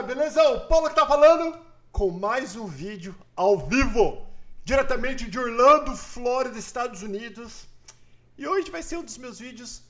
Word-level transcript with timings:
Galera, 0.00 0.14
beleza? 0.14 0.42
O 0.50 0.60
Paulo 0.66 0.88
que 0.88 0.94
tá 0.94 1.06
falando 1.06 1.58
com 1.92 2.10
mais 2.10 2.56
um 2.56 2.66
vídeo 2.66 3.14
ao 3.36 3.58
vivo, 3.58 4.26
diretamente 4.64 5.28
de 5.28 5.38
Orlando, 5.38 5.94
Flórida, 5.94 6.58
Estados 6.58 7.02
Unidos. 7.02 7.66
E 8.38 8.46
hoje 8.48 8.70
vai 8.70 8.82
ser 8.82 8.96
um 8.96 9.04
dos 9.04 9.18
meus 9.18 9.38
vídeos 9.38 9.82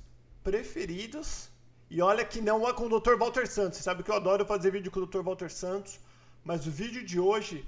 preferidos. 0.42 1.48
E 1.88 2.02
olha 2.02 2.24
que 2.24 2.41
não 2.41 2.69
é 2.69 2.73
com 2.73 2.86
o 2.86 3.00
Dr. 3.00 3.16
Walter 3.16 3.46
Santos. 3.46 3.78
Você 3.78 3.84
sabe 3.84 4.02
que 4.02 4.10
eu 4.10 4.16
adoro 4.16 4.45
fazer 4.45 4.73
vídeo 4.73 4.91
com 4.91 5.00
o 5.00 5.06
Dr. 5.06 5.23
Walter 5.23 5.50
Santos, 5.50 6.00
mas 6.45 6.66
o 6.66 6.70
vídeo 6.70 7.05
de 7.05 7.20
hoje 7.20 7.64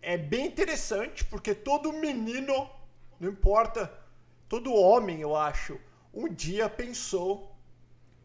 é 0.00 0.16
bem 0.16 0.46
interessante 0.46 1.24
porque 1.26 1.54
todo 1.54 1.92
menino, 1.92 2.70
não 3.20 3.28
importa, 3.28 3.92
todo 4.48 4.72
homem, 4.72 5.20
eu 5.20 5.36
acho, 5.36 5.78
um 6.14 6.26
dia 6.28 6.70
pensou 6.70 7.54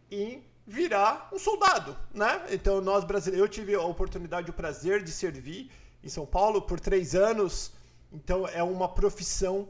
em 0.09 0.41
virar 0.65 1.29
um 1.33 1.39
soldado, 1.39 1.97
né? 2.13 2.45
Então 2.51 2.81
nós 2.81 3.03
brasileiros, 3.03 3.45
eu 3.45 3.49
tive 3.49 3.75
a 3.75 3.81
oportunidade, 3.81 4.49
o 4.49 4.53
prazer 4.53 5.03
de 5.03 5.11
servir 5.11 5.71
em 6.03 6.09
São 6.09 6.25
Paulo 6.25 6.61
por 6.61 6.79
três 6.79 7.15
anos. 7.15 7.71
Então 8.11 8.47
é 8.47 8.63
uma 8.63 8.87
profissão 8.87 9.67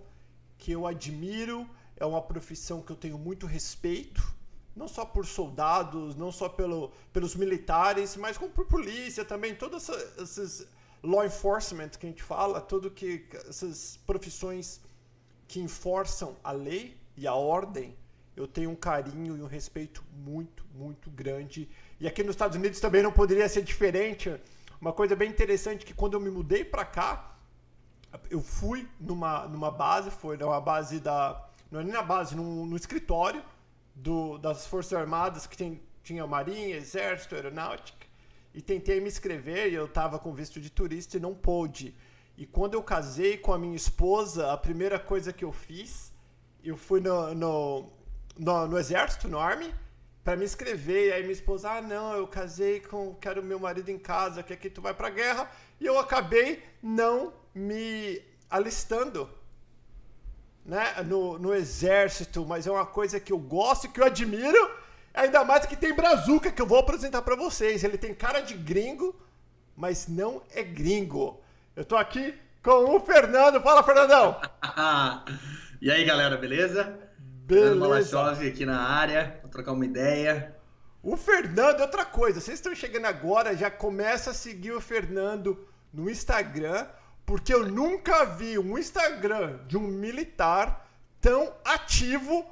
que 0.58 0.72
eu 0.72 0.86
admiro, 0.86 1.68
é 1.98 2.06
uma 2.06 2.22
profissão 2.22 2.82
que 2.82 2.92
eu 2.92 2.96
tenho 2.96 3.18
muito 3.18 3.46
respeito, 3.46 4.22
não 4.76 4.88
só 4.88 5.06
por 5.06 5.26
soldados, 5.26 6.16
não 6.16 6.32
só 6.32 6.48
pelo, 6.48 6.92
pelos 7.12 7.36
militares, 7.36 8.16
mas 8.16 8.38
como 8.38 8.52
por 8.52 8.66
polícia 8.66 9.26
também, 9.26 9.56
todas 9.56 9.90
essas 9.90 10.68
law 11.04 11.26
enforcement 11.26 11.90
que 11.90 12.06
a 12.06 12.10
gente 12.10 12.24
fala, 12.24 12.62
tudo 12.62 12.92
que 12.92 13.28
essas 13.50 14.00
profissões 14.06 14.80
que 15.48 15.60
enforçam 15.60 16.36
a 16.44 16.52
lei 16.52 16.98
e 17.18 17.28
a 17.28 17.34
ordem 17.34 17.96
eu 18.36 18.48
tenho 18.48 18.70
um 18.70 18.76
carinho 18.76 19.38
e 19.38 19.42
um 19.42 19.48
respeito 19.48 20.04
muito, 20.14 20.66
muito 20.74 21.10
grande. 21.10 21.70
E 22.00 22.08
aqui 22.08 22.24
nos 22.24 22.36
Estados 22.36 22.58
Unidos 22.58 22.80
também 22.80 23.04
não 23.04 23.12
poderia 23.12 23.48
ser 23.50 23.62
diferente. 23.62 24.34
Uma 24.80 24.94
coisa 24.94 25.16
bem 25.16 25.30
interessante 25.30 25.86
que 25.86 25.94
quando 25.94 26.14
eu 26.14 26.20
me 26.20 26.30
mudei 26.30 26.64
para 26.64 26.86
cá, 26.86 27.38
eu 28.30 28.42
fui 28.42 28.88
numa, 29.00 29.48
numa 29.48 29.72
base, 29.72 30.10
foi 30.10 30.38
numa 30.38 30.60
base 30.60 31.00
da. 31.00 31.48
Não 31.70 31.80
é 31.80 31.84
nem 31.84 31.94
na 31.94 32.02
base, 32.02 32.36
num, 32.36 32.66
no 32.66 32.76
escritório 32.76 33.44
do, 33.96 34.38
das 34.38 34.68
Forças 34.68 34.94
Armadas 34.94 35.48
que 35.48 35.56
tem, 35.56 35.82
tinha 36.04 36.26
Marinha, 36.26 36.76
Exército, 36.76 37.36
Aeronáutica. 37.36 38.08
E 38.54 38.62
tentei 38.62 39.00
me 39.00 39.08
inscrever 39.08 39.72
e 39.72 39.76
eu 39.76 39.86
estava 39.86 40.20
com 40.20 40.34
visto 40.34 40.60
de 40.60 40.70
turista 40.70 41.16
e 41.18 41.20
não 41.20 41.34
pôde. 41.34 41.96
E 42.38 42.46
quando 42.46 42.74
eu 42.74 42.84
casei 42.84 43.38
com 43.38 43.54
a 43.54 43.60
minha 43.60 43.76
esposa, 43.76 44.52
a 44.52 44.58
primeira 44.58 45.00
coisa 45.00 45.32
que 45.32 45.46
eu 45.46 45.52
fiz, 45.52 46.12
eu 46.64 46.76
fui 46.76 47.00
no, 47.00 47.34
no 47.34 48.01
no, 48.38 48.68
no 48.68 48.78
exército, 48.78 49.28
no 49.28 49.40
Army, 49.40 49.74
para 50.24 50.36
me 50.36 50.46
inscrever. 50.46 51.10
E 51.10 51.14
aí 51.14 51.22
minha 51.22 51.34
esposa, 51.34 51.72
ah, 51.72 51.82
não, 51.82 52.14
eu 52.14 52.28
casei 52.28 52.80
com, 52.80 53.16
quero 53.16 53.44
meu 53.44 53.60
marido 53.60 53.90
em 53.90 53.98
casa, 53.98 54.44
que 54.44 54.54
aqui 54.54 54.70
tu 54.70 54.82
vai 54.82 54.94
pra 54.94 55.10
guerra. 55.10 55.50
E 55.80 55.86
eu 55.86 56.00
acabei 56.00 56.64
não 56.82 57.34
me 57.54 58.22
alistando 58.50 59.30
né, 60.66 61.02
no, 61.06 61.38
no 61.40 61.54
exército, 61.54 62.46
mas 62.46 62.68
é 62.68 62.72
uma 62.72 62.86
coisa 62.86 63.20
que 63.20 63.34
eu 63.34 63.40
gosto, 63.40 63.90
que 63.90 64.00
eu 64.00 64.06
admiro, 64.06 64.72
ainda 65.14 65.44
mais 65.44 65.66
que 65.66 65.76
tem 65.76 65.94
Brazuca, 65.94 66.52
que 66.52 66.62
eu 66.62 66.68
vou 66.68 66.80
apresentar 66.80 67.22
para 67.22 67.36
vocês. 67.36 67.84
Ele 67.84 67.98
tem 67.98 68.14
cara 68.14 68.42
de 68.42 68.54
gringo, 68.54 69.16
mas 69.76 70.08
não 70.08 70.42
é 70.54 70.62
gringo. 70.62 71.42
Eu 71.76 71.84
tô 71.84 71.96
aqui 71.96 72.38
com 72.62 72.96
o 72.96 73.00
Fernando. 73.00 73.62
Fala, 73.62 73.84
Fernandão! 73.84 74.40
e 75.82 75.90
aí, 75.90 76.04
galera, 76.06 76.38
beleza? 76.38 77.01
Beleza. 77.52 78.48
Aqui 78.48 78.66
na 78.66 78.80
área, 78.80 79.38
pra 79.42 79.50
trocar 79.50 79.74
uma 79.74 79.86
ideia. 79.86 80.56
O 81.04 81.18
Fernando, 81.18 81.82
outra 81.82 82.06
coisa, 82.06 82.40
vocês 82.40 82.60
estão 82.60 82.74
chegando 82.74 83.06
agora, 83.06 83.56
já 83.56 83.70
começa 83.70 84.32
a 84.32 84.34
seguir 84.34 84.72
o 84.72 84.80
Fernando 84.80 85.68
no 85.92 86.10
Instagram, 86.10 86.88
porque 87.26 87.54
eu 87.54 87.68
nunca 87.68 88.24
vi 88.24 88.58
um 88.58 88.78
Instagram 88.78 89.60
de 89.68 89.78
um 89.78 89.82
militar 89.82 90.88
tão 91.20 91.52
ativo 91.66 92.46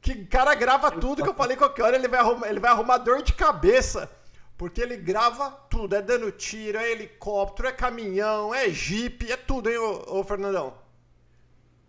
que 0.00 0.12
o 0.12 0.26
cara 0.28 0.54
grava 0.54 0.90
tudo 0.90 1.22
que 1.22 1.28
eu 1.28 1.34
falei 1.34 1.56
qualquer 1.56 1.82
hora 1.82 1.96
ele 1.96 2.08
vai 2.08 2.20
arrumar, 2.20 2.48
ele 2.48 2.60
vai 2.60 2.70
arrumar 2.70 2.98
dor 2.98 3.22
de 3.22 3.32
cabeça. 3.32 4.10
Porque 4.56 4.82
ele 4.82 4.96
grava 4.98 5.50
tudo, 5.70 5.96
é 5.96 6.02
dando 6.02 6.30
tiro, 6.32 6.76
é 6.76 6.90
helicóptero, 6.90 7.68
é 7.68 7.72
caminhão, 7.72 8.54
é 8.54 8.68
jipe, 8.68 9.32
é 9.32 9.36
tudo, 9.36 9.70
hein, 9.70 9.78
ô, 9.78 10.18
ô 10.18 10.24
Fernandão? 10.24 10.79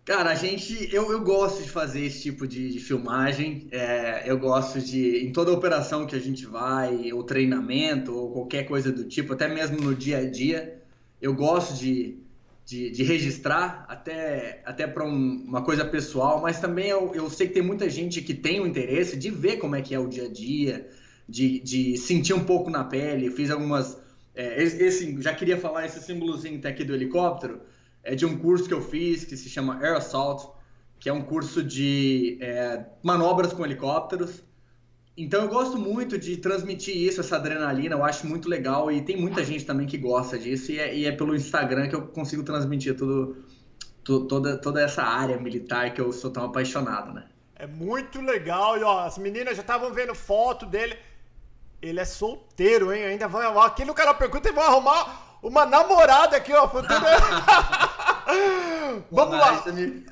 Cara, 0.04 0.30
a 0.30 0.34
gente, 0.34 0.92
eu, 0.92 1.12
eu 1.12 1.20
gosto 1.22 1.62
de 1.62 1.70
fazer 1.70 2.04
esse 2.04 2.22
tipo 2.22 2.46
de, 2.46 2.70
de 2.72 2.80
filmagem. 2.80 3.68
É, 3.70 4.24
eu 4.28 4.36
gosto 4.36 4.80
de, 4.80 5.24
em 5.24 5.32
toda 5.32 5.52
operação 5.52 6.06
que 6.06 6.16
a 6.16 6.18
gente 6.18 6.44
vai, 6.44 7.12
ou 7.12 7.22
treinamento, 7.22 8.12
ou 8.12 8.32
qualquer 8.32 8.64
coisa 8.64 8.90
do 8.90 9.04
tipo, 9.04 9.32
até 9.32 9.46
mesmo 9.46 9.80
no 9.80 9.94
dia 9.94 10.18
a 10.18 10.28
dia, 10.28 10.82
eu 11.20 11.32
gosto 11.32 11.78
de, 11.78 12.18
de, 12.66 12.90
de 12.90 13.04
registrar, 13.04 13.86
até, 13.88 14.60
até 14.64 14.88
para 14.88 15.04
um, 15.04 15.44
uma 15.46 15.62
coisa 15.62 15.84
pessoal, 15.84 16.42
mas 16.42 16.58
também 16.58 16.88
eu, 16.88 17.14
eu 17.14 17.30
sei 17.30 17.46
que 17.46 17.54
tem 17.54 17.62
muita 17.62 17.88
gente 17.88 18.20
que 18.22 18.34
tem 18.34 18.58
o 18.60 18.66
interesse 18.66 19.16
de 19.16 19.30
ver 19.30 19.58
como 19.58 19.76
é 19.76 19.82
que 19.82 19.94
é 19.94 20.00
o 20.00 20.08
dia 20.08 20.24
a 20.24 20.28
dia, 20.28 20.88
de, 21.28 21.60
de 21.60 21.96
sentir 21.96 22.34
um 22.34 22.44
pouco 22.44 22.70
na 22.70 22.82
pele. 22.82 23.30
Fiz 23.30 23.52
algumas. 23.52 23.96
É, 24.34 24.60
esse, 24.64 25.22
já 25.22 25.32
queria 25.32 25.58
falar 25.58 25.86
esse 25.86 26.02
símbolozinho 26.02 26.58
até 26.58 26.70
aqui 26.70 26.82
do 26.82 26.92
helicóptero 26.92 27.60
é 28.02 28.14
de 28.14 28.26
um 28.26 28.36
curso 28.36 28.66
que 28.66 28.74
eu 28.74 28.82
fiz 28.82 29.24
que 29.24 29.36
se 29.36 29.48
chama 29.48 29.78
Air 29.82 29.96
Assault, 29.96 30.48
que 30.98 31.08
é 31.08 31.12
um 31.12 31.22
curso 31.22 31.62
de 31.62 32.38
é, 32.40 32.84
manobras 33.02 33.52
com 33.52 33.64
helicópteros. 33.64 34.42
Então 35.16 35.42
eu 35.42 35.48
gosto 35.48 35.76
muito 35.76 36.16
de 36.16 36.36
transmitir 36.38 36.96
isso, 36.96 37.20
essa 37.20 37.36
adrenalina, 37.36 37.94
eu 37.94 38.04
acho 38.04 38.26
muito 38.26 38.48
legal 38.48 38.90
e 38.90 39.02
tem 39.02 39.16
muita 39.16 39.44
gente 39.44 39.64
também 39.64 39.86
que 39.86 39.98
gosta 39.98 40.38
disso 40.38 40.72
e 40.72 40.78
é, 40.78 40.94
e 40.94 41.04
é 41.04 41.12
pelo 41.12 41.34
Instagram 41.34 41.88
que 41.88 41.94
eu 41.94 42.06
consigo 42.08 42.42
transmitir 42.42 42.96
tudo, 42.96 43.44
tu, 44.02 44.26
toda, 44.26 44.56
toda 44.56 44.80
essa 44.80 45.02
área 45.02 45.38
militar 45.38 45.92
que 45.92 46.00
eu 46.00 46.12
sou 46.12 46.30
tão 46.30 46.44
apaixonado, 46.44 47.12
né? 47.12 47.26
É 47.56 47.66
muito 47.66 48.20
legal 48.20 48.78
e 48.78 48.82
ó, 48.82 49.00
as 49.00 49.18
meninas 49.18 49.54
já 49.54 49.60
estavam 49.60 49.92
vendo 49.92 50.14
foto 50.14 50.66
dele. 50.66 50.96
Ele 51.80 52.00
é 52.00 52.04
solteiro, 52.04 52.92
hein? 52.92 53.04
Ainda 53.04 53.28
vai. 53.28 53.46
Aqui 53.66 53.84
no 53.84 53.92
canal 53.92 54.14
pergunta 54.14 54.48
e 54.48 54.52
vão 54.52 54.62
arrumar 54.62 55.31
uma 55.42 55.66
namorada 55.66 56.36
aqui, 56.36 56.52
ó. 56.52 56.68
Futuro... 56.68 56.94
Vamos 59.10 59.38
lá. 59.38 59.64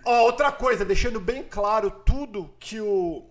Ó, 0.05 0.25
outra 0.25 0.51
coisa, 0.51 0.85
deixando 0.85 1.21
bem 1.21 1.43
claro 1.43 1.91
tudo 1.91 2.55
que 2.59 2.81
o 2.81 3.27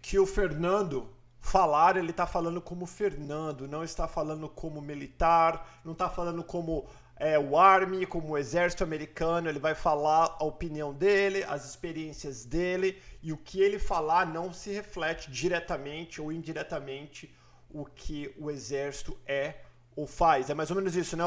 que 0.00 0.18
o 0.18 0.26
Fernando 0.26 1.10
falar, 1.40 1.96
ele 1.96 2.12
tá 2.12 2.26
falando 2.26 2.60
como 2.60 2.86
Fernando, 2.86 3.68
não 3.68 3.84
está 3.84 4.08
falando 4.08 4.48
como 4.48 4.80
militar, 4.80 5.80
não 5.84 5.92
está 5.92 6.08
falando 6.08 6.42
como 6.42 6.88
é, 7.16 7.38
o 7.38 7.58
Army, 7.58 8.06
como 8.06 8.30
o 8.30 8.38
exército 8.38 8.82
americano, 8.82 9.48
ele 9.48 9.58
vai 9.58 9.74
falar 9.74 10.36
a 10.38 10.44
opinião 10.44 10.92
dele, 10.92 11.44
as 11.44 11.68
experiências 11.68 12.46
dele, 12.46 13.00
e 13.22 13.32
o 13.32 13.36
que 13.36 13.60
ele 13.60 13.78
falar 13.78 14.26
não 14.26 14.52
se 14.52 14.72
reflete 14.72 15.30
diretamente 15.30 16.20
ou 16.20 16.32
indiretamente 16.32 17.34
o 17.70 17.84
que 17.84 18.34
o 18.38 18.50
exército 18.50 19.18
é 19.26 19.63
ou 19.96 20.06
faz. 20.06 20.50
É 20.50 20.54
mais 20.54 20.70
ou 20.70 20.76
menos 20.76 20.96
isso, 20.96 21.16
né, 21.16 21.24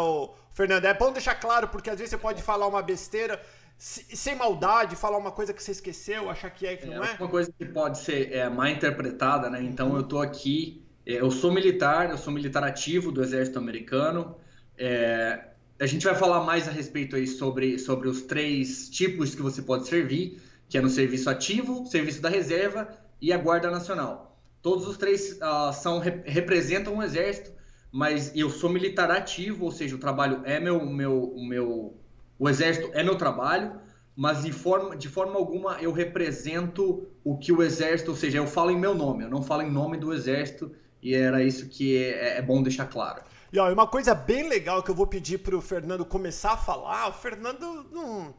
Fernando? 0.53 0.85
É 0.85 0.93
bom 0.93 1.11
deixar 1.11 1.35
claro, 1.35 1.67
porque 1.67 1.89
às 1.89 1.97
vezes 1.97 2.11
você 2.11 2.17
pode 2.17 2.41
falar 2.41 2.67
uma 2.67 2.81
besteira 2.81 3.41
sem 3.77 4.35
maldade, 4.35 4.95
falar 4.95 5.17
uma 5.17 5.31
coisa 5.31 5.53
que 5.53 5.61
você 5.61 5.71
esqueceu, 5.71 6.29
achar 6.29 6.49
que 6.49 6.65
é 6.65 6.75
que 6.75 6.87
não 6.87 7.03
é. 7.03 7.15
Uma 7.19 7.29
coisa 7.29 7.51
que 7.51 7.65
pode 7.65 7.99
ser 7.99 8.33
é, 8.33 8.49
mal 8.49 8.67
interpretada, 8.67 9.49
né? 9.49 9.61
Então 9.61 9.95
eu 9.95 10.03
tô 10.03 10.19
aqui, 10.19 10.83
é, 11.05 11.13
eu 11.13 11.29
sou 11.29 11.51
militar, 11.51 12.09
eu 12.09 12.17
sou 12.17 12.33
militar 12.33 12.63
ativo 12.63 13.11
do 13.11 13.21
exército 13.21 13.59
americano. 13.59 14.35
É, 14.77 15.49
a 15.79 15.85
gente 15.85 16.05
vai 16.05 16.15
falar 16.15 16.43
mais 16.43 16.67
a 16.67 16.71
respeito 16.71 17.15
aí 17.15 17.27
sobre, 17.27 17.77
sobre 17.77 18.07
os 18.07 18.23
três 18.23 18.89
tipos 18.89 19.35
que 19.35 19.41
você 19.43 19.61
pode 19.61 19.87
servir, 19.87 20.41
que 20.67 20.77
é 20.77 20.81
no 20.81 20.89
serviço 20.89 21.29
ativo, 21.29 21.85
serviço 21.85 22.19
da 22.19 22.29
reserva 22.29 22.89
e 23.21 23.31
a 23.31 23.37
guarda 23.37 23.69
nacional. 23.69 24.39
Todos 24.61 24.87
os 24.87 24.97
três 24.97 25.33
uh, 25.33 25.71
são 25.71 25.99
representam 25.99 26.97
o 26.97 27.03
exército 27.03 27.51
mas 27.91 28.35
eu 28.35 28.49
sou 28.49 28.69
militar 28.69 29.09
ativo, 29.11 29.65
ou 29.65 29.71
seja, 29.71 29.95
o 29.95 29.99
trabalho 29.99 30.41
é 30.45 30.59
meu, 30.59 30.85
meu, 30.85 31.33
meu, 31.37 31.97
o 32.37 32.49
exército 32.49 32.89
é 32.93 33.03
meu 33.03 33.17
trabalho, 33.17 33.79
mas 34.15 34.43
de 34.43 34.51
forma, 34.51 34.95
de 34.95 35.07
forma 35.07 35.35
alguma 35.35 35.77
eu 35.81 35.91
represento 35.91 37.07
o 37.23 37.37
que 37.37 37.51
o 37.51 37.61
exército, 37.61 38.11
ou 38.11 38.17
seja, 38.17 38.39
eu 38.39 38.47
falo 38.47 38.71
em 38.71 38.77
meu 38.77 38.95
nome, 38.95 39.23
eu 39.23 39.29
não 39.29 39.43
falo 39.43 39.61
em 39.61 39.71
nome 39.71 39.97
do 39.97 40.13
exército, 40.13 40.71
e 41.01 41.13
era 41.13 41.43
isso 41.43 41.69
que 41.69 41.97
é, 42.03 42.37
é 42.37 42.41
bom 42.41 42.61
deixar 42.63 42.87
claro. 42.87 43.21
E 43.51 43.59
ó, 43.59 43.71
uma 43.71 43.87
coisa 43.87 44.13
bem 44.13 44.49
legal 44.49 44.83
que 44.83 44.91
eu 44.91 44.95
vou 44.95 45.07
pedir 45.07 45.37
para 45.37 45.55
o 45.55 45.61
Fernando 45.61 46.03
começar 46.03 46.53
a 46.53 46.57
falar, 46.57 47.07
o 47.07 47.13
Fernando 47.13 47.85
não, 47.91 48.35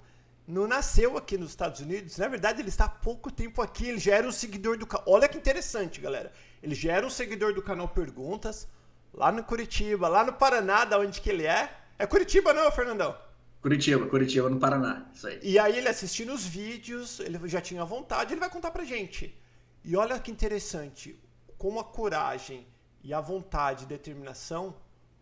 não 0.46 0.66
nasceu 0.66 1.16
aqui 1.16 1.38
nos 1.38 1.50
Estados 1.50 1.80
Unidos, 1.80 2.18
na 2.18 2.28
verdade 2.28 2.60
ele 2.60 2.68
está 2.68 2.84
há 2.84 2.88
pouco 2.88 3.30
tempo 3.30 3.62
aqui, 3.62 3.88
ele 3.88 3.98
já 3.98 4.16
era 4.16 4.26
um 4.26 4.32
seguidor 4.32 4.76
do. 4.76 4.86
Olha 5.06 5.28
que 5.28 5.38
interessante, 5.38 6.00
galera. 6.00 6.32
Ele 6.62 6.74
já 6.74 6.92
era 6.92 7.06
um 7.06 7.10
seguidor 7.10 7.54
do 7.54 7.62
canal 7.62 7.88
Perguntas, 7.88 8.68
lá 9.12 9.32
no 9.32 9.42
Curitiba, 9.44 10.08
lá 10.08 10.24
no 10.24 10.32
Paraná, 10.32 10.84
da 10.84 10.98
onde 10.98 11.20
que 11.20 11.30
ele 11.30 11.46
é. 11.46 11.72
É 11.98 12.06
Curitiba, 12.06 12.52
não, 12.52 12.70
Fernandão? 12.70 13.16
Curitiba, 13.60 14.06
Curitiba, 14.06 14.48
no 14.48 14.58
Paraná, 14.58 15.06
isso 15.12 15.26
aí. 15.26 15.40
E 15.42 15.58
aí 15.58 15.78
ele 15.78 15.88
assistindo 15.88 16.32
os 16.32 16.44
vídeos, 16.44 17.18
ele 17.18 17.40
já 17.48 17.60
tinha 17.60 17.84
vontade, 17.84 18.32
ele 18.32 18.40
vai 18.40 18.48
contar 18.48 18.70
pra 18.70 18.84
gente. 18.84 19.36
E 19.84 19.96
olha 19.96 20.18
que 20.20 20.30
interessante, 20.30 21.20
como 21.56 21.80
a 21.80 21.84
coragem 21.84 22.66
E 23.02 23.14
a 23.14 23.20
vontade 23.20 23.84
e 23.84 23.86
determinação 23.86 24.74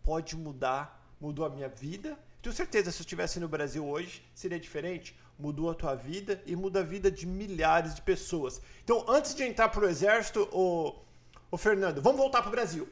pode 0.03 0.35
mudar, 0.35 1.13
mudou 1.21 1.45
a 1.45 1.49
minha 1.49 1.69
vida. 1.69 2.17
Tenho 2.41 2.55
certeza, 2.55 2.91
se 2.91 2.99
eu 2.99 3.03
estivesse 3.03 3.39
no 3.39 3.47
Brasil 3.47 3.85
hoje, 3.87 4.23
seria 4.33 4.59
diferente. 4.59 5.15
Mudou 5.37 5.69
a 5.69 5.75
tua 5.75 5.95
vida 5.95 6.41
e 6.45 6.55
muda 6.55 6.79
a 6.79 6.83
vida 6.83 7.11
de 7.11 7.25
milhares 7.27 7.93
de 7.93 8.01
pessoas. 8.01 8.61
Então, 8.83 9.05
antes 9.07 9.35
de 9.35 9.43
entrar 9.43 9.69
pro 9.69 9.87
exército, 9.87 10.47
o, 10.51 10.95
o 11.51 11.57
Fernando, 11.57 12.01
vamos 12.01 12.17
voltar 12.17 12.41
pro 12.41 12.51
Brasil. 12.51 12.87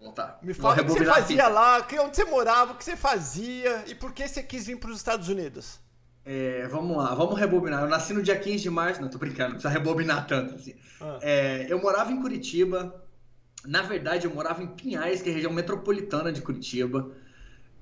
Voltar. 0.00 0.38
Me 0.42 0.54
fala 0.54 0.74
o 0.74 0.84
que 0.84 0.90
você 0.90 1.04
fazia 1.04 1.48
lá, 1.48 1.86
onde 2.04 2.16
você 2.16 2.24
morava, 2.24 2.72
o 2.72 2.76
que 2.76 2.84
você 2.84 2.96
fazia 2.96 3.84
e 3.86 3.94
por 3.94 4.12
que 4.12 4.26
você 4.28 4.42
quis 4.42 4.66
vir 4.66 4.78
para 4.78 4.90
os 4.90 4.96
Estados 4.96 5.28
Unidos. 5.28 5.80
É, 6.24 6.68
vamos 6.68 6.96
lá, 6.96 7.14
vamos 7.14 7.38
rebobinar. 7.38 7.82
Eu 7.82 7.88
nasci 7.88 8.12
no 8.12 8.22
dia 8.22 8.38
15 8.38 8.62
de 8.62 8.70
março, 8.70 9.00
não 9.00 9.08
tô 9.08 9.18
brincando, 9.18 9.50
não 9.50 9.54
precisa 9.56 9.72
rebobinar 9.72 10.26
tanto 10.26 10.54
assim. 10.54 10.74
Ah. 11.00 11.18
É, 11.22 11.66
eu 11.68 11.80
morava 11.80 12.12
em 12.12 12.20
Curitiba, 12.20 13.02
na 13.64 13.82
verdade 13.82 14.26
eu 14.26 14.34
morava 14.34 14.62
em 14.62 14.68
Pinhais, 14.68 15.20
que 15.20 15.30
é 15.30 15.32
a 15.32 15.34
região 15.34 15.52
metropolitana 15.52 16.30
de 16.30 16.42
Curitiba. 16.42 17.10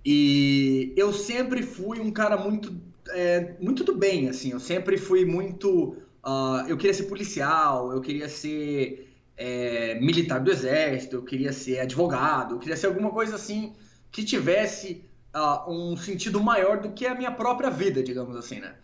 E 0.04 0.94
eu 0.96 1.12
sempre 1.12 1.62
fui 1.62 1.98
um 1.98 2.12
cara 2.12 2.36
muito, 2.36 2.80
é, 3.08 3.56
muito 3.60 3.82
do 3.82 3.94
bem, 3.94 4.28
assim. 4.28 4.52
Eu 4.52 4.60
sempre 4.60 4.96
fui 4.96 5.24
muito. 5.24 5.96
Uh, 6.24 6.66
eu 6.68 6.76
queria 6.76 6.94
ser 6.94 7.04
policial, 7.04 7.92
eu 7.92 8.00
queria 8.00 8.28
ser 8.28 9.05
é, 9.36 9.94
militar 10.00 10.40
do 10.40 10.50
exército, 10.50 11.16
eu 11.16 11.22
queria 11.22 11.52
ser 11.52 11.80
advogado, 11.80 12.54
eu 12.54 12.58
queria 12.58 12.76
ser 12.76 12.86
alguma 12.86 13.10
coisa 13.10 13.36
assim 13.36 13.74
que 14.10 14.24
tivesse 14.24 15.04
uh, 15.34 15.70
um 15.70 15.96
sentido 15.96 16.42
maior 16.42 16.80
do 16.80 16.90
que 16.92 17.06
a 17.06 17.14
minha 17.14 17.30
própria 17.30 17.70
vida, 17.70 18.02
digamos 18.02 18.36
assim, 18.36 18.60
né? 18.60 18.74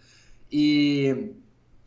E 0.51 1.31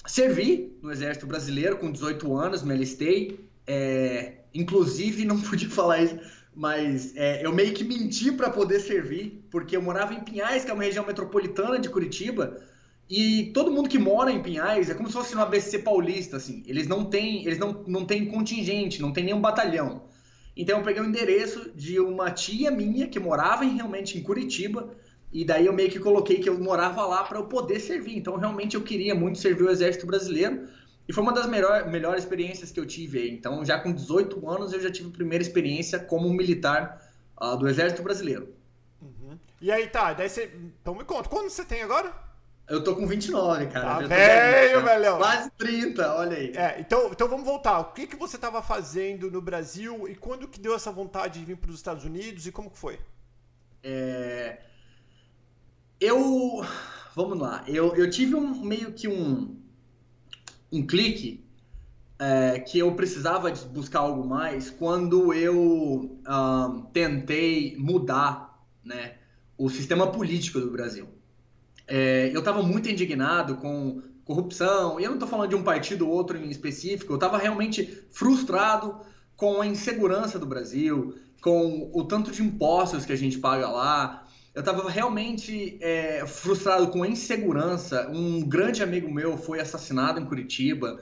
servi 0.08 0.76
no 0.82 0.92
Exército 0.92 1.28
Brasileiro 1.28 1.78
com 1.78 1.92
18 1.92 2.36
anos, 2.36 2.64
me 2.64 2.74
alistei. 2.74 3.40
É, 3.68 4.34
inclusive, 4.54 5.26
não 5.26 5.40
podia 5.42 5.70
falar 5.70 6.02
isso, 6.02 6.18
mas 6.56 7.16
é, 7.16 7.46
eu 7.46 7.54
meio 7.54 7.74
que 7.74 7.84
menti 7.84 8.32
para 8.32 8.50
poder 8.50 8.80
servir, 8.80 9.46
porque 9.52 9.76
eu 9.76 9.82
morava 9.82 10.14
em 10.14 10.24
Pinhais, 10.24 10.66
que 10.66 10.72
é 10.72 10.74
uma 10.74 10.84
região 10.84 11.06
metropolitana 11.06 11.78
de 11.78 11.90
Curitiba, 11.90 12.60
e 13.10 13.52
todo 13.54 13.72
mundo 13.72 13.88
que 13.88 14.00
mora 14.00 14.32
em 14.32 14.42
Pinhais 14.42 14.90
é 14.90 14.96
como 14.96 15.08
se 15.08 15.14
fosse 15.14 15.36
no 15.36 15.42
ABC 15.42 15.80
paulista, 15.80 16.38
assim. 16.38 16.64
Eles 16.66 16.88
não 16.88 17.06
têm, 17.06 17.46
eles 17.46 17.60
não, 17.60 17.84
não 17.88 18.06
têm 18.06 18.26
contingente, 18.26 19.02
não 19.02 19.14
tem 19.14 19.24
nenhum 19.24 19.42
batalhão. 19.42 20.04
Então 20.58 20.80
eu 20.80 20.84
peguei 20.84 21.02
o 21.02 21.06
endereço 21.06 21.72
de 21.76 22.00
uma 22.00 22.32
tia 22.32 22.72
minha 22.72 23.08
que 23.08 23.20
morava 23.20 23.64
em, 23.64 23.76
realmente 23.76 24.18
em 24.18 24.24
Curitiba, 24.24 24.90
e 25.32 25.44
daí 25.44 25.66
eu 25.66 25.74
meio 25.74 25.92
que 25.92 26.00
coloquei 26.00 26.40
que 26.40 26.50
eu 26.50 26.58
morava 26.58 27.06
lá 27.06 27.24
para 27.24 27.38
eu 27.38 27.46
poder 27.46 27.80
servir. 27.80 28.18
Então 28.18 28.38
realmente 28.38 28.76
eu 28.76 28.82
queria 28.82 29.14
muito 29.14 29.38
servir 29.38 29.64
o 29.64 29.70
Exército 29.70 30.08
Brasileiro. 30.08 30.68
E 31.08 31.14
foi 31.14 31.22
uma 31.22 31.34
das 31.34 31.46
melhor, 31.46 31.88
melhores 31.88 32.24
experiências 32.24 32.72
que 32.72 32.80
eu 32.80 32.86
tive 32.86 33.20
aí. 33.20 33.30
Então, 33.30 33.64
já 33.64 33.80
com 33.80 33.94
18 33.94 34.50
anos, 34.50 34.74
eu 34.74 34.80
já 34.80 34.92
tive 34.92 35.10
a 35.10 35.12
primeira 35.12 35.44
experiência 35.44 36.00
como 36.00 36.28
militar 36.34 37.00
uh, 37.40 37.56
do 37.56 37.68
Exército 37.68 38.02
Brasileiro. 38.02 38.56
Uhum. 39.00 39.38
E 39.62 39.72
aí, 39.72 39.88
tá, 39.88 40.14
daí 40.14 40.28
você. 40.28 40.52
Então 40.82 40.96
me 40.96 41.04
conta, 41.04 41.30
quando 41.30 41.48
você 41.48 41.64
tem 41.64 41.84
agora? 41.84 42.25
Eu 42.68 42.84
tô 42.84 42.96
com 42.96 43.06
29, 43.06 43.68
cara. 43.68 44.02
Tá 44.02 44.08
velho, 44.08 44.84
velho. 44.84 45.18
Quase 45.18 45.52
30, 45.52 46.16
olha 46.16 46.38
aí. 46.38 46.52
É, 46.56 46.80
então, 46.80 47.10
então 47.12 47.28
vamos 47.28 47.46
voltar. 47.46 47.80
O 47.80 47.94
que, 47.94 48.08
que 48.08 48.16
você 48.16 48.38
estava 48.38 48.62
fazendo 48.62 49.30
no 49.30 49.42
Brasil 49.42 50.08
e 50.10 50.16
quando 50.16 50.48
que 50.48 50.60
deu 50.60 50.74
essa 50.74 50.92
vontade 50.92 51.40
de 51.40 51.46
vir 51.46 51.58
para 51.58 51.70
os 51.70 51.76
Estados 51.76 52.04
Unidos 52.04 52.48
e 52.48 52.52
como 52.52 52.72
que 52.72 52.78
foi? 52.78 53.00
É... 53.84 54.58
Eu... 56.00 56.66
Vamos 57.16 57.40
lá. 57.40 57.64
Eu, 57.68 57.96
eu 57.96 58.10
tive 58.10 58.36
um, 58.36 58.64
meio 58.64 58.92
que 58.94 59.08
um, 59.08 59.56
um 60.72 60.86
clique 60.86 61.46
é, 62.18 62.60
que 62.60 62.80
eu 62.80 62.94
precisava 62.96 63.52
buscar 63.72 64.00
algo 64.00 64.28
mais 64.28 64.70
quando 64.70 65.34
eu 65.34 66.20
um, 66.28 66.82
tentei 66.94 67.76
mudar 67.78 68.66
né, 68.84 69.16
o 69.58 69.70
sistema 69.70 70.12
político 70.12 70.60
do 70.60 70.72
Brasil. 70.72 71.15
É, 71.88 72.32
eu 72.34 72.40
estava 72.40 72.64
muito 72.64 72.90
indignado 72.90 73.58
com 73.58 74.02
corrupção, 74.24 75.00
e 75.00 75.04
eu 75.04 75.10
não 75.10 75.18
estou 75.18 75.30
falando 75.30 75.50
de 75.50 75.56
um 75.56 75.64
partido 75.64 76.08
ou 76.08 76.14
outro 76.14 76.38
em 76.38 76.50
específico, 76.50 77.14
eu 77.14 77.16
estava 77.16 77.38
realmente 77.38 78.06
frustrado 78.12 79.00
com 79.36 79.62
a 79.62 79.68
insegurança 79.68 80.40
do 80.40 80.46
Brasil, 80.46 81.16
com 81.42 81.92
o 81.94 82.04
tanto 82.04 82.32
de 82.32 82.42
impostos 82.42 83.06
que 83.06 83.14
a 83.14 83.16
gente 83.16 83.38
paga 83.38 83.70
lá. 83.70 84.26
Eu 84.54 84.62
estava 84.62 84.90
realmente 84.90 85.78
é, 85.82 86.26
frustrado 86.26 86.88
com 86.88 87.04
a 87.04 87.08
insegurança. 87.08 88.10
Um 88.10 88.42
grande 88.42 88.82
amigo 88.82 89.14
meu 89.14 89.38
foi 89.38 89.60
assassinado 89.60 90.20
em 90.20 90.26
Curitiba. 90.26 91.00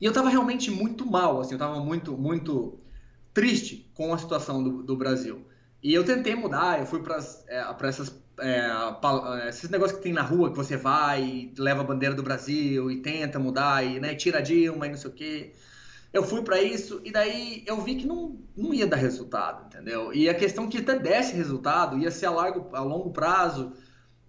E 0.00 0.04
eu 0.04 0.10
estava 0.10 0.30
realmente 0.30 0.70
muito 0.70 1.04
mal, 1.04 1.40
assim, 1.40 1.52
eu 1.52 1.56
estava 1.56 1.80
muito, 1.80 2.16
muito 2.16 2.78
triste 3.34 3.90
com 3.94 4.14
a 4.14 4.18
situação 4.18 4.62
do, 4.62 4.82
do 4.82 4.96
Brasil. 4.96 5.44
E 5.82 5.92
eu 5.92 6.04
tentei 6.04 6.34
mudar, 6.34 6.80
eu 6.80 6.86
fui 6.86 7.02
para 7.02 7.18
é, 7.48 7.66
essas 7.82 8.08
é, 8.40 9.44
é, 9.44 9.48
esses 9.48 9.70
negócios 9.70 9.98
que 9.98 10.04
tem 10.04 10.12
na 10.12 10.22
rua 10.22 10.50
que 10.50 10.56
você 10.56 10.76
vai, 10.76 11.52
leva 11.58 11.82
a 11.82 11.84
bandeira 11.84 12.14
do 12.14 12.22
Brasil 12.22 12.90
e 12.90 13.00
tenta 13.00 13.38
mudar 13.38 13.84
e 13.84 14.00
né, 14.00 14.14
tira 14.14 14.38
a 14.38 14.42
Dilma 14.42 14.86
e 14.86 14.90
não 14.90 14.96
sei 14.96 15.10
o 15.10 15.12
quê. 15.14 15.52
Eu 16.12 16.22
fui 16.22 16.42
para 16.42 16.62
isso 16.62 17.00
e 17.04 17.10
daí 17.10 17.64
eu 17.66 17.80
vi 17.80 17.96
que 17.96 18.06
não, 18.06 18.38
não 18.56 18.72
ia 18.72 18.86
dar 18.86 18.96
resultado, 18.96 19.66
entendeu? 19.66 20.12
E 20.12 20.28
a 20.28 20.34
questão 20.34 20.68
que 20.68 20.78
até 20.78 20.98
desse 20.98 21.34
resultado 21.34 21.98
ia 21.98 22.10
ser 22.10 22.26
a, 22.26 22.30
largo, 22.30 22.74
a 22.74 22.80
longo 22.80 23.10
prazo. 23.10 23.72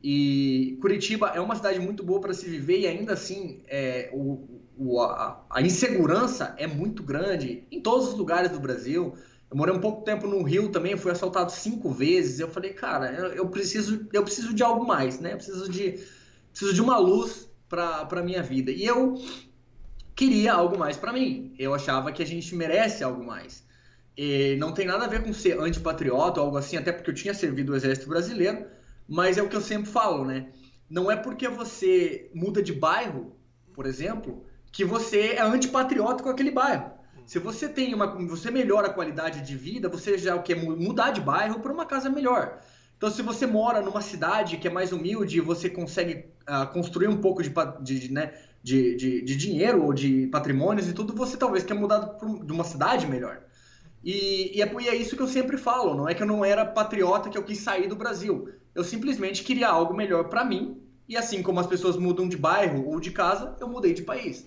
E 0.03 0.77
Curitiba 0.81 1.29
é 1.29 1.39
uma 1.39 1.55
cidade 1.55 1.79
muito 1.79 2.03
boa 2.03 2.21
para 2.21 2.33
se 2.33 2.47
viver 2.47 2.79
e 2.79 2.87
ainda 2.87 3.13
assim 3.13 3.63
é, 3.67 4.09
o, 4.13 4.63
o, 4.77 5.01
a, 5.01 5.45
a 5.49 5.61
insegurança 5.61 6.55
é 6.57 6.67
muito 6.67 7.03
grande 7.03 7.67
em 7.71 7.81
todos 7.81 8.09
os 8.09 8.13
lugares 8.15 8.51
do 8.51 8.59
Brasil. 8.59 9.15
Eu 9.50 9.57
morei 9.57 9.74
um 9.74 9.80
pouco 9.80 10.03
tempo 10.03 10.27
no 10.27 10.42
Rio 10.44 10.69
também, 10.69 10.97
fui 10.97 11.12
assaltado 11.12 11.51
cinco 11.51 11.89
vezes. 11.92 12.39
Eu 12.39 12.50
falei, 12.50 12.74
cara, 12.74 13.12
eu, 13.12 13.25
eu 13.33 13.47
preciso, 13.50 14.07
eu 14.12 14.24
preciso 14.24 14.53
de 14.53 14.63
algo 14.63 14.86
mais, 14.86 15.19
né? 15.19 15.33
Eu 15.33 15.38
preciso 15.38 15.69
de, 15.69 16.00
preciso 16.51 16.74
de 16.74 16.81
uma 16.81 16.97
luz 16.97 17.50
para 17.69 18.24
minha 18.24 18.42
vida. 18.42 18.71
E 18.71 18.86
eu 18.86 19.15
queria 20.15 20.53
algo 20.53 20.77
mais 20.77 20.97
para 20.97 21.13
mim. 21.13 21.53
Eu 21.59 21.74
achava 21.74 22.12
que 22.12 22.24
a 22.24 22.25
gente 22.25 22.56
merece 22.56 23.03
algo 23.03 23.24
mais. 23.24 23.63
E 24.17 24.55
não 24.58 24.74
tem 24.74 24.86
nada 24.86 25.05
a 25.05 25.08
ver 25.10 25.24
com 25.24 25.34
ser 25.34 25.60
antipatriota 25.60 26.39
ou 26.39 26.46
algo 26.46 26.58
assim, 26.58 26.77
até 26.77 26.91
porque 26.91 27.10
eu 27.10 27.15
tinha 27.15 27.34
servido 27.34 27.74
o 27.74 27.75
Exército 27.75 28.08
Brasileiro, 28.08 28.65
mas 29.08 29.38
é 29.38 29.43
o 29.43 29.50
que 29.50 29.55
eu 29.55 29.62
sempre 29.62 29.91
falo, 29.91 30.24
né? 30.24 30.48
Não 30.89 31.12
é 31.12 31.15
porque 31.15 31.48
você 31.50 32.29
muda 32.34 32.62
de 32.63 32.72
bairro, 32.72 33.36
por 33.74 33.86
exemplo, 33.86 34.46
que 34.72 34.86
você 34.86 35.34
é 35.34 35.41
antipatriota 35.41 36.24
com 36.24 36.29
aquele 36.29 36.51
bairro. 36.51 36.91
Se 37.25 37.39
você 37.39 37.67
tem 37.67 37.94
uma, 37.94 38.08
você 38.27 38.51
melhora 38.51 38.88
a 38.88 38.94
qualidade 38.94 39.41
de 39.41 39.55
vida, 39.55 39.89
você 39.89 40.17
já 40.17 40.38
quer 40.38 40.55
mudar 40.55 41.12
de 41.12 41.22
bairro 41.22 41.60
para 41.60 41.74
uma 41.74 41.86
casa 41.86 42.10
melhor. 42.10 42.60
Então, 42.98 43.10
se 43.10 43.22
você 43.22 43.46
mora 43.46 43.82
numa 43.82 44.01
cidade 44.01 44.58
que 44.58 44.67
é 44.67 44.72
mais 44.72 44.91
humilde, 44.91 45.41
você 45.41 45.70
consegue 45.70 46.25
uh, 46.48 46.72
construir 46.72 47.08
um 47.08 47.17
pouco 47.17 47.44
de, 47.44 47.51
de, 47.82 48.12
né, 48.12 48.34
de, 48.63 48.96
de, 48.96 49.22
de, 49.22 49.36
dinheiro 49.36 49.84
ou 49.84 49.94
de 49.94 50.27
patrimônios 50.27 50.88
e 50.88 50.94
tudo, 50.94 51.13
você 51.13 51.36
talvez 51.36 51.63
quer 51.63 51.74
mudar 51.74 52.17
de 52.44 52.51
uma 52.51 52.63
cidade 52.63 53.05
melhor. 53.08 53.41
E, 54.03 54.58
e, 54.58 54.62
é, 54.62 54.82
e 54.82 54.88
é 54.88 54.96
isso 54.96 55.15
que 55.15 55.22
eu 55.22 55.27
sempre 55.27 55.58
falo, 55.58 55.96
não 55.96 56.08
é 56.08 56.13
que 56.13 56.24
eu 56.24 56.27
não 56.27 56.46
era 56.46 56.63
patriota 56.63 57.29
que 57.29 57.38
eu 57.38 57.44
quis 57.44 57.58
sair 57.58 57.88
do 57.88 57.96
Brasil. 57.96 58.50
Eu 58.74 58.84
simplesmente 58.84 59.44
queria 59.44 59.67
algo 59.67 59.94
melhor 59.94 60.29
para 60.29 60.46
mim, 60.46 60.82
e 61.10 61.17
assim 61.17 61.41
como 61.41 61.60
as 61.60 61.67
pessoas 61.67 61.98
mudam 61.98 62.29
de 62.29 62.38
bairro 62.38 62.88
ou 62.88 63.00
de 63.00 63.12
casa, 63.12 63.55
eu 63.60 63.67
mudei 63.67 63.94
de 63.94 64.03
país. 64.03 64.46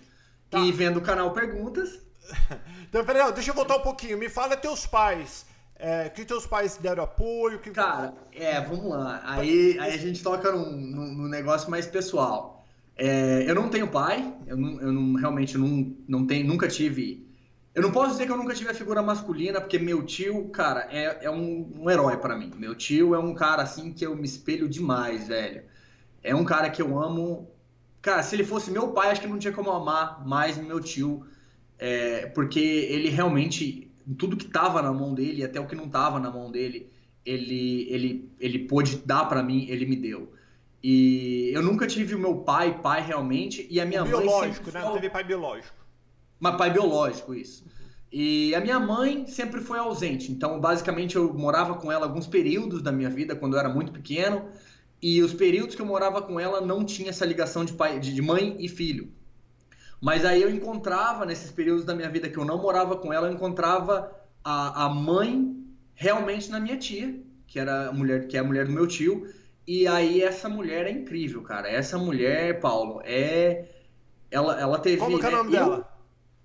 Tá. 0.48 0.60
E 0.60 0.72
vendo 0.72 0.98
o 0.98 1.02
canal 1.02 1.32
Perguntas, 1.32 2.00
então, 2.88 3.04
peraí, 3.04 3.32
deixa 3.32 3.50
eu 3.50 3.54
voltar 3.54 3.76
um 3.76 3.82
pouquinho. 3.82 4.18
Me 4.18 4.28
fala 4.28 4.56
teus 4.56 4.86
pais. 4.86 5.46
É, 5.76 6.08
que 6.08 6.24
teus 6.24 6.46
pais 6.46 6.76
deram 6.76 7.04
apoio? 7.04 7.60
Que... 7.60 7.70
Cara, 7.70 8.12
é, 8.34 8.60
vamos 8.60 8.90
lá. 8.90 9.22
Aí, 9.24 9.78
aí 9.78 9.94
a 9.94 9.98
gente 9.98 10.22
toca 10.22 10.50
num, 10.50 10.70
num 10.70 11.28
negócio 11.28 11.70
mais 11.70 11.86
pessoal. 11.86 12.64
É, 12.96 13.44
eu 13.48 13.54
não 13.54 13.68
tenho 13.68 13.86
pai, 13.86 14.34
eu, 14.44 14.56
não, 14.56 14.80
eu 14.80 14.92
não, 14.92 15.14
realmente 15.14 15.56
não, 15.56 15.94
não 16.08 16.26
tenho, 16.26 16.44
nunca 16.44 16.66
tive. 16.66 17.28
Eu 17.72 17.80
não 17.80 17.92
posso 17.92 18.10
dizer 18.10 18.26
que 18.26 18.32
eu 18.32 18.36
nunca 18.36 18.54
tive 18.54 18.70
a 18.70 18.74
figura 18.74 19.00
masculina, 19.00 19.60
porque 19.60 19.78
meu 19.78 20.02
tio, 20.04 20.48
cara, 20.48 20.88
é, 20.90 21.26
é 21.26 21.30
um, 21.30 21.72
um 21.78 21.88
herói 21.88 22.16
para 22.16 22.36
mim. 22.36 22.50
Meu 22.56 22.74
tio 22.74 23.14
é 23.14 23.18
um 23.20 23.32
cara 23.34 23.62
assim 23.62 23.92
que 23.92 24.04
eu 24.04 24.16
me 24.16 24.24
espelho 24.24 24.68
demais, 24.68 25.28
velho. 25.28 25.62
É 26.24 26.34
um 26.34 26.44
cara 26.44 26.68
que 26.70 26.82
eu 26.82 27.00
amo. 27.00 27.48
Cara, 28.02 28.24
se 28.24 28.34
ele 28.34 28.42
fosse 28.42 28.72
meu 28.72 28.88
pai, 28.88 29.12
acho 29.12 29.20
que 29.20 29.28
não 29.28 29.38
tinha 29.38 29.52
como 29.52 29.70
amar 29.70 30.26
mais 30.26 30.56
meu 30.56 30.80
tio 30.80 31.24
é, 31.78 32.26
porque 32.26 32.58
ele 32.58 33.08
realmente, 33.08 33.90
tudo 34.18 34.36
que 34.36 34.46
estava 34.46 34.82
na 34.82 34.92
mão 34.92 35.14
dele, 35.14 35.44
até 35.44 35.60
o 35.60 35.66
que 35.66 35.76
não 35.76 35.86
estava 35.86 36.18
na 36.18 36.30
mão 36.30 36.50
dele, 36.50 36.90
ele, 37.24 37.86
ele, 37.90 38.30
ele 38.40 38.58
pôde 38.60 38.96
dar 39.04 39.26
para 39.26 39.42
mim, 39.42 39.66
ele 39.68 39.86
me 39.86 39.96
deu. 39.96 40.32
E 40.82 41.50
eu 41.52 41.62
nunca 41.62 41.86
tive 41.86 42.14
o 42.14 42.18
meu 42.18 42.36
pai, 42.36 42.80
pai 42.80 43.02
realmente, 43.04 43.66
e 43.70 43.80
a 43.80 43.86
minha 43.86 44.02
mãe. 44.02 44.10
Biológico, 44.10 44.70
né? 44.70 44.80
Não 44.80 44.94
teve 44.94 45.10
pai 45.10 45.24
biológico. 45.24 45.76
Mas 46.38 46.56
pai 46.56 46.70
biológico, 46.70 47.34
isso. 47.34 47.64
E 48.10 48.54
a 48.54 48.60
minha 48.60 48.80
mãe 48.80 49.26
sempre 49.26 49.60
foi 49.60 49.78
ausente, 49.78 50.32
então 50.32 50.58
basicamente 50.58 51.16
eu 51.16 51.34
morava 51.34 51.74
com 51.74 51.92
ela 51.92 52.06
alguns 52.06 52.26
períodos 52.26 52.80
da 52.80 52.90
minha 52.90 53.10
vida 53.10 53.36
quando 53.36 53.52
eu 53.54 53.60
era 53.60 53.68
muito 53.68 53.92
pequeno, 53.92 54.48
e 55.02 55.22
os 55.22 55.34
períodos 55.34 55.74
que 55.74 55.82
eu 55.82 55.86
morava 55.86 56.22
com 56.22 56.40
ela 56.40 56.60
não 56.60 56.84
tinha 56.84 57.10
essa 57.10 57.26
ligação 57.26 57.64
de 57.64 57.74
pai, 57.74 58.00
de 58.00 58.22
mãe 58.22 58.56
e 58.58 58.68
filho. 58.68 59.12
Mas 60.00 60.24
aí 60.24 60.42
eu 60.42 60.50
encontrava, 60.50 61.26
nesses 61.26 61.50
períodos 61.50 61.84
da 61.84 61.94
minha 61.94 62.08
vida 62.08 62.28
que 62.28 62.38
eu 62.38 62.44
não 62.44 62.58
morava 62.58 62.96
com 62.96 63.12
ela, 63.12 63.28
eu 63.28 63.32
encontrava 63.32 64.10
a, 64.44 64.84
a 64.84 64.88
mãe 64.88 65.56
realmente 65.94 66.50
na 66.50 66.60
minha 66.60 66.76
tia, 66.76 67.20
que 67.46 67.58
era 67.58 67.88
a 67.88 67.92
mulher, 67.92 68.28
que 68.28 68.36
é 68.36 68.40
a 68.40 68.44
mulher 68.44 68.66
do 68.66 68.72
meu 68.72 68.86
tio. 68.86 69.28
E 69.66 69.86
aí 69.86 70.22
essa 70.22 70.48
mulher 70.48 70.86
é 70.86 70.90
incrível, 70.90 71.42
cara. 71.42 71.68
Essa 71.68 71.98
mulher, 71.98 72.60
Paulo, 72.60 73.02
é 73.04 73.66
ela, 74.30 74.60
ela 74.60 74.78
teve. 74.78 74.98
Como 74.98 75.18
que 75.18 75.26
é 75.26 75.28
o 75.28 75.32
nome 75.32 75.50
né? 75.50 75.58
dela? 75.58 75.88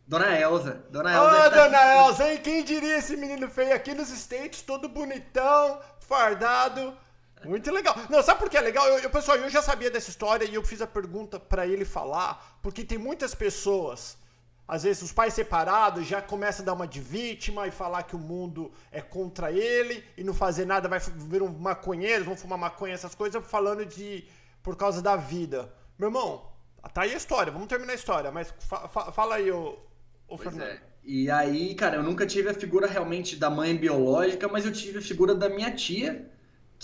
Dona 0.07 0.39
Elza. 0.39 0.85
Dona 0.89 1.11
Elza. 1.13 1.31
Ô, 1.31 1.47
oh, 1.47 1.49
Dona 1.49 1.95
Elza, 1.95 2.31
hein? 2.31 2.39
Quem 2.43 2.63
diria 2.63 2.97
esse 2.97 3.15
menino 3.15 3.49
feio 3.49 3.73
aqui 3.73 3.93
nos 3.93 4.09
States, 4.09 4.61
todo 4.61 4.89
bonitão, 4.89 5.79
fardado. 6.01 6.93
Muito 7.45 7.71
legal. 7.71 7.95
Não, 8.09 8.21
sabe 8.21 8.39
por 8.39 8.49
que 8.49 8.57
é 8.57 8.61
legal? 8.61 8.87
Eu, 8.87 8.99
eu, 8.99 9.09
pessoal, 9.09 9.37
eu 9.37 9.49
já 9.49 9.61
sabia 9.61 9.89
dessa 9.89 10.09
história 10.09 10.45
e 10.45 10.55
eu 10.55 10.63
fiz 10.63 10.81
a 10.81 10.87
pergunta 10.87 11.39
para 11.39 11.67
ele 11.67 11.85
falar, 11.85 12.57
porque 12.61 12.83
tem 12.83 12.97
muitas 12.97 13.35
pessoas, 13.35 14.17
às 14.67 14.83
vezes 14.83 15.03
os 15.03 15.11
pais 15.11 15.33
separados 15.33 16.07
já 16.07 16.21
começam 16.21 16.63
a 16.63 16.65
dar 16.67 16.73
uma 16.73 16.87
de 16.87 16.99
vítima 16.99 17.67
e 17.67 17.71
falar 17.71 18.03
que 18.03 18.15
o 18.15 18.19
mundo 18.19 18.71
é 18.91 19.01
contra 19.01 19.51
ele 19.51 20.03
e 20.17 20.23
não 20.23 20.33
fazer 20.33 20.65
nada, 20.65 20.87
vai 20.87 20.99
vir 20.99 21.41
um 21.41 21.49
maconheiro, 21.49 22.25
vão 22.25 22.35
fumar 22.35 22.57
maconha, 22.57 22.93
essas 22.93 23.13
coisas, 23.13 23.45
falando 23.45 23.85
de 23.85 24.25
por 24.61 24.75
causa 24.77 25.01
da 25.01 25.15
vida. 25.15 25.71
Meu 25.99 26.09
irmão, 26.09 26.49
tá 26.93 27.01
aí 27.01 27.13
a 27.13 27.17
história, 27.17 27.51
vamos 27.51 27.67
terminar 27.67 27.91
a 27.93 27.95
história, 27.95 28.31
mas 28.31 28.53
fa 28.59 28.87
fa 28.87 29.11
fala 29.11 29.35
aí, 29.35 29.51
ô, 29.51 29.77
ô 30.27 30.37
Fernando. 30.37 30.63
É. 30.63 30.93
E 31.03 31.29
aí, 31.29 31.75
cara, 31.75 31.97
eu 31.97 32.03
nunca 32.03 32.25
tive 32.25 32.49
a 32.49 32.53
figura 32.53 32.87
realmente 32.87 33.35
da 33.35 33.49
mãe 33.49 33.75
biológica, 33.75 34.47
mas 34.47 34.65
eu 34.65 34.71
tive 34.71 34.99
a 34.99 35.01
figura 35.01 35.35
da 35.35 35.49
minha 35.49 35.69
tia, 35.75 36.31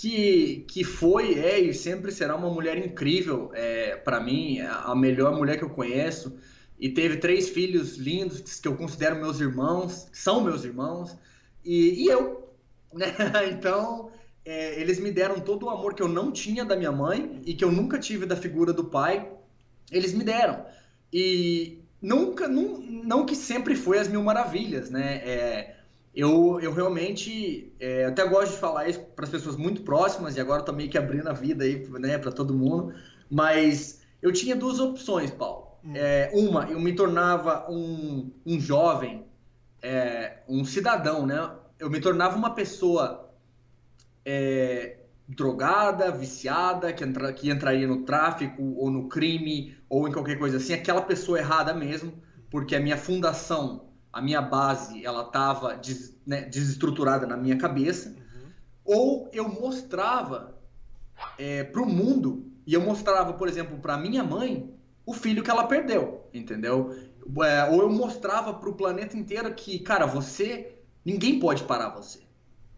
que, 0.00 0.64
que 0.66 0.82
foi, 0.82 1.34
é 1.34 1.60
e 1.60 1.74
sempre 1.74 2.10
será 2.10 2.34
uma 2.34 2.48
mulher 2.48 2.78
incrível 2.78 3.50
é, 3.52 3.96
para 3.96 4.18
mim, 4.18 4.58
a 4.60 4.94
melhor 4.94 5.36
mulher 5.36 5.58
que 5.58 5.64
eu 5.64 5.68
conheço. 5.68 6.38
E 6.78 6.88
teve 6.88 7.18
três 7.18 7.50
filhos 7.50 7.98
lindos 7.98 8.58
que 8.58 8.66
eu 8.66 8.74
considero 8.76 9.16
meus 9.16 9.40
irmãos, 9.40 10.08
são 10.10 10.40
meus 10.40 10.64
irmãos, 10.64 11.14
e, 11.62 12.04
e 12.04 12.06
eu. 12.06 12.40
Né? 12.92 13.06
Então, 13.52 14.10
é, 14.44 14.80
eles 14.80 14.98
me 14.98 15.12
deram 15.12 15.38
todo 15.38 15.66
o 15.66 15.70
amor 15.70 15.94
que 15.94 16.02
eu 16.02 16.08
não 16.08 16.32
tinha 16.32 16.64
da 16.64 16.74
minha 16.74 16.90
mãe 16.90 17.40
e 17.46 17.54
que 17.54 17.62
eu 17.62 17.70
nunca 17.70 18.00
tive 18.00 18.26
da 18.26 18.34
figura 18.34 18.72
do 18.72 18.86
pai. 18.86 19.30
Eles 19.92 20.12
me 20.12 20.24
deram. 20.24 20.64
E 21.12 21.84
nunca, 22.02 22.48
não, 22.48 22.80
não 22.80 23.26
que 23.26 23.36
sempre 23.36 23.76
foi 23.76 23.98
as 24.00 24.08
mil 24.08 24.24
maravilhas, 24.24 24.90
né? 24.90 25.16
É, 25.18 25.76
eu, 26.14 26.58
eu 26.60 26.72
realmente 26.72 27.72
é, 27.78 28.04
até 28.04 28.26
gosto 28.26 28.52
de 28.52 28.58
falar 28.58 28.88
isso 28.88 29.00
para 29.14 29.24
as 29.24 29.30
pessoas 29.30 29.56
muito 29.56 29.82
próximas 29.82 30.36
e 30.36 30.40
agora 30.40 30.60
estou 30.60 30.74
meio 30.74 30.90
que 30.90 30.98
abrindo 30.98 31.28
a 31.28 31.32
vida 31.32 31.64
aí 31.64 31.86
né, 32.00 32.18
para 32.18 32.32
todo 32.32 32.52
mundo. 32.52 32.94
Mas 33.30 34.02
eu 34.20 34.32
tinha 34.32 34.56
duas 34.56 34.80
opções, 34.80 35.30
Paulo. 35.30 35.68
Hum. 35.84 35.92
É, 35.94 36.30
uma, 36.34 36.64
eu 36.64 36.80
me 36.80 36.92
tornava 36.94 37.70
um, 37.70 38.32
um 38.44 38.58
jovem, 38.58 39.24
é, 39.80 40.42
um 40.48 40.64
cidadão, 40.64 41.24
né? 41.24 41.50
Eu 41.78 41.88
me 41.88 42.00
tornava 42.00 42.36
uma 42.36 42.54
pessoa 42.54 43.32
é, 44.24 44.98
drogada, 45.28 46.10
viciada, 46.10 46.92
que, 46.92 47.04
entra, 47.04 47.32
que 47.32 47.50
entraria 47.50 47.86
no 47.86 48.02
tráfico 48.02 48.62
ou 48.76 48.90
no 48.90 49.08
crime 49.08 49.76
ou 49.88 50.08
em 50.08 50.12
qualquer 50.12 50.38
coisa 50.38 50.56
assim, 50.56 50.74
aquela 50.74 51.02
pessoa 51.02 51.38
errada 51.38 51.72
mesmo, 51.72 52.12
porque 52.50 52.74
a 52.74 52.80
minha 52.80 52.96
fundação 52.96 53.89
a 54.12 54.20
minha 54.20 54.42
base 54.42 55.04
ela 55.04 55.22
estava 55.22 55.76
des, 55.76 56.16
né, 56.26 56.42
desestruturada 56.42 57.26
na 57.26 57.36
minha 57.36 57.56
cabeça, 57.56 58.10
uhum. 58.10 58.50
ou 58.84 59.30
eu 59.32 59.48
mostrava 59.48 60.58
é, 61.38 61.64
para 61.64 61.82
o 61.82 61.86
mundo 61.86 62.50
e 62.66 62.74
eu 62.74 62.80
mostrava, 62.80 63.32
por 63.32 63.48
exemplo, 63.48 63.78
para 63.78 63.96
minha 63.96 64.24
mãe 64.24 64.72
o 65.06 65.12
filho 65.12 65.42
que 65.42 65.50
ela 65.50 65.64
perdeu, 65.64 66.28
entendeu? 66.32 66.94
É, 67.42 67.64
ou 67.70 67.82
eu 67.82 67.90
mostrava 67.90 68.54
para 68.54 68.68
o 68.68 68.74
planeta 68.74 69.16
inteiro 69.16 69.52
que, 69.54 69.78
cara, 69.80 70.06
você 70.06 70.76
ninguém 71.04 71.38
pode 71.38 71.64
parar 71.64 71.90
você. 71.90 72.20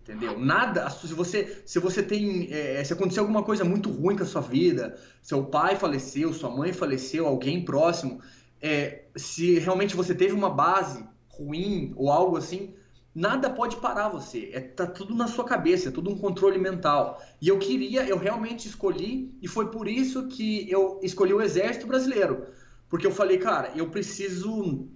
Entendeu? 0.02 0.36
Nada. 0.36 0.90
Se 0.90 1.14
você, 1.14 1.62
se 1.64 1.78
você 1.78 2.02
tem. 2.02 2.52
É, 2.52 2.82
se 2.82 2.92
acontecer 2.92 3.20
alguma 3.20 3.44
coisa 3.44 3.64
muito 3.64 3.88
ruim 3.88 4.16
com 4.16 4.24
a 4.24 4.26
sua 4.26 4.40
vida, 4.40 4.98
seu 5.22 5.44
pai 5.44 5.76
faleceu, 5.76 6.32
sua 6.32 6.50
mãe 6.50 6.72
faleceu, 6.72 7.24
alguém 7.24 7.64
próximo, 7.64 8.20
é, 8.60 9.04
se 9.14 9.60
realmente 9.60 9.94
você 9.94 10.12
teve 10.12 10.34
uma 10.34 10.50
base 10.50 11.04
ruim 11.44 11.92
ou 11.96 12.10
algo 12.10 12.36
assim, 12.36 12.74
nada 13.14 13.50
pode 13.50 13.76
parar 13.76 14.08
você. 14.08 14.50
É, 14.52 14.60
tá 14.60 14.86
tudo 14.86 15.14
na 15.14 15.26
sua 15.26 15.44
cabeça, 15.44 15.88
é 15.88 15.92
tudo 15.92 16.10
um 16.10 16.18
controle 16.18 16.58
mental. 16.58 17.22
E 17.40 17.48
eu 17.48 17.58
queria, 17.58 18.04
eu 18.04 18.16
realmente 18.16 18.68
escolhi, 18.68 19.36
e 19.40 19.48
foi 19.48 19.70
por 19.70 19.88
isso 19.88 20.28
que 20.28 20.70
eu 20.70 20.98
escolhi 21.02 21.32
o 21.32 21.42
Exército 21.42 21.86
Brasileiro. 21.86 22.46
Porque 22.88 23.06
eu 23.06 23.12
falei, 23.12 23.38
cara, 23.38 23.72
eu 23.74 23.88
preciso, 23.90 24.88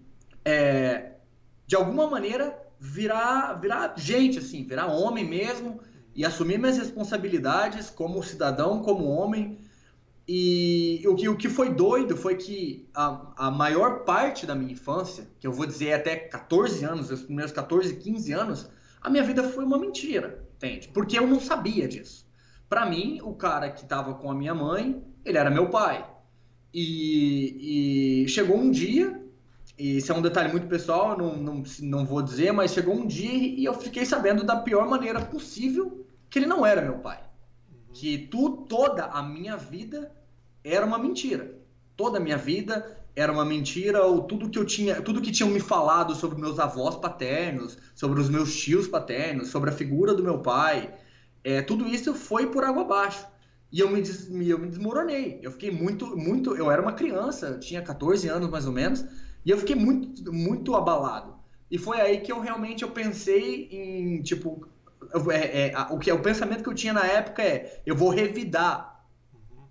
é, 0.44 1.12
de 1.66 1.76
alguma 1.76 2.08
maneira, 2.08 2.58
virar, 2.78 3.54
virar 3.54 3.94
gente, 3.96 4.38
assim, 4.38 4.64
virar 4.64 4.86
homem 4.86 5.24
mesmo, 5.24 5.80
e 6.14 6.24
assumir 6.24 6.58
minhas 6.58 6.78
responsabilidades 6.78 7.90
como 7.90 8.22
cidadão, 8.22 8.82
como 8.82 9.04
homem, 9.04 9.58
e 10.28 11.02
o 11.06 11.14
que, 11.14 11.28
o 11.28 11.37
que 11.37 11.49
foi 11.49 11.73
doido 11.73 12.16
foi 12.16 12.35
que 12.35 12.88
a, 12.92 13.33
a 13.37 13.50
maior 13.50 14.04
parte 14.04 14.45
da 14.45 14.56
minha 14.56 14.73
infância, 14.73 15.28
que 15.38 15.47
eu 15.47 15.52
vou 15.52 15.66
dizer 15.66 15.92
até 15.92 16.16
14 16.16 16.85
anos, 16.85 17.11
os 17.12 17.23
primeiros 17.23 17.52
14, 17.52 17.95
15 17.95 18.33
anos, 18.33 18.71
a 19.00 19.09
minha 19.09 19.23
vida 19.23 19.45
foi 19.45 19.64
uma 19.64 19.78
mentira, 19.78 20.45
entende? 20.56 20.88
Porque 20.88 21.16
eu 21.16 21.28
não 21.28 21.38
sabia 21.38 21.87
disso. 21.87 22.26
Para 22.68 22.85
mim, 22.87 23.21
o 23.23 23.35
cara 23.35 23.71
que 23.71 23.83
estava 23.83 24.14
com 24.14 24.28
a 24.28 24.35
minha 24.35 24.52
mãe, 24.52 25.00
ele 25.25 25.38
era 25.38 25.49
meu 25.49 25.71
pai. 25.71 26.04
E, 26.75 28.25
e, 28.25 28.28
chegou 28.28 28.56
um 28.56 28.68
dia, 28.68 29.23
e 29.78 29.99
isso 29.99 30.11
é 30.11 30.14
um 30.14 30.23
detalhe 30.23 30.50
muito 30.50 30.66
pessoal, 30.66 31.16
não, 31.16 31.37
não, 31.37 31.62
não 31.83 32.04
vou 32.04 32.21
dizer, 32.21 32.52
mas 32.52 32.73
chegou 32.73 32.95
um 32.95 33.06
dia 33.06 33.33
e 33.33 33.64
eu 33.64 33.75
fiquei 33.75 34.04
sabendo 34.04 34.42
da 34.42 34.56
pior 34.56 34.88
maneira 34.88 35.25
possível 35.25 36.04
que 36.28 36.40
ele 36.40 36.47
não 36.47 36.66
era 36.66 36.83
meu 36.83 36.99
pai. 36.99 37.23
Que 37.98 38.18
tu, 38.18 38.66
toda 38.68 39.06
a 39.06 39.22
minha 39.22 39.56
vida 39.56 40.12
era 40.62 40.84
uma 40.84 40.98
mentira. 40.98 41.54
Toda 41.96 42.18
a 42.18 42.20
minha 42.20 42.36
vida 42.36 42.98
era 43.14 43.32
uma 43.32 43.44
mentira, 43.44 44.04
ou 44.04 44.24
tudo 44.24 44.50
que 44.50 44.58
eu 44.58 44.66
tinha, 44.66 45.00
tudo 45.00 45.22
que 45.22 45.32
tinham 45.32 45.48
me 45.48 45.60
falado 45.60 46.14
sobre 46.14 46.38
meus 46.38 46.58
avós 46.58 46.96
paternos, 46.96 47.78
sobre 47.94 48.20
os 48.20 48.28
meus 48.28 48.54
tios 48.54 48.86
paternos, 48.86 49.48
sobre 49.48 49.70
a 49.70 49.72
figura 49.72 50.12
do 50.12 50.22
meu 50.22 50.40
pai, 50.40 50.92
é, 51.42 51.62
tudo 51.62 51.88
isso 51.88 52.12
foi 52.14 52.50
por 52.50 52.64
água 52.64 52.82
abaixo. 52.82 53.26
E 53.72 53.80
eu 53.80 53.90
me, 53.90 54.02
des, 54.02 54.28
eu 54.30 54.58
me 54.58 54.68
desmoronei. 54.68 55.40
Eu 55.42 55.50
fiquei 55.50 55.70
muito, 55.70 56.14
muito. 56.14 56.54
Eu 56.54 56.70
era 56.70 56.82
uma 56.82 56.92
criança, 56.92 57.46
eu 57.46 57.60
tinha 57.60 57.80
14 57.80 58.28
anos 58.28 58.50
mais 58.50 58.66
ou 58.66 58.72
menos, 58.72 59.04
e 59.44 59.50
eu 59.50 59.56
fiquei 59.56 59.74
muito, 59.74 60.30
muito 60.30 60.74
abalado. 60.76 61.34
E 61.70 61.78
foi 61.78 61.98
aí 62.00 62.20
que 62.20 62.30
eu 62.30 62.40
realmente 62.40 62.82
eu 62.82 62.90
pensei 62.90 63.68
em, 63.70 64.22
tipo, 64.22 64.68
é, 65.30 65.68
é, 65.68 65.78
o 65.90 65.98
que 65.98 66.10
é 66.10 66.14
o 66.14 66.22
pensamento 66.22 66.62
que 66.62 66.68
eu 66.68 66.74
tinha 66.74 66.92
na 66.92 67.06
época 67.06 67.42
é: 67.42 67.82
eu 67.84 67.94
vou 67.94 68.10
revidar 68.10 69.04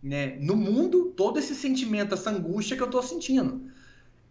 né, 0.02 0.38
no 0.40 0.56
mundo 0.56 1.14
todo 1.18 1.40
esse 1.40 1.56
sentimento, 1.56 2.14
essa 2.14 2.30
angústia 2.30 2.78
que 2.78 2.84
eu 2.84 2.88
estou 2.88 3.02
sentindo. 3.02 3.70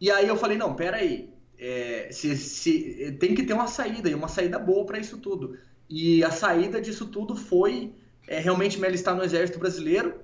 E 0.00 0.10
aí 0.10 0.28
eu 0.28 0.36
falei, 0.36 0.56
não, 0.56 0.74
peraí, 0.74 1.30
é, 1.58 2.08
se, 2.12 2.36
se, 2.36 3.16
tem 3.18 3.34
que 3.34 3.42
ter 3.42 3.54
uma 3.54 3.66
saída, 3.66 4.08
e 4.08 4.14
uma 4.14 4.28
saída 4.28 4.58
boa 4.58 4.84
para 4.86 4.98
isso 4.98 5.18
tudo. 5.18 5.58
E 5.88 6.22
a 6.22 6.30
saída 6.30 6.80
disso 6.80 7.06
tudo 7.06 7.34
foi 7.34 7.92
é, 8.26 8.38
realmente 8.38 8.78
me 8.78 8.86
alistar 8.86 9.16
no 9.16 9.24
Exército 9.24 9.58
Brasileiro, 9.58 10.20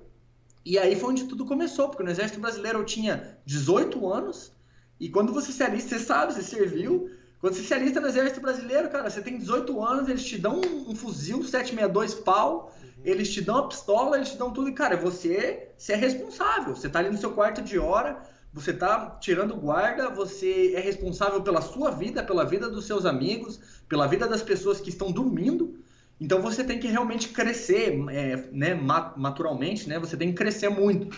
e 0.63 0.77
aí 0.77 0.95
foi 0.95 1.11
onde 1.11 1.25
tudo 1.25 1.45
começou, 1.45 1.89
porque 1.89 2.03
no 2.03 2.11
Exército 2.11 2.39
Brasileiro 2.39 2.79
eu 2.79 2.85
tinha 2.85 3.37
18 3.45 4.07
anos, 4.07 4.51
e 4.99 5.09
quando 5.09 5.33
você 5.33 5.51
se 5.51 5.63
alista, 5.63 5.97
você 5.97 6.05
sabe, 6.05 6.33
você 6.33 6.43
serviu, 6.43 7.09
quando 7.41 7.55
você 7.55 7.63
se 7.63 7.73
alista 7.73 7.99
no 7.99 8.07
Exército 8.07 8.39
Brasileiro, 8.39 8.89
cara, 8.89 9.09
você 9.09 9.19
tem 9.19 9.35
18 9.35 9.83
anos, 9.83 10.07
eles 10.07 10.23
te 10.23 10.37
dão 10.37 10.61
um, 10.61 10.91
um 10.91 10.95
fuzil 10.95 11.43
762 11.43 12.13
pau, 12.13 12.71
eles 13.03 13.33
te 13.33 13.41
dão 13.41 13.57
a 13.57 13.67
pistola, 13.67 14.17
eles 14.17 14.29
te 14.29 14.37
dão 14.37 14.53
tudo 14.53 14.69
e, 14.69 14.73
cara, 14.73 14.95
você, 14.95 15.71
você 15.75 15.93
é 15.93 15.95
responsável. 15.95 16.75
Você 16.75 16.87
tá 16.87 16.99
ali 16.99 17.09
no 17.09 17.17
seu 17.17 17.31
quarto 17.31 17.63
de 17.63 17.79
hora, 17.79 18.21
você 18.53 18.71
tá 18.71 19.17
tirando 19.19 19.55
guarda, 19.55 20.09
você 20.09 20.73
é 20.75 20.79
responsável 20.79 21.41
pela 21.41 21.61
sua 21.61 21.89
vida, 21.89 22.21
pela 22.21 22.45
vida 22.45 22.69
dos 22.69 22.85
seus 22.85 23.07
amigos, 23.07 23.59
pela 23.89 24.05
vida 24.05 24.27
das 24.27 24.43
pessoas 24.43 24.79
que 24.79 24.89
estão 24.89 25.11
dormindo. 25.11 25.79
Então 26.19 26.43
você 26.43 26.63
tem 26.63 26.79
que 26.79 26.87
realmente 26.89 27.29
crescer, 27.29 27.99
é, 28.11 28.49
né, 28.51 28.79
naturalmente, 29.17 29.89
né? 29.89 29.97
Você 29.97 30.15
tem 30.15 30.29
que 30.29 30.35
crescer 30.35 30.69
muito. 30.69 31.17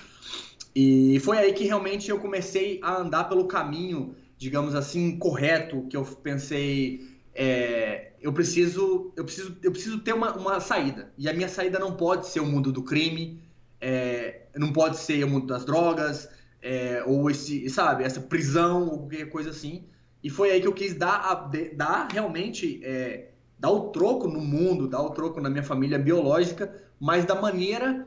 E 0.74 1.20
foi 1.20 1.38
aí 1.38 1.52
que 1.52 1.66
realmente 1.66 2.10
eu 2.10 2.20
comecei 2.20 2.80
a 2.82 2.96
andar 2.96 3.26
pelo 3.26 3.46
caminho, 3.46 4.16
digamos 4.44 4.76
assim, 4.76 5.18
correto, 5.18 5.88
que 5.88 5.96
eu 5.96 6.04
pensei, 6.04 7.18
é, 7.34 8.12
eu 8.22 8.34
preciso, 8.34 9.14
eu 9.16 9.24
preciso, 9.24 9.58
eu 9.64 9.72
preciso 9.72 10.00
ter 10.00 10.14
uma, 10.14 10.36
uma 10.36 10.60
saída. 10.60 11.14
E 11.18 11.30
a 11.30 11.34
minha 11.34 11.48
saída 11.48 11.80
não 11.80 11.96
pode 11.96 12.28
ser 12.28 12.42
o 12.42 12.46
mundo 12.46 12.70
do 12.70 12.84
crime, 12.84 13.42
é, 13.80 14.42
não 14.58 14.74
pode 14.74 14.98
ser 14.98 15.24
o 15.24 15.30
mundo 15.30 15.48
das 15.48 15.64
drogas, 15.64 16.30
é, 16.62 17.02
ou 17.08 17.32
esse, 17.32 17.70
sabe, 17.70 18.04
essa 18.04 18.20
prisão, 18.20 18.90
ou 18.90 19.00
qualquer 19.00 19.30
coisa 19.30 19.52
assim. 19.52 19.86
E 20.22 20.30
foi 20.30 20.52
aí 20.52 20.60
que 20.60 20.68
eu 20.68 20.74
quis 20.74 20.94
dar, 20.94 21.22
a, 21.22 21.50
dar 21.74 22.10
realmente, 22.12 22.82
é, 22.84 23.30
dar 23.58 23.72
o 23.72 23.92
troco 23.92 24.28
no 24.28 24.42
mundo, 24.42 24.90
dar 24.90 25.02
o 25.02 25.12
troco 25.12 25.40
na 25.40 25.50
minha 25.50 25.64
família 25.64 25.98
biológica, 25.98 26.84
mas 27.00 27.24
da 27.24 27.36
maneira 27.36 28.06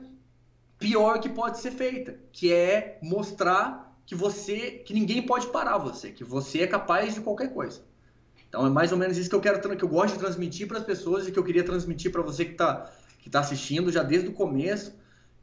pior 0.79 1.19
que 1.19 1.31
pode 1.31 1.61
ser 1.61 1.71
feita, 1.71 2.21
que 2.31 2.53
é 2.53 2.99
mostrar 3.03 3.86
que 4.07 4.15
você, 4.15 4.83
que 4.87 4.95
ninguém 4.95 5.21
pode 5.27 5.49
parar 5.49 5.79
você, 5.79 6.13
que 6.13 6.25
você 6.25 6.61
é 6.61 6.67
capaz 6.67 7.15
de 7.15 7.21
qualquer 7.21 7.53
coisa. 7.53 7.83
Então 8.49 8.65
é 8.65 8.71
mais 8.71 8.93
ou 8.93 8.99
menos 8.99 9.19
isso 9.19 9.29
que 9.29 9.35
eu 9.35 9.41
quero 9.41 9.61
que 9.61 9.85
eu 9.85 9.89
gosto 9.89 10.15
de 10.15 10.21
transmitir 10.21 10.69
para 10.69 10.79
as 10.79 10.85
pessoas 10.85 11.27
e 11.27 11.33
que 11.33 11.39
eu 11.39 11.45
queria 11.45 11.65
transmitir 11.65 12.13
para 12.13 12.23
você 12.23 12.45
que 12.45 12.53
está 12.53 12.91
que 13.19 13.29
tá 13.29 13.41
assistindo 13.41 13.91
já 13.91 14.05
desde 14.05 14.29
o 14.29 14.33
começo, 14.33 14.95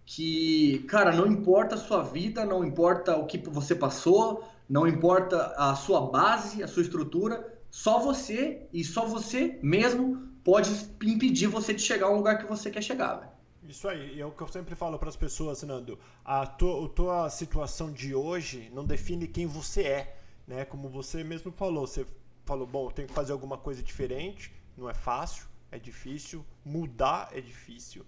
que, 0.06 0.86
cara, 0.88 1.12
não 1.12 1.28
importa 1.28 1.76
a 1.76 1.78
sua 1.78 2.02
vida, 2.02 2.46
não 2.46 2.64
importa 2.64 3.18
o 3.18 3.26
que 3.26 3.38
você 3.38 3.76
passou, 3.76 4.48
não 4.70 4.88
importa 4.88 5.54
a 5.58 5.76
sua 5.76 6.10
base, 6.10 6.64
a 6.64 6.68
sua 6.68 6.82
estrutura, 6.82 7.46
só 7.70 8.00
você 8.00 8.62
e 8.72 8.86
só 8.86 9.06
você 9.06 9.60
mesmo 9.62 10.30
pode 10.46 10.70
impedir 11.04 11.48
você 11.48 11.74
de 11.74 11.82
chegar 11.82 12.08
ao 12.08 12.16
lugar 12.16 12.38
que 12.38 12.46
você 12.46 12.72
quer 12.72 12.82
chegar, 12.82 13.16
velho. 13.16 13.33
Isso 13.68 13.88
aí, 13.88 14.20
é 14.20 14.26
o 14.26 14.32
que 14.32 14.42
eu 14.42 14.48
sempre 14.48 14.76
falo 14.76 15.00
para 15.00 15.08
as 15.08 15.16
pessoas, 15.16 15.64
Nando. 15.64 15.98
A 16.26 16.46
tua, 16.46 16.86
a 16.86 16.90
tua 16.90 17.30
situação 17.30 17.92
de 17.92 18.14
hoje 18.14 18.70
não 18.74 18.84
define 18.84 19.26
quem 19.26 19.46
você 19.46 19.84
é, 19.84 20.18
né? 20.46 20.66
Como 20.66 20.90
você 20.90 21.24
mesmo 21.24 21.52
falou, 21.52 21.88
você 21.88 22.06
falou, 22.46 22.68
bom, 22.68 22.88
eu 22.88 22.92
tenho 22.92 23.08
que 23.08 23.14
fazer 23.14 23.32
alguma 23.32 23.58
coisa 23.58 23.82
diferente, 23.82 24.54
não 24.76 24.90
é 24.90 24.94
fácil, 24.94 25.46
é 25.72 25.80
difícil, 25.80 26.46
mudar 26.66 27.30
é 27.32 27.40
difícil. 27.40 28.06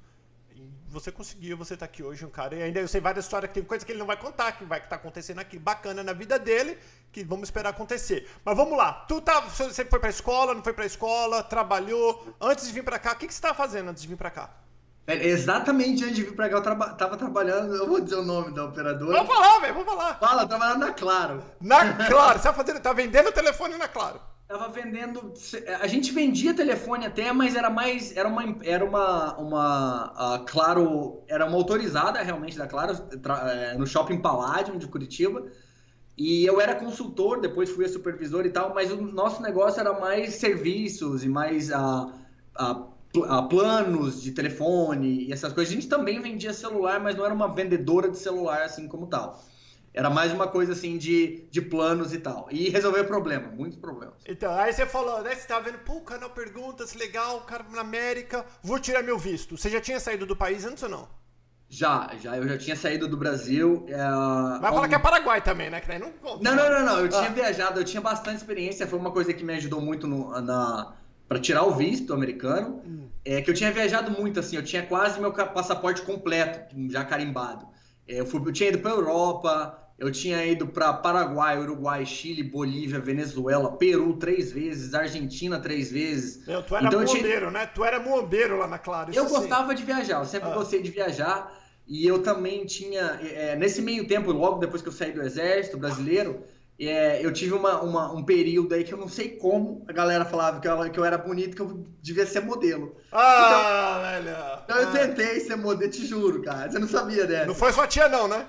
E 0.53 0.69
você 0.87 1.09
conseguiu, 1.09 1.57
você 1.57 1.75
tá 1.77 1.85
aqui 1.85 2.03
hoje, 2.03 2.25
um 2.25 2.29
cara, 2.29 2.55
e 2.55 2.63
ainda 2.63 2.81
eu 2.81 2.87
sei 2.87 2.99
várias 2.99 3.23
histórias 3.23 3.49
que 3.49 3.55
tem 3.55 3.63
coisa 3.63 3.85
que 3.85 3.91
ele 3.93 3.99
não 3.99 4.05
vai 4.05 4.17
contar, 4.17 4.51
que 4.53 4.65
vai 4.65 4.79
estar 4.79 4.89
tá 4.89 4.95
acontecendo 4.97 5.39
aqui 5.39 5.57
bacana 5.57 6.03
na 6.03 6.11
vida 6.11 6.37
dele, 6.37 6.77
que 7.13 7.23
vamos 7.23 7.47
esperar 7.47 7.69
acontecer. 7.69 8.29
Mas 8.43 8.57
vamos 8.57 8.77
lá, 8.77 8.91
tu 9.07 9.21
tá, 9.21 9.39
você 9.39 9.85
foi 9.85 9.99
pra 9.99 10.09
escola, 10.09 10.53
não 10.53 10.63
foi 10.63 10.73
pra 10.73 10.85
escola, 10.85 11.41
trabalhou, 11.41 12.35
antes 12.41 12.67
de 12.67 12.73
vir 12.73 12.83
pra 12.83 12.99
cá, 12.99 13.13
o 13.13 13.15
que, 13.17 13.27
que 13.27 13.33
você 13.33 13.41
tava 13.41 13.53
fazendo 13.53 13.89
antes 13.89 14.01
de 14.01 14.07
vir 14.09 14.17
pra 14.17 14.29
cá? 14.29 14.64
É, 15.07 15.27
exatamente 15.27 16.03
antes 16.03 16.15
de 16.15 16.23
vir 16.23 16.35
pra 16.35 16.49
cá, 16.49 16.55
eu 16.57 16.61
traba 16.61 16.89
tava 16.89 17.15
trabalhando, 17.15 17.75
eu 17.75 17.87
vou 17.87 18.01
dizer 18.01 18.15
o 18.15 18.25
nome 18.25 18.51
da 18.51 18.65
operadora. 18.65 19.19
Vamos 19.19 19.33
falar, 19.33 19.59
velho, 19.59 19.73
vamos 19.73 19.89
falar. 19.93 20.19
Fala, 20.19 20.47
trabalhando 20.47 20.79
na 20.79 20.93
Claro. 20.93 21.43
Na 21.61 21.93
Claro, 22.07 22.39
você 22.39 22.47
tá, 22.47 22.53
fazendo, 22.53 22.79
tá 22.79 22.93
vendendo 22.93 23.31
telefone 23.31 23.77
na 23.77 23.87
Claro. 23.87 24.19
Tava 24.47 24.67
vendendo. 24.69 25.33
A 25.81 25.87
gente 25.87 26.11
vendia 26.11 26.53
telefone 26.53 27.07
até, 27.07 27.31
mas 27.31 27.55
era 27.55 27.67
mais. 27.67 28.15
Era 28.15 28.29
uma. 28.29 28.55
Era 28.63 28.85
uma. 28.85 29.35
uma 29.39 30.45
claro. 30.47 31.23
Era 31.27 31.47
uma 31.47 31.57
autorizada 31.57 32.21
realmente 32.21 32.55
da 32.55 32.67
Claro, 32.67 32.95
é, 33.47 33.75
no 33.75 33.87
shopping 33.87 34.21
Palladium 34.21 34.77
de 34.77 34.87
Curitiba. 34.87 35.43
E 36.17 36.45
eu 36.45 36.61
era 36.61 36.75
consultor, 36.75 37.41
depois 37.41 37.69
fui 37.69 37.85
a 37.85 37.89
supervisor 37.89 38.45
e 38.45 38.49
tal, 38.49 38.73
mas 38.73 38.91
o 38.91 39.01
nosso 39.01 39.41
negócio 39.41 39.79
era 39.79 39.99
mais 39.99 40.35
serviços 40.35 41.25
e 41.25 41.27
mais 41.27 41.71
a, 41.71 42.13
a, 42.55 42.71
a 42.71 42.85
planos 43.49 44.21
de 44.21 44.31
telefone 44.31 45.25
e 45.27 45.33
essas 45.33 45.53
coisas. 45.53 45.71
A 45.71 45.75
gente 45.75 45.87
também 45.87 46.21
vendia 46.21 46.53
celular, 46.53 46.99
mas 46.99 47.15
não 47.15 47.25
era 47.25 47.33
uma 47.33 47.53
vendedora 47.53 48.09
de 48.09 48.17
celular 48.17 48.63
assim 48.63 48.87
como 48.87 49.07
tal. 49.07 49.43
Era 49.93 50.09
mais 50.09 50.33
uma 50.33 50.45
coisa 50.47 50.73
assim 50.73 50.97
de, 50.97 51.47
de 51.49 51.61
planos 51.61 52.13
e 52.13 52.19
tal. 52.19 52.47
E 52.51 52.69
resolver 52.69 53.05
problema, 53.05 53.47
muitos 53.47 53.79
problemas. 53.79 54.15
Então, 54.27 54.53
aí 54.53 54.73
você 54.73 54.85
falou, 54.85 55.21
né? 55.23 55.33
Você 55.33 55.47
tava 55.47 55.71
vendo, 55.71 55.77
pô, 55.79 56.01
canal 56.01 56.29
Perguntas, 56.31 56.93
legal, 56.95 57.41
cara 57.41 57.65
na 57.71 57.79
América, 57.79 58.45
vou 58.61 58.77
tirar 58.77 59.01
meu 59.01 59.17
visto. 59.17 59.57
Você 59.57 59.69
já 59.69 59.79
tinha 59.79 59.97
saído 59.99 60.25
do 60.25 60.35
país 60.35 60.65
antes 60.65 60.83
ou 60.83 60.89
não? 60.89 61.07
Já, 61.69 62.11
já, 62.21 62.37
eu 62.37 62.47
já 62.47 62.57
tinha 62.57 62.75
saído 62.75 63.07
do 63.07 63.17
Brasil. 63.17 63.85
É... 63.87 63.97
Vai 64.59 64.71
falar 64.71 64.87
que 64.89 64.95
é 64.95 64.99
Paraguai 64.99 65.41
também, 65.41 65.69
né? 65.69 65.79
Que 65.79 65.87
daí 65.87 65.99
não. 65.99 66.11
Não, 66.41 66.55
não, 66.55 66.69
não, 66.69 66.85
não. 66.85 66.99
Eu 66.99 67.05
ah. 67.05 67.09
tinha 67.09 67.29
viajado, 67.29 67.79
eu 67.79 67.85
tinha 67.85 68.01
bastante 68.01 68.37
experiência. 68.37 68.85
Foi 68.85 68.99
uma 68.99 69.11
coisa 69.11 69.33
que 69.33 69.43
me 69.43 69.53
ajudou 69.53 69.79
muito 69.79 70.07
no, 70.07 70.39
na, 70.41 70.93
para 71.27 71.39
tirar 71.39 71.63
o 71.63 71.71
visto 71.71 72.13
americano. 72.13 72.81
Hum. 72.85 73.07
É 73.23 73.41
que 73.41 73.49
eu 73.49 73.55
tinha 73.55 73.71
viajado 73.71 74.11
muito, 74.11 74.39
assim, 74.39 74.55
eu 74.55 74.63
tinha 74.63 74.83
quase 74.85 75.19
meu 75.19 75.33
passaporte 75.33 76.01
completo, 76.03 76.75
já 76.89 77.03
carimbado. 77.03 77.65
É, 78.07 78.19
eu, 78.19 78.25
fui, 78.25 78.39
eu 78.39 78.53
tinha 78.53 78.69
ido 78.69 78.79
para 78.79 78.91
Europa, 78.91 79.85
eu 79.97 80.11
tinha 80.11 80.45
ido 80.45 80.67
para 80.67 80.93
Paraguai, 80.93 81.57
Uruguai, 81.57 82.05
Chile, 82.05 82.43
Bolívia, 82.43 82.99
Venezuela, 82.99 83.77
Peru 83.77 84.17
três 84.17 84.51
vezes, 84.51 84.93
Argentina 84.93 85.59
três 85.59 85.91
vezes. 85.91 86.45
Meu, 86.45 86.61
tu 86.61 86.75
era 86.75 86.87
então, 86.87 87.05
tinha... 87.05 87.49
né? 87.49 87.65
Tu 87.65 87.83
era 87.83 87.99
muambeiro 87.99 88.57
lá 88.57 88.67
na 88.67 88.77
Claro. 88.77 89.11
eu 89.13 89.27
gostava 89.27 89.73
de 89.73 89.83
viajar, 89.83 90.19
eu 90.19 90.25
sempre 90.25 90.49
ah. 90.49 90.53
gostei 90.53 90.81
de 90.81 90.91
viajar. 90.91 91.63
E 91.87 92.05
eu 92.05 92.23
também 92.23 92.65
tinha, 92.65 93.19
é, 93.21 93.55
nesse 93.55 93.79
meio 93.79 94.07
tempo, 94.07 94.31
logo 94.31 94.57
depois 94.57 94.81
que 94.81 94.89
eu 94.89 94.93
saí 94.93 95.11
do 95.11 95.21
exército 95.21 95.77
brasileiro, 95.77 96.43
é, 96.79 97.25
eu 97.25 97.31
tive 97.31 97.53
uma, 97.53 97.81
uma, 97.81 98.11
um 98.11 98.23
período 98.23 98.75
aí 98.75 98.83
que 98.83 98.93
eu 98.93 98.97
não 98.97 99.07
sei 99.07 99.29
como 99.29 99.85
a 99.87 99.93
galera 99.93 100.25
falava 100.25 100.59
que 100.59 100.67
eu, 100.67 100.91
que 100.91 100.99
eu 100.99 101.05
era 101.05 101.17
bonito, 101.17 101.55
que 101.55 101.61
eu 101.61 101.85
devia 102.01 102.25
ser 102.25 102.41
modelo. 102.41 102.95
Ah, 103.11 104.19
então, 104.19 104.33
velho! 104.33 104.59
Então 104.63 104.77
eu 104.77 104.89
ah. 104.89 104.91
tentei 104.91 105.39
ser 105.39 105.55
modelo, 105.55 105.89
te 105.89 106.05
juro, 106.05 106.41
cara. 106.41 106.69
Você 106.69 106.77
não 106.77 106.87
sabia 106.87 107.25
dessa. 107.25 107.45
Não 107.45 107.55
foi 107.55 107.71
sua 107.71 107.87
tia, 107.87 108.09
não, 108.09 108.27
né? 108.27 108.45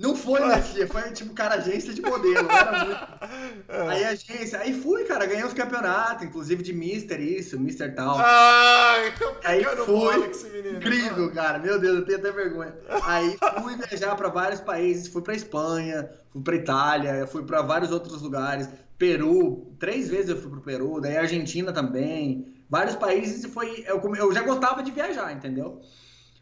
Não 0.00 0.16
foi 0.16 0.40
minha 0.40 0.62
tia, 0.62 0.88
foi 0.88 1.02
tipo, 1.12 1.34
cara, 1.34 1.56
agência 1.56 1.92
de 1.92 2.00
modelo. 2.00 2.48
Muito... 2.48 3.20
É. 3.68 3.88
Aí 3.88 4.04
agência, 4.04 4.58
aí 4.58 4.72
fui, 4.74 5.04
cara, 5.04 5.26
ganhei 5.26 5.44
uns 5.44 5.52
campeonatos, 5.52 6.24
inclusive 6.24 6.62
de 6.62 6.72
Mister 6.72 7.20
isso, 7.20 7.58
Mister 7.58 7.94
tal. 7.94 8.16
Ah, 8.18 8.94
então 9.06 9.36
aí 9.44 9.62
fui, 9.84 10.30
incrível, 10.76 11.30
cara, 11.32 11.58
meu 11.58 11.78
Deus, 11.78 11.98
eu 11.98 12.04
tenho 12.04 12.18
até 12.18 12.32
vergonha. 12.32 12.74
Aí 13.04 13.36
fui 13.62 13.76
viajar 13.76 14.16
para 14.16 14.28
vários 14.28 14.60
países, 14.60 15.06
fui 15.06 15.22
para 15.22 15.34
Espanha, 15.34 16.10
fui 16.32 16.42
para 16.42 16.56
Itália, 16.56 17.26
fui 17.26 17.44
para 17.44 17.62
vários 17.62 17.92
outros 17.92 18.22
lugares, 18.22 18.68
Peru, 18.98 19.72
três 19.78 20.08
vezes 20.08 20.30
eu 20.30 20.36
fui 20.36 20.50
pro 20.50 20.60
Peru, 20.60 21.00
daí 21.00 21.16
Argentina 21.16 21.72
também, 21.72 22.52
vários 22.68 22.96
países 22.96 23.44
e 23.44 23.48
foi, 23.48 23.84
eu, 23.86 24.00
eu 24.16 24.32
já 24.32 24.42
gostava 24.42 24.82
de 24.82 24.90
viajar, 24.90 25.32
entendeu? 25.32 25.80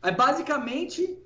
Aí 0.01 0.12
basicamente 0.12 1.18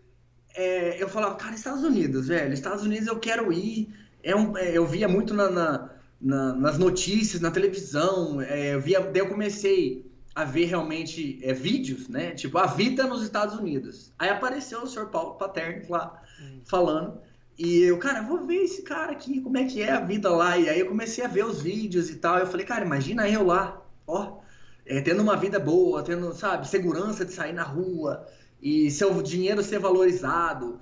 é, 0.54 1.02
eu 1.02 1.08
falava, 1.08 1.34
cara, 1.36 1.54
Estados 1.54 1.82
Unidos, 1.82 2.28
velho, 2.28 2.52
Estados 2.52 2.84
Unidos 2.84 3.06
eu 3.06 3.18
quero 3.18 3.52
ir. 3.52 3.94
É 4.22 4.36
um, 4.36 4.56
é, 4.56 4.76
eu 4.76 4.86
via 4.86 5.08
muito 5.08 5.34
na, 5.34 5.50
na, 5.50 5.90
na, 6.20 6.54
nas 6.54 6.78
notícias, 6.78 7.40
na 7.40 7.50
televisão, 7.50 8.40
é, 8.40 8.74
eu 8.74 8.80
via, 8.80 9.00
daí 9.00 9.20
eu 9.20 9.28
comecei 9.28 10.10
a 10.34 10.44
ver 10.44 10.66
realmente 10.66 11.38
é, 11.42 11.52
vídeos, 11.52 12.08
né? 12.08 12.30
Tipo, 12.32 12.58
a 12.58 12.66
vida 12.66 13.04
nos 13.04 13.22
Estados 13.22 13.58
Unidos. 13.58 14.12
Aí 14.18 14.30
apareceu 14.30 14.82
o 14.82 14.86
senhor 14.86 15.08
Paulo 15.08 15.34
Paterno 15.34 15.84
lá, 15.90 16.22
hum. 16.40 16.60
falando. 16.64 17.20
E 17.58 17.82
eu, 17.82 17.98
cara, 17.98 18.22
vou 18.22 18.46
ver 18.46 18.62
esse 18.62 18.82
cara 18.82 19.12
aqui, 19.12 19.40
como 19.40 19.58
é 19.58 19.64
que 19.64 19.82
é 19.82 19.90
a 19.90 20.00
vida 20.00 20.30
lá. 20.30 20.56
E 20.56 20.68
aí 20.68 20.80
eu 20.80 20.86
comecei 20.86 21.24
a 21.24 21.28
ver 21.28 21.44
os 21.44 21.60
vídeos 21.60 22.08
e 22.08 22.16
tal. 22.16 22.38
Eu 22.38 22.46
falei, 22.46 22.64
cara, 22.64 22.84
imagina 22.84 23.28
eu 23.28 23.44
lá, 23.44 23.82
ó, 24.06 24.38
é, 24.86 25.00
tendo 25.00 25.22
uma 25.22 25.36
vida 25.36 25.58
boa, 25.60 26.02
tendo, 26.02 26.32
sabe, 26.32 26.66
segurança 26.66 27.24
de 27.24 27.32
sair 27.32 27.52
na 27.52 27.62
rua, 27.62 28.26
e 28.62 28.90
seu 28.90 29.20
dinheiro 29.20 29.62
ser 29.62 29.80
valorizado 29.80 30.80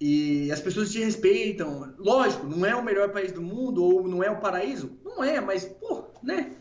e 0.00 0.50
as 0.52 0.60
pessoas 0.60 0.92
te 0.92 1.00
respeitam. 1.00 1.92
Lógico, 1.98 2.46
não 2.46 2.64
é 2.64 2.74
o 2.76 2.84
melhor 2.84 3.10
país 3.10 3.32
do 3.32 3.42
mundo 3.42 3.82
ou 3.82 4.06
não 4.06 4.22
é 4.22 4.30
o 4.30 4.38
paraíso? 4.38 4.98
Não 5.04 5.24
é, 5.24 5.40
mas, 5.40 5.64
pô, 5.64 6.04
né? 6.22 6.52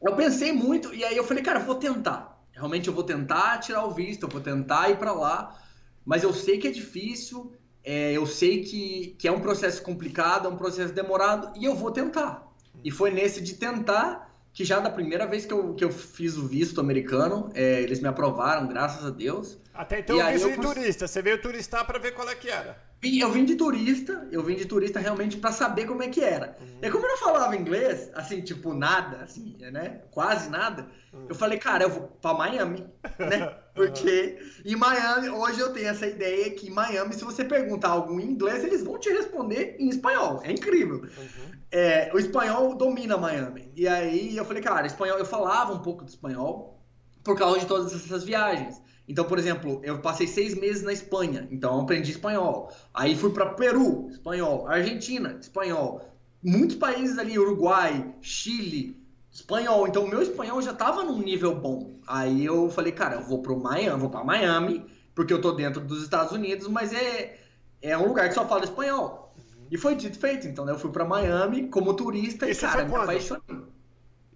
Eu 0.00 0.16
pensei 0.16 0.52
muito 0.52 0.94
e 0.94 1.04
aí 1.04 1.16
eu 1.16 1.24
falei, 1.24 1.42
cara, 1.42 1.60
eu 1.60 1.66
vou 1.66 1.74
tentar. 1.74 2.42
Realmente 2.52 2.88
eu 2.88 2.94
vou 2.94 3.04
tentar 3.04 3.58
tirar 3.58 3.84
o 3.84 3.90
visto, 3.90 4.22
eu 4.22 4.28
vou 4.28 4.40
tentar 4.40 4.88
ir 4.88 4.98
para 4.98 5.12
lá, 5.12 5.56
mas 6.04 6.22
eu 6.22 6.32
sei 6.32 6.58
que 6.58 6.68
é 6.68 6.70
difícil, 6.70 7.52
é, 7.84 8.12
eu 8.12 8.26
sei 8.26 8.62
que, 8.62 9.14
que 9.18 9.28
é 9.28 9.32
um 9.32 9.40
processo 9.40 9.82
complicado, 9.82 10.48
é 10.48 10.50
um 10.50 10.56
processo 10.56 10.92
demorado 10.92 11.52
e 11.58 11.64
eu 11.64 11.74
vou 11.74 11.90
tentar. 11.90 12.50
E 12.82 12.90
foi 12.90 13.10
nesse 13.10 13.40
de 13.40 13.54
tentar 13.54 14.31
que 14.52 14.64
já 14.64 14.78
da 14.80 14.90
primeira 14.90 15.26
vez 15.26 15.46
que 15.46 15.52
eu, 15.52 15.74
que 15.74 15.84
eu 15.84 15.90
fiz 15.90 16.36
o 16.36 16.46
visto 16.46 16.80
americano, 16.80 17.50
é, 17.54 17.80
eles 17.80 18.00
me 18.00 18.08
aprovaram, 18.08 18.66
graças 18.66 19.04
a 19.04 19.10
Deus. 19.10 19.58
Até 19.72 20.00
então 20.00 20.18
eu 20.18 20.32
visto 20.32 20.50
de 20.50 20.60
turista, 20.60 21.08
você 21.08 21.22
veio 21.22 21.40
turistar 21.40 21.86
para 21.86 21.98
ver 21.98 22.12
qual 22.12 22.28
é 22.28 22.34
que 22.34 22.48
era. 22.48 22.76
Eu 23.02 23.32
vim 23.32 23.44
de 23.44 23.56
turista, 23.56 24.28
eu 24.30 24.42
vim 24.44 24.54
de 24.54 24.64
turista 24.64 25.00
realmente 25.00 25.36
para 25.36 25.50
saber 25.50 25.86
como 25.86 26.02
é 26.02 26.08
que 26.08 26.22
era. 26.22 26.56
Uhum. 26.60 26.78
E 26.82 26.90
como 26.90 27.04
eu 27.04 27.08
não 27.08 27.16
falava 27.16 27.56
inglês, 27.56 28.10
assim, 28.14 28.42
tipo, 28.42 28.74
nada, 28.74 29.22
assim, 29.24 29.56
né? 29.58 30.02
Quase 30.10 30.48
nada, 30.48 30.86
uhum. 31.12 31.26
eu 31.28 31.34
falei, 31.34 31.58
cara, 31.58 31.84
eu 31.84 31.90
vou 31.90 32.02
para 32.20 32.36
Miami, 32.36 32.86
né? 33.18 33.56
Porque 33.74 34.38
em 34.64 34.76
Miami, 34.76 35.30
hoje 35.30 35.60
eu 35.60 35.72
tenho 35.72 35.88
essa 35.88 36.06
ideia 36.06 36.50
que 36.50 36.68
em 36.68 36.70
Miami, 36.70 37.14
se 37.14 37.24
você 37.24 37.44
perguntar 37.44 37.88
algo 37.88 38.20
em 38.20 38.30
inglês, 38.30 38.62
eles 38.62 38.82
vão 38.82 38.98
te 38.98 39.08
responder 39.10 39.76
em 39.78 39.88
espanhol. 39.88 40.40
É 40.44 40.52
incrível. 40.52 40.96
Uhum. 40.96 41.52
É, 41.70 42.10
o 42.12 42.18
espanhol 42.18 42.74
domina 42.74 43.16
Miami. 43.16 43.72
E 43.74 43.88
aí 43.88 44.36
eu 44.36 44.44
falei, 44.44 44.62
cara, 44.62 44.86
espanhol, 44.86 45.18
eu 45.18 45.24
falava 45.24 45.72
um 45.72 45.80
pouco 45.80 46.04
de 46.04 46.10
espanhol 46.10 46.82
por 47.24 47.38
causa 47.38 47.60
de 47.60 47.66
todas 47.66 47.94
essas 47.94 48.24
viagens. 48.24 48.82
Então, 49.08 49.24
por 49.24 49.38
exemplo, 49.38 49.80
eu 49.82 50.00
passei 50.00 50.26
seis 50.26 50.54
meses 50.54 50.82
na 50.82 50.92
Espanha, 50.92 51.48
então 51.50 51.74
eu 51.74 51.80
aprendi 51.80 52.10
espanhol. 52.10 52.72
Aí 52.94 53.16
fui 53.16 53.32
para 53.32 53.54
Peru, 53.54 54.08
espanhol. 54.10 54.68
Argentina, 54.68 55.38
espanhol. 55.40 56.08
Muitos 56.42 56.76
países 56.76 57.18
ali, 57.18 57.38
Uruguai, 57.38 58.14
Chile, 58.20 59.01
espanhol. 59.32 59.88
Então, 59.88 60.04
o 60.04 60.08
meu 60.08 60.20
espanhol 60.20 60.60
já 60.60 60.72
estava 60.72 61.02
num 61.02 61.18
nível 61.18 61.54
bom. 61.54 61.98
Aí 62.06 62.44
eu 62.44 62.68
falei, 62.70 62.92
cara, 62.92 63.16
eu 63.16 63.22
vou 63.22 63.40
pro 63.40 63.58
Miami, 63.58 63.98
vou 63.98 64.10
para 64.10 64.22
Miami, 64.22 64.84
porque 65.14 65.32
eu 65.32 65.40
tô 65.40 65.52
dentro 65.52 65.80
dos 65.80 66.02
Estados 66.02 66.32
Unidos, 66.32 66.68
mas 66.68 66.92
é, 66.92 67.38
é 67.80 67.96
um 67.96 68.08
lugar 68.08 68.28
que 68.28 68.34
só 68.34 68.46
fala 68.46 68.64
espanhol. 68.64 69.34
E 69.70 69.78
foi 69.78 69.94
dito 69.94 70.18
feito. 70.18 70.46
Então, 70.46 70.66
né, 70.66 70.72
eu 70.72 70.78
fui 70.78 70.90
para 70.90 71.04
Miami 71.04 71.68
como 71.68 71.94
turista 71.94 72.48
isso 72.48 72.66
e, 72.66 72.68
cara, 72.68 72.84
me 72.84 72.94
apaixonei. 72.94 73.62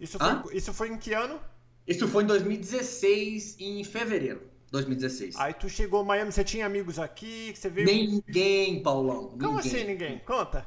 Isso 0.00 0.18
foi, 0.18 0.56
isso 0.56 0.72
foi 0.72 0.88
em 0.88 0.96
que 0.96 1.12
ano? 1.12 1.38
Isso 1.86 2.08
foi 2.08 2.24
em 2.24 2.26
2016, 2.26 3.56
em 3.60 3.84
fevereiro. 3.84 4.42
2016. 4.72 5.36
Aí 5.36 5.54
tu 5.54 5.68
chegou 5.68 6.02
em 6.02 6.06
Miami, 6.06 6.32
você 6.32 6.42
tinha 6.42 6.66
amigos 6.66 6.98
aqui, 6.98 7.52
você 7.54 7.68
veio... 7.68 7.86
Ninguém, 7.86 8.82
Paulão. 8.82 9.28
Como 9.28 9.56
ninguém. 9.56 9.58
assim 9.58 9.84
ninguém? 9.84 10.18
Conta. 10.20 10.66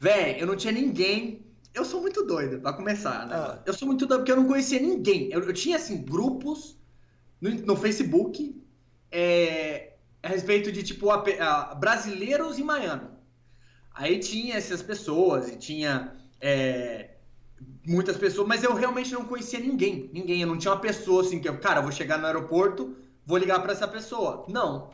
Véi, 0.00 0.40
eu 0.40 0.46
não 0.46 0.56
tinha 0.56 0.72
ninguém. 0.72 1.47
Eu 1.78 1.84
sou 1.84 2.00
muito 2.00 2.24
doido, 2.24 2.60
pra 2.60 2.72
começar, 2.72 3.26
né? 3.26 3.36
Ah. 3.36 3.62
Eu 3.64 3.72
sou 3.72 3.86
muito 3.86 4.06
doido 4.06 4.20
porque 4.20 4.32
eu 4.32 4.36
não 4.36 4.46
conhecia 4.46 4.80
ninguém. 4.80 5.30
Eu, 5.32 5.42
eu 5.42 5.52
tinha, 5.52 5.76
assim, 5.76 6.02
grupos 6.02 6.76
no, 7.40 7.50
no 7.50 7.76
Facebook 7.76 8.60
é, 9.10 9.94
a 10.22 10.28
respeito 10.28 10.72
de, 10.72 10.82
tipo, 10.82 11.10
a, 11.10 11.22
a, 11.40 11.74
brasileiros 11.74 12.58
em 12.58 12.64
Miami. 12.64 13.08
Aí 13.94 14.18
tinha 14.18 14.56
essas 14.56 14.82
pessoas 14.82 15.48
e 15.48 15.56
tinha 15.56 16.12
é, 16.40 17.10
muitas 17.86 18.16
pessoas, 18.16 18.46
mas 18.46 18.62
eu 18.62 18.74
realmente 18.74 19.12
não 19.12 19.24
conhecia 19.24 19.60
ninguém. 19.60 20.10
Ninguém. 20.12 20.42
Eu 20.42 20.48
não 20.48 20.58
tinha 20.58 20.72
uma 20.72 20.80
pessoa 20.80 21.22
assim 21.22 21.40
que, 21.40 21.48
eu, 21.48 21.58
cara, 21.58 21.78
eu 21.78 21.84
vou 21.84 21.92
chegar 21.92 22.18
no 22.18 22.26
aeroporto, 22.26 22.96
vou 23.24 23.38
ligar 23.38 23.60
para 23.60 23.72
essa 23.72 23.86
pessoa. 23.86 24.44
Não. 24.48 24.90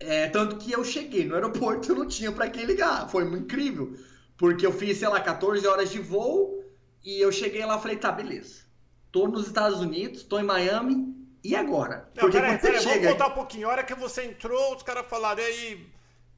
É, 0.00 0.28
tanto 0.28 0.56
que 0.56 0.70
eu 0.70 0.84
cheguei 0.84 1.24
no 1.24 1.34
aeroporto, 1.34 1.90
eu 1.90 1.96
não 1.98 2.06
tinha 2.06 2.30
para 2.30 2.48
quem 2.50 2.64
ligar. 2.64 3.08
Foi 3.08 3.24
incrível. 3.24 3.94
Porque 4.38 4.64
eu 4.64 4.72
fiz, 4.72 4.96
sei 4.96 5.08
lá, 5.08 5.20
14 5.20 5.66
horas 5.66 5.90
de 5.90 5.98
voo 5.98 6.64
e 7.04 7.20
eu 7.20 7.30
cheguei 7.30 7.64
lá 7.66 7.76
e 7.76 7.82
falei, 7.82 7.96
tá, 7.98 8.10
beleza. 8.10 8.62
Tô 9.12 9.28
nos 9.28 9.46
Estados 9.46 9.80
Unidos, 9.80 10.22
tô 10.22 10.38
em 10.38 10.44
Miami, 10.44 11.14
e 11.42 11.54
agora? 11.54 12.08
Não, 12.14 12.22
Porque 12.22 12.38
peraí, 12.38 12.58
peraí, 12.58 12.80
chega... 12.80 12.94
vamos 12.94 13.08
voltar 13.08 13.26
um 13.28 13.34
pouquinho. 13.34 13.68
A 13.68 13.72
hora 13.72 13.82
que 13.82 13.94
você 13.94 14.24
entrou, 14.24 14.76
os 14.76 14.82
caras 14.82 15.06
falaram, 15.06 15.42
aí, 15.42 15.86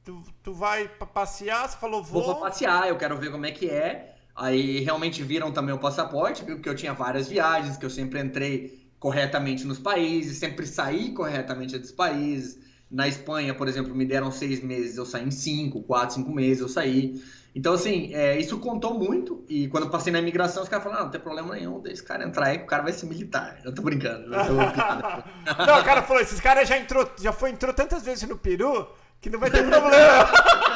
tu, 0.03 0.23
tu 0.43 0.53
vai 0.53 0.87
passear? 1.13 1.67
Você 1.67 1.77
falou, 1.77 2.03
vou. 2.03 2.23
Vou 2.23 2.39
passear, 2.39 2.87
eu 2.87 2.97
quero 2.97 3.17
ver 3.17 3.31
como 3.31 3.45
é 3.45 3.51
que 3.51 3.69
é. 3.69 4.15
Aí 4.35 4.79
realmente 4.79 5.21
viram 5.23 5.51
também 5.51 5.75
o 5.75 5.79
passaporte, 5.79 6.43
viu 6.43 6.61
que 6.61 6.69
eu 6.69 6.75
tinha 6.75 6.93
várias 6.93 7.27
viagens, 7.27 7.77
que 7.77 7.85
eu 7.85 7.89
sempre 7.89 8.19
entrei 8.19 8.89
corretamente 8.99 9.65
nos 9.65 9.79
países, 9.79 10.37
sempre 10.37 10.65
saí 10.65 11.11
corretamente 11.11 11.77
dos 11.77 11.91
países. 11.91 12.59
Na 12.89 13.07
Espanha, 13.07 13.53
por 13.53 13.67
exemplo, 13.67 13.93
me 13.95 14.05
deram 14.05 14.31
seis 14.31 14.61
meses, 14.61 14.97
eu 14.97 15.05
saí 15.05 15.25
em 15.25 15.31
cinco, 15.31 15.81
quatro, 15.83 16.15
cinco 16.15 16.31
meses, 16.31 16.61
eu 16.61 16.69
saí. 16.69 17.21
Então, 17.53 17.73
assim, 17.73 18.13
é, 18.13 18.37
isso 18.37 18.59
contou 18.59 18.93
muito. 18.93 19.43
E 19.49 19.67
quando 19.67 19.85
eu 19.85 19.89
passei 19.89 20.11
na 20.11 20.19
imigração, 20.19 20.63
os 20.63 20.69
caras 20.69 20.83
falaram: 20.83 21.01
não, 21.01 21.05
não 21.07 21.11
tem 21.11 21.21
problema 21.21 21.53
nenhum, 21.53 21.79
deixa 21.79 21.99
esse 21.99 22.03
cara 22.03 22.23
entrar 22.25 22.47
aí, 22.47 22.57
que 22.57 22.63
o 22.63 22.67
cara 22.67 22.83
vai 22.83 22.93
ser 22.93 23.05
militar. 23.07 23.59
Eu 23.63 23.73
tô 23.73 23.81
brincando. 23.81 24.33
Eu 24.33 24.45
tô 24.45 24.53
não, 25.65 25.79
o 25.79 25.83
cara 25.83 26.01
falou: 26.01 26.21
esses 26.21 26.39
caras 26.39 26.67
já 26.67 26.77
entrou, 26.77 27.09
já 27.19 27.33
foi, 27.33 27.49
entrou 27.49 27.73
tantas 27.73 28.03
vezes 28.03 28.27
no 28.27 28.37
Peru 28.37 28.87
que 29.19 29.29
não 29.29 29.39
vai 29.39 29.51
ter 29.51 29.67
problema. 29.67 29.91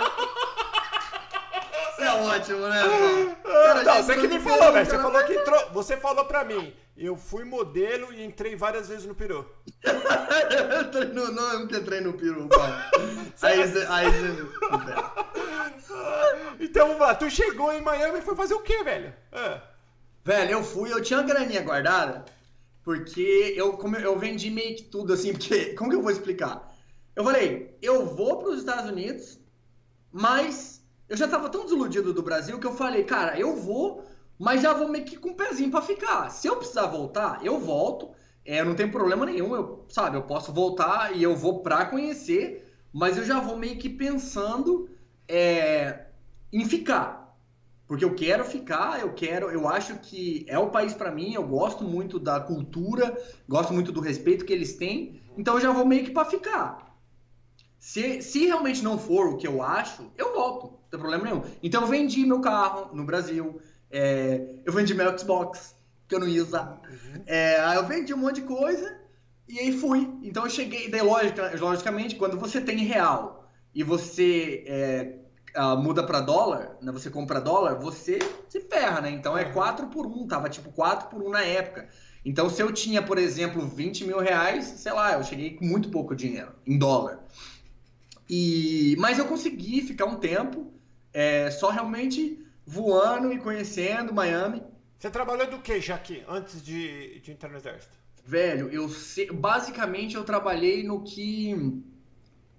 é 2.16 2.22
ótimo, 2.22 2.68
né? 2.68 2.82
Cara, 3.44 3.84
não, 3.84 4.04
você 4.04 4.16
que 4.16 4.28
me 4.28 4.40
falou, 4.40 4.72
velho. 4.72 4.86
Você 4.86 4.98
falou 4.98 5.24
que 5.24 5.34
entrou. 5.34 5.70
Você 5.72 5.98
falou 5.98 6.26
pra 6.26 6.44
mim. 6.44 6.74
Eu 6.98 7.18
fui 7.18 7.44
modelo 7.44 8.14
e 8.14 8.24
entrei 8.24 8.56
várias 8.56 8.88
vezes 8.88 9.06
no 9.06 9.14
peru. 9.14 9.46
eu 9.84 11.14
no, 11.14 11.32
não, 11.34 11.54
eu 11.54 11.60
nunca 11.60 11.78
entrei 11.78 12.00
no 12.00 12.14
peru, 12.14 12.48
pai. 12.48 12.90
aí, 13.42 13.62
aí, 13.90 14.08
então, 16.60 16.88
vamos 16.88 17.02
lá. 17.02 17.14
Tu 17.14 17.30
chegou 17.30 17.74
em 17.74 17.82
Miami 17.82 18.20
e 18.20 18.22
foi 18.22 18.34
fazer 18.34 18.54
o 18.54 18.62
quê, 18.62 18.82
velho? 18.82 19.14
É. 19.34 19.60
Velho, 20.24 20.52
eu 20.52 20.64
fui, 20.64 20.90
eu 20.92 21.02
tinha 21.02 21.20
uma 21.20 21.28
graninha 21.28 21.62
guardada, 21.62 22.24
porque 22.82 23.54
eu, 23.58 23.74
como 23.74 23.98
eu 23.98 24.18
vendi 24.18 24.50
meio 24.50 24.78
que 24.78 24.84
tudo, 24.84 25.12
assim, 25.14 25.34
porque... 25.34 25.74
Como 25.76 25.90
que 25.90 25.98
eu 25.98 26.02
vou 26.02 26.12
explicar? 26.12 26.74
Eu 27.14 27.26
falei, 27.26 27.78
eu 27.82 28.06
vou 28.06 28.40
para 28.40 28.50
os 28.50 28.60
Estados 28.60 28.90
Unidos, 28.90 29.38
mas 30.12 30.75
eu 31.08 31.18
já 31.18 31.28
tava 31.28 31.50
tão 31.50 31.64
desiludido 31.64 32.14
do 32.14 32.24
Brasil 32.24 32.60
que 32.60 32.68
eu 32.68 32.74
falei, 32.74 33.04
cara, 33.04 33.40
eu 33.40 33.56
vou 33.56 34.06
mas 34.38 34.62
já 34.62 34.74
vou 34.74 34.90
meio 34.90 35.06
que 35.06 35.18
com 35.18 35.30
o 35.30 35.32
um 35.32 35.36
pezinho 35.36 35.72
para 35.72 35.82
ficar. 35.82 36.30
Se 36.30 36.48
eu 36.48 36.58
precisar 36.58 36.88
voltar, 36.88 37.40
eu 37.44 37.60
volto. 37.60 38.12
É, 38.44 38.64
não 38.64 38.76
tem 38.76 38.90
problema 38.90 39.26
nenhum, 39.26 39.56
eu, 39.56 39.86
sabe? 39.90 40.18
Eu 40.18 40.24
posso 40.24 40.54
voltar 40.54 41.16
e 41.16 41.24
eu 41.24 41.36
vou 41.36 41.64
para 41.64 41.86
conhecer, 41.86 42.72
mas 42.94 43.18
eu 43.18 43.26
já 43.26 43.40
vou 43.40 43.58
meio 43.58 43.78
que 43.78 43.90
pensando 43.90 44.88
é, 45.28 46.06
em 46.54 46.64
ficar. 46.66 47.36
Porque 47.88 48.06
eu 48.06 48.14
quero 48.14 48.44
ficar, 48.44 49.00
eu 49.00 49.14
quero, 49.14 49.50
eu 49.50 49.68
acho 49.68 49.98
que 49.98 50.46
é 50.48 50.60
o 50.60 50.70
país 50.70 50.94
para 50.94 51.12
mim, 51.12 51.34
eu 51.34 51.44
gosto 51.48 51.84
muito 51.84 52.20
da 52.20 52.40
cultura, 52.40 53.18
gosto 53.48 53.74
muito 53.74 53.92
do 53.92 54.00
respeito 54.00 54.46
que 54.46 54.54
eles 54.54 54.74
têm, 54.74 55.22
então 55.38 55.56
eu 55.56 55.62
já 55.62 55.72
vou 55.72 55.86
meio 55.86 56.04
que 56.04 56.12
para 56.12 56.26
ficar. 56.26 56.96
Se, 57.80 58.22
se 58.22 58.46
realmente 58.46 58.84
não 58.84 58.98
for 58.98 59.28
o 59.28 59.38
que 59.38 59.48
eu 59.48 59.62
acho, 59.62 60.12
eu 60.18 60.34
volto, 60.34 60.74
tem 60.96 61.00
problema 61.00 61.24
nenhum. 61.26 61.44
Então 61.62 61.82
eu 61.82 61.88
vendi 61.88 62.26
meu 62.26 62.40
carro 62.40 62.96
no 62.96 63.04
Brasil, 63.04 63.60
é, 63.92 64.56
eu 64.66 64.74
vendi 64.74 64.94
meu 64.94 65.18
Xbox, 65.18 65.76
que 66.08 66.16
eu 66.16 66.20
não 66.20 66.28
ia 66.28 66.42
usar. 66.42 66.82
Uhum. 66.90 67.22
É, 67.26 67.60
aí 67.60 67.76
eu 67.78 67.86
vendi 67.86 68.14
um 68.14 68.18
monte 68.18 68.36
de 68.36 68.42
coisa 68.44 68.98
e 69.48 69.60
aí 69.60 69.78
fui. 69.78 70.10
Então 70.24 70.44
eu 70.44 70.50
cheguei, 70.50 70.90
daí 70.90 71.02
logica, 71.02 71.52
logicamente, 71.60 72.16
quando 72.16 72.38
você 72.38 72.62
tem 72.62 72.78
real 72.78 73.50
e 73.74 73.84
você 73.84 74.64
é, 74.68 75.16
uh, 75.58 75.78
muda 75.78 76.04
para 76.04 76.22
dólar, 76.22 76.78
né, 76.82 76.92
você 76.92 77.10
compra 77.10 77.42
dólar, 77.42 77.76
você 77.76 78.20
se 78.48 78.62
ferra, 78.62 79.02
né? 79.02 79.12
Então 79.12 79.38
é 79.38 79.46
4 79.46 79.86
uhum. 79.86 79.92
por 79.92 80.06
1, 80.06 80.28
tava 80.28 80.50
tipo 80.50 80.72
4 80.72 81.10
por 81.10 81.22
1 81.22 81.30
na 81.30 81.42
época. 81.42 81.88
Então 82.24 82.50
se 82.50 82.62
eu 82.62 82.72
tinha, 82.72 83.02
por 83.02 83.18
exemplo, 83.18 83.68
20 83.68 84.06
mil 84.06 84.20
reais, 84.20 84.66
sei 84.66 84.94
lá, 84.94 85.14
eu 85.14 85.24
cheguei 85.24 85.56
com 85.56 85.66
muito 85.66 85.90
pouco 85.90 86.16
dinheiro 86.16 86.52
em 86.66 86.78
dólar. 86.78 87.24
E, 88.30 88.96
mas 88.98 89.20
eu 89.20 89.26
consegui 89.26 89.82
ficar 89.82 90.06
um 90.06 90.16
tempo, 90.16 90.74
é, 91.16 91.50
só 91.50 91.70
realmente 91.70 92.46
voando 92.66 93.32
e 93.32 93.40
conhecendo 93.40 94.14
Miami. 94.14 94.62
Você 95.00 95.10
trabalhou 95.10 95.48
do 95.48 95.60
que, 95.60 95.80
Jaque, 95.80 96.24
antes 96.28 96.62
de, 96.62 97.22
de 97.22 97.32
entrar 97.32 97.50
no 97.50 97.56
exército? 97.56 97.96
Velho, 98.26 98.70
eu 98.70 98.90
basicamente 99.36 100.16
eu 100.16 100.26
trabalhei 100.26 100.84
no 100.84 101.04
que 101.04 101.82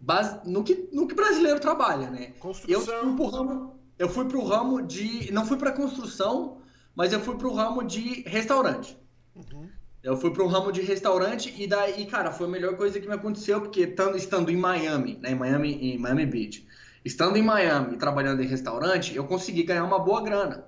base, 0.01 0.49
no 0.49 0.65
que 0.65 0.89
no 0.91 1.07
que 1.07 1.15
brasileiro 1.15 1.61
trabalha, 1.61 2.09
né? 2.11 2.33
Construção. 2.39 2.75
Eu 2.75 2.81
fui 2.81 3.17
pro 3.17 3.27
ramo, 3.27 3.81
eu 3.99 4.09
fui 4.09 4.25
pro 4.25 4.45
ramo 4.45 4.83
de, 4.83 5.31
não 5.33 5.45
fui 5.45 5.59
para 5.59 5.73
construção, 5.73 6.63
mas 6.95 7.13
eu 7.13 7.21
fui 7.21 7.37
pro 7.37 7.53
ramo 7.53 7.85
de 7.85 8.23
restaurante. 8.23 8.97
Uhum. 9.35 9.69
Eu 10.03 10.17
fui 10.17 10.31
pro 10.31 10.47
ramo 10.47 10.71
de 10.71 10.81
restaurante 10.83 11.53
e 11.59 11.67
daí, 11.67 12.07
cara, 12.07 12.31
foi 12.31 12.47
a 12.47 12.51
melhor 12.51 12.77
coisa 12.77 13.01
que 13.01 13.09
me 13.09 13.15
aconteceu 13.15 13.61
porque 13.61 13.81
estando, 13.81 14.17
estando 14.17 14.51
em 14.51 14.57
Miami, 14.57 15.19
né, 15.21 15.33
em 15.33 15.35
Miami, 15.35 15.73
em 15.73 15.99
Miami 15.99 16.25
Beach, 16.27 16.67
Estando 17.07 17.37
em 17.37 17.43
Miami 17.43 17.97
trabalhando 17.97 18.43
em 18.43 18.49
restaurante, 18.49 19.15
eu 19.15 19.25
consegui 19.29 19.63
ganhar 19.63 19.85
uma 19.85 20.01
boa 20.01 20.21
grana. 20.25 20.67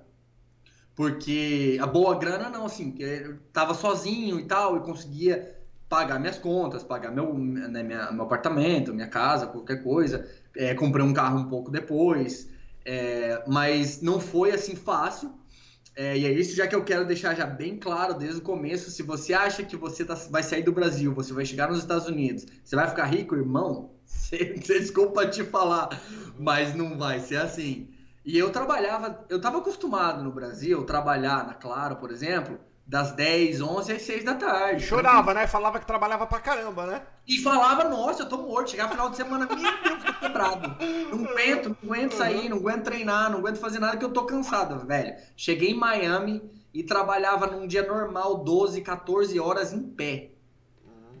Porque 0.95 1.77
a 1.81 1.85
boa 1.85 2.17
grana 2.17 2.49
não, 2.49 2.65
assim, 2.65 2.95
eu 2.97 3.37
tava 3.51 3.73
sozinho 3.73 4.39
e 4.39 4.45
tal, 4.45 4.77
e 4.77 4.79
conseguia 4.79 5.59
pagar 5.89 6.17
minhas 6.17 6.37
contas, 6.37 6.81
pagar 6.81 7.11
meu, 7.11 7.37
né, 7.37 7.83
minha, 7.83 8.09
meu 8.13 8.23
apartamento, 8.23 8.93
minha 8.93 9.09
casa, 9.09 9.47
qualquer 9.47 9.83
coisa. 9.83 10.25
É, 10.55 10.73
comprei 10.73 11.03
um 11.05 11.11
carro 11.11 11.39
um 11.39 11.49
pouco 11.49 11.69
depois. 11.69 12.49
É, 12.85 13.43
mas 13.45 14.01
não 14.01 14.17
foi 14.17 14.51
assim 14.51 14.77
fácil. 14.77 15.33
É, 15.93 16.17
e 16.17 16.25
é 16.25 16.31
isso 16.31 16.55
já 16.55 16.65
que 16.67 16.75
eu 16.75 16.85
quero 16.85 17.05
deixar 17.05 17.35
já 17.35 17.45
bem 17.45 17.77
claro 17.77 18.13
desde 18.13 18.39
o 18.39 18.43
começo. 18.43 18.89
Se 18.89 19.03
você 19.03 19.33
acha 19.33 19.61
que 19.61 19.75
você 19.75 20.05
tá, 20.05 20.15
vai 20.31 20.41
sair 20.41 20.63
do 20.63 20.71
Brasil, 20.71 21.13
você 21.13 21.33
vai 21.33 21.43
chegar 21.43 21.67
nos 21.67 21.79
Estados 21.79 22.07
Unidos, 22.07 22.45
você 22.63 22.77
vai 22.77 22.87
ficar 22.87 23.07
rico, 23.07 23.35
irmão, 23.35 23.98
desculpa 24.65 25.27
te 25.27 25.43
falar, 25.43 25.89
mas 26.37 26.75
não 26.75 26.97
vai 26.97 27.19
ser 27.19 27.37
assim. 27.37 27.89
E 28.25 28.37
eu 28.37 28.51
trabalhava, 28.51 29.25
eu 29.29 29.37
estava 29.37 29.57
acostumado 29.57 30.23
no 30.23 30.31
Brasil, 30.31 30.83
trabalhar 30.83 31.45
na 31.47 31.53
Claro, 31.53 31.95
por 31.95 32.11
exemplo, 32.11 32.59
das 32.85 33.11
10, 33.11 33.61
11 33.61 33.93
às 33.93 34.01
6 34.01 34.23
da 34.23 34.33
tarde. 34.33 34.83
Chorava, 34.83 35.33
né? 35.33 35.45
Falava 35.45 35.79
que 35.79 35.85
trabalhava 35.85 36.25
pra 36.25 36.39
caramba, 36.39 36.87
né? 36.87 37.01
E 37.27 37.37
falava, 37.37 37.83
nossa, 37.83 38.23
eu 38.23 38.29
tô 38.29 38.37
morto. 38.37 38.71
Chegava 38.71 38.91
final 38.91 39.11
de 39.11 39.15
semana, 39.15 39.45
meu 39.45 39.55
Deus, 39.55 40.03
tô 40.03 40.13
quebrado. 40.13 40.75
Não 41.11 41.29
aguento, 41.29 41.69
não 41.69 41.93
aguento 41.93 42.13
sair, 42.13 42.49
não 42.49 42.57
aguento 42.57 42.83
treinar, 42.83 43.29
não 43.29 43.39
aguento 43.39 43.57
fazer 43.57 43.77
nada 43.77 43.95
que 43.95 44.03
eu 44.03 44.11
tô 44.11 44.25
cansado, 44.25 44.85
velho. 44.87 45.15
Cheguei 45.37 45.69
em 45.69 45.77
Miami 45.77 46.41
e 46.73 46.83
trabalhava 46.83 47.45
num 47.45 47.67
dia 47.67 47.85
normal 47.85 48.43
12, 48.43 48.81
14 48.81 49.39
horas 49.39 49.71
em 49.71 49.83
pé. 49.83 50.31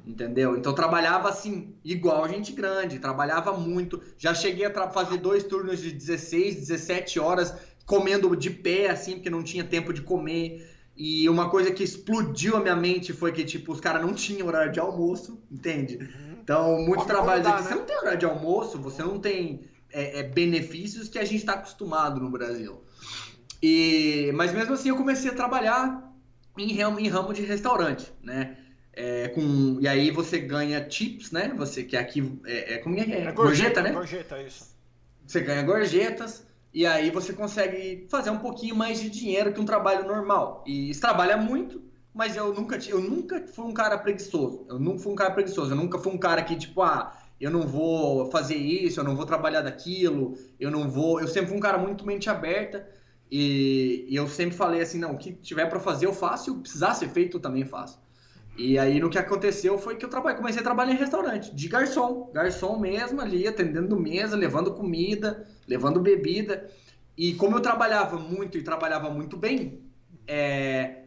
Entendeu? 0.09 0.57
Então 0.57 0.73
trabalhava 0.73 1.29
assim, 1.29 1.75
igual 1.85 2.27
gente 2.27 2.51
grande, 2.51 2.97
trabalhava 2.97 3.53
muito. 3.53 4.01
Já 4.17 4.33
cheguei 4.33 4.65
a 4.65 4.89
fazer 4.89 5.17
dois 5.17 5.43
turnos 5.43 5.79
de 5.79 5.91
16, 5.91 6.55
17 6.55 7.19
horas, 7.19 7.53
comendo 7.85 8.35
de 8.35 8.49
pé, 8.49 8.89
assim, 8.89 9.13
porque 9.13 9.29
não 9.29 9.43
tinha 9.43 9.63
tempo 9.63 9.93
de 9.93 10.01
comer. 10.01 10.67
E 10.97 11.29
uma 11.29 11.51
coisa 11.51 11.71
que 11.71 11.83
explodiu 11.83 12.57
a 12.57 12.59
minha 12.59 12.75
mente 12.75 13.13
foi 13.13 13.31
que, 13.31 13.45
tipo, 13.45 13.71
os 13.71 13.79
caras 13.79 14.01
não 14.01 14.11
tinham 14.15 14.47
horário 14.47 14.71
de 14.71 14.79
almoço, 14.79 15.39
entende? 15.49 15.97
Uhum. 15.97 16.37
Então, 16.41 16.81
muito 16.81 17.05
trabalho. 17.05 17.43
Dá, 17.43 17.57
né? 17.57 17.61
Você 17.61 17.75
não 17.75 17.85
tem 17.85 17.97
horário 17.97 18.17
de 18.17 18.25
almoço, 18.25 18.79
você 18.79 19.03
não 19.03 19.19
tem 19.19 19.61
é, 19.91 20.21
é, 20.21 20.23
benefícios 20.23 21.07
que 21.07 21.19
a 21.19 21.23
gente 21.23 21.37
está 21.37 21.53
acostumado 21.53 22.19
no 22.19 22.31
Brasil. 22.31 22.81
E, 23.61 24.31
mas 24.33 24.51
mesmo 24.51 24.73
assim, 24.73 24.89
eu 24.89 24.97
comecei 24.97 25.29
a 25.29 25.35
trabalhar 25.35 26.11
em, 26.57 26.71
em 26.71 27.07
ramo 27.07 27.31
de 27.31 27.43
restaurante, 27.43 28.11
né? 28.23 28.57
É, 29.01 29.29
com, 29.29 29.77
e 29.79 29.87
aí 29.87 30.11
você 30.11 30.39
ganha 30.39 30.83
tips, 30.83 31.31
né? 31.31 31.53
Você 31.55 31.83
que 31.83 31.95
aqui 31.95 32.37
é, 32.45 32.73
é 32.73 32.77
como 32.79 32.97
é 32.97 32.99
é? 32.99 33.03
é 33.03 33.31
gorjeta, 33.31 33.33
gorjeta, 33.33 33.81
né? 33.81 33.91
Gorjeta, 33.93 34.41
isso. 34.41 34.75
Você 35.25 35.39
ganha 35.39 35.63
gorjetas 35.63 36.45
e 36.73 36.85
aí 36.85 37.09
você 37.09 37.31
consegue 37.31 38.05
fazer 38.09 38.29
um 38.29 38.39
pouquinho 38.39 38.75
mais 38.75 38.99
de 38.99 39.09
dinheiro 39.09 39.53
que 39.53 39.61
um 39.61 39.65
trabalho 39.65 40.05
normal. 40.05 40.65
E 40.67 40.89
isso 40.89 40.99
trabalha 40.99 41.37
muito, 41.37 41.81
mas 42.13 42.35
eu 42.35 42.53
nunca 42.53 42.77
eu 42.89 42.99
nunca 42.99 43.41
fui 43.47 43.63
um 43.63 43.73
cara 43.73 43.97
preguiçoso. 43.97 44.65
Eu 44.67 44.77
nunca 44.77 44.99
fui 44.99 45.13
um 45.13 45.15
cara 45.15 45.31
preguiçoso. 45.31 45.71
Eu 45.71 45.77
nunca 45.77 45.97
fui 45.97 46.11
um 46.11 46.17
cara 46.17 46.43
que 46.43 46.57
tipo 46.57 46.81
ah 46.81 47.17
eu 47.39 47.49
não 47.49 47.65
vou 47.65 48.29
fazer 48.29 48.57
isso, 48.57 48.99
eu 48.99 49.03
não 49.05 49.15
vou 49.15 49.25
trabalhar 49.25 49.61
daquilo, 49.61 50.37
eu 50.59 50.69
não 50.69 50.89
vou. 50.89 51.21
Eu 51.21 51.27
sempre 51.29 51.47
fui 51.47 51.57
um 51.57 51.61
cara 51.61 51.77
muito 51.77 52.05
mente 52.05 52.29
aberta 52.29 52.85
E, 53.31 54.05
e, 54.09 54.15
eu 54.15 54.27
sempre 54.27 54.57
falei 54.57 54.81
assim, 54.81 54.99
não, 54.99 55.13
o 55.13 55.17
que 55.17 55.31
tiver 55.31 55.67
para 55.67 55.79
fazer 55.79 56.05
eu 56.05 56.13
faço, 56.13 56.49
e 56.49 56.51
o 56.51 56.55
que 56.55 56.61
precisar 56.63 56.93
ser 56.95 57.07
feito 57.09 57.37
eu 57.37 57.41
também 57.41 57.63
faço. 57.63 57.97
E 58.59 58.77
aí 58.77 58.99
no 58.99 59.09
que 59.09 59.17
aconteceu 59.17 59.77
foi 59.77 59.95
que 59.95 60.03
eu 60.03 60.09
trabalhei, 60.09 60.37
comecei 60.37 60.59
a 60.59 60.63
trabalhar 60.63 60.91
em 60.91 60.97
restaurante, 60.97 61.55
de 61.55 61.67
garçom, 61.69 62.29
garçom 62.33 62.77
mesmo 62.77 63.21
ali, 63.21 63.47
atendendo 63.47 63.97
mesa, 63.97 64.35
levando 64.35 64.73
comida, 64.73 65.47
levando 65.65 66.01
bebida. 66.01 66.69
E 67.17 67.33
como 67.35 67.55
eu 67.55 67.61
trabalhava 67.61 68.17
muito 68.17 68.57
e 68.57 68.61
trabalhava 68.61 69.09
muito 69.09 69.37
bem, 69.37 69.79
é, 70.27 71.03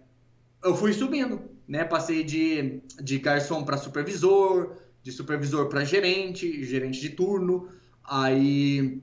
eu 0.64 0.74
fui 0.74 0.94
subindo, 0.94 1.42
né? 1.68 1.84
Passei 1.84 2.24
de, 2.24 2.80
de 3.02 3.18
garçom 3.18 3.62
para 3.64 3.76
supervisor, 3.76 4.74
de 5.02 5.12
supervisor 5.12 5.68
para 5.68 5.84
gerente, 5.84 6.64
gerente 6.64 7.02
de 7.02 7.10
turno. 7.10 7.68
Aí 8.02 9.02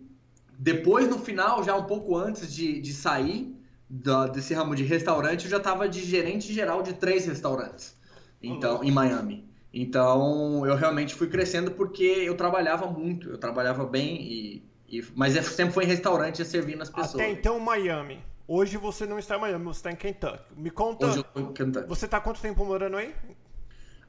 depois 0.57 1.07
no 1.07 1.19
final, 1.19 1.63
já 1.63 1.75
um 1.75 1.85
pouco 1.85 2.17
antes 2.17 2.51
de, 2.51 2.81
de 2.81 2.93
sair 2.93 3.55
da, 3.87 4.25
desse 4.25 4.55
ramo 4.55 4.75
de 4.75 4.83
restaurante, 4.83 5.45
eu 5.45 5.51
já 5.51 5.57
estava 5.57 5.87
de 5.87 6.03
gerente 6.03 6.51
geral 6.51 6.81
de 6.81 6.93
três 6.93 7.27
restaurantes. 7.27 7.98
Então, 8.41 8.83
em 8.83 8.91
Miami. 8.91 9.47
Então, 9.73 10.65
eu 10.65 10.75
realmente 10.75 11.13
fui 11.13 11.27
crescendo 11.27 11.71
porque 11.71 12.03
eu 12.03 12.35
trabalhava 12.35 12.87
muito, 12.87 13.29
eu 13.29 13.37
trabalhava 13.37 13.85
bem 13.85 14.21
e, 14.21 14.63
e 14.87 15.05
mas 15.15 15.35
é, 15.35 15.43
sempre 15.43 15.73
foi 15.73 15.83
em 15.83 15.87
restaurante 15.87 16.43
servindo 16.43 16.81
as 16.81 16.89
pessoas. 16.89 17.15
Até 17.15 17.31
então, 17.31 17.59
Miami. 17.59 18.23
Hoje 18.47 18.77
você 18.77 19.05
não 19.05 19.19
está 19.19 19.37
em 19.37 19.41
Miami, 19.41 19.65
você 19.65 19.79
está 19.79 19.91
em 19.91 19.95
Kentucky. 19.95 20.43
Me 20.57 20.71
conta. 20.71 21.05
Hoje 21.05 21.17
eu 21.19 21.23
tô 21.23 21.39
em 21.39 21.53
Kentucky. 21.53 21.87
Você 21.87 22.05
está 22.05 22.19
quanto 22.19 22.41
tempo 22.41 22.65
morando 22.65 22.97
aí? 22.97 23.13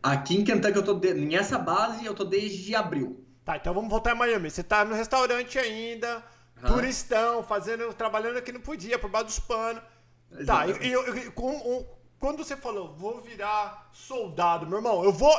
Aqui 0.02 0.38
em 0.38 0.44
Kentucky 0.44 0.76
eu 0.78 0.82
tô 0.82 0.94
de... 0.94 1.12
nessa 1.12 1.58
base 1.58 2.06
eu 2.06 2.14
tô 2.14 2.24
desde 2.24 2.74
abril. 2.74 3.22
Tá, 3.44 3.58
então 3.58 3.74
vamos 3.74 3.90
voltar 3.90 4.14
em 4.14 4.18
Miami. 4.18 4.50
Você 4.50 4.62
está 4.62 4.82
no 4.82 4.94
restaurante 4.94 5.58
ainda, 5.58 6.22
turistão, 6.66 7.42
fazendo, 7.42 7.92
trabalhando 7.92 8.38
aqui 8.38 8.50
não 8.50 8.60
podia, 8.60 8.98
por 8.98 9.10
baixo 9.10 9.26
dos 9.26 9.40
panos. 9.40 9.82
Tá, 10.46 10.66
e, 10.66 10.72
e, 10.72 11.18
e 11.26 11.30
com, 11.32 11.50
um, 11.50 11.84
quando 12.20 12.44
você 12.44 12.54
falou, 12.54 12.94
vou 12.94 13.20
virar 13.22 13.88
soldado, 13.92 14.66
meu 14.66 14.78
irmão, 14.78 15.02
eu 15.02 15.12
vou. 15.12 15.34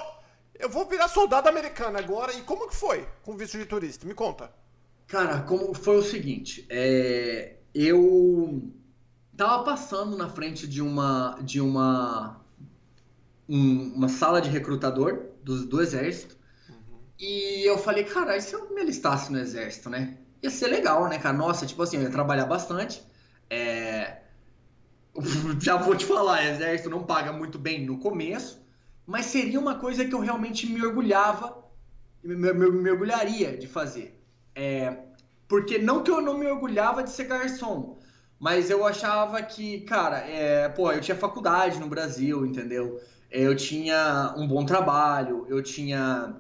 Eu 0.59 0.69
vou 0.69 0.85
virar 0.85 1.07
soldado 1.07 1.47
americano 1.47 1.97
agora. 1.97 2.33
E 2.33 2.41
como 2.41 2.67
que 2.67 2.75
foi 2.75 3.07
com 3.23 3.37
visto 3.37 3.57
de 3.57 3.65
turista? 3.65 4.05
Me 4.05 4.13
conta. 4.13 4.51
Cara, 5.07 5.41
como 5.41 5.73
foi 5.73 5.97
o 5.97 6.03
seguinte, 6.03 6.65
é, 6.69 7.57
eu 7.73 8.71
tava 9.37 9.63
passando 9.63 10.17
na 10.17 10.29
frente 10.29 10.67
de 10.67 10.81
uma 10.81 11.37
de 11.41 11.61
uma 11.61 12.41
um, 13.47 13.93
uma 13.95 14.09
sala 14.09 14.41
de 14.41 14.49
recrutador 14.49 15.25
do, 15.43 15.65
do 15.65 15.81
exército 15.81 16.37
uhum. 16.69 16.99
e 17.19 17.67
eu 17.67 17.77
falei, 17.77 18.03
cara, 18.03 18.37
e 18.37 18.41
se 18.41 18.53
eu 18.53 18.73
me 18.73 18.81
alistasse 18.81 19.31
no 19.31 19.39
exército, 19.39 19.89
né? 19.89 20.17
Ia 20.41 20.49
ser 20.49 20.67
legal, 20.67 21.07
né, 21.07 21.19
cara? 21.19 21.37
Nossa, 21.37 21.65
tipo 21.65 21.83
assim, 21.83 21.97
eu 21.97 22.03
ia 22.03 22.09
trabalhar 22.09 22.45
bastante. 22.45 23.03
É, 23.49 23.90
já 25.60 25.78
vou 25.78 25.95
te 25.95 26.06
falar, 26.06 26.45
exército 26.45 26.89
não 26.89 27.04
paga 27.04 27.32
muito 27.32 27.60
bem 27.60 27.86
no 27.86 27.97
começo, 27.97 28.62
mas 29.06 29.26
seria 29.26 29.60
uma 29.60 29.76
coisa 29.76 30.06
que 30.06 30.13
eu 30.13 30.19
realmente 30.19 30.67
me 30.67 30.86
orgulhava, 30.86 31.58
me, 32.24 32.36
me, 32.36 32.71
me 32.71 32.91
orgulharia 32.91 33.58
de 33.58 33.67
fazer. 33.67 34.17
É, 34.56 34.97
porque 35.47 35.78
não 35.78 36.04
que 36.04 36.12
eu 36.12 36.21
não 36.21 36.38
me 36.38 36.47
orgulhava 36.47 37.04
de 37.04 37.10
ser 37.10 37.26
garçom, 37.26 37.97
mas 38.39 38.69
eu 38.69 38.86
achava 38.86 39.41
que, 39.41 39.82
cara, 39.82 40.17
é, 40.19 40.69
pô, 40.69 40.91
eu 40.91 41.02
tinha 41.02 41.15
faculdade 41.15 41.80
no 41.80 41.88
Brasil, 41.88 42.45
entendeu? 42.45 43.00
Eu 43.30 43.56
tinha 43.56 44.34
um 44.38 44.47
bom 44.47 44.65
trabalho, 44.65 45.45
eu 45.47 45.62
tinha 45.62 46.36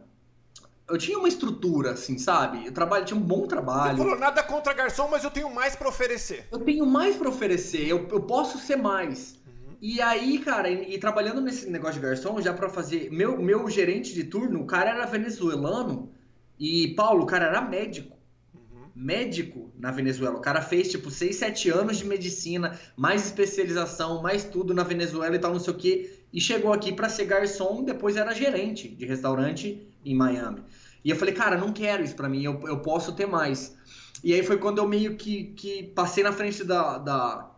eu 0.91 0.97
tinha 0.97 1.17
uma 1.17 1.29
estrutura, 1.29 1.91
assim, 1.91 2.17
sabe? 2.17 2.65
Eu 2.65 2.73
trabalho, 2.73 3.05
tinha 3.05 3.17
um 3.17 3.23
bom 3.23 3.47
trabalho. 3.47 3.95
Você 3.95 4.03
falou 4.03 4.19
nada 4.19 4.43
contra 4.43 4.73
garçom, 4.73 5.07
mas 5.07 5.23
eu 5.23 5.31
tenho 5.31 5.49
mais 5.49 5.73
para 5.73 5.87
oferecer. 5.87 6.45
Eu 6.51 6.59
tenho 6.59 6.85
mais 6.85 7.15
para 7.15 7.29
oferecer, 7.29 7.87
eu, 7.87 8.05
eu 8.11 8.21
posso 8.21 8.57
ser 8.57 8.75
mais. 8.75 9.39
Uhum. 9.47 9.75
E 9.81 10.01
aí, 10.01 10.37
cara, 10.39 10.69
e, 10.69 10.95
e, 10.95 10.97
trabalhando 10.97 11.39
nesse 11.39 11.69
negócio 11.69 11.95
de 11.95 12.05
garçom, 12.05 12.41
já 12.41 12.53
para 12.53 12.67
fazer. 12.67 13.09
Meu, 13.09 13.41
meu 13.41 13.69
gerente 13.69 14.13
de 14.13 14.25
turno, 14.25 14.61
o 14.61 14.65
cara 14.65 14.89
era 14.89 15.05
venezuelano 15.05 16.11
e, 16.59 16.89
Paulo, 16.89 17.23
o 17.23 17.25
cara 17.25 17.45
era 17.45 17.61
médico. 17.61 18.17
Uhum. 18.53 18.89
Médico 18.93 19.71
na 19.79 19.91
Venezuela. 19.91 20.35
O 20.35 20.41
cara 20.41 20.61
fez, 20.61 20.91
tipo, 20.91 21.09
6, 21.09 21.33
7 21.37 21.69
anos 21.69 21.97
de 21.97 22.05
medicina, 22.05 22.77
mais 22.97 23.25
especialização, 23.25 24.21
mais 24.21 24.43
tudo 24.43 24.73
na 24.73 24.83
Venezuela 24.83 25.37
e 25.37 25.39
tal, 25.39 25.53
não 25.53 25.59
sei 25.59 25.73
o 25.73 25.77
quê. 25.77 26.17
E 26.33 26.41
chegou 26.41 26.73
aqui 26.73 26.91
para 26.91 27.07
ser 27.07 27.25
garçom, 27.25 27.81
depois 27.81 28.17
era 28.17 28.33
gerente 28.33 28.89
de 28.89 29.05
restaurante 29.05 29.87
em 30.03 30.15
Miami. 30.15 30.61
E 31.03 31.09
eu 31.09 31.15
falei, 31.15 31.33
cara, 31.33 31.57
não 31.57 31.73
quero 31.73 32.03
isso 32.03 32.15
para 32.15 32.29
mim, 32.29 32.43
eu, 32.43 32.59
eu 32.67 32.79
posso 32.79 33.13
ter 33.13 33.25
mais. 33.25 33.75
E 34.23 34.33
aí 34.33 34.43
foi 34.43 34.57
quando 34.57 34.77
eu 34.77 34.87
meio 34.87 35.15
que, 35.15 35.45
que 35.55 35.83
passei 35.95 36.23
na 36.23 36.31
frente 36.31 36.63
da, 36.63 36.97
da, 36.99 37.51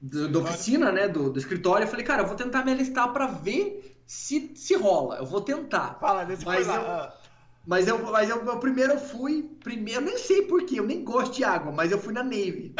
do, 0.00 0.28
da 0.28 0.38
oficina, 0.40 0.92
né, 0.92 1.08
do, 1.08 1.30
do 1.30 1.38
escritório, 1.38 1.84
eu 1.84 1.88
falei, 1.88 2.04
cara, 2.04 2.22
eu 2.22 2.26
vou 2.26 2.36
tentar 2.36 2.64
me 2.64 2.72
alistar 2.72 3.12
para 3.12 3.26
ver 3.26 3.98
se, 4.06 4.52
se 4.54 4.74
rola, 4.74 5.16
eu 5.16 5.26
vou 5.26 5.40
tentar. 5.40 5.96
Fala, 5.98 6.24
desse 6.24 6.44
mas 6.44 6.66
eu, 6.66 6.74
ah. 6.74 7.14
mas 7.66 7.88
eu, 7.88 7.98
mas 8.12 8.28
eu, 8.28 8.44
eu 8.44 8.58
primeiro 8.58 8.98
fui, 8.98 9.50
primeiro, 9.62 10.02
nem 10.02 10.18
sei 10.18 10.42
porquê, 10.42 10.78
eu 10.78 10.86
nem 10.86 11.02
gosto 11.02 11.36
de 11.36 11.44
água, 11.44 11.72
mas 11.72 11.90
eu 11.90 11.98
fui 11.98 12.12
na 12.12 12.22
Navy. 12.22 12.74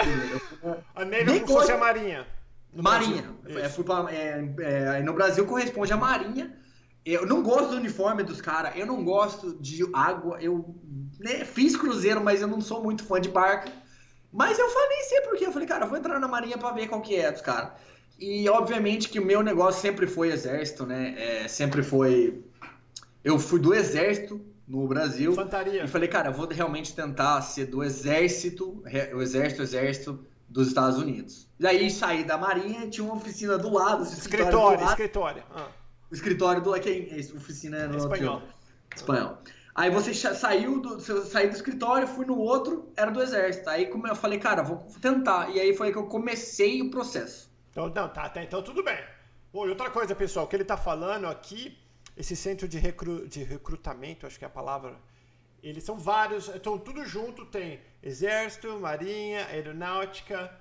a 0.95 1.05
Navy 1.05 1.25
nem 1.25 1.45
gosto... 1.45 1.73
a 1.73 1.79
Marinha. 1.79 2.27
Marinha. 2.75 3.25
É, 3.47 3.69
fui 3.69 3.85
pra, 3.85 4.07
é, 4.11 4.55
é, 4.59 5.03
no 5.03 5.13
Brasil 5.15 5.47
corresponde 5.47 5.93
à 5.93 5.97
Marinha. 5.97 6.59
Eu 7.05 7.27
não 7.27 7.43
gosto 7.43 7.71
do 7.71 7.77
uniforme 7.77 8.23
dos 8.23 8.41
caras, 8.41 8.75
eu 8.77 8.87
não 8.87 9.05
gosto 9.05 9.55
de 9.61 9.85
água, 9.93 10.39
eu 10.41 10.75
né, 11.21 11.45
fiz 11.45 11.77
cruzeiro, 11.77 12.25
mas 12.25 12.41
eu 12.41 12.49
não 12.49 12.63
sou 12.63 12.83
muito 12.83 13.05
fã 13.05 13.21
de 13.21 13.29
barca. 13.29 13.71
Mas 14.33 14.59
eu 14.59 14.69
falei, 14.69 14.99
sei 15.03 15.21
porque, 15.21 15.47
eu 15.47 15.53
falei, 15.53 15.69
cara, 15.69 15.85
eu 15.85 15.89
vou 15.89 15.99
entrar 15.99 16.19
na 16.19 16.27
marinha 16.27 16.57
para 16.57 16.73
ver 16.73 16.89
qual 16.89 17.03
que 17.03 17.15
é 17.15 17.31
dos 17.31 17.43
caras. 17.43 17.73
E 18.19 18.49
obviamente 18.49 19.09
que 19.09 19.19
o 19.19 19.25
meu 19.25 19.43
negócio 19.43 19.83
sempre 19.83 20.07
foi 20.07 20.31
exército, 20.33 20.87
né? 20.87 21.15
É, 21.17 21.49
sempre 21.49 21.83
foi. 21.83 22.43
Eu 23.23 23.39
fui 23.39 23.61
do 23.61 23.75
exército 23.75 24.41
no 24.67 24.89
Brasil. 24.89 25.33
Infantaria. 25.33 25.85
E 25.85 25.89
falei, 25.89 26.09
cara, 26.09 26.31
eu 26.31 26.33
vou 26.33 26.49
realmente 26.49 26.95
tentar 26.95 27.43
ser 27.43 27.67
do 27.67 27.83
exército, 27.85 28.83
o 29.15 29.21
exército, 29.21 29.63
exército 29.63 30.27
dos 30.49 30.69
Estados 30.69 30.99
Unidos. 30.99 31.49
Daí 31.61 31.91
saí 31.91 32.25
da 32.25 32.39
marinha, 32.39 32.89
tinha 32.89 33.05
uma 33.05 33.17
oficina 33.17 33.59
do 33.59 33.73
lado, 33.73 34.05
escritório, 34.05 34.19
escritório. 34.19 34.79
Do 34.79 34.85
lado. 34.85 34.91
escritório. 34.91 35.43
Ah 35.55 35.84
o 36.15 36.17
escritório 36.17 36.63
do. 36.63 36.73
Que 36.81 37.09
é, 37.11 37.37
oficina 37.37 37.87
no 37.89 37.99
espanhol. 37.99 38.43
Espanhol. 38.95 39.39
Aí 39.75 39.91
você 39.91 40.15
saiu 40.15 40.81
do, 40.81 41.01
saí 41.01 41.49
do 41.49 41.57
escritório, 41.57 42.07
fui 42.07 42.25
no 42.25 42.39
outro, 42.39 42.93
era 42.97 43.11
do 43.11 43.21
exército. 43.21 43.69
Aí 43.69 43.87
como 43.87 44.07
eu 44.07 44.15
falei, 44.15 44.39
cara, 44.39 44.63
vou 44.63 44.87
tentar. 45.01 45.51
E 45.51 45.61
aí 45.61 45.77
foi 45.77 45.91
que 45.91 45.99
eu 45.99 46.07
comecei 46.07 46.81
o 46.81 46.91
processo. 46.91 47.51
Então, 47.71 47.89
não, 47.89 48.09
tá, 48.09 48.29
tá 48.29 48.43
então 48.43 48.63
tudo 48.63 48.85
bem. 48.85 48.99
Bom, 49.53 49.67
e 49.67 49.71
outra 49.71 49.91
coisa, 49.91 50.15
pessoal, 50.15 50.47
que 50.47 50.55
ele 50.55 50.65
tá 50.65 50.77
falando 50.77 51.27
aqui, 51.27 51.77
esse 52.17 52.37
centro 52.37 52.69
de, 52.69 52.79
recru, 52.79 53.27
de 53.27 53.43
recrutamento, 53.43 54.27
acho 54.27 54.39
que 54.39 54.45
é 54.45 54.49
a 54.49 54.51
palavra, 54.51 54.97
eles 55.61 55.83
são 55.83 55.99
vários, 55.99 56.49
então 56.49 56.79
tudo 56.79 57.05
junto 57.05 57.45
tem 57.47 57.81
exército, 58.01 58.79
marinha, 58.79 59.47
aeronáutica, 59.47 60.53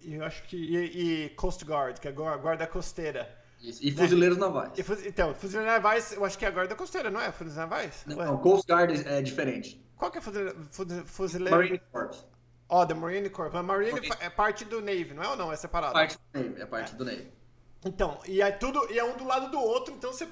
e 0.00 0.14
eu 0.14 0.24
acho 0.24 0.42
que 0.44 0.56
e, 0.56 1.24
e 1.24 1.28
Coast 1.30 1.64
Guard, 1.64 1.98
que 1.98 2.06
é 2.06 2.10
a 2.10 2.36
guarda 2.36 2.66
costeira. 2.66 3.41
Isso. 3.62 3.78
E 3.82 3.92
fuzileiros 3.92 4.36
né? 4.36 4.44
navais. 4.46 4.72
E, 4.76 5.08
então, 5.08 5.34
fuzileiros 5.34 5.72
navais, 5.72 6.12
eu 6.12 6.24
acho 6.24 6.36
que 6.36 6.44
é 6.44 6.48
a 6.48 6.50
guarda 6.50 6.74
costeira, 6.74 7.10
não 7.10 7.20
é? 7.20 7.30
Fuzileiros 7.30 7.56
navais? 7.56 8.02
Não, 8.06 8.16
não 8.16 8.38
Coast 8.38 8.66
Guard 8.70 8.90
é 9.06 9.22
diferente. 9.22 9.80
Qual 9.96 10.10
que 10.10 10.18
é 10.18 10.20
fuzileiro? 10.20 11.06
fuzileiro? 11.06 11.56
Marine 11.56 11.80
Corps. 11.92 12.26
Ó, 12.68 12.82
oh, 12.82 12.86
the 12.86 12.94
Marine 12.94 13.30
Corps. 13.30 13.54
A 13.54 13.62
Marine, 13.62 13.92
Marine, 13.92 14.16
é 14.20 14.28
parte 14.28 14.64
do 14.64 14.80
Navy, 14.80 15.14
não 15.14 15.22
é 15.22 15.28
ou 15.28 15.36
não? 15.36 15.52
É 15.52 15.56
separado? 15.56 15.92
Parte 15.92 16.16
do 16.16 16.40
Navy, 16.40 16.60
é 16.60 16.66
parte 16.66 16.92
é. 16.92 16.96
do 16.96 17.04
Navy. 17.04 17.32
Então, 17.84 18.18
e 18.26 18.42
é 18.42 18.50
tudo, 18.50 18.90
e 18.90 18.98
é 18.98 19.04
um 19.04 19.16
do 19.16 19.24
lado 19.24 19.50
do 19.50 19.60
outro, 19.60 19.94
então 19.94 20.12
você... 20.12 20.26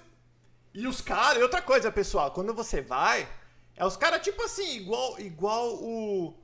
E 0.73 0.87
os 0.87 1.01
caras, 1.01 1.39
e 1.39 1.43
outra 1.43 1.61
coisa, 1.63 1.91
pessoal, 1.91 2.31
quando 2.33 2.55
você 2.55 2.81
vai, 2.81 3.29
é 3.77 3.85
os 3.85 3.97
caras 3.97 4.23
tipo 4.23 4.43
assim, 4.43 4.77
igual, 4.77 5.19
igual 5.21 5.75
o, 5.75 6.35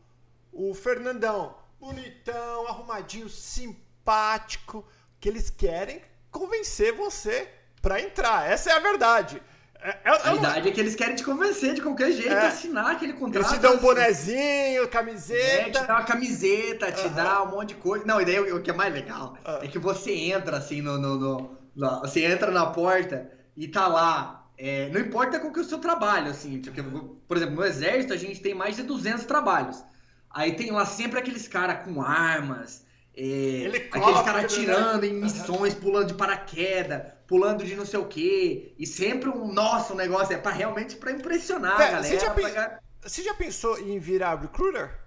o 0.53 0.75
Fernandão. 0.75 1.57
Bonitão, 1.81 2.67
arrumadinho, 2.67 3.29
simpático, 3.29 4.85
que 5.21 5.29
eles 5.29 5.51
querem 5.51 6.03
convencer 6.39 6.93
você 6.93 7.49
para 7.81 8.01
entrar. 8.01 8.51
Essa 8.51 8.71
é 8.71 8.73
a 8.75 8.81
verdade. 8.81 9.41
É, 9.81 9.97
é, 10.05 10.11
a 10.11 10.33
verdade 10.33 10.69
é 10.69 10.73
que 10.73 10.81
eles 10.81 10.97
querem 10.97 11.15
te 11.15 11.23
convencer 11.23 11.75
de 11.75 11.81
qualquer 11.81 12.11
jeito 12.11 12.33
é. 12.33 12.47
assinar 12.47 12.93
aquele 12.93 13.13
contrato. 13.13 13.45
Eles 13.45 13.53
te 13.53 13.61
dão 13.61 13.75
um 13.75 13.79
bonezinho, 13.79 14.89
camiseta. 14.89 15.41
É, 15.41 15.71
te 15.71 15.87
dá 15.87 15.95
uma 15.95 16.05
camiseta, 16.05 16.93
te 16.93 17.07
uhum. 17.07 17.15
dá 17.15 17.43
um 17.43 17.51
monte 17.51 17.69
de 17.69 17.75
coisa. 17.77 18.05
Não, 18.05 18.21
e 18.21 18.25
daí 18.25 18.41
o, 18.41 18.57
o 18.57 18.63
que 18.63 18.71
é 18.71 18.75
mais 18.75 18.93
legal 18.93 19.37
uhum. 19.47 19.63
é 19.63 19.69
que 19.69 19.79
você 19.79 20.13
entra 20.13 20.57
assim 20.57 20.81
no, 20.81 20.99
no, 20.99 21.17
no, 21.17 21.59
no, 21.77 22.01
Você 22.01 22.25
entra 22.25 22.51
na 22.51 22.67
porta 22.67 23.31
e 23.57 23.69
tá 23.69 23.87
lá. 23.87 24.49
É, 24.59 24.89
não 24.89 25.01
importa 25.01 25.39
qual 25.39 25.53
que 25.53 25.61
é 25.61 25.63
o 25.63 25.67
seu 25.67 25.79
trabalho, 25.79 26.31
assim. 26.31 26.61
Porque, 26.61 26.83
por 27.29 27.37
exemplo, 27.37 27.57
no 27.57 27.65
exército 27.65 28.13
a 28.13 28.17
gente 28.17 28.41
tem 28.41 28.55
mais 28.55 28.77
de 28.77 28.83
200 28.83 29.25
trabalhos. 29.27 29.85
Aí 30.31 30.57
tem 30.57 30.71
lá 30.71 30.85
sempre 30.85 31.19
aqueles 31.19 31.47
caras 31.47 31.85
com 31.85 32.03
armas, 32.03 32.86
é, 33.17 33.67
aqueles 33.67 34.21
caras 34.23 34.45
atirando 34.45 35.03
né? 35.03 35.09
em 35.09 35.15
missões, 35.15 35.75
pulando 35.75 36.09
de 36.09 36.15
paraquedas, 36.15 37.03
pulando 37.27 37.65
de 37.65 37.75
não 37.75 37.87
sei 37.87 37.99
o 37.99 38.07
quê. 38.07 38.75
E 38.79 38.87
sempre 38.87 39.31
um 39.31 39.53
nosso 39.53 39.95
um 39.95 39.97
negócio 39.97 40.35
é 40.35 40.39
para 40.39 40.53
realmente 40.53 40.97
para 40.97 41.13
impressionar 41.13 41.77
Pé, 41.77 41.85
a 41.85 41.91
galera. 41.93 42.19
Você 42.19 42.19
já, 42.19 42.31
pra... 42.31 42.81
você 43.03 43.23
já, 43.23 43.35
pensou 43.35 43.79
em 43.79 43.99
virar 43.99 44.35
recruiter? 44.37 45.07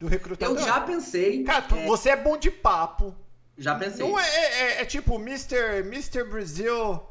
do 0.00 0.08
recrutador? 0.08 0.56
Eu 0.56 0.64
já 0.64 0.80
pensei. 0.80 1.44
Cara, 1.44 1.62
tu, 1.62 1.76
é, 1.76 1.84
você 1.84 2.10
é 2.10 2.16
bom 2.16 2.36
de 2.36 2.50
papo. 2.50 3.14
Já 3.56 3.74
pensei. 3.74 4.08
Não 4.08 4.18
é, 4.18 4.24
é, 4.24 4.82
é 4.82 4.84
tipo 4.86 5.16
Mr. 5.16 5.80
Mr. 5.80 6.24
Brasil. 6.24 7.02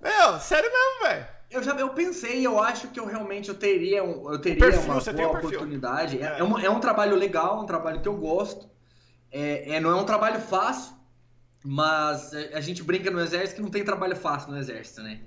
Meu, 0.00 0.40
sério 0.40 0.70
mesmo, 0.70 1.02
velho. 1.02 1.26
Eu 1.52 1.62
já 1.62 1.72
eu 1.76 1.90
pensei, 1.90 2.46
eu 2.46 2.58
acho 2.58 2.88
que 2.88 2.98
eu 2.98 3.06
realmente 3.06 3.48
eu 3.48 3.54
teria, 3.54 4.02
um- 4.02 4.32
eu 4.32 4.38
teria 4.38 4.58
perfil, 4.58 4.92
uma 4.92 5.00
boa 5.12 5.28
um 5.28 5.38
oportunidade. 5.38 6.18
É, 6.20 6.24
É. 6.24 6.38
é 6.40 6.44
um, 6.44 6.58
é 6.58 6.70
um 6.70 6.80
trabalho 6.80 7.14
legal, 7.16 7.60
um 7.62 7.66
trabalho 7.66 8.00
que 8.00 8.08
eu 8.08 8.16
gosto. 8.16 8.68
É, 9.30 9.74
é- 9.76 9.80
não 9.80 9.90
é 9.90 9.94
um 9.94 10.04
trabalho 10.04 10.40
fácil, 10.40 10.94
mas 11.64 12.32
é, 12.32 12.54
a 12.54 12.60
gente 12.60 12.82
brinca 12.82 13.10
no 13.10 13.20
exército 13.20 13.56
que 13.56 13.62
não 13.62 13.70
tem 13.70 13.84
trabalho 13.84 14.16
fácil 14.16 14.50
no 14.50 14.58
exército, 14.58 15.02
né? 15.02 15.20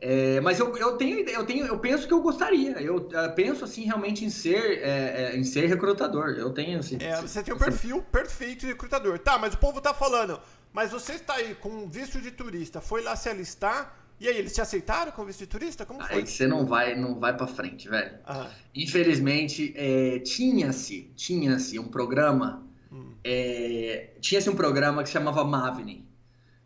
É, 0.00 0.40
mas 0.40 0.58
eu, 0.58 0.76
eu 0.76 0.96
tenho 0.96 1.26
eu 1.28 1.46
tenho 1.46 1.66
eu 1.66 1.78
penso 1.78 2.06
que 2.06 2.12
eu 2.12 2.20
gostaria. 2.20 2.72
Eu, 2.80 3.08
eh, 3.12 3.28
penso 3.28 3.64
assim 3.64 3.84
realmente 3.84 4.24
em 4.24 4.28
ser 4.28 4.80
é, 4.82 5.32
é, 5.32 5.36
em 5.36 5.44
ser 5.44 5.66
recrutador. 5.66 6.30
Eu 6.36 6.50
tenho 6.50 6.78
assim. 6.80 6.98
É, 7.00 7.20
você 7.22 7.42
tem 7.42 7.54
um 7.54 7.58
perfil 7.58 8.02
perfeito 8.02 8.60
de 8.60 8.66
recrutador. 8.66 9.18
Tá, 9.18 9.38
mas 9.38 9.54
o 9.54 9.58
povo 9.58 9.80
tá 9.80 9.94
falando, 9.94 10.38
mas 10.72 10.90
você 10.90 11.12
está 11.12 11.34
aí 11.34 11.54
com 11.54 11.68
um 11.70 11.88
visto 11.88 12.20
de 12.20 12.30
turista, 12.32 12.80
foi 12.80 13.02
lá 13.02 13.14
se 13.16 13.28
alistar, 13.30 13.96
e 14.20 14.28
aí, 14.28 14.36
eles 14.38 14.54
te 14.54 14.60
aceitaram 14.60 15.12
com 15.12 15.24
visto 15.24 15.40
de 15.40 15.46
turista? 15.46 15.84
Como 15.84 16.00
foi? 16.02 16.16
Aí 16.18 16.26
você 16.26 16.46
não 16.46 16.64
vai 16.66 16.94
não 16.94 17.18
vai 17.18 17.36
para 17.36 17.46
frente, 17.46 17.88
velho. 17.88 18.18
Ah, 18.26 18.50
Infelizmente, 18.74 19.72
é, 19.76 20.18
tinha-se, 20.20 21.10
tinha-se 21.16 21.78
um 21.78 21.88
programa, 21.88 22.64
hum. 22.92 23.12
é, 23.22 24.12
tinha-se 24.20 24.48
um 24.48 24.54
programa 24.56 25.02
que 25.02 25.08
se 25.08 25.12
chamava 25.14 25.44
Mavni, 25.44 26.06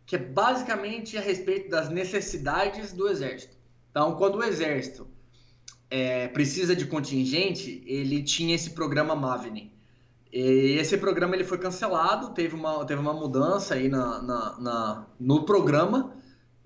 que 0.05 0.15
é 0.15 0.19
basicamente 0.19 1.17
a 1.17 1.21
respeito 1.21 1.69
das 1.69 1.89
necessidades 1.89 2.93
do 2.93 3.07
exército. 3.09 3.57
Então, 3.91 4.15
quando 4.15 4.35
o 4.37 4.43
exército 4.43 5.07
é, 5.89 6.27
precisa 6.27 6.75
de 6.75 6.85
contingente, 6.85 7.83
ele 7.85 8.21
tinha 8.23 8.55
esse 8.55 8.71
programa 8.71 9.15
Mavni. 9.15 9.73
E 10.31 10.77
esse 10.79 10.95
programa 10.97 11.35
ele 11.35 11.43
foi 11.43 11.57
cancelado, 11.57 12.29
teve 12.35 12.53
uma, 12.53 12.85
teve 12.85 13.01
uma 13.01 13.13
mudança 13.13 13.73
aí 13.73 13.89
na, 13.89 14.21
na- 14.21 14.59
na- 14.59 15.07
no 15.19 15.43
programa 15.43 16.13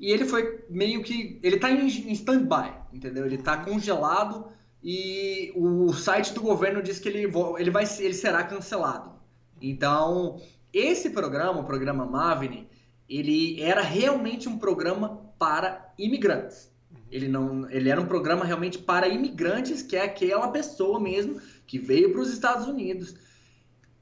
e 0.04 0.12
ele 0.12 0.26
foi 0.26 0.66
meio 0.70 1.02
que 1.02 1.40
ele 1.42 1.58
tá 1.58 1.72
em, 1.72 1.88
em 1.88 2.12
stand-by, 2.12 2.74
entendeu? 2.92 3.26
Ele 3.26 3.38
tá 3.38 3.56
congelado 3.64 4.50
e 4.84 5.54
o 5.56 5.94
site 5.94 6.34
do 6.34 6.42
governo 6.42 6.84
diz 6.84 7.00
que 7.00 7.08
ele, 7.08 7.32
ele 7.58 7.72
vai 7.72 7.86
ele 8.00 8.14
será 8.14 8.44
cancelado. 8.44 9.14
Então, 9.62 10.42
esse 10.74 11.12
programa, 11.12 11.62
o 11.62 11.64
programa 11.64 12.06
Mavni, 12.06 12.68
ele 13.08 13.62
era 13.62 13.82
realmente 13.82 14.50
um 14.50 14.60
programa 14.60 15.22
para 15.40 15.94
imigrantes. 15.98 16.70
Ele 17.10 17.30
não, 17.30 17.72
ele 17.72 17.88
era 17.90 18.02
um 18.02 18.06
programa 18.06 18.44
realmente 18.44 18.80
para 18.80 19.08
imigrantes, 19.08 19.82
que 19.82 19.96
é 19.96 20.04
aquela 20.04 20.50
pessoa 20.50 21.00
mesmo 21.00 21.40
que 21.66 21.80
veio 21.80 22.12
para 22.12 22.20
os 22.20 22.30
Estados 22.30 22.68
Unidos. 22.68 23.16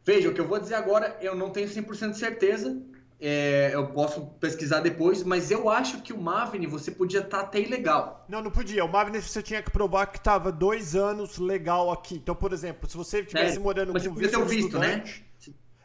Veja, 0.03 0.29
o 0.29 0.33
que 0.33 0.41
eu 0.41 0.47
vou 0.47 0.57
dizer 0.57 0.73
agora, 0.73 1.15
eu 1.21 1.35
não 1.35 1.51
tenho 1.51 1.69
100% 1.69 2.09
de 2.09 2.17
certeza, 2.17 2.81
é, 3.21 3.69
eu 3.73 3.87
posso 3.87 4.25
pesquisar 4.39 4.79
depois, 4.79 5.23
mas 5.23 5.51
eu 5.51 5.69
acho 5.69 6.01
que 6.01 6.11
o 6.11 6.19
Mavni 6.19 6.65
você 6.65 6.89
podia 6.89 7.19
estar 7.19 7.41
até 7.41 7.59
ilegal. 7.59 8.25
Não, 8.27 8.41
não 8.41 8.49
podia. 8.49 8.83
O 8.83 8.91
Mavner 8.91 9.21
você 9.21 9.43
tinha 9.43 9.61
que 9.61 9.69
provar 9.69 10.07
que 10.07 10.19
tava 10.19 10.51
dois 10.51 10.95
anos 10.95 11.37
legal 11.37 11.91
aqui. 11.91 12.15
Então, 12.15 12.33
por 12.33 12.51
exemplo, 12.51 12.89
se 12.89 12.97
você 12.97 13.19
estivesse 13.19 13.57
É, 13.57 13.59
morando 13.59 13.93
com 13.93 13.99
você 13.99 14.09
visto 14.09 14.39
ter 14.39 14.45
de 14.45 14.55
visto, 14.55 14.79
né? 14.79 15.03
estudante... 15.05 15.31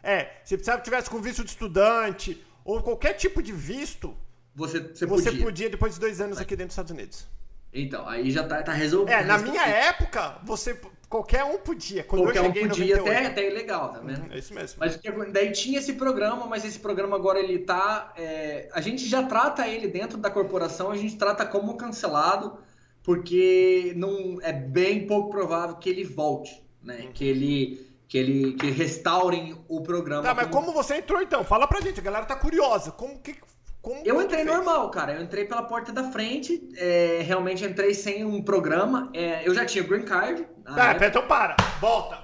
É, 0.03 0.31
se 0.45 0.57
precisava 0.57 0.81
tivesse 0.81 1.11
com 1.11 1.21
visto 1.21 1.43
de 1.45 1.51
estudante 1.51 2.43
ou 2.65 2.81
qualquer 2.81 3.15
tipo 3.15 3.43
de 3.43 3.53
visto, 3.53 4.17
Você, 4.55 4.81
você, 4.81 5.05
você 5.05 5.31
podia. 5.31 5.45
podia 5.45 5.69
depois 5.71 5.95
de 5.95 6.01
dois 6.01 6.21
anos 6.21 6.39
aqui 6.39 6.55
dentro 6.57 6.69
dos 6.69 6.73
Estados 6.75 6.93
Unidos. 6.93 7.27
Então, 7.75 8.09
aí 8.09 8.31
já 8.31 8.47
tá, 8.47 8.63
tá 8.63 8.73
resolvido. 8.73 9.13
É, 9.13 9.25
na 9.25 9.37
minha 9.37 9.67
época, 9.67 10.39
você 10.45 10.81
qualquer 11.09 11.45
um 11.45 11.59
podia. 11.59 12.05
Quando 12.05 12.25
Qualquer 12.25 12.39
eu 12.41 12.45
um 12.45 12.53
podia, 12.53 12.97
98. 12.97 13.09
até, 13.09 13.27
até 13.27 13.47
ilegal, 13.49 13.93
tá 13.93 14.01
vendo? 14.01 14.33
É 14.33 14.39
isso 14.39 14.55
mesmo. 14.55 14.79
Mas 14.79 14.99
daí 15.33 15.53
tinha 15.53 15.79
esse 15.79 15.95
programa, 15.95 16.47
mas 16.47 16.65
esse 16.65 16.79
programa 16.79 17.17
agora 17.17 17.39
ele 17.39 17.59
tá. 17.61 18.13
é, 18.17 18.69
a 18.73 18.81
gente 18.81 19.07
já 19.07 19.23
trata 19.23 19.67
ele 19.67 19.89
dentro 19.89 20.19
da 20.19 20.31
corporação, 20.31 20.91
a 20.91 20.97
gente 20.97 21.17
trata 21.17 21.47
como 21.47 21.77
cancelado, 21.77 22.59
porque 23.03 23.93
não 23.97 24.39
é 24.43 24.53
bem 24.53 25.07
pouco 25.07 25.31
provável 25.31 25.77
que 25.77 25.89
ele 25.89 26.05
volte, 26.05 26.65
né? 26.83 27.09
Que 27.15 27.25
ele 27.25 27.87
que 28.09 28.19
ele 28.19 28.53
que 28.53 28.71
restaurem 28.71 29.59
o 29.69 29.81
programa. 29.81 30.23
Tá, 30.23 30.35
mas 30.35 30.49
como 30.49 30.73
você 30.73 30.97
entrou 30.97 31.21
então? 31.21 31.45
Fala 31.45 31.67
pra 31.67 31.81
gente, 31.81 31.99
a 32.01 32.03
galera 32.03 32.25
tá 32.25 32.37
curiosa. 32.37 32.93
Como 32.93 33.19
que. 33.21 33.35
Como 33.83 34.03
Eu 34.05 34.21
entrei 34.21 34.43
normal, 34.43 34.91
cara. 34.91 35.13
Eu 35.13 35.23
entrei 35.23 35.45
pela 35.45 35.63
porta 35.63 35.93
da 35.93 36.11
frente. 36.11 36.69
é, 36.77 37.21
realmente 37.23 37.65
entrei 37.65 37.95
sem 37.95 38.25
um 38.25 38.43
programa. 38.43 39.11
é, 39.15 39.47
eu 39.47 39.55
já 39.55 39.65
tinha 39.65 39.85
green 39.85 40.03
card. 40.03 40.47
Na 40.67 40.75
Tá, 40.75 40.85
época. 40.91 40.99
pera, 40.99 41.09
então 41.11 41.27
para. 41.27 41.57
Volta. 41.81 42.19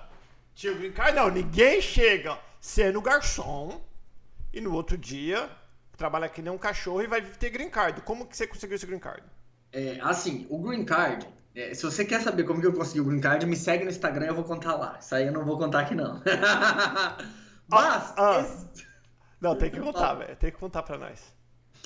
Tinha 0.55 0.73
o 0.73 0.77
green 0.77 0.93
card? 0.93 1.17
Não, 1.17 1.31
ninguém 1.31 1.81
chega 1.81 2.39
sendo 2.61 3.01
garçom 3.01 3.81
e 4.53 4.61
no 4.61 4.73
outro 4.75 4.97
dia 4.99 5.49
trabalha 5.97 6.29
que 6.29 6.43
nem 6.43 6.53
um 6.53 6.59
cachorro 6.59 7.03
e 7.03 7.07
vai 7.07 7.23
ter 7.23 7.51
green 7.51 7.71
card. 7.71 8.01
Como 8.03 8.27
que 8.27 8.37
você 8.37 8.47
conseguiu 8.47 8.77
esse 8.77 8.87
green 8.87 8.99
card? 8.99 9.23
É, 9.73 9.99
assim, 10.03 10.47
o 10.51 10.59
green 10.59 10.85
card. 10.85 11.27
é, 11.55 11.73
se 11.75 11.83
você 11.83 12.05
quer 12.05 12.21
saber 12.21 12.45
como 12.45 12.61
que 12.61 12.67
eu 12.67 12.73
consegui 12.73 13.01
o 13.01 13.05
green 13.05 13.21
card, 13.21 13.47
me 13.47 13.57
segue 13.57 13.85
no 13.85 13.91
Instagram, 13.91 14.27
eu 14.27 14.35
vou 14.35 14.45
contar 14.45 14.75
lá. 14.77 14.99
Isso 15.01 15.15
aí 15.15 15.27
eu 15.27 15.33
não 15.33 15.45
vou 15.45 15.57
contar 15.59 15.81
aqui 15.81 15.95
não. 15.95 16.21
Mas 17.69 18.13
ah. 18.17 18.41
esse- 18.41 18.87
Não, 19.41 19.57
tem 19.57 19.71
que 19.71 19.81
contar, 19.81 20.15
velho. 20.15 20.37
Tem 20.37 20.51
que 20.51 20.59
contar 20.59 20.83
pra 20.83 20.99
nós. 20.99 21.21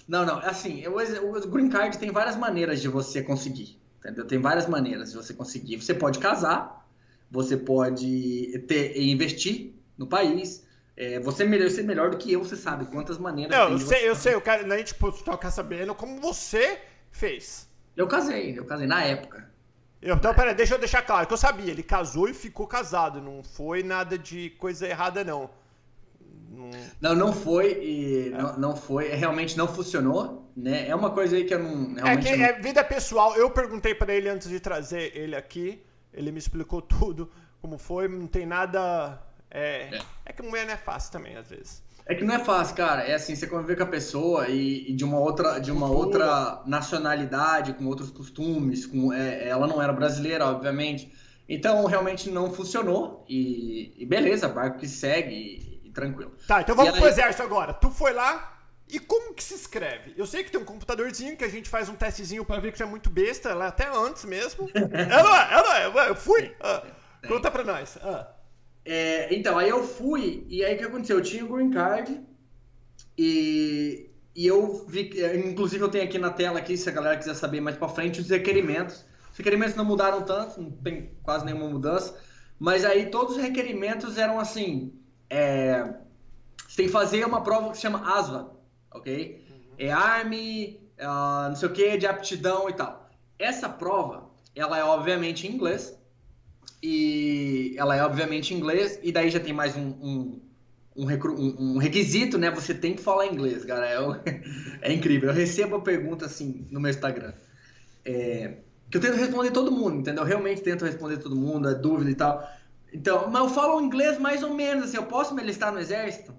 não, 0.09 0.25
não. 0.27 0.39
Assim, 0.39 0.87
o, 0.89 1.01
ex- 1.01 1.19
o 1.19 1.49
green 1.49 1.69
card 1.69 1.97
tem 1.99 2.11
várias 2.11 2.37
maneiras 2.37 2.81
de 2.81 2.89
você 2.89 3.23
conseguir. 3.23 3.81
Entendeu? 4.07 4.27
Tem 4.27 4.41
várias 4.41 4.67
maneiras 4.69 5.11
de 5.11 5.17
você 5.17 5.35
conseguir. 5.35 5.77
Você 5.83 5.93
pode 5.95 6.19
casar, 6.19 6.87
você 7.31 7.57
pode 7.57 8.57
ter 8.69 8.97
investir 9.03 9.73
no 9.99 10.07
país. 10.07 10.65
é, 10.99 11.21
você 11.21 11.45
melhor 11.45 11.69
ser 11.69 11.83
melhor 11.83 12.11
do 12.11 12.17
que 12.17 12.33
eu, 12.33 12.43
você 12.43 12.57
sabe 12.57 12.87
quantas 12.87 13.19
maneiras. 13.19 13.55
Não, 13.55 13.73
eu 13.73 13.79
sei, 13.79 13.87
você- 13.99 14.09
eu 14.09 14.15
sei, 14.17 14.35
eu 14.35 14.41
quero, 14.41 14.73
a 14.73 14.79
gente 14.79 14.95
tipo, 14.95 15.13
toca 15.13 15.51
sabendo 15.51 15.95
como 15.95 16.19
você 16.23 16.79
fez. 17.11 17.69
Eu 17.95 18.07
casei, 18.07 18.59
eu 18.59 18.65
casei 18.65 18.87
na 18.87 19.03
época. 19.05 19.47
Eu- 20.01 20.15
Então, 20.17 20.33
peraí, 20.33 20.55
deixa 20.55 20.75
eu 20.75 20.79
deixar 20.79 21.03
claro 21.03 21.27
que 21.27 21.33
eu 21.35 21.37
sabia, 21.37 21.71
ele 21.71 21.83
casou 21.83 22.29
e 22.31 22.33
ficou 22.35 22.67
casado, 22.67 23.21
não 23.21 23.43
foi 23.45 23.83
nada 23.83 24.17
de 24.17 24.49
coisa 24.59 24.87
errada, 24.89 25.23
não. 25.23 25.51
Não- 26.57 26.71
Não, 27.01 27.15
não 27.15 27.33
foi, 27.33 27.73
e 27.83 28.31
não, 28.31 28.59
não 28.59 28.77
foi, 28.77 29.09
realmente 29.09 29.57
não 29.57 29.69
funcionou, 29.69 30.51
né? 30.57 30.89
É 30.89 30.95
uma 30.95 31.11
coisa 31.11 31.37
aí 31.37 31.45
que 31.45 31.53
eu 31.55 31.59
não, 31.63 31.97
É 31.99 32.03
realmente 32.03 32.29
que 32.31 32.37
não- 32.37 32.45
é 32.47 32.53
vida 32.61 32.83
pessoal. 32.83 33.37
Eu 33.37 33.51
perguntei 33.51 33.95
pra 33.95 34.15
ele 34.15 34.29
antes 34.29 34.49
de 34.49 34.59
trazer 34.59 35.13
ele 35.17 35.37
aqui. 35.37 35.83
Ele 36.13 36.33
me 36.33 36.39
explicou 36.39 36.81
tudo, 37.15 37.31
como 37.61 37.77
foi. 37.79 38.09
Não 38.09 38.27
tem 38.27 38.47
nada. 38.47 39.21
É, 39.51 39.95
É. 39.95 40.01
é 40.27 40.33
que 40.33 40.43
mulher 40.43 40.67
não 40.67 40.73
é 40.73 40.77
fácil 40.77 41.13
também, 41.13 41.37
às 41.37 41.49
vezes. 41.51 41.85
É 42.09 42.15
que 42.15 42.25
não 42.25 42.35
é 42.35 42.39
fácil, 42.39 42.77
cara. 42.77 43.03
É 43.03 43.15
assim, 43.15 43.35
você 43.35 43.47
conviver 43.49 43.77
com 43.77 43.83
a 43.83 43.87
pessoa 43.87 44.49
e, 44.49 44.91
e 44.91 44.93
de 44.95 45.05
uma 45.05 45.19
outra, 45.19 45.59
de 45.59 45.73
uma 45.73 45.89
Cultura. 45.89 46.25
outra 46.25 46.63
nacionalidade, 46.67 47.73
com 47.75 47.85
outros 47.87 48.11
costumes, 48.11 48.87
com, 48.87 49.13
é, 49.13 49.49
ela 49.49 49.67
não 49.67 49.83
era 49.83 49.93
brasileira, 49.93 50.47
obviamente. 50.47 51.13
Então, 51.49 51.85
realmente 51.85 52.31
não 52.31 52.53
funcionou. 52.53 53.25
E, 53.29 53.93
e 53.99 54.07
beleza, 54.07 54.49
barco 54.49 54.79
que 54.79 54.89
segue 54.89 55.76
tranquilo. 55.97 56.33
Tá, 56.47 56.61
então 56.61 56.77
vamos 56.77 56.93
E 56.93 56.97
pro 56.97 57.05
aí- 57.07 57.11
exército 57.11 57.43
agora. 57.43 57.75
Tu 57.75 57.91
foi 57.91 58.13
lá. 58.13 58.53
E 58.89 59.01
como 59.01 59.35
que 59.35 59.43
se 59.43 59.55
escreve? 59.55 60.15
Eu 60.17 60.25
sei 60.27 60.45
que 60.45 60.51
tem 60.53 60.61
um 60.61 60.65
computadorzinho 60.65 61.37
que 61.37 61.43
a 61.43 61.49
gente 61.49 61.69
faz 61.69 61.89
um 61.89 61.97
testezinho 61.97 62.45
pra 62.45 62.61
ver 62.61 62.71
que 62.71 62.79
já 62.79 62.85
é 62.85 62.89
muito 62.89 63.11
besta, 63.11 63.53
lá 63.53 63.67
até 63.67 63.89
antes 63.89 64.25
mesmo. 64.25 64.71
é, 64.75 64.79
é, 64.79 65.81
é, 65.81 65.83
é, 65.83 65.89
ué, 65.89 66.09
eu 66.11 66.15
fui. 66.15 66.55
Ah, 66.61 66.85
conta 67.27 67.51
pra 67.51 67.65
nós. 67.65 67.99
Ah. 68.01 68.29
É, 68.85 69.35
então, 69.35 69.59
aí 69.59 69.69
eu 69.69 69.83
fui, 69.83 70.47
e 70.49 70.65
aí 70.65 70.77
o 70.77 70.79
que 70.79 70.85
aconteceu? 70.85 71.17
Eu 71.19 71.23
tinha 71.25 71.45
o 71.45 71.49
green 71.49 71.73
card, 71.73 72.21
e, 73.19 74.11
e 74.35 74.47
eu 74.47 74.87
vi, 74.87 75.05
que- 75.05 75.27
inclusive 75.37 75.83
eu 75.83 75.89
tenho 75.89 76.05
aqui 76.05 76.19
na 76.19 76.31
tela 76.31 76.59
aqui, 76.59 76.77
se 76.77 76.89
a 76.89 76.93
galera 76.93 77.17
quiser 77.17 77.35
saber 77.35 77.61
mais 77.61 77.77
pra 77.77 77.89
frente, 77.89 78.21
os 78.21 78.29
requerimentos. 78.31 79.05
Os 79.33 79.37
requerimentos 79.39 79.75
não 79.75 79.85
mudaram 79.85 80.23
tanto, 80.23 80.61
não 80.61 80.71
tem 80.71 81.11
quase 81.23 81.45
nenhuma 81.45 81.69
mudança, 81.69 82.17
mas 82.59 82.85
aí 82.85 83.07
todos 83.11 83.37
os 83.37 83.43
requerimentos 83.43 84.17
eram 84.17 84.39
assim, 84.39 84.96
é, 85.31 85.95
você 86.67 86.77
tem 86.77 86.87
que 86.87 86.93
fazer 86.93 87.25
uma 87.25 87.43
prova 87.43 87.71
que 87.71 87.77
se 87.77 87.83
chama 87.83 88.17
ASVA, 88.19 88.51
ok? 88.93 89.45
É 89.79 89.91
Army, 89.91 90.81
ah, 90.99 91.47
não 91.49 91.57
sei 91.57 91.69
o 91.69 91.73
que, 91.73 91.97
de 91.99 92.07
aptidão 92.07 92.69
e 92.69 92.73
tal. 92.73 93.09
Essa 93.39 93.69
prova, 93.69 94.31
ela 94.55 94.79
é 94.79 94.85
obviamente 94.85 95.47
em 95.47 95.53
inglês, 95.53 95.97
e 96.83 97.75
ela 97.79 97.97
é 97.97 98.05
obviamente 98.05 98.55
em 98.55 98.59
inglês, 98.59 98.99
e 99.03 99.11
daí 99.13 99.31
já 99.31 99.41
tem 99.41 99.53
mais 99.53 99.77
um, 99.77 99.89
um, 100.01 100.41
um, 100.97 101.05
um- 101.59 101.79
requisito, 101.79 102.39
né? 102.39 102.51
Você 102.51 102.75
tem 102.75 102.95
que 102.95 103.03
falar 103.03 103.27
inglês, 103.27 103.65
cara. 103.65 103.87
É, 103.87 104.41
é 104.91 104.93
incrível. 104.93 105.31
Eu 105.31 105.35
recebo 105.35 105.77
a 105.77 105.81
pergunta 105.81 106.27
assim 106.27 106.67
no 106.71 106.81
meu 106.81 106.91
Instagram. 106.91 107.33
É, 108.05 108.59
que 108.91 108.97
eu 108.97 109.01
tento 109.01 109.17
responder 109.17 109.51
todo 109.51 109.71
mundo, 109.73 109.97
entendeu? 109.97 110.23
Eu 110.23 110.29
realmente 110.29 110.63
tento 110.63 110.85
responder 110.85 111.19
todo 111.19 111.35
mundo, 111.35 111.69
a 111.69 111.73
dúvida 111.73 112.11
e 112.11 112.15
tal. 112.15 112.49
Então, 112.93 113.31
mas 113.31 113.43
eu 113.43 113.49
falo 113.49 113.81
inglês 113.81 114.19
mais 114.19 114.43
ou 114.43 114.55
menos, 114.55 114.85
assim, 114.85 114.97
eu 114.97 115.07
posso 115.07 115.35
me 115.35 115.43
alistar 115.43 115.73
no 115.73 115.79
exército? 115.79 116.35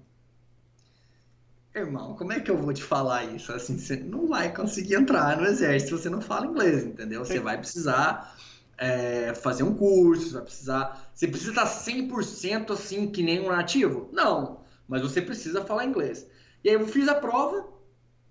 Irmão, 1.74 2.14
como 2.14 2.32
é 2.32 2.40
que 2.40 2.50
eu 2.50 2.56
vou 2.56 2.72
te 2.72 2.82
falar 2.82 3.24
isso? 3.24 3.52
Assim, 3.52 3.78
você 3.78 3.96
não 3.96 4.26
vai 4.28 4.52
conseguir 4.52 4.94
entrar 4.94 5.36
no 5.36 5.46
exército 5.46 5.96
se 5.96 6.02
você 6.02 6.10
não 6.10 6.20
fala 6.20 6.46
inglês, 6.46 6.84
entendeu? 6.84 7.24
Você 7.24 7.38
vai 7.38 7.58
precisar 7.58 8.36
é, 8.76 9.34
fazer 9.34 9.64
um 9.64 9.74
curso, 9.74 10.28
você 10.28 10.34
vai 10.34 10.42
precisar. 10.42 11.10
Você 11.14 11.28
precisa 11.28 11.50
estar 11.50 11.66
100% 11.66 12.70
assim 12.72 13.08
que 13.08 13.22
nem 13.22 13.40
um 13.40 13.48
nativo? 13.48 14.08
Não, 14.12 14.60
mas 14.86 15.02
você 15.02 15.20
precisa 15.20 15.64
falar 15.64 15.84
inglês. 15.84 16.26
E 16.64 16.70
aí 16.70 16.74
eu 16.74 16.86
fiz 16.86 17.08
a 17.08 17.14
prova 17.14 17.68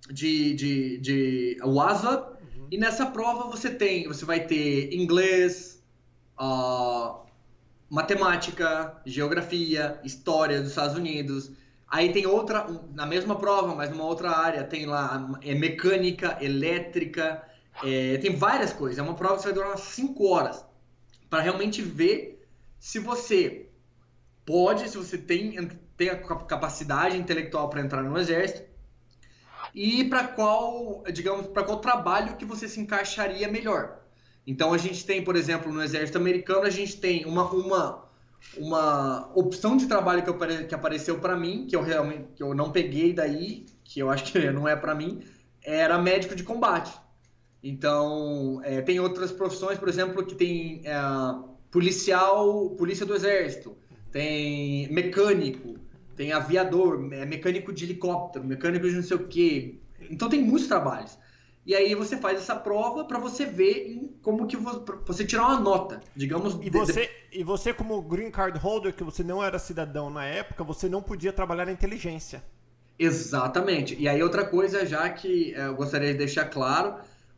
de, 0.09 0.53
de, 0.55 0.97
de 0.97 1.57
WASA, 1.63 2.19
uhum. 2.19 2.67
e 2.71 2.77
nessa 2.77 3.05
prova 3.05 3.49
você 3.49 3.69
tem, 3.69 4.07
você 4.07 4.25
vai 4.25 4.45
ter 4.45 4.93
inglês, 4.93 5.83
uh, 6.39 7.26
matemática, 7.89 9.01
geografia, 9.05 9.99
história 10.03 10.59
dos 10.59 10.69
Estados 10.69 10.95
Unidos. 10.95 11.51
Aí 11.87 12.11
tem 12.11 12.25
outra, 12.25 12.67
na 12.93 13.05
mesma 13.05 13.35
prova, 13.35 13.73
mas 13.73 13.89
numa 13.89 14.03
outra 14.03 14.31
área, 14.31 14.63
tem 14.63 14.85
lá 14.85 15.39
é 15.41 15.55
mecânica, 15.55 16.37
elétrica, 16.41 17.41
é, 17.83 18.17
tem 18.17 18.35
várias 18.35 18.73
coisas. 18.73 18.99
É 18.99 19.01
uma 19.01 19.15
prova 19.15 19.37
que 19.37 19.43
vai 19.43 19.53
durar 19.53 19.69
umas 19.69 19.81
5 19.81 20.27
horas 20.27 20.65
para 21.29 21.41
realmente 21.41 21.81
ver 21.81 22.45
se 22.79 22.99
você 22.99 23.69
pode, 24.45 24.89
se 24.89 24.97
você 24.97 25.17
tem, 25.17 25.67
tem 25.95 26.09
a 26.09 26.17
capacidade 26.17 27.17
intelectual 27.17 27.69
para 27.69 27.81
entrar 27.81 28.03
no 28.03 28.17
exército 28.17 28.63
e 29.73 30.03
para 30.05 30.27
qual, 30.27 31.03
digamos, 31.11 31.47
para 31.47 31.63
qual 31.63 31.79
trabalho 31.79 32.35
que 32.35 32.45
você 32.45 32.67
se 32.67 32.79
encaixaria 32.79 33.47
melhor. 33.47 33.99
Então 34.47 34.73
a 34.73 34.77
gente 34.77 35.05
tem, 35.05 35.21
por 35.21 35.35
exemplo, 35.35 35.71
no 35.73 35.83
exército 35.83 36.17
americano, 36.17 36.61
a 36.61 36.69
gente 36.69 36.95
tem 36.95 37.25
uma, 37.25 37.51
uma, 37.51 38.05
uma 38.57 39.31
opção 39.35 39.75
de 39.75 39.87
trabalho 39.87 40.23
que, 40.23 40.63
que 40.63 40.73
apareceu 40.73 41.19
para 41.19 41.35
mim, 41.35 41.67
que 41.67 41.75
eu 41.75 41.81
realmente 41.81 42.29
que 42.33 42.41
eu 42.41 42.55
não 42.55 42.71
peguei 42.71 43.11
daí, 43.11 43.65
que 43.83 43.99
eu 43.99 44.09
acho 44.09 44.31
que 44.31 44.39
não 44.49 44.65
é 44.65 44.73
para 44.73 44.95
mim, 44.95 45.19
era 45.61 46.01
médico 46.01 46.33
de 46.33 46.43
combate. 46.43 46.97
Então, 47.61 48.61
é, 48.63 48.81
tem 48.81 49.01
outras 49.01 49.33
profissões, 49.33 49.77
por 49.77 49.89
exemplo, 49.89 50.25
que 50.25 50.35
tem 50.35 50.81
é, 50.85 50.95
policial, 51.69 52.69
polícia 52.71 53.05
do 53.05 53.13
exército, 53.13 53.75
tem 54.13 54.89
mecânico, 54.93 55.75
tem 56.15 56.31
aviador, 56.31 57.09
é, 57.11 57.25
mecânico 57.25 57.73
de 57.73 57.83
helicóptero, 57.83 58.45
mecânico 58.45 58.87
de 58.87 58.95
não 58.95 59.03
sei 59.03 59.17
o 59.17 59.27
quê. 59.27 59.79
Então 60.09 60.29
tem 60.29 60.41
muitos 60.41 60.67
trabalhos. 60.67 61.17
E 61.67 61.75
aí 61.75 61.93
você 61.93 62.15
faz 62.15 62.39
essa 62.39 62.55
prova 62.55 63.03
para 63.03 63.19
você 63.19 63.45
ver 63.45 64.17
como 64.21 64.47
que 64.47 64.55
você, 64.55 64.79
você 65.05 65.25
tirar 65.25 65.47
uma 65.47 65.59
nota, 65.59 65.99
digamos. 66.15 66.57
E 66.61 66.69
você, 66.69 67.07
de... 67.07 67.39
e 67.39 67.43
você 67.43 67.73
como 67.73 68.01
green 68.01 68.31
card 68.31 68.57
holder, 68.57 68.95
que 68.95 69.03
você 69.03 69.21
não 69.21 69.43
era 69.43 69.59
cidadão 69.59 70.09
na 70.09 70.23
época, 70.23 70.63
você 70.63 70.87
não 70.87 71.01
podia 71.01 71.33
trabalhar 71.33 71.65
na 71.65 71.73
inteligência. 71.73 72.41
Exatamente. 72.97 73.97
E 73.99 74.07
aí 74.07 74.23
outra 74.23 74.45
coisa, 74.45 74.85
já 74.85 75.09
que 75.09 75.53
é, 75.55 75.67
eu 75.67 75.75
gostaria 75.75 76.13
de 76.13 76.17
deixar 76.17 76.45
claro, 76.45 76.95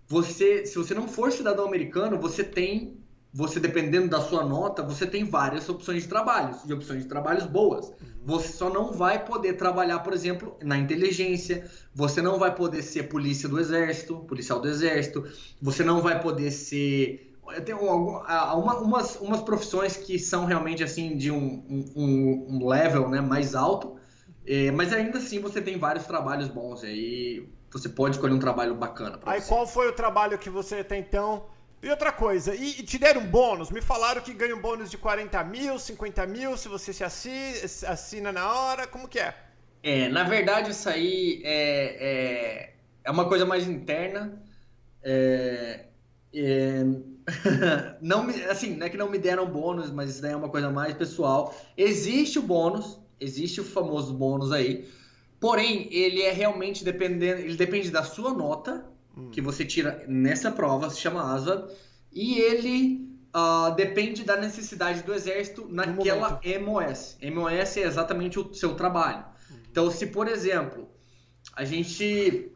você, 0.07 0.63
se 0.63 0.77
você 0.77 0.93
não 0.93 1.07
for 1.07 1.31
cidadão 1.31 1.65
americano, 1.65 2.19
você 2.19 2.43
tem, 2.43 2.99
você 3.31 3.59
dependendo 3.59 4.07
da 4.07 4.21
sua 4.21 4.43
nota, 4.43 4.81
você 4.81 5.05
tem 5.05 5.23
várias 5.23 5.69
opções 5.69 6.03
de 6.03 6.09
trabalhos, 6.09 6.57
e 6.65 6.73
opções 6.73 7.03
de 7.03 7.09
trabalhos 7.09 7.45
boas. 7.45 7.91
Você 8.25 8.49
só 8.49 8.69
não 8.69 8.91
vai 8.91 9.23
poder 9.23 9.53
trabalhar, 9.53 9.99
por 9.99 10.13
exemplo, 10.13 10.57
na 10.63 10.77
inteligência, 10.77 11.69
você 11.93 12.21
não 12.21 12.39
vai 12.39 12.53
poder 12.53 12.81
ser 12.81 13.03
polícia 13.03 13.47
do 13.47 13.59
exército, 13.59 14.17
policial 14.19 14.59
do 14.59 14.67
exército, 14.67 15.23
você 15.61 15.83
não 15.83 16.01
vai 16.01 16.19
poder 16.19 16.51
ser. 16.51 17.37
Tem 17.65 17.73
uma, 17.73 18.75
umas, 18.77 19.15
umas 19.17 19.41
profissões 19.41 19.95
que 19.95 20.19
são 20.19 20.45
realmente 20.45 20.83
assim 20.83 21.15
de 21.15 21.31
um, 21.31 21.63
um, 21.95 22.47
um 22.49 22.67
level 22.67 23.09
né, 23.09 23.21
mais 23.21 23.55
alto, 23.55 23.95
é, 24.45 24.71
mas 24.71 24.91
ainda 24.91 25.19
assim 25.19 25.39
você 25.39 25.61
tem 25.61 25.77
vários 25.77 26.05
trabalhos 26.05 26.47
bons 26.47 26.83
aí. 26.83 27.47
Você 27.71 27.87
pode 27.87 28.15
escolher 28.15 28.33
um 28.33 28.39
trabalho 28.39 28.73
bacana. 28.73 29.19
Aí 29.23 29.39
você. 29.39 29.47
qual 29.47 29.67
foi 29.67 29.87
o 29.87 29.93
trabalho 29.93 30.37
que 30.39 30.49
você 30.49 30.77
até 30.77 30.97
então 30.97 31.45
e 31.81 31.89
outra 31.89 32.11
coisa, 32.11 32.53
e, 32.53 32.79
e, 32.79 32.83
te 32.83 32.97
deram 32.97 33.25
bônus? 33.25 33.71
Me 33.71 33.81
falaram 33.81 34.21
que 34.21 34.33
ganha 34.33 34.55
um 34.55 34.61
bônus 34.61 34.91
de 34.91 34.97
40 34.97 35.43
mil, 35.45 35.79
50 35.79 36.25
mil, 36.27 36.57
se 36.57 36.67
você 36.67 36.91
se 36.91 37.03
assina, 37.03 37.55
assina 37.87 38.31
na 38.31 38.53
hora, 38.53 38.85
como 38.85 39.07
que 39.07 39.19
é? 39.19 39.33
É, 39.81 40.09
na 40.09 40.23
verdade 40.23 40.71
isso 40.71 40.89
aí 40.89 41.41
é, 41.43 41.95
é, 41.99 42.73
é 43.03 43.11
uma 43.11 43.29
coisa 43.29 43.45
mais 43.45 43.67
interna. 43.67 44.41
É, 45.01 45.85
é, 46.33 46.83
não 48.01 48.23
me, 48.23 48.43
assim, 48.43 48.75
não 48.75 48.85
é 48.85 48.89
que 48.89 48.97
não 48.97 49.09
me 49.09 49.17
deram 49.17 49.49
bônus, 49.49 49.89
mas 49.89 50.09
isso 50.09 50.21
daí 50.21 50.33
é 50.33 50.35
uma 50.35 50.49
coisa 50.49 50.69
mais 50.69 50.93
pessoal. 50.95 51.55
Existe 51.77 52.39
o 52.39 52.41
bônus, 52.41 52.99
existe 53.19 53.61
o 53.61 53.63
famoso 53.63 54.13
bônus 54.13 54.51
aí, 54.51 54.85
porém 55.39 55.87
ele 55.91 56.21
é 56.21 56.31
realmente 56.31 56.83
dependendo, 56.83 57.39
ele 57.39 57.55
depende 57.55 57.89
da 57.89 58.03
sua 58.03 58.33
nota 58.33 58.85
Hum. 59.19 59.31
que 59.31 59.41
você 59.41 59.65
tira 59.65 60.03
nessa 60.07 60.51
prova, 60.51 60.89
se 60.89 60.99
chama 60.99 61.33
ASA, 61.33 61.67
e 62.11 62.39
ele 62.39 63.09
uh, 63.35 63.75
depende 63.75 64.23
da 64.23 64.37
necessidade 64.37 65.03
do 65.03 65.13
exército 65.13 65.67
naquela 65.69 66.39
MOS. 66.61 67.17
MOS 67.21 67.77
é 67.77 67.81
exatamente 67.81 68.39
o 68.39 68.53
seu 68.53 68.75
trabalho. 68.75 69.25
Hum. 69.51 69.55
Então, 69.69 69.91
se 69.91 70.07
por 70.07 70.27
exemplo, 70.27 70.89
a 71.55 71.63
gente 71.65 72.51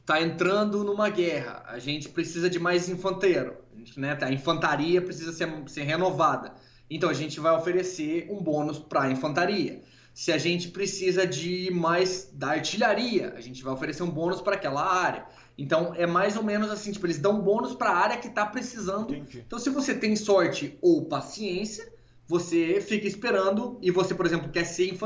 está 0.00 0.20
entrando 0.20 0.84
numa 0.84 1.08
guerra, 1.08 1.64
a 1.66 1.78
gente 1.78 2.08
precisa 2.10 2.50
de 2.50 2.58
mais 2.58 2.88
infanteiro, 2.88 3.56
a, 3.72 3.78
gente, 3.78 3.98
né, 3.98 4.18
a 4.20 4.30
infantaria 4.30 5.00
precisa 5.00 5.32
ser, 5.32 5.50
ser 5.66 5.82
renovada. 5.82 6.54
Então, 6.90 7.08
a 7.08 7.14
gente 7.14 7.40
vai 7.40 7.56
oferecer 7.56 8.28
um 8.30 8.42
bônus 8.42 8.78
para 8.78 9.04
a 9.04 9.10
infantaria. 9.10 9.82
Se 10.12 10.30
a 10.30 10.38
gente 10.38 10.68
precisa 10.68 11.26
de 11.26 11.70
mais 11.72 12.30
da 12.32 12.50
artilharia, 12.50 13.34
a 13.36 13.40
gente 13.40 13.64
vai 13.64 13.72
oferecer 13.72 14.04
um 14.04 14.10
bônus 14.10 14.40
para 14.40 14.54
aquela 14.54 14.84
área. 14.84 15.26
Então 15.56 15.94
é 15.94 16.06
mais 16.06 16.36
ou 16.36 16.42
menos 16.42 16.70
assim, 16.70 16.90
tipo, 16.92 17.06
eles 17.06 17.18
dão 17.18 17.40
bônus 17.40 17.74
para 17.74 17.90
a 17.90 17.96
área 17.96 18.16
que 18.16 18.28
está 18.28 18.44
precisando. 18.44 19.14
Entendi. 19.14 19.44
Então 19.46 19.58
se 19.58 19.70
você 19.70 19.94
tem 19.94 20.16
sorte 20.16 20.76
ou 20.82 21.04
paciência, 21.04 21.92
você 22.26 22.80
fica 22.80 23.06
esperando 23.06 23.78
e 23.80 23.90
você, 23.90 24.14
por 24.14 24.26
exemplo, 24.26 24.50
quer 24.50 24.64
ser 24.64 24.96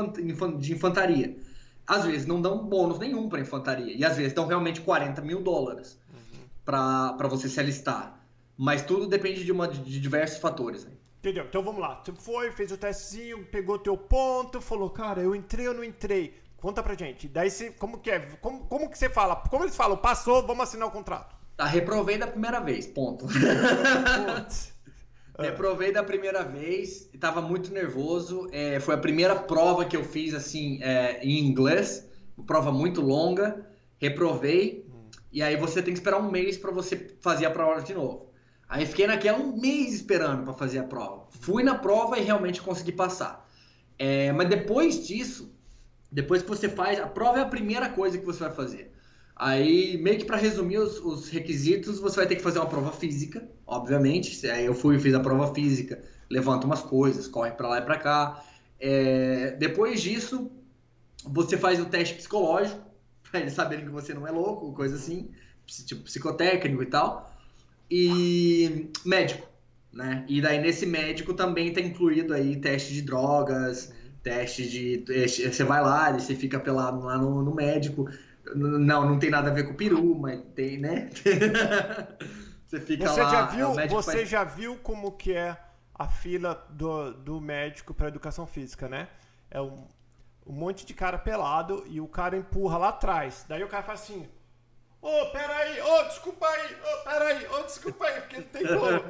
de 0.57 0.73
infantaria. 0.73 1.37
Às 1.85 2.05
vezes 2.05 2.25
não 2.25 2.41
dão 2.41 2.65
bônus 2.65 2.99
nenhum 2.99 3.29
para 3.29 3.39
infantaria 3.39 3.93
e 3.95 4.03
às 4.03 4.15
vezes 4.17 4.33
dão 4.33 4.47
realmente 4.47 4.81
40 4.81 5.21
mil 5.21 5.41
dólares 5.41 5.99
uhum. 6.13 6.39
para 6.65 7.27
você 7.27 7.49
se 7.49 7.59
alistar. 7.59 8.19
Mas 8.57 8.81
tudo 8.81 9.07
depende 9.07 9.43
de, 9.43 9.51
uma, 9.51 9.67
de 9.67 9.99
diversos 9.99 10.39
fatores. 10.39 10.85
Né? 10.85 10.91
Entendeu? 11.19 11.45
Então 11.47 11.63
vamos 11.63 11.81
lá. 11.81 12.01
Você 12.03 12.11
foi, 12.13 12.51
fez 12.51 12.71
o 12.71 12.77
testezinho, 12.77 13.45
pegou 13.45 13.77
teu 13.77 13.97
ponto, 13.97 14.61
falou, 14.61 14.89
cara, 14.89 15.21
eu 15.21 15.35
entrei 15.35 15.67
ou 15.67 15.73
não 15.73 15.83
entrei? 15.83 16.33
Conta 16.61 16.83
pra 16.83 16.93
gente. 16.93 17.27
Daí 17.27 17.49
você, 17.49 17.71
como 17.71 17.99
que 17.99 18.11
é? 18.11 18.19
Como, 18.41 18.65
como 18.65 18.89
que 18.89 18.97
você 18.97 19.09
fala? 19.09 19.35
Como 19.35 19.63
eles 19.63 19.75
falam? 19.75 19.97
Passou, 19.97 20.45
vamos 20.45 20.63
assinar 20.63 20.87
o 20.87 20.91
contrato. 20.91 21.35
Tá, 21.55 21.65
reprovei 21.65 22.17
da 22.17 22.27
primeira 22.27 22.59
vez, 22.59 22.87
ponto. 22.87 23.25
reprovei 25.37 25.91
da 25.91 26.03
primeira 26.03 26.43
vez, 26.43 27.09
tava 27.19 27.41
muito 27.41 27.73
nervoso. 27.73 28.47
É, 28.51 28.79
foi 28.79 28.95
a 28.95 28.97
primeira 28.97 29.35
prova 29.35 29.85
que 29.85 29.95
eu 29.95 30.03
fiz 30.03 30.33
assim 30.33 30.79
é, 30.81 31.19
em 31.23 31.39
inglês, 31.45 32.07
prova 32.45 32.71
muito 32.71 33.01
longa. 33.01 33.65
Reprovei. 33.97 34.85
Hum. 34.87 35.09
E 35.31 35.43
aí 35.43 35.55
você 35.57 35.81
tem 35.81 35.93
que 35.93 35.99
esperar 35.99 36.19
um 36.19 36.31
mês 36.31 36.57
para 36.57 36.71
você 36.71 37.15
fazer 37.21 37.45
a 37.45 37.51
prova 37.51 37.81
de 37.81 37.93
novo. 37.93 38.29
Aí 38.67 38.85
fiquei 38.85 39.07
naquela 39.07 39.37
um 39.39 39.59
mês 39.59 39.93
esperando 39.93 40.43
para 40.43 40.53
fazer 40.53 40.79
a 40.79 40.83
prova. 40.83 41.27
Fui 41.41 41.63
na 41.63 41.75
prova 41.75 42.19
e 42.19 42.21
realmente 42.21 42.61
consegui 42.61 42.91
passar. 42.91 43.47
É, 43.97 44.31
mas 44.31 44.47
depois 44.47 45.05
disso, 45.05 45.53
depois 46.11 46.41
que 46.41 46.49
você 46.49 46.67
faz, 46.67 46.99
a 46.99 47.07
prova 47.07 47.39
é 47.39 47.41
a 47.41 47.45
primeira 47.45 47.89
coisa 47.89 48.17
que 48.17 48.25
você 48.25 48.39
vai 48.39 48.51
fazer. 48.51 48.91
Aí, 49.35 49.97
meio 49.97 50.17
que 50.17 50.25
para 50.25 50.35
resumir 50.35 50.79
os, 50.79 50.99
os, 50.99 51.29
requisitos, 51.29 51.97
você 51.99 52.17
vai 52.17 52.27
ter 52.27 52.35
que 52.35 52.41
fazer 52.41 52.59
uma 52.59 52.67
prova 52.67 52.91
física, 52.91 53.47
obviamente. 53.65 54.45
Aí 54.49 54.65
eu 54.65 54.75
fui 54.75 54.97
e 54.97 54.99
fiz 54.99 55.13
a 55.13 55.19
prova 55.19 55.53
física, 55.53 56.01
levanta 56.29 56.65
umas 56.65 56.81
coisas, 56.81 57.27
corre 57.27 57.51
para 57.51 57.69
lá 57.69 57.77
e 57.77 57.81
para 57.81 57.97
cá. 57.97 58.43
É, 58.79 59.51
depois 59.51 60.01
disso, 60.01 60.51
você 61.23 61.57
faz 61.57 61.79
o 61.79 61.85
teste 61.85 62.15
psicológico, 62.15 62.81
para 63.31 63.39
eles 63.39 63.53
saberem 63.53 63.85
que 63.85 63.91
você 63.91 64.13
não 64.13 64.27
é 64.27 64.31
louco, 64.31 64.73
coisa 64.73 64.95
assim, 64.95 65.29
tipo 65.85 66.03
psicotécnico 66.03 66.83
e 66.83 66.87
tal. 66.87 67.33
E 67.89 68.91
médico, 69.05 69.47
né? 69.93 70.25
E 70.27 70.41
daí 70.41 70.59
nesse 70.59 70.85
médico 70.85 71.33
também 71.33 71.69
está 71.69 71.79
incluído 71.79 72.33
aí 72.33 72.57
teste 72.57 72.93
de 72.93 73.03
drogas, 73.03 73.93
teste 74.23 74.67
de. 74.69 75.27
Você 75.27 75.63
vai 75.63 75.81
lá, 75.81 76.11
você 76.11 76.35
fica 76.35 76.59
pelado 76.59 77.01
lá 77.01 77.17
no, 77.17 77.41
no 77.41 77.53
médico. 77.53 78.09
Não, 78.55 79.07
não 79.07 79.19
tem 79.19 79.29
nada 79.29 79.49
a 79.49 79.53
ver 79.53 79.63
com 79.63 79.73
o 79.73 79.77
peru, 79.77 80.15
mas 80.15 80.41
tem, 80.55 80.77
né? 80.77 81.09
você 82.65 82.79
fica 82.79 83.07
você 83.07 83.21
lá. 83.21 83.29
Já 83.29 83.45
viu, 83.45 83.73
você 83.89 84.15
vai... 84.17 84.25
já 84.25 84.43
viu 84.43 84.77
como 84.77 85.11
que 85.11 85.33
é 85.33 85.57
a 85.93 86.07
fila 86.07 86.65
do, 86.69 87.13
do 87.13 87.41
médico 87.41 87.93
para 87.93 88.07
educação 88.07 88.47
física, 88.47 88.87
né? 88.87 89.07
É 89.51 89.61
um, 89.61 89.87
um 90.47 90.53
monte 90.53 90.85
de 90.85 90.93
cara 90.93 91.17
pelado 91.17 91.83
e 91.87 91.99
o 91.99 92.07
cara 92.07 92.37
empurra 92.37 92.77
lá 92.77 92.89
atrás. 92.89 93.45
Daí 93.47 93.63
o 93.63 93.67
cara 93.67 93.83
faz 93.83 94.01
assim. 94.01 94.27
Ô, 95.01 95.07
oh, 95.07 95.25
peraí, 95.31 95.79
ô, 95.81 95.85
oh, 95.85 96.03
desculpa 96.03 96.45
aí, 96.47 96.73
ô, 96.73 96.77
oh, 96.83 97.03
peraí, 97.03 97.47
ô, 97.47 97.59
oh, 97.59 97.63
desculpa 97.63 98.05
aí, 98.05 98.21
porque 98.21 98.37
não 98.37 98.43
tem 98.43 98.67
como. 98.67 99.03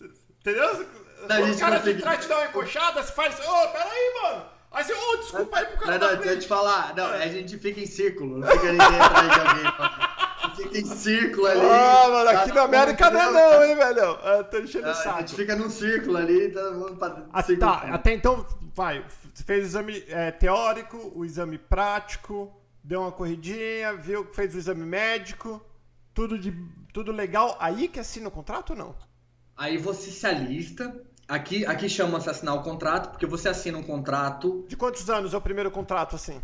Entendeu? 0.40 0.88
Não, 1.28 1.50
o 1.52 1.58
cara 1.58 1.78
de 1.78 1.94
trás 1.94 2.20
te 2.20 2.28
dá 2.28 2.38
uma 2.38 2.46
encoxada, 2.46 3.02
você 3.02 3.12
faz, 3.12 3.38
ô, 3.40 3.42
oh, 3.42 3.68
peraí, 3.68 4.22
mano. 4.22 4.53
Aí 4.74 4.82
você, 4.84 4.92
ô, 4.92 4.96
oh, 5.12 5.16
desculpa 5.18 5.58
aí 5.58 5.66
pro 5.66 5.78
cara. 5.78 5.98
Não, 5.98 6.08
não, 6.08 6.16
deixa 6.16 6.32
eu 6.34 6.38
te 6.40 6.48
falar. 6.48 6.94
Não, 6.96 7.06
a 7.06 7.26
gente 7.28 7.56
fica 7.58 7.80
em 7.80 7.86
círculo, 7.86 8.38
não 8.38 8.48
fica 8.48 8.72
ninguém 8.72 9.00
atrás 9.00 9.32
de 9.32 9.40
alguém. 9.40 10.56
fica 10.56 10.78
em 10.78 10.84
círculo 10.84 11.46
ali. 11.46 11.60
Ah, 11.60 12.08
mano, 12.10 12.30
aqui 12.30 12.52
na 12.52 12.62
América 12.62 13.10
não 13.10 13.20
é 13.20 13.32
não, 13.32 13.64
hein, 13.64 13.76
velho? 13.76 14.00
Eu 14.00 14.44
tô 14.44 14.58
enchendo 14.58 14.88
o 14.88 14.90
A 14.90 14.94
saco. 14.94 15.18
gente 15.20 15.34
fica 15.36 15.56
num 15.56 15.70
círculo 15.70 16.16
ali, 16.16 16.50
todo 16.50 16.74
mundo 16.74 16.96
pra 16.96 17.24
Ah, 17.32 17.42
círculo. 17.42 17.70
tá, 17.70 17.94
até 17.94 18.12
então, 18.12 18.44
vai. 18.74 19.04
Você 19.32 19.42
fez 19.44 19.62
o 19.62 19.66
exame 19.66 20.04
é, 20.08 20.30
teórico, 20.32 21.12
o 21.14 21.24
exame 21.24 21.56
prático, 21.56 22.52
deu 22.82 23.00
uma 23.00 23.12
corridinha, 23.12 23.94
viu, 23.94 24.26
fez 24.32 24.54
o 24.54 24.58
exame 24.58 24.84
médico, 24.84 25.64
tudo, 26.12 26.38
de, 26.38 26.52
tudo 26.92 27.12
legal. 27.12 27.56
Aí 27.60 27.88
que 27.88 28.00
assina 28.00 28.28
o 28.28 28.30
contrato 28.30 28.70
ou 28.70 28.76
não? 28.76 28.94
Aí 29.56 29.76
você 29.78 30.10
se 30.10 30.26
alista. 30.26 30.94
Aqui, 31.28 31.64
aqui 31.64 31.88
chama-se 31.88 32.28
assinar 32.28 32.54
o 32.54 32.62
contrato, 32.62 33.10
porque 33.10 33.24
você 33.26 33.48
assina 33.48 33.78
um 33.78 33.82
contrato 33.82 34.64
De 34.68 34.76
quantos 34.76 35.08
anos 35.08 35.32
é 35.32 35.36
o 35.36 35.40
primeiro 35.40 35.70
contrato, 35.70 36.16
assim? 36.16 36.40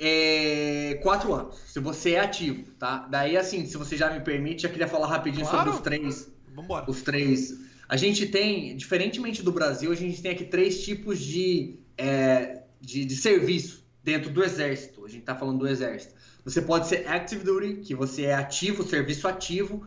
é, 0.00 1.00
quatro 1.02 1.34
anos, 1.34 1.56
se 1.66 1.80
você 1.80 2.12
é 2.12 2.20
ativo, 2.20 2.70
tá? 2.78 3.06
Daí, 3.10 3.36
assim, 3.36 3.66
se 3.66 3.76
você 3.76 3.96
já 3.96 4.10
me 4.12 4.20
permite, 4.20 4.62
já 4.62 4.68
queria 4.68 4.86
falar 4.86 5.08
rapidinho 5.08 5.44
Claro. 5.46 5.72
sobre 5.72 5.74
os 5.74 5.80
três 5.82 6.32
Vambora. 6.54 6.88
os 6.88 7.02
três. 7.02 7.58
A 7.88 7.96
gente 7.96 8.26
tem, 8.26 8.76
diferentemente 8.76 9.42
do 9.42 9.50
Brasil, 9.50 9.90
a 9.90 9.94
gente 9.96 10.20
tem 10.22 10.30
aqui 10.30 10.44
três 10.44 10.84
tipos 10.84 11.18
de, 11.18 11.80
é, 11.96 12.62
de, 12.80 13.04
de 13.04 13.16
serviço 13.16 13.84
dentro 14.04 14.30
do 14.30 14.44
exército. 14.44 15.04
A 15.04 15.08
gente 15.08 15.22
tá 15.24 15.34
falando 15.34 15.58
do 15.60 15.66
exército. 15.68 16.14
Você 16.44 16.62
pode 16.62 16.86
ser 16.86 17.08
active 17.08 17.42
duty, 17.44 17.76
que 17.76 17.94
você 17.94 18.26
é 18.26 18.34
ativo, 18.34 18.84
serviço 18.86 19.26
ativo, 19.26 19.84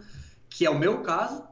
que 0.49 0.65
é 0.65 0.69
o 0.69 0.77
meu 0.77 1.01
caso, 1.03 1.43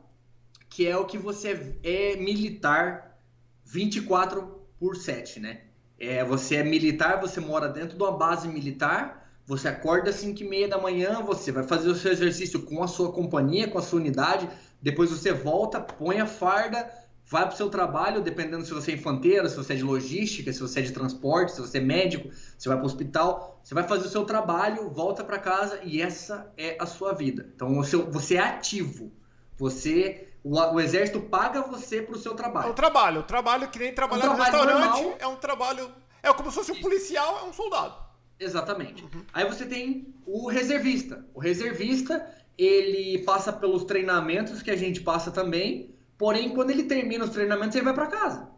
que 0.69 0.87
é 0.87 0.95
o 0.95 1.05
que 1.05 1.17
você 1.17 1.75
é, 1.83 2.15
militar 2.15 3.17
24 3.65 4.61
por 4.79 4.95
7, 4.95 5.39
né? 5.39 5.61
É, 5.99 6.23
você 6.23 6.57
é 6.57 6.63
militar, 6.63 7.19
você 7.19 7.39
mora 7.39 7.67
dentro 7.67 7.97
de 7.97 8.03
uma 8.03 8.17
base 8.17 8.47
militar, 8.47 9.29
você 9.45 9.67
acorda 9.67 10.11
às 10.11 10.17
5 10.17 10.41
e 10.41 10.47
meia 10.47 10.67
da 10.67 10.77
manhã, 10.77 11.21
você 11.21 11.51
vai 11.51 11.63
fazer 11.63 11.89
o 11.89 11.95
seu 11.95 12.11
exercício 12.11 12.61
com 12.61 12.81
a 12.83 12.87
sua 12.87 13.11
companhia, 13.11 13.67
com 13.67 13.77
a 13.77 13.81
sua 13.81 13.99
unidade, 13.99 14.47
depois 14.81 15.09
você 15.09 15.33
volta, 15.33 15.81
põe 15.81 16.19
a 16.19 16.25
farda, 16.25 16.89
vai 17.25 17.43
para 17.43 17.53
o 17.53 17.57
seu 17.57 17.69
trabalho, 17.69 18.21
dependendo 18.21 18.65
se 18.65 18.73
você 18.73 18.91
é 18.91 18.95
infanteiro, 18.95 19.49
se 19.49 19.55
você 19.55 19.73
é 19.73 19.75
de 19.75 19.83
logística, 19.83 20.53
se 20.53 20.59
você 20.59 20.79
é 20.79 20.83
de 20.83 20.91
transporte, 20.91 21.51
se 21.51 21.61
você 21.61 21.79
é 21.79 21.81
médico, 21.81 22.29
você 22.57 22.69
vai 22.69 22.77
para 22.77 22.83
o 22.83 22.87
hospital, 22.87 23.59
você 23.63 23.73
vai 23.73 23.83
fazer 23.87 24.07
o 24.07 24.09
seu 24.09 24.23
trabalho, 24.23 24.89
volta 24.89 25.23
para 25.23 25.37
casa 25.37 25.79
e 25.83 26.01
essa 26.01 26.51
é 26.55 26.77
a 26.79 26.85
sua 26.85 27.13
vida. 27.13 27.51
Então 27.55 27.81
você 28.09 28.35
é 28.35 28.39
ativo, 28.39 29.11
você 29.57 30.28
o, 30.43 30.57
o 30.59 30.79
exército 30.79 31.19
paga 31.21 31.61
você 31.61 32.01
para 32.01 32.15
o 32.15 32.19
seu 32.19 32.33
É 32.33 32.35
trabalho. 32.35 32.69
o 32.71 32.73
trabalho. 32.73 33.19
O 33.21 33.23
trabalho 33.23 33.67
que 33.69 33.79
nem 33.79 33.93
trabalhar 33.93 34.29
Um 34.29 34.33
no 34.37 34.41
restaurante 34.43 34.79
normal. 34.79 35.15
é 35.19 35.27
um 35.27 35.35
trabalho. 35.35 35.91
É 36.23 36.33
como 36.33 36.49
se 36.49 36.55
fosse 36.57 36.71
um 36.71 36.81
policial, 36.81 37.39
é 37.39 37.43
um 37.49 37.53
soldado. 37.53 37.95
Exatamente. 38.39 39.05
Aí 39.33 39.45
você 39.45 39.65
tem 39.65 40.13
o 40.25 40.47
reservista. 40.47 41.25
O 41.33 41.39
reservista, 41.39 42.25
ele 42.57 43.19
passa 43.23 43.51
pelos 43.51 43.83
treinamentos 43.83 44.61
que 44.61 44.71
a 44.71 44.75
gente 44.77 45.01
passa 45.01 45.29
também, 45.31 45.93
porém, 46.17 46.49
quando 46.49 46.69
ele 46.71 46.83
termina 46.83 47.25
os 47.25 47.31
treinamentos, 47.31 47.75
ele 47.75 47.85
vai 47.85 47.93
para 47.93 48.07
casa. 48.07 48.49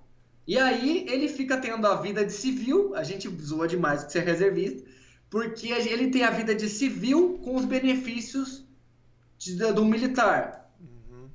E 0.47 0.57
aí 0.57 1.05
ele 1.09 1.27
fica 1.27 1.57
tendo 1.57 1.85
a 1.87 1.95
vida 1.95 2.25
de 2.25 2.31
civil, 2.33 2.95
a 2.95 3.03
gente 3.03 3.27
zoa 3.41 3.67
demais 3.67 4.03
que 4.03 4.11
você 4.11 4.19
é 4.19 4.21
reservista, 4.23 4.83
porque 5.29 5.67
ele 5.71 6.09
tem 6.09 6.23
a 6.23 6.31
vida 6.31 6.53
de 6.53 6.67
civil 6.67 7.39
com 7.43 7.55
os 7.55 7.65
benefícios 7.65 8.65
de- 9.37 9.71
do 9.71 9.85
militar. 9.85 10.60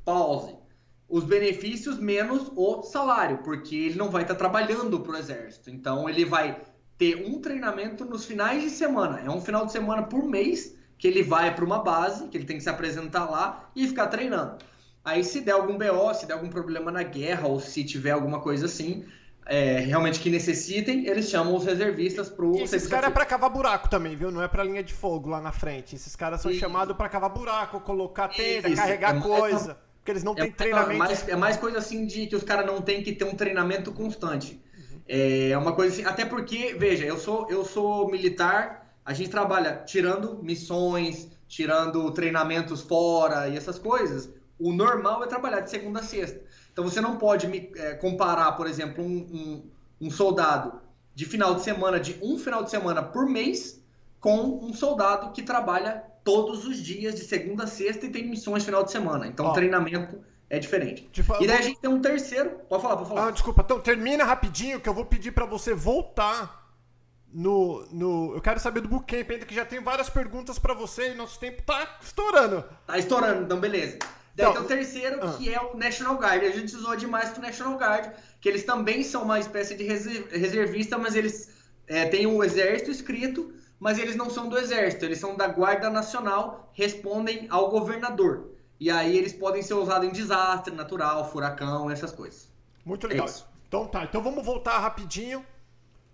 Pause. 0.07 0.55
Os 1.09 1.25
benefícios 1.25 1.99
menos 1.99 2.51
o 2.57 2.83
salário, 2.85 3.39
porque 3.39 3.75
ele 3.75 3.97
não 3.97 4.09
vai 4.09 4.23
estar 4.23 4.37
trabalhando 4.37 5.01
para 5.01 5.13
o 5.13 5.17
exército. 5.17 5.69
Então 5.69 6.09
ele 6.09 6.25
vai 6.25 6.61
ter 6.97 7.27
um 7.29 7.41
treinamento 7.41 8.05
nos 8.05 8.25
finais 8.25 8.63
de 8.63 8.71
semana. 8.71 9.21
É 9.21 9.29
um 9.29 9.41
final 9.41 9.67
de 9.67 9.73
semana 9.73 10.05
por 10.05 10.25
mês 10.25 10.75
que 10.97 11.09
ele 11.09 11.25
vai 11.25 11.55
para 11.55 11.65
uma 11.65 11.81
base, 11.81 12.29
que 12.29 12.37
ele 12.39 12.47
tem 12.47 12.57
que 12.57 12.63
se 12.63 12.71
apresentar 12.71 13.29
lá 13.29 13.69
e 13.75 13.87
ficar 13.87 14.07
treinando. 14.07 14.59
Aí 15.05 15.25
se 15.25 15.41
der 15.41 15.53
algum 15.53 15.77
BO, 15.77 16.15
se 16.15 16.25
der 16.25 16.35
algum 16.35 16.49
problema 16.49 16.91
na 16.91 17.03
guerra 17.03 17.49
ou 17.49 17.61
se 17.61 17.85
tiver 17.85 18.13
alguma 18.13 18.41
coisa 18.41 18.67
assim, 18.67 19.05
é, 19.45 19.79
realmente 19.79 20.19
que 20.21 20.31
necessitem, 20.31 21.07
eles 21.07 21.29
chamam 21.29 21.55
os 21.55 21.65
reservistas 21.65 22.29
pro 22.29 22.57
E 22.57 22.63
esses 22.63 22.87
caras 22.87 23.11
é 23.11 23.13
pra 23.13 23.25
cavar 23.25 23.51
buraco 23.51 23.89
também, 23.89 24.17
viu? 24.17 24.31
Não 24.31 24.43
é 24.43 24.49
pra 24.49 24.65
linha 24.65 24.83
de 24.83 24.93
fogo 24.93 25.29
lá 25.29 25.41
na 25.41 25.53
frente. 25.53 25.95
Esses 25.95 26.17
caras 26.17 26.41
são 26.41 26.53
chamados 26.53 26.97
pra 26.97 27.09
cavar 27.09 27.31
buraco, 27.31 27.81
colocar 27.81 28.29
tenda, 28.29 28.69
Isso. 28.69 28.81
carregar 28.81 29.15
É- 29.15 29.19
é- 29.19 29.21
coisa. 29.21 29.86
Porque 30.07 30.13
eles 30.13 30.23
não 30.23 30.37
têm 30.37 30.45
É 30.45 30.51
treinamento. 30.53 30.99
mais, 30.99 31.29
é 31.29 31.35
mais 31.35 31.57
coisa 31.57 31.79
assim 31.79 32.07
de 32.07 32.29
que 32.29 32.37
os 32.37 32.45
caras 32.45 32.65
não 32.65 32.81
têm 32.81 33.03
que 33.03 33.13
ter 33.13 33.25
um 33.25 33.35
treinamento 33.35 33.91
constante. 33.91 34.63
É 35.09 35.59
uma 35.59 35.73
coisa 35.73 35.93
assim, 35.93 36.05
até 36.05 36.25
porque, 36.25 36.75
veja, 36.79 37.05
eu 37.05 37.19
sou, 37.19 37.51
eu 37.51 37.65
sou 37.65 38.09
militar, 38.09 38.95
a 39.05 39.13
gente 39.13 39.31
trabalha 39.31 39.83
tirando 39.85 40.41
missões, 40.43 41.29
tirando 41.49 42.09
treinamentos 42.13 42.83
fora 42.83 43.49
e 43.49 43.57
essas 43.57 43.81
coisas. 43.81 44.31
O 44.61 44.73
normal 44.73 45.25
é 45.25 45.27
trabalhar 45.27 45.61
de 45.61 45.71
segunda 45.71 45.99
a 45.99 46.03
sexta. 46.05 46.41
Então 46.73 46.85
você 46.85 47.01
não 47.01 47.17
pode 47.17 47.49
me 47.49 47.73
é, 47.75 47.95
comparar, 47.95 48.53
por 48.53 48.69
exemplo, 48.69 49.05
um, 49.05 49.17
um, 49.19 50.07
um 50.07 50.11
soldado 50.11 50.81
de 51.17 51.25
final 51.25 51.57
de 51.57 51.63
semana, 51.63 51.99
de 51.99 52.17
um 52.23 52.39
final 52.39 52.63
de 52.63 52.71
semana 52.71 53.03
por 53.03 53.27
mês, 53.29 53.83
com 54.21 54.65
um 54.65 54.73
soldado 54.73 55.33
que 55.33 55.43
trabalha 55.43 56.05
todos 56.27 56.67
os 56.67 56.77
dias, 56.77 57.15
de 57.15 57.25
segunda 57.25 57.65
a 57.65 57.67
sexta, 57.69 58.05
e 58.05 58.11
tem 58.11 58.29
missões 58.29 58.65
final 58.65 58.83
de 58.83 58.91
semana. 58.91 59.27
Então 59.29 59.47
Ó. 59.47 59.51
o 59.51 59.55
treinamento 59.55 60.19
é 60.51 60.59
diferente. 60.59 61.09
Tipo, 61.13 61.43
E 61.43 61.47
daí 61.47 61.59
a 61.59 61.63
gente 61.63 61.81
tem 61.81 61.89
um 61.89 62.01
terceiro. 62.01 62.51
Pode 62.69 62.83
falar, 62.83 62.97
pode 62.97 63.09
falar. 63.09 63.29
Ah, 63.29 63.31
desculpa, 63.31 63.63
então 63.65 63.81
termina 63.81 64.25
rapidinho 64.25 64.81
que 64.81 64.89
eu 64.89 64.93
vou 64.95 65.07
pedir 65.07 65.31
pra 65.31 65.47
você 65.47 65.73
voltar 65.73 66.67
no, 67.33 67.87
no. 67.93 68.35
Eu 68.35 68.41
quero 68.41 68.59
saber 68.61 68.81
do 68.81 68.89
Bootcamp 68.89 69.31
ainda, 69.31 69.47
que 69.47 69.55
já 69.55 69.65
tem 69.65 69.81
várias 69.81 70.11
perguntas 70.11 70.59
pra 70.59 70.75
você 70.75 71.13
e 71.13 71.15
nosso 71.15 71.39
tempo 71.39 71.63
tá 71.63 71.99
estourando. 72.03 72.65
Tá 72.87 72.99
estourando, 72.99 73.43
então 73.45 73.61
beleza. 73.61 73.99
Daí 74.35 74.47
Então, 74.51 74.53
tem 74.53 74.63
o 74.63 74.67
terceiro, 74.67 75.19
ah. 75.23 75.33
que 75.39 75.53
é 75.53 75.61
o 75.61 75.77
National 75.77 76.17
Guard. 76.17 76.43
A 76.45 76.51
gente 76.51 76.75
usou 76.77 76.95
demais 76.97 77.31
pro 77.31 77.41
National 77.41 77.79
Guard, 77.79 78.13
que 78.41 78.49
eles 78.49 78.65
também 78.65 79.03
são 79.03 79.23
uma 79.23 79.39
espécie 79.41 79.75
de 79.75 79.85
reser- 79.85 80.27
reservista, 80.31 80.99
mas 80.99 81.15
eles 81.15 81.51
é, 81.87 82.05
têm 82.07 82.27
o 82.27 82.43
exército 82.45 82.91
escrito, 82.91 83.53
mas 83.79 83.99
eles 83.99 84.17
não 84.17 84.31
são 84.31 84.49
do 84.49 84.59
exército, 84.59 85.05
eles 85.05 85.19
são 85.19 85.37
da 85.37 85.47
Guarda 85.49 85.91
Nacional, 85.91 86.71
respondem 86.73 87.47
ao 87.51 87.71
governador. 87.71 88.51
E 88.79 88.91
aí 88.91 89.17
eles 89.17 89.33
podem 89.33 89.63
ser 89.63 89.75
usados 89.75 90.07
em 90.09 90.13
desastre 90.13 90.75
natural, 90.75 91.31
furacão, 91.31 91.91
essas 91.91 92.13
coisas. 92.13 92.49
Muito 92.85 93.07
É 93.11 93.11
legal. 93.11 93.27
isso. 93.27 93.47
então 93.69 93.87
tá, 93.87 94.05
então 94.05 94.23
vamos 94.23 94.45
voltar 94.45 94.79
rapidinho. 94.79 95.45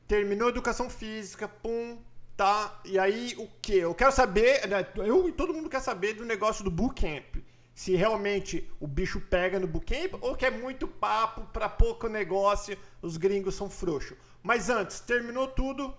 Terminou 0.07 0.49
a 0.49 0.51
educação 0.51 0.91
física, 0.91 1.49
pum, 1.49 1.99
tá. 2.37 2.81
E 2.85 2.99
aí 2.99 3.35
o 3.39 3.49
que? 3.61 3.77
Eu 3.79 3.95
quero 3.95 4.13
saber, 4.13 4.67
né, 4.69 4.87
eu 4.97 5.29
e 5.29 5.33
todo 5.33 5.55
mundo 5.55 5.69
quer 5.69 5.81
saber 5.81 6.15
do 6.15 6.25
negócio 6.25 6.63
do 6.65 6.71
bootcamp. 6.71 7.37
Se 7.75 7.97
realmente 7.97 8.71
o 8.79 8.87
bicho 8.87 9.21
pega 9.21 9.59
no 9.59 9.67
bootcamp 9.67 10.15
ou 10.21 10.37
que 10.37 10.45
é 10.45 10.51
muito 10.51 10.87
papo 10.87 11.43
pra 11.53 11.69
pouco 11.69 12.07
negócio, 12.09 12.77
os 13.01 13.17
gringos 13.17 13.55
são 13.55 13.71
frouxos. 13.71 14.17
Mas 14.43 14.69
antes, 14.69 15.01
terminou 15.01 15.49
tudo, 15.49 15.95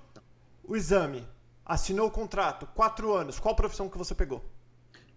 o 0.64 0.76
exame. 0.76 1.28
Assinou 1.66 2.08
o 2.08 2.12
contrato, 2.12 2.68
quatro 2.76 3.14
anos. 3.14 3.40
Qual 3.40 3.56
profissão 3.56 3.90
que 3.90 3.98
você 3.98 4.14
pegou? 4.14 4.44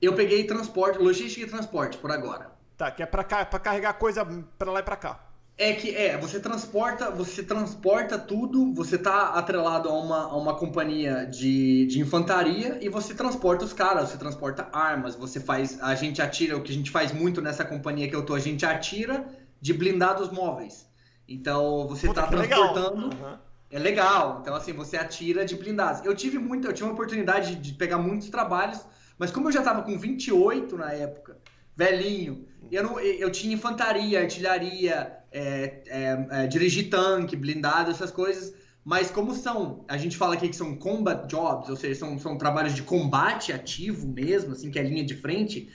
Eu 0.01 0.15
peguei 0.15 0.45
transporte, 0.45 0.99
logística 0.99 1.47
e 1.47 1.51
transporte 1.51 1.99
por 1.99 2.13
agora. 2.13 2.53
Tá, 2.77 2.91
que 2.91 3.03
é 3.03 3.07
pra, 3.07 3.25
cá, 3.25 3.45
pra 3.45 3.59
carregar 3.59 3.95
coisa 3.95 4.25
pra 4.59 4.71
lá 4.71 4.81
e 4.81 4.83
pra 4.83 4.97
cá. 4.97 5.27
É 5.59 5.73
que 5.73 5.97
é, 5.97 6.19
você 6.19 6.39
transporta, 6.39 7.11
você 7.11 7.43
transporta 7.43 8.19
tudo, 8.19 8.75
você 8.75 8.99
tá 8.99 9.31
atrelado 9.31 9.89
a 9.89 9.93
uma, 9.93 10.25
a 10.25 10.37
uma 10.37 10.55
companhia 10.55 11.25
de, 11.25 11.87
de 11.87 11.99
infantaria 11.99 12.79
e 12.83 12.91
você 12.91 13.15
transporta 13.15 13.65
os 13.65 13.73
caras, 13.73 14.11
você 14.11 14.19
transporta 14.19 14.69
armas, 14.71 15.17
você 15.17 15.41
faz, 15.41 15.81
a 15.83 15.95
gente 15.95 16.21
atira, 16.21 16.59
o 16.59 16.63
que 16.63 16.71
a 16.71 16.75
gente 16.75 16.91
faz 16.91 17.11
muito 17.11 17.41
nessa 17.41 17.65
companhia 17.65 18.07
que 18.07 18.15
eu 18.15 18.23
tô, 18.23 18.35
a 18.35 18.39
gente 18.39 18.67
atira 18.67 19.27
de 19.59 19.73
blindados 19.73 20.31
móveis. 20.31 20.87
Então 21.27 21.89
você 21.89 22.07
Puta, 22.07 22.21
tá 22.21 22.29
transportando, 22.29 23.07
Aham. 23.17 23.41
É 23.71 23.79
legal. 23.79 24.39
Então 24.41 24.55
assim, 24.55 24.73
você 24.73 24.97
atira 24.97 25.45
de 25.45 25.57
blindados. 25.57 26.05
Eu 26.05 26.15
tive 26.15 26.39
muito, 26.39 26.67
eu 26.67 26.73
tive 26.73 26.89
uma 26.89 26.95
oportunidade 26.95 27.57
de 27.57 27.73
pegar 27.75 27.99
muitos 27.99 28.29
trabalhos, 28.29 28.81
mas 29.19 29.31
como 29.31 29.49
eu 29.49 29.53
já 29.53 29.63
tava 29.63 29.83
com 29.83 29.99
28 29.99 30.77
na 30.77 30.93
época, 30.93 31.39
velhinho, 31.75 32.47
eu, 32.71 32.83
não, 32.83 32.99
eu 33.01 33.31
tinha 33.31 33.55
infantaria, 33.55 34.21
artilharia, 34.21 35.17
é, 35.31 35.83
é, 35.87 36.27
é, 36.31 36.47
dirigir 36.47 36.89
tanque, 36.91 37.37
blindado, 37.37 37.91
essas 37.91 38.11
coisas. 38.11 38.55
Mas 38.85 39.11
como 39.11 39.35
são, 39.35 39.85
a 39.89 39.97
gente 39.97 40.17
fala 40.17 40.35
aqui 40.35 40.49
que 40.49 40.55
são 40.55 40.77
combat 40.77 41.27
jobs, 41.27 41.69
ou 41.69 41.77
seja, 41.77 41.99
são, 41.99 42.19
são 42.19 42.39
trabalhos 42.39 42.73
de 42.73 42.83
combate 42.83 43.53
ativo 43.53 44.07
mesmo, 44.07 44.53
assim, 44.53 44.71
que 44.71 44.79
é 44.79 44.83
linha 44.83 45.05
de 45.05 45.17
frente. 45.17 45.69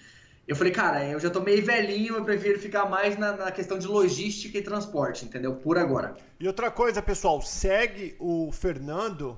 Eu 0.48 0.56
falei, 0.56 0.74
cara, 0.74 1.06
eu 1.06 1.20
já 1.20 1.30
tô 1.30 1.40
meio 1.40 1.64
velhinho, 1.64 2.16
eu 2.16 2.26
prefiro 2.26 2.60
ficar 2.60 2.90
mais 2.90 3.18
na, 3.18 3.38
na 3.38 3.52
questão 3.52 3.78
de 3.78 3.88
logística 3.88 4.58
e 4.58 4.62
transporte, 4.62 5.24
entendeu? 5.24 5.56
Por 5.56 5.78
agora. 5.78 6.16
E 6.40 6.48
outra 6.48 6.70
coisa, 6.72 7.02
pessoal, 7.02 7.42
segue 7.42 8.16
o 8.20 8.52
Fernando, 8.52 9.38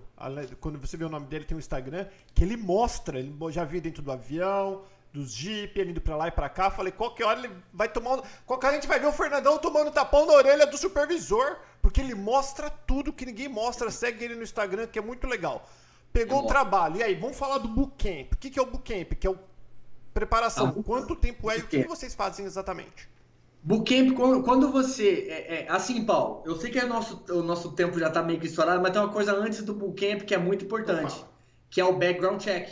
quando 0.60 0.80
você 0.80 0.96
vê 0.96 1.04
o 1.06 1.10
nome 1.10 1.28
dele, 1.28 1.46
tem 1.46 1.56
um 1.56 1.60
Instagram, 1.60 2.08
que 2.34 2.44
ele 2.44 2.58
mostra, 2.58 3.20
ele 3.20 3.36
já 3.52 3.64
viu 3.64 3.82
dentro 3.82 4.02
do 4.02 4.12
avião, 4.12 4.82
dos 5.14 5.32
Jeep, 5.32 5.80
ele 5.80 5.92
indo 5.92 6.02
pra 6.02 6.18
lá 6.18 6.28
e 6.28 6.32
pra 6.32 6.50
cá. 6.50 6.72
Falei, 6.72 6.92
qualquer 6.92 7.26
hora 7.26 7.40
ele 7.40 7.52
vai 7.72 7.88
tomar. 7.88 8.24
Qualquer 8.46 8.68
hora 8.68 8.78
a 8.78 8.80
gente 8.80 8.88
vai 8.88 9.00
ver 9.00 9.06
o 9.06 9.14
Fernandão 9.14 9.60
tomando 9.60 9.92
tapão 9.92 10.26
na 10.26 10.34
orelha 10.34 10.66
do 10.66 10.76
supervisor, 10.76 11.58
porque 11.82 12.02
ele 12.02 12.16
mostra 12.16 12.70
tudo 12.70 13.14
que 13.14 13.26
ninguém 13.26 13.48
mostra. 13.48 13.92
Segue 13.92 14.26
ele 14.26 14.36
no 14.36 14.42
Instagram, 14.42 14.88
que 14.88 14.98
é 14.98 15.02
muito 15.02 15.28
legal. 15.28 15.70
Pegou 16.12 16.44
o 16.44 16.48
trabalho. 16.48 16.98
E 16.98 17.04
aí, 17.04 17.14
vamos 17.14 17.38
falar 17.38 17.60
do 17.60 17.68
Bootcamp. 17.68 18.34
O 18.34 18.38
que, 18.38 18.50
que 18.50 18.58
é 18.60 18.62
o 18.62 18.66
Bootcamp? 18.66 19.14
Que 19.14 19.28
é 19.28 19.30
o 19.30 19.38
preparação. 20.14 20.76
Ah, 20.78 20.84
Quanto 20.84 21.16
tempo 21.16 21.50
é 21.50 21.58
e 21.58 21.62
o 21.62 21.68
que 21.68 21.84
vocês 21.88 22.14
fazem 22.14 22.46
exatamente? 22.46 23.10
Bootcamp, 23.64 24.14
quando 24.44 24.72
você. 24.72 25.28
É, 25.30 25.56
é, 25.56 25.66
assim, 25.70 26.04
Paulo, 26.04 26.44
eu 26.46 26.58
sei 26.58 26.70
que 26.70 26.78
é 26.78 26.86
nosso, 26.86 27.24
o 27.30 27.42
nosso 27.42 27.72
tempo 27.72 27.98
já 27.98 28.10
está 28.10 28.22
meio 28.22 28.40
que 28.40 28.46
estourado, 28.46 28.82
mas 28.82 28.92
tem 28.92 29.02
uma 29.02 29.12
coisa 29.12 29.34
antes 29.34 29.64
do 29.64 29.74
Bootcamp 29.74 30.24
que 30.24 30.36
é 30.36 30.38
muito 30.38 30.66
importante, 30.66 31.24
que 31.70 31.80
é 31.80 31.86
o 31.86 31.94
background 31.94 32.42
check. 32.42 32.68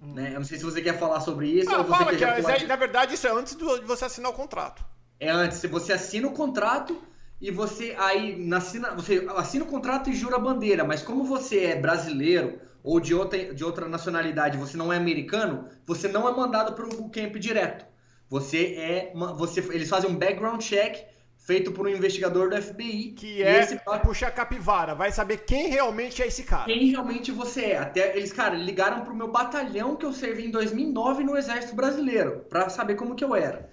Hum. 0.00 0.14
Né? 0.14 0.30
Eu 0.30 0.38
não 0.38 0.44
sei 0.44 0.56
se 0.56 0.64
você 0.64 0.80
quer 0.80 0.98
falar 0.98 1.20
sobre 1.20 1.48
isso. 1.48 1.70
Ah, 1.70 1.84
fala 1.84 2.16
que 2.16 2.24
é, 2.24 2.66
na 2.66 2.76
verdade 2.76 3.14
isso 3.14 3.26
é 3.26 3.32
antes 3.32 3.54
de 3.54 3.64
você 3.84 4.06
assinar 4.06 4.30
o 4.30 4.34
contrato. 4.34 4.82
É 5.20 5.28
antes, 5.28 5.62
você 5.62 5.92
assina 5.92 6.26
o 6.28 6.32
contrato 6.32 6.96
e 7.40 7.50
você 7.50 7.94
aí 7.98 8.48
assina, 8.54 8.94
você 8.94 9.26
assina 9.36 9.64
o 9.64 9.68
contrato 9.68 10.08
e 10.08 10.14
jura 10.14 10.36
a 10.36 10.40
bandeira, 10.40 10.84
mas 10.84 11.02
como 11.02 11.24
você 11.24 11.64
é 11.64 11.76
brasileiro 11.76 12.60
ou 12.82 13.00
de 13.00 13.14
outra, 13.14 13.54
de 13.54 13.64
outra 13.64 13.88
nacionalidade, 13.88 14.56
você 14.56 14.76
não 14.76 14.92
é 14.92 14.96
americano, 14.96 15.64
você 15.86 16.08
não 16.08 16.28
é 16.28 16.32
mandado 16.32 16.72
para 16.72 16.86
o 16.86 16.88
bootcamp 16.88 17.36
direto. 17.36 17.86
Você 18.28 18.74
é. 18.76 19.12
Você, 19.36 19.60
eles 19.72 19.88
fazem 19.88 20.10
um 20.10 20.16
background 20.16 20.60
check 20.60 21.06
feito 21.38 21.72
por 21.72 21.86
um 21.86 21.88
investigador 21.88 22.50
do 22.50 22.60
FBI. 22.60 23.12
Que 23.12 23.42
é 23.42 23.60
esse... 23.60 23.80
puxar 24.02 24.30
capivara, 24.30 24.94
vai 24.94 25.10
saber 25.10 25.38
quem 25.38 25.68
realmente 25.68 26.22
é 26.22 26.26
esse 26.26 26.42
cara. 26.42 26.64
Quem 26.64 26.90
realmente 26.90 27.32
você 27.32 27.66
é. 27.66 27.78
Até 27.78 28.16
eles, 28.16 28.32
cara, 28.32 28.54
ligaram 28.54 29.02
pro 29.02 29.14
meu 29.14 29.28
batalhão 29.28 29.96
que 29.96 30.04
eu 30.04 30.12
servi 30.12 30.46
em 30.46 30.50
2009 30.50 31.24
no 31.24 31.36
Exército 31.36 31.74
Brasileiro, 31.74 32.44
para 32.50 32.68
saber 32.68 32.96
como 32.96 33.14
que 33.14 33.24
eu 33.24 33.34
era. 33.34 33.70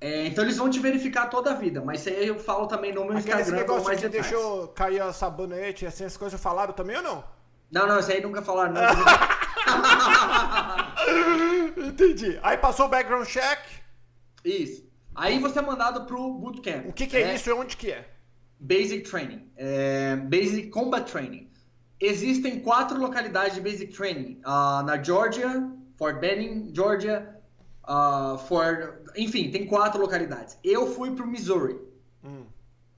É, 0.00 0.26
então 0.26 0.42
eles 0.42 0.56
vão 0.56 0.68
te 0.68 0.80
verificar 0.80 1.28
toda 1.28 1.52
a 1.52 1.54
vida, 1.54 1.80
mas 1.80 2.04
aí 2.08 2.26
eu 2.26 2.36
falo 2.40 2.66
também 2.66 2.92
no 2.92 3.04
meu 3.04 3.16
Aquele 3.16 3.20
Instagram. 3.20 3.42
Esse 3.42 3.52
negócio 3.52 3.84
mais 3.84 4.00
que 4.00 4.08
detalhes. 4.08 4.30
deixou 4.32 4.68
cair 4.68 5.00
a 5.00 5.12
sabonete, 5.12 5.86
assim, 5.86 6.04
as 6.04 6.16
coisas 6.16 6.40
falaram 6.40 6.72
também 6.72 6.96
ou 6.96 7.02
não? 7.04 7.24
Não, 7.72 7.86
não, 7.86 7.98
isso 7.98 8.12
aí 8.12 8.20
nunca 8.20 8.42
falaram, 8.42 8.74
não. 8.74 8.82
Entendi. 11.88 12.38
Aí 12.42 12.58
passou 12.58 12.86
o 12.86 12.88
background 12.88 13.26
check. 13.26 13.58
Isso. 14.44 14.84
Aí 15.14 15.38
você 15.38 15.58
é 15.58 15.62
mandado 15.62 16.06
pro 16.06 16.34
bootcamp. 16.34 16.88
O 16.88 16.92
que, 16.92 17.06
que 17.06 17.16
é, 17.16 17.22
é, 17.22 17.34
isso 17.34 17.48
e 17.48 17.52
onde 17.52 17.76
que 17.76 17.90
é? 17.90 18.08
Basic 18.60 19.08
Training. 19.08 19.50
É, 19.56 20.16
Basic 20.16 20.68
Combat 20.68 21.10
Training. 21.10 21.50
Existem 21.98 22.60
quatro 22.60 22.98
localidades 22.98 23.54
de 23.54 23.60
Basic 23.60 23.92
Training. 23.92 24.40
Uh, 24.44 24.82
na 24.84 25.02
Georgia, 25.02 25.70
Fort 25.96 26.18
Benning, 26.18 26.72
Georgia, 26.74 27.36
uh, 27.84 28.38
Fort... 28.38 29.08
Enfim, 29.16 29.50
tem 29.50 29.66
quatro 29.66 30.00
localidades. 30.00 30.58
Eu 30.64 30.86
fui 30.86 31.12
pro 31.12 31.26
Missouri. 31.26 31.78
Hum. 32.24 32.44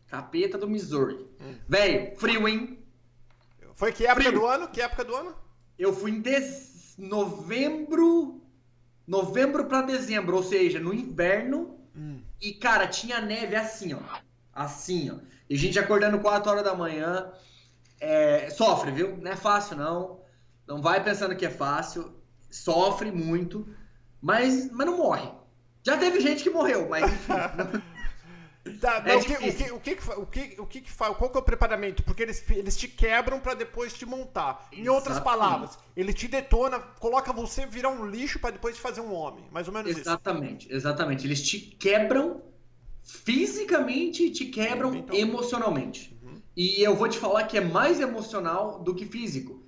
Capeta 0.09 0.59
do 0.59 0.69
Missouri. 0.69 1.27
Hum. 1.41 1.55
Velho, 1.69 2.17
frio, 2.17 2.49
hein? 2.49 2.74
Foi 3.75 3.93
que 3.93 4.07
época 4.07 4.29
frio. 4.29 4.41
do 4.41 4.47
ano? 4.47 4.69
Que 4.69 4.81
época 4.81 5.05
do 5.05 5.15
ano? 5.15 5.35
Eu 5.79 5.93
fui 5.93 6.11
em 6.13 6.21
des... 6.21 6.95
novembro 6.97 8.41
novembro 9.07 9.67
para 9.67 9.83
dezembro, 9.83 10.37
ou 10.37 10.43
seja, 10.43 10.81
no 10.81 10.93
inverno. 10.93 11.79
Hum. 11.97 12.21
E, 12.41 12.53
cara, 12.53 12.87
tinha 12.87 13.21
neve 13.21 13.55
assim, 13.55 13.95
ó. 13.95 14.01
Assim, 14.53 15.11
ó. 15.11 15.17
E 15.49 15.55
a 15.55 15.59
gente 15.59 15.79
acordando 15.79 16.19
4 16.21 16.51
horas 16.51 16.65
da 16.65 16.75
manhã. 16.75 17.31
É, 18.01 18.51
sofre, 18.51 18.91
viu? 18.91 19.17
Não 19.17 19.31
é 19.31 19.37
fácil, 19.37 19.77
não. 19.77 20.21
Não 20.67 20.81
vai 20.81 21.03
pensando 21.03 21.37
que 21.37 21.47
é 21.47 21.51
fácil. 21.51 22.15
Sofre 22.51 23.11
muito. 23.13 23.69
Mas, 24.21 24.71
mas 24.73 24.87
não 24.87 24.97
morre. 24.99 25.31
Já 25.83 25.99
teve 25.99 26.21
gente 26.21 26.43
que 26.43 26.51
morreu, 26.51 26.89
mas 26.89 27.05
enfim. 27.05 27.33
Tá, 28.85 29.03
é 29.07 29.17
o, 29.17 29.25
que, 29.25 29.33
o, 29.33 29.39
que, 29.39 29.73
o, 29.73 29.81
que, 29.81 30.11
o, 30.21 30.27
que, 30.27 30.57
o 30.61 30.67
que, 30.67 30.93
faz? 30.93 31.17
Qual 31.17 31.31
que 31.31 31.39
é 31.39 31.41
o 31.41 31.43
preparamento? 31.43 32.03
Porque 32.03 32.23
eles, 32.23 32.45
eles 32.51 32.77
te 32.77 32.87
quebram 32.87 33.41
para 33.41 33.55
depois 33.55 33.95
te 33.95 34.05
montar. 34.05 34.69
Em 34.71 34.87
outras 34.91 35.19
palavras, 35.19 35.79
ele 35.97 36.13
te 36.13 36.29
detona, 36.29 36.79
coloca 37.01 37.33
você 37.33 37.65
virar 37.65 37.89
um 37.89 38.05
lixo 38.05 38.39
para 38.39 38.51
depois 38.51 38.77
te 38.77 38.83
fazer 38.83 39.01
um 39.01 39.15
homem. 39.15 39.43
Mais 39.51 39.67
ou 39.69 39.73
menos 39.73 39.91
exatamente, 39.91 40.67
isso. 40.67 40.75
Exatamente, 40.75 40.75
exatamente. 40.75 41.27
Eles 41.27 41.43
te 41.43 41.59
quebram 41.61 42.43
fisicamente 43.03 44.25
e 44.25 44.31
te 44.31 44.45
quebram 44.45 44.95
então, 44.95 45.17
emocionalmente. 45.17 46.15
Uhum. 46.23 46.43
E 46.55 46.83
eu 46.83 46.95
vou 46.95 47.09
te 47.09 47.17
falar 47.17 47.45
que 47.45 47.57
é 47.57 47.63
mais 47.63 48.01
emocional 48.01 48.81
do 48.81 48.95
que 48.95 49.07
físico. 49.07 49.63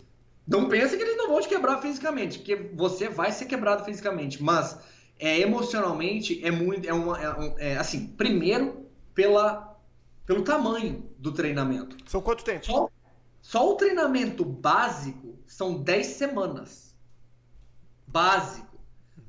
Não 0.46 0.68
pensa 0.68 0.94
que 0.94 1.02
eles 1.02 1.16
não 1.16 1.28
vão 1.28 1.40
te 1.40 1.48
quebrar 1.48 1.80
fisicamente, 1.80 2.36
porque 2.40 2.54
você 2.74 3.08
vai 3.08 3.32
ser 3.32 3.46
quebrado 3.46 3.82
fisicamente, 3.82 4.42
mas 4.42 4.78
é, 5.18 5.40
emocionalmente 5.40 6.44
é 6.44 6.50
muito. 6.50 6.86
É, 6.86 6.92
uma, 6.92 7.18
é, 7.18 7.72
é 7.72 7.76
assim, 7.78 8.08
primeiro 8.08 8.84
pela, 9.16 9.80
pelo 10.26 10.44
tamanho 10.44 11.10
do 11.18 11.32
treinamento. 11.32 11.96
São 12.06 12.20
quanto 12.20 12.44
tempo? 12.44 12.66
Só, 12.66 12.90
só 13.40 13.72
o 13.72 13.74
treinamento 13.74 14.44
básico 14.44 15.38
são 15.46 15.82
10 15.82 16.06
semanas. 16.06 16.94
Básico. 18.06 18.78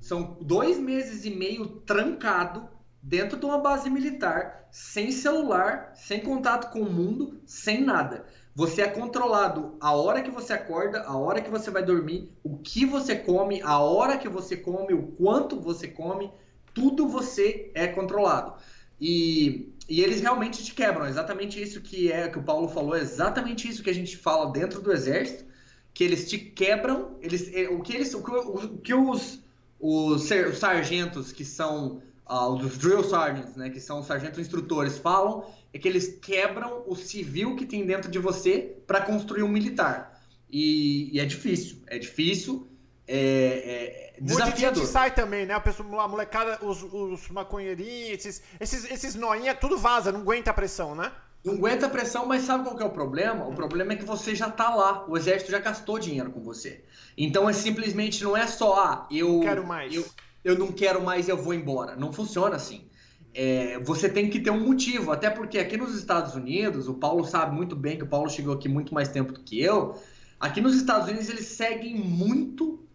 São 0.01 0.38
dois 0.41 0.77
meses 0.77 1.25
e 1.25 1.31
meio 1.31 1.67
trancado 1.79 2.69
dentro 3.01 3.39
de 3.39 3.45
uma 3.45 3.57
base 3.57 3.89
militar, 3.89 4.67
sem 4.69 5.11
celular, 5.11 5.93
sem 5.95 6.21
contato 6.21 6.71
com 6.71 6.81
o 6.81 6.91
mundo, 6.91 7.41
sem 7.45 7.81
nada. 7.81 8.25
Você 8.53 8.81
é 8.81 8.88
controlado 8.88 9.77
a 9.79 9.93
hora 9.93 10.21
que 10.21 10.31
você 10.31 10.51
acorda, 10.51 11.03
a 11.03 11.17
hora 11.17 11.41
que 11.41 11.49
você 11.49 11.71
vai 11.71 11.83
dormir, 11.83 12.35
o 12.43 12.57
que 12.57 12.85
você 12.85 13.15
come, 13.15 13.61
a 13.61 13.79
hora 13.79 14.17
que 14.17 14.27
você 14.27 14.57
come, 14.57 14.93
o 14.93 15.07
quanto 15.13 15.59
você 15.59 15.88
come, 15.88 16.31
tudo 16.73 17.07
você 17.07 17.71
é 17.73 17.88
controlado. 17.88 18.55
E 18.99 19.76
e 19.88 20.01
eles 20.01 20.21
realmente 20.21 20.63
te 20.63 20.73
quebram. 20.73 21.07
Exatamente 21.07 21.61
isso 21.61 21.81
que 21.81 22.11
é 22.11 22.27
que 22.27 22.38
o 22.38 22.43
Paulo 22.43 22.67
falou, 22.67 22.95
é 22.95 23.01
exatamente 23.01 23.67
isso 23.67 23.83
que 23.83 23.89
a 23.89 23.95
gente 23.95 24.17
fala 24.17 24.51
dentro 24.51 24.81
do 24.81 24.91
exército, 24.91 25.45
que 25.93 26.03
eles 26.03 26.29
te 26.29 26.38
quebram, 26.38 27.17
eles 27.21 27.53
é, 27.53 27.69
o 27.69 27.81
que 27.81 27.93
eles 27.93 28.13
o 28.13 28.23
que, 28.23 28.31
o 28.31 28.77
que 28.77 28.93
os, 28.93 29.43
os, 29.79 30.29
os 30.29 30.57
sargentos 30.57 31.31
que 31.31 31.45
são 31.45 32.01
uh, 32.29 32.49
os 32.49 32.77
drill 32.77 33.03
sergeants, 33.03 33.55
né, 33.55 33.69
que 33.69 33.79
são 33.79 33.99
os 33.99 34.05
sargentos 34.05 34.39
instrutores 34.39 34.97
falam 34.97 35.45
é 35.73 35.79
que 35.79 35.88
eles 35.88 36.17
quebram 36.21 36.83
o 36.88 36.95
civil 36.95 37.55
que 37.55 37.65
tem 37.65 37.85
dentro 37.85 38.09
de 38.09 38.19
você 38.19 38.77
para 38.85 39.01
construir 39.01 39.43
um 39.43 39.47
militar. 39.47 40.21
E, 40.49 41.09
e, 41.13 41.19
é 41.19 41.25
difícil, 41.25 41.77
é 41.88 41.99
difícil. 41.99 42.67
É, 43.05 43.17
é, 43.17 44.07
Muita 44.20 44.55
gente 44.55 44.86
sai 44.86 45.13
também, 45.13 45.45
né? 45.45 45.53
A, 45.53 45.59
pessoa, 45.59 46.03
a 46.03 46.07
molecada, 46.07 46.59
os, 46.65 46.84
os 46.84 47.30
maconheirinhos, 47.30 48.26
esses, 48.26 48.43
esses, 48.59 48.91
esses 48.91 49.15
noinha, 49.15 49.53
tudo 49.53 49.78
vaza, 49.78 50.11
não 50.11 50.22
aguenta 50.22 50.51
a 50.51 50.53
pressão, 50.53 50.95
né? 50.95 51.11
Não 51.43 51.53
aguenta 51.53 51.86
a 51.86 51.89
pressão, 51.89 52.26
mas 52.26 52.43
sabe 52.43 52.63
qual 52.63 52.76
que 52.76 52.84
é 52.84 52.86
o 52.86 52.89
problema? 52.89 53.47
O 53.47 53.53
problema 53.53 53.93
é 53.93 53.95
que 53.95 54.03
você 54.03 54.36
já 54.36 54.49
tá 54.49 54.74
lá, 54.74 55.05
o 55.07 55.15
exército 55.15 55.51
já 55.51 55.59
gastou 55.59 55.99
dinheiro 55.99 56.32
com 56.32 56.41
você. 56.41 56.84
Então 57.18 57.49
é 57.49 57.53
simplesmente, 57.53 58.24
não 58.24 58.36
é 58.36 58.45
só, 58.47 58.76
ah, 58.80 59.07
eu. 59.11 59.30
Não 59.30 59.39
quero 59.41 59.65
mais. 59.65 59.95
Eu, 59.95 60.05
eu 60.43 60.57
não 60.57 60.72
quero 60.72 61.01
mais, 61.01 61.30
eu 61.30 61.38
vou 61.38 61.53
embora. 61.53 61.95
Não 61.95 62.11
funciona 62.11 62.55
assim. 62.55 62.88
É, 63.34 63.80
você 63.80 64.09
tem 64.09 64.30
que 64.30 64.39
ter 64.39 64.49
um 64.49 64.65
motivo, 64.65 65.11
até 65.11 65.30
porque 65.30 65.59
aqui 65.59 65.78
nos 65.78 65.95
Estados 65.95 66.34
Unidos, 66.34 66.88
o 66.88 66.95
Paulo 66.95 67.24
sabe 67.24 67.55
muito 67.55 67.76
bem 67.76 67.97
que 67.97 68.03
o 68.03 68.07
Paulo 68.07 68.30
chegou 68.30 68.53
aqui 68.53 68.68
muito 68.68 68.93
mais 68.93 69.09
tempo 69.09 69.32
do 69.32 69.41
que 69.41 69.61
eu. 69.61 69.95
Aqui 70.39 70.59
nos 70.59 70.76
Estados 70.76 71.07
Unidos 71.07 71.30
eles 71.30 71.45
seguem 71.45 71.95
muito 71.95 72.86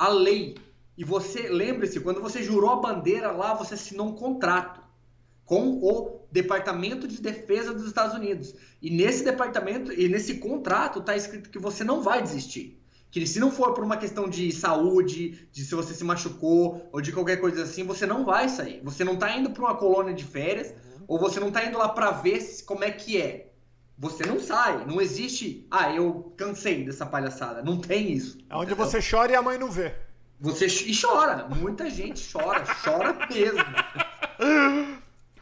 a 0.00 0.08
lei. 0.08 0.56
E 0.96 1.04
você, 1.04 1.50
lembre-se, 1.50 2.00
quando 2.00 2.22
você 2.22 2.42
jurou 2.42 2.70
a 2.70 2.76
bandeira 2.76 3.30
lá, 3.30 3.52
você 3.52 3.74
assinou 3.74 4.08
um 4.08 4.14
contrato 4.14 4.80
com 5.44 5.78
o 5.82 6.22
Departamento 6.32 7.06
de 7.06 7.20
Defesa 7.20 7.74
dos 7.74 7.86
Estados 7.86 8.14
Unidos. 8.14 8.54
E 8.80 8.88
nesse 8.90 9.22
departamento, 9.22 9.92
e 9.92 10.08
nesse 10.08 10.36
contrato, 10.36 11.00
está 11.00 11.14
escrito 11.14 11.50
que 11.50 11.58
você 11.58 11.84
não 11.84 12.02
vai 12.02 12.22
desistir. 12.22 12.82
Que 13.10 13.26
se 13.26 13.38
não 13.38 13.50
for 13.50 13.74
por 13.74 13.84
uma 13.84 13.96
questão 13.98 14.26
de 14.26 14.50
saúde, 14.52 15.46
de 15.52 15.64
se 15.64 15.74
você 15.74 15.92
se 15.92 16.04
machucou, 16.04 16.88
ou 16.92 17.00
de 17.02 17.12
qualquer 17.12 17.38
coisa 17.38 17.64
assim, 17.64 17.84
você 17.84 18.06
não 18.06 18.24
vai 18.24 18.48
sair. 18.48 18.80
Você 18.82 19.04
não 19.04 19.14
está 19.14 19.36
indo 19.36 19.50
para 19.50 19.62
uma 19.62 19.76
colônia 19.76 20.14
de 20.14 20.24
férias, 20.24 20.72
ou 21.06 21.18
você 21.18 21.38
não 21.38 21.48
está 21.48 21.64
indo 21.66 21.76
lá 21.76 21.90
para 21.90 22.10
ver 22.12 22.40
como 22.64 22.84
é 22.84 22.90
que 22.90 23.20
é. 23.20 23.49
Você 24.00 24.24
não 24.24 24.40
sai. 24.40 24.84
Não 24.86 25.00
existe. 25.00 25.66
Ah, 25.70 25.94
eu 25.94 26.32
cansei 26.36 26.84
dessa 26.84 27.04
palhaçada. 27.04 27.62
Não 27.62 27.78
tem 27.78 28.10
isso. 28.10 28.38
É 28.48 28.56
onde 28.56 28.72
entendeu? 28.72 28.86
você 28.86 28.98
chora 28.98 29.32
e 29.32 29.36
a 29.36 29.42
mãe 29.42 29.58
não 29.58 29.70
vê. 29.70 29.94
Você 30.40 30.66
e 30.66 30.98
chora. 30.98 31.46
Muita 31.48 31.90
gente 31.90 32.32
chora. 32.32 32.64
chora 32.82 33.14
mesmo. 33.28 33.60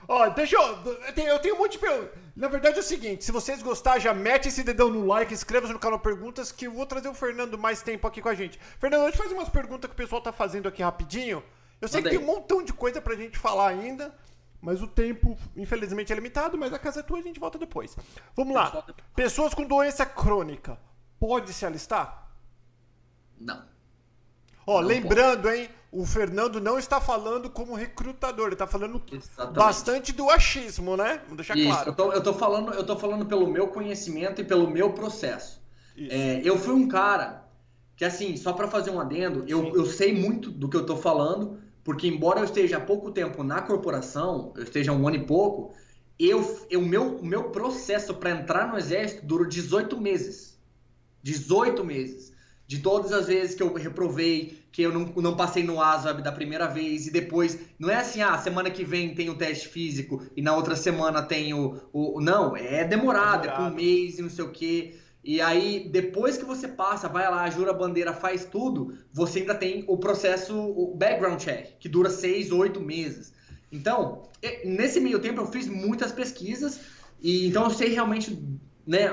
Ó, 0.09 0.29
deixa 0.31 0.57
eu. 0.57 0.97
Eu 1.29 1.39
tenho 1.39 1.55
um 1.55 1.59
monte 1.59 1.73
de 1.73 1.79
perguntas. 1.79 2.19
Na 2.35 2.49
verdade 2.49 2.77
é 2.77 2.81
o 2.81 2.83
seguinte: 2.83 3.25
se 3.25 3.31
vocês 3.31 3.63
gostarem, 3.63 4.01
já 4.01 4.13
mete 4.13 4.49
esse 4.49 4.65
dedão 4.65 4.91
no 4.91 5.07
like, 5.07 5.33
inscreva-se 5.33 5.73
no 5.73 5.79
canal 5.79 6.01
Perguntas, 6.01 6.51
que 6.51 6.67
eu 6.67 6.73
vou 6.73 6.85
trazer 6.85 7.09
o 7.09 7.15
Fernando 7.15 7.57
mais 7.57 7.81
tempo 7.81 8.09
aqui 8.09 8.21
com 8.21 8.29
a 8.29 8.35
gente. 8.35 8.59
Fernando, 8.81 9.03
deixa 9.03 9.19
eu 9.19 9.23
fazer 9.23 9.35
umas 9.35 9.49
perguntas 9.49 9.89
que 9.89 9.95
o 9.95 9.97
pessoal 9.97 10.21
tá 10.21 10.33
fazendo 10.33 10.67
aqui 10.67 10.83
rapidinho. 10.83 11.45
Eu 11.81 11.87
sei 11.87 12.03
que 12.03 12.11
tem 12.11 12.19
um 12.19 12.27
montão 12.27 12.63
de 12.63 12.73
coisa 12.73 13.01
pra 13.01 13.15
gente 13.15 13.39
falar 13.39 13.69
ainda. 13.69 14.13
Mas 14.61 14.83
o 14.83 14.87
tempo, 14.89 15.39
infelizmente, 15.57 16.13
é 16.13 16.17
limitado, 16.17 16.59
mas 16.59 16.73
a 16.73 16.79
casa 16.79 17.01
é 17.01 17.03
tua, 17.03 17.19
a 17.19 17.23
gente 17.23 17.39
volta 17.39 17.59
depois. 17.59 17.97
Vamos 18.35 18.55
lá. 18.55 18.85
Pessoas 19.15 19.55
com 19.55 19.65
doença 19.65 20.05
crônica, 20.05 20.79
pode 21.19 21.53
se 21.53 21.65
alistar? 21.65 22.29
Não. 23.41 23.63
Ó, 24.67 24.81
não 24.81 24.89
lembrando, 24.89 25.43
pode. 25.45 25.57
hein, 25.57 25.69
o 25.91 26.05
Fernando 26.05 26.61
não 26.61 26.79
está 26.79 27.01
falando 27.01 27.49
como 27.49 27.75
recrutador, 27.75 28.47
ele 28.47 28.55
está 28.55 28.67
falando 28.67 29.01
Exatamente. 29.11 29.57
bastante 29.57 30.13
do 30.13 30.29
achismo, 30.29 30.97
né? 30.97 31.21
Vamos 31.23 31.37
deixar 31.37 31.57
Isso, 31.57 31.69
claro. 31.69 31.91
Eu 31.91 31.95
tô, 31.95 32.13
eu 32.13 32.23
tô, 32.23 32.35
falando, 32.35 32.75
eu 32.75 32.85
tô 32.85 32.97
falando 32.97 33.27
pelo 33.27 33.47
meu 33.47 33.69
conhecimento 33.69 34.41
e 34.41 34.45
pelo 34.45 34.69
meu 34.69 34.93
processo. 34.93 35.63
É, 35.97 36.41
eu 36.45 36.59
fui 36.59 36.75
um 36.75 36.87
cara 36.87 37.49
que 37.97 38.05
assim, 38.05 38.37
só 38.37 38.53
para 38.53 38.69
fazer 38.69 38.91
um 38.91 39.01
adendo, 39.01 39.45
eu, 39.49 39.75
eu 39.75 39.85
sei 39.85 40.15
muito 40.15 40.51
do 40.51 40.69
que 40.69 40.77
eu 40.77 40.87
tô 40.87 40.97
falando, 40.97 41.59
porque 41.89 42.07
embora 42.07 42.41
eu 42.41 42.45
esteja 42.45 42.77
há 42.77 42.81
pouco 42.81 43.11
tempo 43.11 43.43
na 43.43 43.63
corporação, 43.63 44.53
eu 44.55 44.63
esteja 44.63 44.93
um 44.93 45.09
ano 45.09 45.17
e 45.17 45.25
pouco, 45.25 45.75
eu, 46.19 46.67
eu 46.69 46.83
meu, 46.83 47.23
meu 47.23 47.45
processo 47.45 48.13
para 48.13 48.29
entrar 48.29 48.71
no 48.71 48.77
exército 48.77 49.25
durou 49.25 49.49
18 49.49 49.99
meses. 49.99 50.61
18 51.23 51.83
meses. 51.83 52.31
De 52.67 52.81
todas 52.81 53.11
as 53.11 53.29
vezes 53.29 53.55
que 53.55 53.63
eu 53.63 53.73
reprovei, 53.73 54.63
que 54.71 54.83
eu 54.83 54.93
não, 54.93 55.07
não 55.17 55.35
passei 55.35 55.65
no 55.65 55.81
ASVAB 55.81 56.21
da 56.21 56.31
primeira 56.31 56.67
vez, 56.67 57.07
e 57.07 57.11
depois. 57.11 57.59
Não 57.79 57.89
é 57.89 57.97
assim, 57.97 58.21
ah, 58.21 58.37
semana 58.37 58.71
que 58.71 58.85
vem 58.85 59.15
tem 59.15 59.31
o 59.31 59.39
teste 59.39 59.69
físico 59.69 60.23
e 60.37 60.43
na 60.43 60.55
outra 60.55 60.77
semana 60.77 61.23
tem 61.23 61.55
o. 61.55 61.81
o 61.91 62.21
não, 62.21 62.55
é 62.55 62.85
demorado, 62.85 62.85
é, 62.85 62.87
demorado. 62.87 63.49
é 63.49 63.51
por 63.51 63.63
um 63.63 63.75
mês 63.75 64.19
e 64.19 64.23
não 64.23 64.29
sei 64.29 64.45
o 64.45 64.53
quê. 64.53 64.99
E 65.29 65.43
aí, 65.43 65.87
depois 65.91 66.39
que 66.39 66.45
você 66.47 66.67
passa, 66.67 67.07
vai 67.07 67.31
lá, 67.31 67.51
jura 67.51 67.73
a 67.73 67.75
bandeira, 67.75 68.15
faz 68.15 68.47
tudo, 68.47 68.97
você 69.13 69.41
ainda 69.41 69.55
tem 69.55 69.85
o 69.87 69.99
processo, 69.99 70.59
o 70.59 70.95
background 70.97 71.39
check, 71.39 71.77
que 71.79 71.87
dura 71.87 72.09
seis, 72.09 72.51
oito 72.51 72.81
meses. 72.81 73.35
Então, 73.71 74.23
nesse 74.65 74.99
meio 74.99 75.19
tempo 75.19 75.43
eu 75.43 75.47
fiz 75.47 75.69
muitas 75.69 76.13
pesquisas, 76.13 76.81
e 77.21 77.47
então 77.47 77.65
eu 77.65 77.71
sei 77.71 77.91
realmente 77.91 78.43
né, 78.87 79.11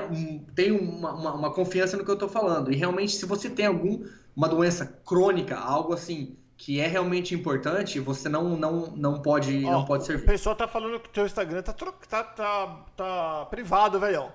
tenho 0.54 0.80
uma, 0.80 1.12
uma, 1.12 1.34
uma, 1.34 1.52
confiança 1.52 1.98
no 1.98 2.02
que 2.02 2.10
eu 2.10 2.14
estou 2.14 2.30
falando. 2.30 2.72
E 2.72 2.76
realmente, 2.76 3.12
se 3.12 3.26
você 3.26 3.50
tem 3.50 3.66
alguma 3.66 4.48
doença 4.48 4.86
crônica, 5.04 5.54
algo 5.54 5.92
assim, 5.92 6.34
que 6.56 6.80
é 6.80 6.86
realmente 6.86 7.34
importante, 7.34 8.00
você 8.00 8.26
não, 8.26 8.56
não, 8.56 8.86
não 8.96 9.20
pode 9.20 9.62
Ó, 9.66 9.70
não 9.70 9.84
pode 9.84 10.06
servir. 10.06 10.24
O 10.24 10.26
pessoal 10.28 10.56
tá 10.56 10.66
falando 10.66 10.98
que 10.98 11.10
o 11.10 11.12
teu 11.12 11.26
Instagram 11.26 11.60
tá, 11.60 11.74
tá, 11.74 12.22
tá, 12.22 12.86
tá 12.96 13.46
privado, 13.50 14.00
velhão. 14.00 14.32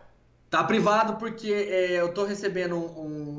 Tá 0.52 0.64
privado 0.64 1.16
porque 1.16 1.52
é, 1.52 2.00
eu 2.00 2.14
tô 2.14 2.26
recebendo 2.26 2.76
um, 2.76 3.36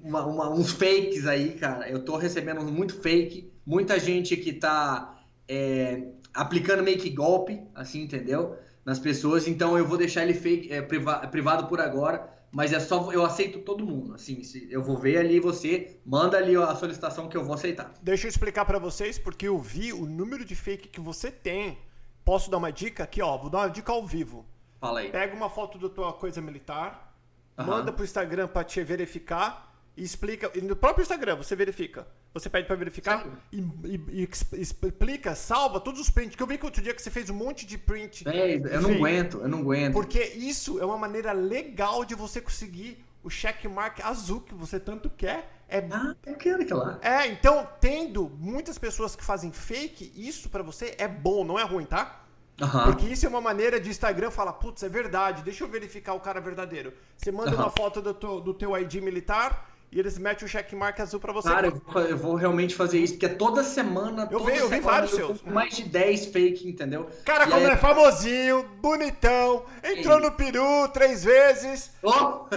uma, 0.00 0.24
uma, 0.24 0.50
uns 0.50 0.70
fakes 0.70 1.26
aí, 1.26 1.54
cara. 1.54 1.88
Eu 1.88 2.04
tô 2.04 2.16
recebendo 2.16 2.62
muito 2.62 3.00
fake. 3.00 3.52
Muita 3.66 3.98
gente 3.98 4.36
que 4.36 4.52
tá 4.52 5.18
é, 5.48 6.12
aplicando 6.32 6.84
meio 6.84 6.98
que 6.98 7.10
golpe, 7.10 7.60
assim, 7.74 8.02
entendeu? 8.02 8.56
nas 8.84 8.98
pessoas, 8.98 9.48
então 9.48 9.78
eu 9.78 9.86
vou 9.86 9.96
deixar 9.96 10.22
ele 10.22 10.34
fake, 10.34 10.72
é, 10.72 10.82
privado 10.82 11.66
por 11.66 11.80
agora, 11.80 12.30
mas 12.52 12.72
é 12.72 12.78
só 12.78 13.10
eu 13.12 13.24
aceito 13.24 13.60
todo 13.60 13.86
mundo, 13.86 14.14
assim, 14.14 14.42
eu 14.70 14.82
vou 14.82 14.96
ver 14.96 15.18
ali 15.18 15.40
você 15.40 15.98
manda 16.04 16.36
ali 16.36 16.54
a 16.54 16.74
solicitação 16.76 17.28
que 17.28 17.36
eu 17.36 17.44
vou 17.44 17.54
aceitar. 17.54 17.92
Deixa 18.02 18.26
eu 18.26 18.28
explicar 18.28 18.64
para 18.64 18.78
vocês 18.78 19.18
porque 19.18 19.48
eu 19.48 19.58
vi 19.58 19.92
o 19.92 20.06
número 20.06 20.44
de 20.44 20.54
fake 20.54 20.88
que 20.88 21.00
você 21.00 21.30
tem. 21.30 21.78
Posso 22.24 22.50
dar 22.50 22.58
uma 22.58 22.70
dica 22.70 23.04
aqui, 23.04 23.20
ó, 23.20 23.36
vou 23.36 23.50
dar 23.50 23.58
uma 23.58 23.68
dica 23.68 23.92
ao 23.92 24.06
vivo. 24.06 24.46
Fala 24.84 25.00
aí. 25.00 25.10
Pega 25.10 25.34
uma 25.34 25.48
foto 25.48 25.78
da 25.78 25.88
tua 25.88 26.12
coisa 26.12 26.42
militar, 26.42 27.16
uhum. 27.56 27.64
manda 27.64 27.90
pro 27.90 28.04
Instagram 28.04 28.46
para 28.48 28.64
te 28.64 28.82
verificar 28.84 29.74
e 29.96 30.02
explica. 30.02 30.50
E 30.54 30.60
no 30.60 30.76
próprio 30.76 31.02
Instagram 31.02 31.36
você 31.36 31.56
verifica. 31.56 32.06
Você 32.34 32.50
pede 32.50 32.66
para 32.66 32.76
verificar 32.76 33.24
e, 33.50 33.60
e, 33.84 34.00
e, 34.10 34.28
explica, 34.60 35.34
salva 35.34 35.80
todos 35.80 36.00
os 36.00 36.10
prints. 36.10 36.36
Que 36.36 36.42
eu 36.42 36.46
vi 36.46 36.58
que 36.58 36.66
outro 36.66 36.82
dia 36.82 36.92
que 36.92 37.00
você 37.00 37.10
fez 37.10 37.30
um 37.30 37.34
monte 37.34 37.64
de 37.64 37.78
print. 37.78 38.28
É, 38.28 38.56
eu 38.56 38.82
não 38.82 38.90
aguento, 38.90 39.40
eu 39.40 39.48
não 39.48 39.60
aguento. 39.60 39.94
Porque 39.94 40.22
isso 40.22 40.78
é 40.78 40.84
uma 40.84 40.98
maneira 40.98 41.32
legal 41.32 42.04
de 42.04 42.14
você 42.14 42.40
conseguir 42.40 43.02
o 43.22 43.30
checkmark 43.30 44.02
azul 44.02 44.42
que 44.42 44.54
você 44.54 44.78
tanto 44.78 45.08
quer. 45.08 45.62
É... 45.66 45.78
Ah, 45.90 46.14
eu 46.26 46.34
quero 46.34 46.60
aquilo 46.60 46.80
lá. 46.80 46.98
É, 47.00 47.26
então, 47.28 47.66
tendo 47.80 48.28
muitas 48.38 48.76
pessoas 48.76 49.16
que 49.16 49.24
fazem 49.24 49.50
fake, 49.50 50.12
isso 50.14 50.50
para 50.50 50.62
você 50.62 50.94
é 50.98 51.08
bom, 51.08 51.42
não 51.42 51.58
é 51.58 51.62
ruim, 51.62 51.86
tá? 51.86 52.23
Uhum. 52.60 52.84
Porque 52.84 53.06
isso 53.06 53.26
é 53.26 53.28
uma 53.28 53.40
maneira 53.40 53.80
de 53.80 53.90
Instagram 53.90 54.30
falar, 54.30 54.52
putz, 54.54 54.82
é 54.82 54.88
verdade, 54.88 55.42
deixa 55.42 55.64
eu 55.64 55.68
verificar 55.68 56.14
o 56.14 56.20
cara 56.20 56.40
verdadeiro. 56.40 56.92
Você 57.16 57.32
manda 57.32 57.50
uhum. 57.50 57.56
uma 57.56 57.70
foto 57.70 58.00
do 58.00 58.14
teu, 58.14 58.40
do 58.40 58.54
teu 58.54 58.76
ID 58.78 58.94
militar, 58.96 59.70
e 59.90 59.98
eles 59.98 60.18
metem 60.18 60.44
o 60.44 60.48
checkmark 60.48 60.98
azul 61.00 61.20
pra 61.20 61.32
você. 61.32 61.48
Cara, 61.48 61.72
eu 62.08 62.16
vou 62.16 62.34
realmente 62.34 62.74
fazer 62.74 62.98
isso, 62.98 63.14
porque 63.14 63.28
toda 63.28 63.62
semana. 63.62 64.28
Eu, 64.30 64.40
toda 64.40 64.50
vi, 64.50 64.58
eu 64.58 64.68
vi 64.68 64.80
vários 64.80 65.12
seus. 65.12 65.42
Mais 65.42 65.76
de 65.76 65.84
10 65.84 66.26
fake, 66.26 66.68
entendeu? 66.68 67.08
Cara, 67.24 67.44
e 67.44 67.50
como 67.50 67.66
aí... 67.66 67.72
é 67.72 67.76
famosinho, 67.76 68.64
bonitão, 68.80 69.64
entrou 69.84 70.18
no 70.20 70.32
peru 70.32 70.88
três 70.92 71.22
vezes. 71.22 71.92
Oh! 72.02 72.10
Só 72.10 72.48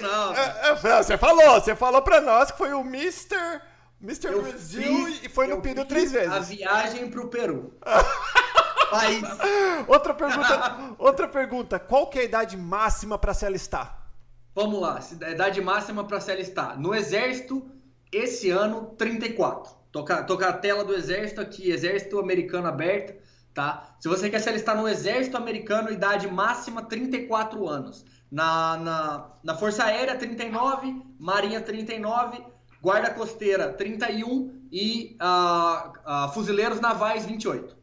não. 0.00 0.34
É, 0.34 0.70
é, 0.70 1.02
você 1.02 1.18
falou, 1.18 1.60
você 1.60 1.74
falou 1.74 2.02
pra 2.02 2.20
nós 2.20 2.52
que 2.52 2.58
foi 2.58 2.72
o 2.72 2.80
Mr. 2.80 3.60
Mr. 4.00 4.28
Eu 4.28 4.42
Brasil 4.42 5.06
fiz, 5.06 5.24
e 5.24 5.28
foi 5.28 5.48
no 5.48 5.60
peru 5.60 5.84
três 5.84 6.12
vezes. 6.12 6.30
A 6.30 6.38
viagem 6.38 7.10
pro 7.10 7.28
Peru. 7.28 7.72
País. 8.90 9.22
outra 9.86 10.14
pergunta, 10.14 10.94
outra 10.98 11.28
pergunta. 11.28 11.78
Qual 11.78 12.08
que 12.08 12.18
é 12.18 12.22
a 12.22 12.24
idade 12.24 12.56
máxima 12.56 13.18
para 13.18 13.34
se 13.34 13.44
alistar? 13.44 14.06
Vamos 14.54 14.80
lá, 14.80 15.00
idade 15.30 15.60
máxima 15.60 16.04
para 16.04 16.20
se 16.20 16.32
alistar. 16.32 16.80
No 16.80 16.94
Exército, 16.94 17.70
esse 18.10 18.50
ano, 18.50 18.94
34. 18.96 19.74
Toca, 19.92 20.22
toca 20.24 20.48
a 20.48 20.52
tela 20.52 20.84
do 20.84 20.94
Exército 20.94 21.40
aqui, 21.40 21.70
Exército 21.70 22.18
Americano 22.18 22.66
aberta, 22.66 23.16
tá? 23.52 23.96
Se 24.00 24.08
você 24.08 24.30
quer 24.30 24.40
se 24.40 24.48
alistar 24.48 24.76
no 24.76 24.88
Exército 24.88 25.36
Americano, 25.36 25.90
idade 25.90 26.26
máxima, 26.28 26.82
34 26.82 27.68
anos. 27.68 28.04
Na, 28.30 28.76
na, 28.78 29.30
na 29.42 29.54
Força 29.54 29.84
Aérea, 29.84 30.16
39, 30.16 31.02
Marinha, 31.18 31.60
39, 31.60 32.44
Guarda 32.82 33.10
Costeira, 33.10 33.72
31 33.72 34.68
e 34.70 35.16
uh, 35.20 36.26
uh, 36.26 36.32
Fuzileiros 36.32 36.80
Navais, 36.80 37.26
28. 37.26 37.75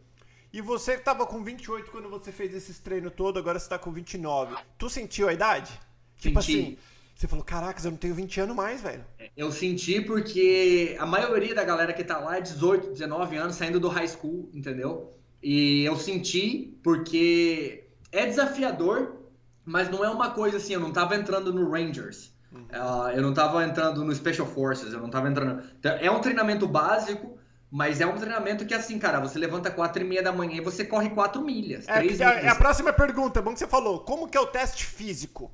E 0.54 0.62
você 0.62 0.94
estava 0.94 1.26
com 1.26 1.44
28 1.44 1.90
quando 1.90 2.08
você 2.08 2.32
fez 2.32 2.54
esses 2.54 2.78
treinos 2.78 3.12
todo, 3.16 3.40
agora 3.40 3.58
você 3.58 3.66
está 3.66 3.80
com 3.80 3.92
29. 3.92 4.56
Tu 4.78 4.88
sentiu 4.88 5.28
a 5.28 5.34
idade? 5.34 5.72
Tipo 6.16 6.40
senti. 6.44 6.60
assim, 6.60 6.78
você 7.16 7.28
falou, 7.28 7.44
caracas, 7.44 7.86
eu 7.86 7.92
não 7.92 7.98
tenho 7.98 8.14
20 8.14 8.42
anos 8.42 8.56
mais, 8.56 8.80
velho. 8.80 9.04
Eu 9.36 9.52
senti 9.52 10.00
porque 10.00 10.96
a 11.00 11.08
maioria 11.08 11.56
da 11.56 11.64
galera 11.64 11.92
que 11.92 12.04
tá 12.04 12.20
lá 12.20 12.38
é 12.38 12.42
18, 12.42 12.92
19 12.92 13.36
anos, 13.36 13.56
saindo 13.56 13.80
do 13.80 13.88
high 13.88 14.08
school, 14.08 14.48
entendeu? 14.54 15.18
E 15.42 15.84
eu 15.86 15.96
senti 15.96 16.78
porque 16.84 17.86
é 18.12 18.28
desafiador, 18.28 19.24
mas 19.66 19.90
não 19.90 20.06
é 20.06 20.10
uma 20.10 20.32
coisa 20.32 20.58
assim, 20.58 20.74
eu 20.74 20.80
não 20.80 20.94
tava 20.94 21.16
entrando 21.16 21.52
no 21.52 21.68
Rangers. 21.68 22.32
Uhum. 22.52 22.62
Uh, 22.62 23.10
eu 23.10 23.24
não 23.24 23.34
tava 23.34 23.66
entrando 23.66 24.06
no 24.06 24.14
Special 24.14 24.46
Forces, 24.46 24.94
eu 24.94 25.00
não 25.00 25.10
tava 25.10 25.28
entrando. 25.28 25.64
Então, 25.80 25.92
é 25.94 26.12
um 26.12 26.22
treinamento 26.22 26.68
básico, 26.68 27.40
mas 27.74 28.00
é 28.00 28.06
um 28.06 28.16
treinamento 28.16 28.68
que, 28.68 28.74
assim, 28.76 29.00
cara, 29.00 29.20
você 29.20 29.40
levanta 29.40 29.72
4 29.72 30.04
e 30.04 30.06
meia 30.06 30.22
da 30.22 30.32
manhã 30.32 30.58
e 30.58 30.62
você 30.62 30.86
corre 30.86 31.10
4 31.10 31.42
milhas. 31.42 31.88
É, 31.88 32.02
milhas. 32.02 32.22
é 32.22 32.48
a 32.48 32.54
próxima 32.54 32.94
pergunta, 32.94 33.42
bom 33.42 33.52
que 33.52 33.58
você 33.58 33.66
falou. 33.66 34.02
Como 34.02 34.28
que 34.28 34.38
é 34.38 34.40
o 34.40 34.46
teste 34.46 34.86
físico? 34.86 35.52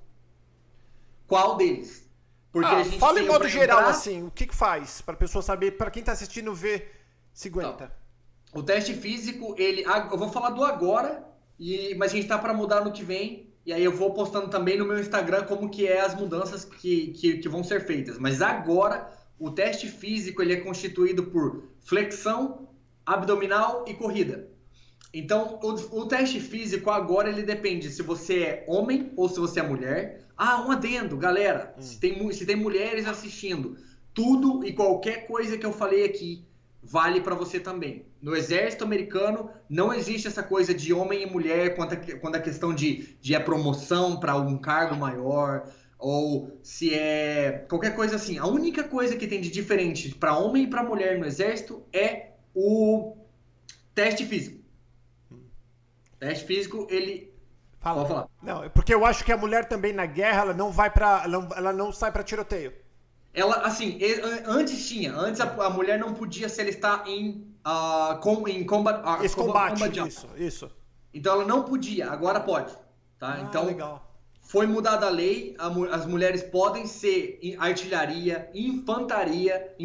Qual 1.26 1.56
deles? 1.56 2.06
Porque 2.52 2.68
ah, 2.68 2.80
a 2.80 2.84
gente 2.84 3.00
fala 3.00 3.22
em 3.22 3.26
modo 3.26 3.48
geral, 3.48 3.78
entrar... 3.78 3.92
assim, 3.92 4.24
o 4.24 4.32
que, 4.32 4.48
que 4.48 4.54
faz? 4.54 5.00
Para 5.00 5.14
a 5.14 5.18
pessoa 5.18 5.42
saber, 5.42 5.78
para 5.78 5.90
quem 5.90 6.02
está 6.02 6.12
assistindo, 6.12 6.54
ver 6.54 6.92
se 7.32 7.48
aguenta. 7.48 7.86
Então, 8.50 8.62
o 8.62 8.64
teste 8.64 8.94
físico, 8.94 9.56
ele. 9.58 9.86
Eu 9.86 10.18
vou 10.18 10.28
falar 10.28 10.50
do 10.50 10.66
agora, 10.66 11.24
e, 11.58 11.96
mas 11.96 12.12
a 12.12 12.16
gente 12.16 12.28
tá 12.28 12.38
para 12.38 12.54
mudar 12.54 12.82
no 12.82 12.92
que 12.92 13.02
vem. 13.02 13.50
E 13.66 13.72
aí 13.72 13.84
eu 13.86 13.96
vou 13.96 14.14
postando 14.14 14.50
também 14.50 14.78
no 14.78 14.84
meu 14.84 15.00
Instagram 15.00 15.46
como 15.46 15.70
que 15.70 15.88
é 15.88 16.02
as 16.02 16.16
mudanças 16.16 16.66
que, 16.66 17.12
que, 17.12 17.38
que 17.38 17.48
vão 17.48 17.64
ser 17.64 17.86
feitas. 17.86 18.20
Mas 18.20 18.42
agora, 18.42 19.10
o 19.40 19.50
teste 19.50 19.88
físico 19.88 20.42
ele 20.42 20.54
é 20.54 20.58
constituído 20.58 21.24
por 21.24 21.64
flexão, 21.80 22.68
abdominal 23.06 23.86
e 23.88 23.94
corrida. 23.94 24.50
Então, 25.14 25.60
o, 25.64 26.02
o, 26.02 26.06
teste 26.06 26.40
físico 26.40 26.92
agora 26.92 27.30
ele 27.30 27.42
depende 27.42 27.90
se 27.90 28.04
você 28.04 28.44
é 28.44 28.66
homem 28.68 29.12
ou 29.16 29.28
se 29.28 29.40
você 29.40 29.60
é 29.60 29.64
mulher. 29.64 30.28
Ah, 30.38 30.62
um 30.62 30.72
adendo, 30.72 31.18
galera. 31.18 31.74
Hum. 31.78 31.82
Se, 31.82 32.00
tem, 32.00 32.32
se 32.32 32.46
tem 32.46 32.56
mulheres 32.56 33.08
assistindo, 33.08 33.76
tudo 34.14 34.64
e 34.64 34.74
qualquer 34.74 35.26
coisa 35.26 35.58
que 35.58 35.66
eu 35.66 35.74
falei 35.74 36.06
aqui 36.06 36.46
vale 36.84 37.22
para 37.22 37.36
você 37.36 37.60
também. 37.60 38.06
No 38.22 38.36
exército 38.36 38.84
americano 38.84 39.50
não 39.68 39.94
existe 39.94 40.28
essa 40.28 40.44
coisa 40.44 40.74
de 40.74 40.94
homem 40.94 41.24
e 41.24 41.26
mulher 41.26 41.76
quando 41.76 41.94
a, 41.94 42.38
a 42.38 42.42
questão 42.42 42.74
de, 42.74 43.18
de 43.20 43.34
é 43.34 43.40
promoção 43.40 44.20
para 44.20 44.36
um 44.36 44.58
cargo 44.58 44.96
maior 44.96 45.68
ou 46.00 46.58
se 46.64 46.94
é 46.94 47.66
qualquer 47.70 47.94
coisa 47.94 48.16
assim. 48.16 48.38
A 48.38 48.48
única 48.48 48.86
coisa 48.86 49.18
que 49.18 49.28
tem 49.28 49.42
de 49.42 49.52
diferente 49.52 50.16
para 50.16 50.38
homem 50.38 50.64
e 50.64 50.68
para 50.68 50.82
mulher 50.82 51.20
no 51.20 51.26
exército 51.26 51.84
é 51.92 52.32
o 52.56 53.18
teste 53.94 54.26
físico. 54.26 54.64
Teste 56.18 56.46
físico, 56.46 56.88
ele. 56.90 57.32
Fala. 57.80 57.98
Pode 57.98 58.10
falar. 58.10 58.28
Não, 58.42 58.64
é 58.64 58.70
porque 58.70 58.94
eu 58.94 59.06
acho 59.06 59.26
que 59.26 59.32
a 59.32 59.38
mulher 59.38 59.66
também 59.66 59.92
na 59.92 60.06
guerra, 60.06 60.42
ela 60.42 60.54
não 60.54 60.72
vai 60.72 60.90
para 60.90 61.24
ela 61.26 61.74
não 61.74 61.92
sai 61.92 62.12
para 62.12 62.24
tiroteio. 62.24 62.74
Ela, 63.34 63.58
assim, 63.58 64.00
antes 64.46 64.88
tinha. 64.88 65.14
Antes 65.14 65.40
a, 65.40 65.46
a 65.66 65.70
mulher 65.70 66.00
não 66.00 66.14
podia 66.14 66.50
se 66.50 66.60
alistar 66.62 67.04
em, 67.08 67.54
uh, 67.66 68.20
com, 68.22 68.48
em 68.48 68.66
combat, 68.66 69.02
uh, 69.06 69.24
Esse 69.24 69.36
combate, 69.36 69.80
combat 69.80 70.08
isso, 70.08 70.28
isso. 70.36 70.72
Então 71.14 71.34
ela 71.34 71.46
não 71.46 71.64
podia, 71.64 72.10
agora 72.10 72.40
pode. 72.40 72.74
Tá? 73.20 73.34
Ah, 73.34 73.42
então, 73.42 73.66
legal. 73.66 74.09
Foi 74.50 74.66
mudada 74.66 75.06
a 75.06 75.12
lei, 75.12 75.54
a, 75.60 75.68
as 75.96 76.08
mulheres 76.08 76.42
podem 76.42 76.88
ser 76.88 77.40
artilharia, 77.60 78.50
infantaria, 78.52 79.76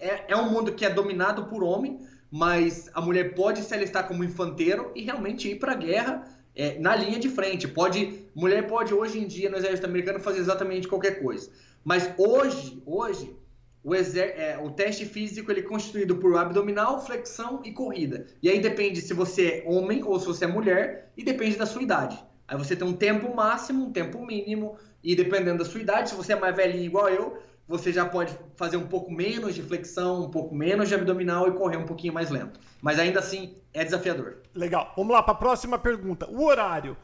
é, 0.00 0.32
é 0.32 0.36
um 0.36 0.50
mundo 0.50 0.72
que 0.72 0.84
é 0.84 0.90
dominado 0.90 1.44
por 1.44 1.62
homem, 1.62 2.00
mas 2.28 2.90
a 2.92 3.00
mulher 3.00 3.36
pode 3.36 3.62
se 3.62 3.72
alistar 3.72 4.08
como 4.08 4.24
infanteiro 4.24 4.90
e 4.96 5.04
realmente 5.04 5.48
ir 5.48 5.60
para 5.60 5.72
a 5.72 5.76
guerra 5.76 6.28
é, 6.56 6.76
na 6.80 6.96
linha 6.96 7.20
de 7.20 7.28
frente. 7.28 7.68
Pode, 7.68 8.26
mulher 8.34 8.66
pode 8.66 8.92
hoje 8.92 9.16
em 9.20 9.28
dia 9.28 9.48
no 9.48 9.56
exército 9.56 9.86
americano 9.86 10.18
fazer 10.18 10.40
exatamente 10.40 10.88
qualquer 10.88 11.22
coisa. 11.22 11.48
Mas 11.84 12.10
hoje, 12.18 12.82
hoje, 12.84 13.36
o, 13.80 13.94
exer, 13.94 14.34
é, 14.36 14.58
o 14.60 14.70
teste 14.70 15.04
físico 15.04 15.52
ele 15.52 15.60
é 15.60 15.62
constituído 15.62 16.16
por 16.16 16.36
abdominal, 16.36 17.00
flexão 17.06 17.62
e 17.64 17.70
corrida. 17.70 18.26
E 18.42 18.50
aí 18.50 18.58
depende 18.58 19.00
se 19.00 19.14
você 19.14 19.62
é 19.64 19.64
homem 19.68 20.02
ou 20.02 20.18
se 20.18 20.26
você 20.26 20.46
é 20.46 20.48
mulher 20.48 21.12
e 21.16 21.22
depende 21.22 21.56
da 21.56 21.64
sua 21.64 21.84
idade. 21.84 22.18
Aí 22.50 22.58
você 22.58 22.74
tem 22.74 22.86
um 22.86 22.92
tempo 22.92 23.32
máximo, 23.32 23.86
um 23.86 23.92
tempo 23.92 24.26
mínimo 24.26 24.76
e 25.04 25.14
dependendo 25.14 25.58
da 25.58 25.64
sua 25.64 25.80
idade, 25.80 26.10
se 26.10 26.16
você 26.16 26.32
é 26.32 26.36
mais 26.36 26.54
velhinho 26.54 26.84
igual 26.84 27.08
eu, 27.08 27.40
você 27.68 27.92
já 27.92 28.04
pode 28.04 28.36
fazer 28.56 28.76
um 28.76 28.88
pouco 28.88 29.12
menos 29.12 29.54
de 29.54 29.62
flexão, 29.62 30.24
um 30.24 30.30
pouco 30.30 30.52
menos 30.52 30.88
de 30.88 30.96
abdominal 30.96 31.46
e 31.46 31.52
correr 31.52 31.76
um 31.76 31.86
pouquinho 31.86 32.12
mais 32.12 32.28
lento. 32.28 32.58
Mas 32.82 32.98
ainda 32.98 33.20
assim 33.20 33.56
é 33.72 33.84
desafiador. 33.84 34.38
Legal. 34.52 34.92
Vamos 34.96 35.12
lá 35.12 35.22
para 35.22 35.32
a 35.32 35.36
próxima 35.36 35.78
pergunta. 35.78 36.28
O 36.28 36.44
horário. 36.44 36.96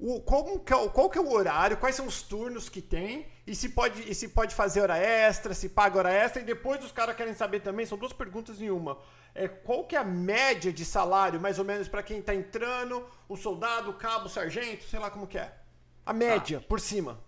O, 0.00 0.22
que 0.64 0.72
é, 0.72 0.88
qual 0.88 1.10
que 1.10 1.18
é 1.18 1.20
o 1.20 1.30
horário? 1.30 1.76
Quais 1.76 1.94
são 1.94 2.06
os 2.06 2.22
turnos 2.22 2.70
que 2.70 2.80
tem? 2.80 3.26
E 3.46 3.54
se 3.54 3.68
pode, 3.68 4.10
e 4.10 4.14
se 4.14 4.28
pode 4.28 4.54
fazer 4.54 4.80
hora 4.80 4.96
extra, 4.96 5.52
se 5.52 5.68
paga 5.68 5.98
hora 5.98 6.10
extra? 6.10 6.40
E 6.40 6.44
depois 6.44 6.82
os 6.82 6.90
caras 6.90 7.14
querem 7.14 7.34
saber 7.34 7.60
também, 7.60 7.84
são 7.84 7.98
duas 7.98 8.12
perguntas 8.12 8.60
em 8.60 8.70
uma. 8.70 8.98
É, 9.34 9.46
qual 9.46 9.84
que 9.84 9.94
é 9.94 9.98
a 9.98 10.04
média 10.04 10.72
de 10.72 10.84
salário, 10.84 11.40
mais 11.40 11.58
ou 11.58 11.64
menos, 11.64 11.86
para 11.86 12.02
quem 12.02 12.20
está 12.20 12.34
entrando, 12.34 13.04
o 13.28 13.36
soldado, 13.36 13.90
o 13.90 13.94
cabo, 13.94 14.26
o 14.26 14.28
sargento, 14.30 14.84
sei 14.84 14.98
lá 14.98 15.10
como 15.10 15.26
que 15.26 15.36
é? 15.36 15.52
A 16.06 16.12
média, 16.12 16.60
por 16.60 16.80
cima. 16.80 17.18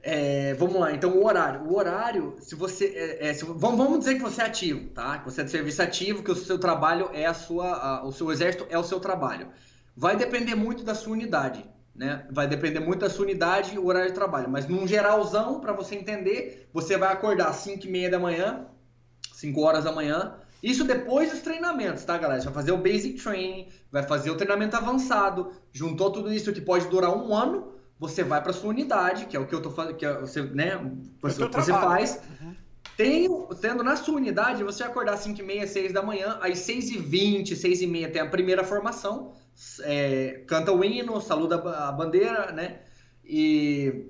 É, 0.00 0.54
vamos 0.54 0.76
lá, 0.76 0.92
então 0.92 1.10
o 1.10 1.26
horário. 1.26 1.62
O 1.62 1.76
horário, 1.76 2.36
se 2.40 2.54
você. 2.54 2.86
É, 2.86 3.28
é, 3.28 3.34
se, 3.34 3.44
vamos, 3.44 3.78
vamos 3.78 3.98
dizer 3.98 4.14
que 4.14 4.22
você 4.22 4.40
é 4.40 4.46
ativo, 4.46 4.88
tá? 4.90 5.18
Que 5.18 5.24
você 5.24 5.40
é 5.40 5.44
de 5.44 5.50
serviço 5.50 5.82
ativo, 5.82 6.22
que 6.22 6.30
o 6.30 6.36
seu 6.36 6.58
trabalho 6.58 7.10
é 7.12 7.26
a 7.26 7.34
sua. 7.34 7.74
A, 7.74 8.04
o 8.04 8.12
seu 8.12 8.30
exército 8.30 8.66
é 8.70 8.78
o 8.78 8.84
seu 8.84 9.00
trabalho. 9.00 9.50
Vai 9.96 10.16
depender 10.16 10.54
muito 10.54 10.84
da 10.84 10.94
sua 10.94 11.12
unidade, 11.12 11.64
né? 11.98 12.24
Vai 12.30 12.46
depender 12.46 12.80
muito 12.80 13.00
da 13.00 13.10
sua 13.10 13.24
unidade 13.24 13.74
e 13.74 13.78
o 13.78 13.86
horário 13.86 14.08
de 14.08 14.14
trabalho. 14.14 14.48
Mas 14.48 14.66
num 14.66 14.86
geralzão, 14.86 15.60
para 15.60 15.72
você 15.72 15.96
entender, 15.96 16.68
você 16.72 16.96
vai 16.96 17.12
acordar 17.12 17.48
às 17.48 17.56
5 17.56 17.84
e 17.84 17.90
meia 17.90 18.10
da 18.10 18.18
manhã, 18.18 18.66
5 19.34 19.60
horas 19.60 19.84
da 19.84 19.92
manhã. 19.92 20.34
Isso 20.62 20.84
depois 20.84 21.30
dos 21.30 21.40
treinamentos, 21.40 22.04
tá, 22.04 22.16
galera? 22.16 22.40
Você 22.40 22.46
vai 22.46 22.54
fazer 22.54 22.72
o 22.72 22.78
basic 22.78 23.22
training, 23.22 23.68
vai 23.92 24.02
fazer 24.02 24.30
o 24.30 24.36
treinamento 24.36 24.76
avançado, 24.76 25.52
juntou 25.72 26.10
tudo 26.10 26.32
isso 26.32 26.52
que 26.52 26.60
pode 26.60 26.88
durar 26.88 27.14
um 27.14 27.34
ano 27.34 27.78
você 27.98 28.22
vai 28.22 28.42
para 28.42 28.52
sua 28.52 28.70
unidade, 28.70 29.26
que 29.26 29.36
é 29.36 29.40
o 29.40 29.46
que 29.46 29.54
eu 29.54 29.60
tô 29.60 29.70
fazendo, 29.70 29.96
que 29.96 30.06
é 30.06 30.20
você, 30.20 30.42
né, 30.42 30.80
você, 31.20 31.46
você 31.46 31.72
faz. 31.72 32.20
Uhum. 32.40 32.54
tendo 33.60 33.82
na 33.82 33.96
sua 33.96 34.14
unidade, 34.16 34.62
você 34.62 34.82
vai 34.82 34.92
acordar 34.92 35.14
às 35.14 35.20
5 35.20 35.40
e 35.40 35.42
meia, 35.44 35.66
6 35.66 35.92
da 35.92 36.02
manhã, 36.02 36.38
às 36.40 36.58
6 36.60 36.90
e 36.90 36.98
20, 36.98 37.56
6 37.56 37.82
e 37.82 37.86
meia 37.86 38.10
tem 38.10 38.22
a 38.22 38.28
primeira 38.28 38.62
formação, 38.62 39.32
é, 39.82 40.44
canta 40.46 40.72
o 40.72 40.84
hino, 40.84 41.20
saluda 41.20 41.56
a 41.56 41.92
bandeira, 41.92 42.52
né, 42.52 42.80
e 43.24 44.06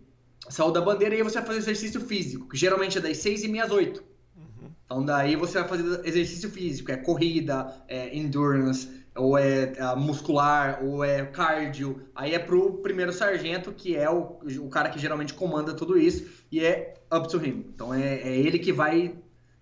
saúda 0.49 0.81
a 0.81 0.83
bandeira 0.83 1.15
e 1.15 1.19
aí 1.19 1.25
você 1.25 1.39
vai 1.39 1.47
fazer 1.47 1.59
exercício 1.59 2.01
físico, 2.01 2.49
que 2.49 2.57
geralmente 2.57 2.99
é 2.99 3.01
das 3.01 3.19
6 3.19 3.45
e 3.45 3.49
meia 3.49 3.65
às 3.65 3.71
8. 3.71 4.03
Uhum. 4.37 4.71
Então 4.85 5.05
daí 5.05 5.37
você 5.37 5.59
vai 5.61 5.69
fazer 5.69 6.07
exercício 6.07 6.51
físico, 6.51 6.91
é 6.93 6.97
corrida, 6.97 7.83
é 7.89 8.17
endurance, 8.17 8.99
ou 9.19 9.37
é, 9.37 9.73
é 9.77 9.97
muscular, 9.97 10.83
ou 10.85 11.05
é 11.05 11.27
cardio. 11.27 12.09
Aí 12.15 12.35
é 12.35 12.39
pro 12.39 12.75
primeiro 12.79 13.13
sargento, 13.13 13.73
que 13.73 13.97
é 13.97 14.09
o, 14.09 14.39
o 14.61 14.69
cara 14.69 14.89
que 14.89 14.99
geralmente 14.99 15.35
comanda 15.35 15.75
tudo 15.75 15.99
isso, 15.99 16.45
e 16.51 16.61
é 16.61 16.95
up 17.13 17.29
to 17.29 17.45
him. 17.45 17.67
Então 17.75 17.93
é, 17.93 18.21
é 18.21 18.37
ele 18.37 18.59
que 18.59 18.73
vai, 18.73 19.17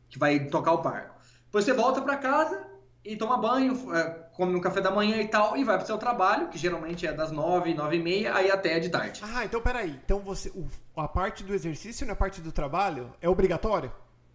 que 0.08 0.18
vai 0.18 0.46
tocar 0.46 0.72
o 0.72 0.82
parco. 0.82 1.16
Depois 1.46 1.64
você 1.64 1.72
volta 1.72 2.02
para 2.02 2.16
casa 2.16 2.66
e 3.04 3.16
toma 3.16 3.38
banho, 3.38 3.94
é, 3.94 4.25
come 4.36 4.54
um 4.54 4.60
café 4.60 4.80
da 4.80 4.90
manhã 4.90 5.16
e 5.16 5.28
tal, 5.28 5.56
e 5.56 5.64
vai 5.64 5.78
pro 5.78 5.86
seu 5.86 5.96
trabalho, 5.96 6.48
que 6.48 6.58
geralmente 6.58 7.06
é 7.06 7.12
das 7.12 7.32
nove, 7.32 7.74
nove 7.74 7.96
e 7.96 8.02
meia, 8.02 8.34
aí 8.34 8.50
até 8.50 8.78
de 8.78 8.90
tarde. 8.90 9.22
Ah, 9.24 9.44
então 9.44 9.60
peraí. 9.60 9.98
Então 10.04 10.20
você, 10.20 10.50
o, 10.50 10.66
a 10.96 11.08
parte 11.08 11.42
do 11.42 11.54
exercício 11.54 12.06
na 12.06 12.14
parte 12.14 12.40
do 12.40 12.52
trabalho 12.52 13.12
é 13.20 13.28
obrigatório? 13.28 13.90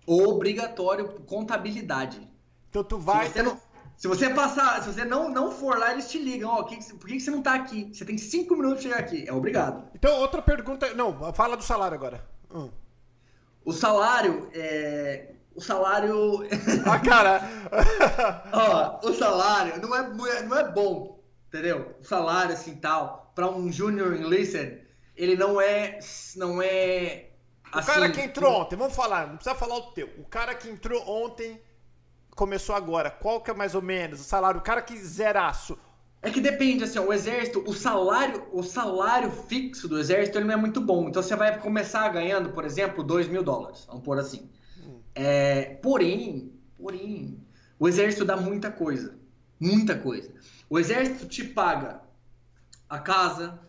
Obrigatório, 0.05 1.07
contabilidade. 1.25 2.27
Então 2.69 2.83
tu 2.83 2.97
vai... 2.97 3.27
Se 3.27 3.33
você 3.33 3.43
não 3.43 3.71
se 4.01 4.07
você 4.07 4.31
passar, 4.31 4.81
se 4.81 4.91
você 4.91 5.05
não, 5.05 5.29
não 5.29 5.51
for 5.51 5.77
lá, 5.77 5.91
eles 5.91 6.09
te 6.09 6.17
ligam, 6.17 6.49
ó, 6.49 6.61
oh, 6.61 6.63
que, 6.63 6.75
por 6.95 7.07
que, 7.07 7.19
você 7.19 7.29
não 7.29 7.43
tá 7.43 7.53
aqui? 7.53 7.87
Você 7.93 8.03
tem 8.03 8.17
cinco 8.17 8.55
minutos 8.55 8.81
para 8.81 8.89
chegar 8.89 8.99
aqui. 8.99 9.29
É 9.29 9.31
obrigado. 9.31 9.83
Então, 9.93 10.19
outra 10.19 10.41
pergunta. 10.41 10.91
Não, 10.95 11.31
fala 11.35 11.55
do 11.55 11.63
salário 11.63 11.93
agora. 11.93 12.27
Hum. 12.51 12.71
O 13.63 13.71
salário 13.71 14.49
é. 14.55 15.35
O 15.55 15.61
salário. 15.61 16.47
Ah, 16.85 16.99
cara! 16.99 17.41
ó, 18.51 19.07
o 19.07 19.13
salário 19.13 19.81
não 19.81 19.95
é, 19.95 20.43
não 20.43 20.57
é 20.57 20.71
bom, 20.71 21.23
entendeu? 21.47 21.95
O 21.99 22.03
salário, 22.03 22.53
assim, 22.53 22.75
tal, 22.75 23.31
para 23.35 23.49
um 23.49 23.71
junior 23.71 24.15
enlisted, 24.15 24.81
ele 25.15 25.35
não 25.35 25.59
é. 25.59 25.99
Não 26.35 26.61
é. 26.61 27.29
Assim, 27.71 27.91
o 27.91 27.93
cara 27.93 28.09
que 28.09 28.21
entrou 28.21 28.53
ontem, 28.53 28.75
vamos 28.75 28.95
falar, 28.95 29.27
não 29.27 29.35
precisa 29.35 29.55
falar 29.55 29.77
o 29.77 29.91
teu. 29.93 30.09
O 30.17 30.25
cara 30.25 30.53
que 30.53 30.69
entrou 30.69 31.07
ontem 31.07 31.61
começou 32.35 32.75
agora, 32.75 33.09
qual 33.09 33.41
que 33.41 33.51
é 33.51 33.53
mais 33.53 33.75
ou 33.75 33.81
menos 33.81 34.19
o 34.19 34.23
salário? 34.23 34.59
O 34.59 34.63
cara 34.63 34.81
que 34.81 34.97
zeraço. 34.97 35.77
É 36.23 36.29
que 36.29 36.39
depende, 36.39 36.83
assim, 36.83 36.99
o 36.99 37.11
exército, 37.11 37.63
o 37.65 37.73
salário, 37.73 38.47
o 38.51 38.61
salário 38.61 39.31
fixo 39.31 39.87
do 39.87 39.99
exército 39.99 40.37
ele 40.37 40.45
não 40.45 40.53
é 40.53 40.57
muito 40.57 40.79
bom. 40.79 41.09
Então 41.09 41.21
você 41.21 41.35
vai 41.35 41.57
começar 41.59 42.07
ganhando, 42.09 42.49
por 42.49 42.63
exemplo, 42.63 43.03
2 43.03 43.27
mil 43.27 43.41
dólares, 43.41 43.85
vamos 43.87 44.03
pôr 44.03 44.19
assim. 44.19 44.49
É, 45.13 45.75
porém, 45.81 46.51
porém, 46.77 47.37
o 47.79 47.87
exército 47.87 48.25
dá 48.25 48.37
muita 48.37 48.71
coisa. 48.71 49.15
Muita 49.59 49.97
coisa. 49.97 50.31
O 50.69 50.79
exército 50.79 51.27
te 51.27 51.43
paga 51.43 52.01
a 52.89 52.99
casa, 52.99 53.59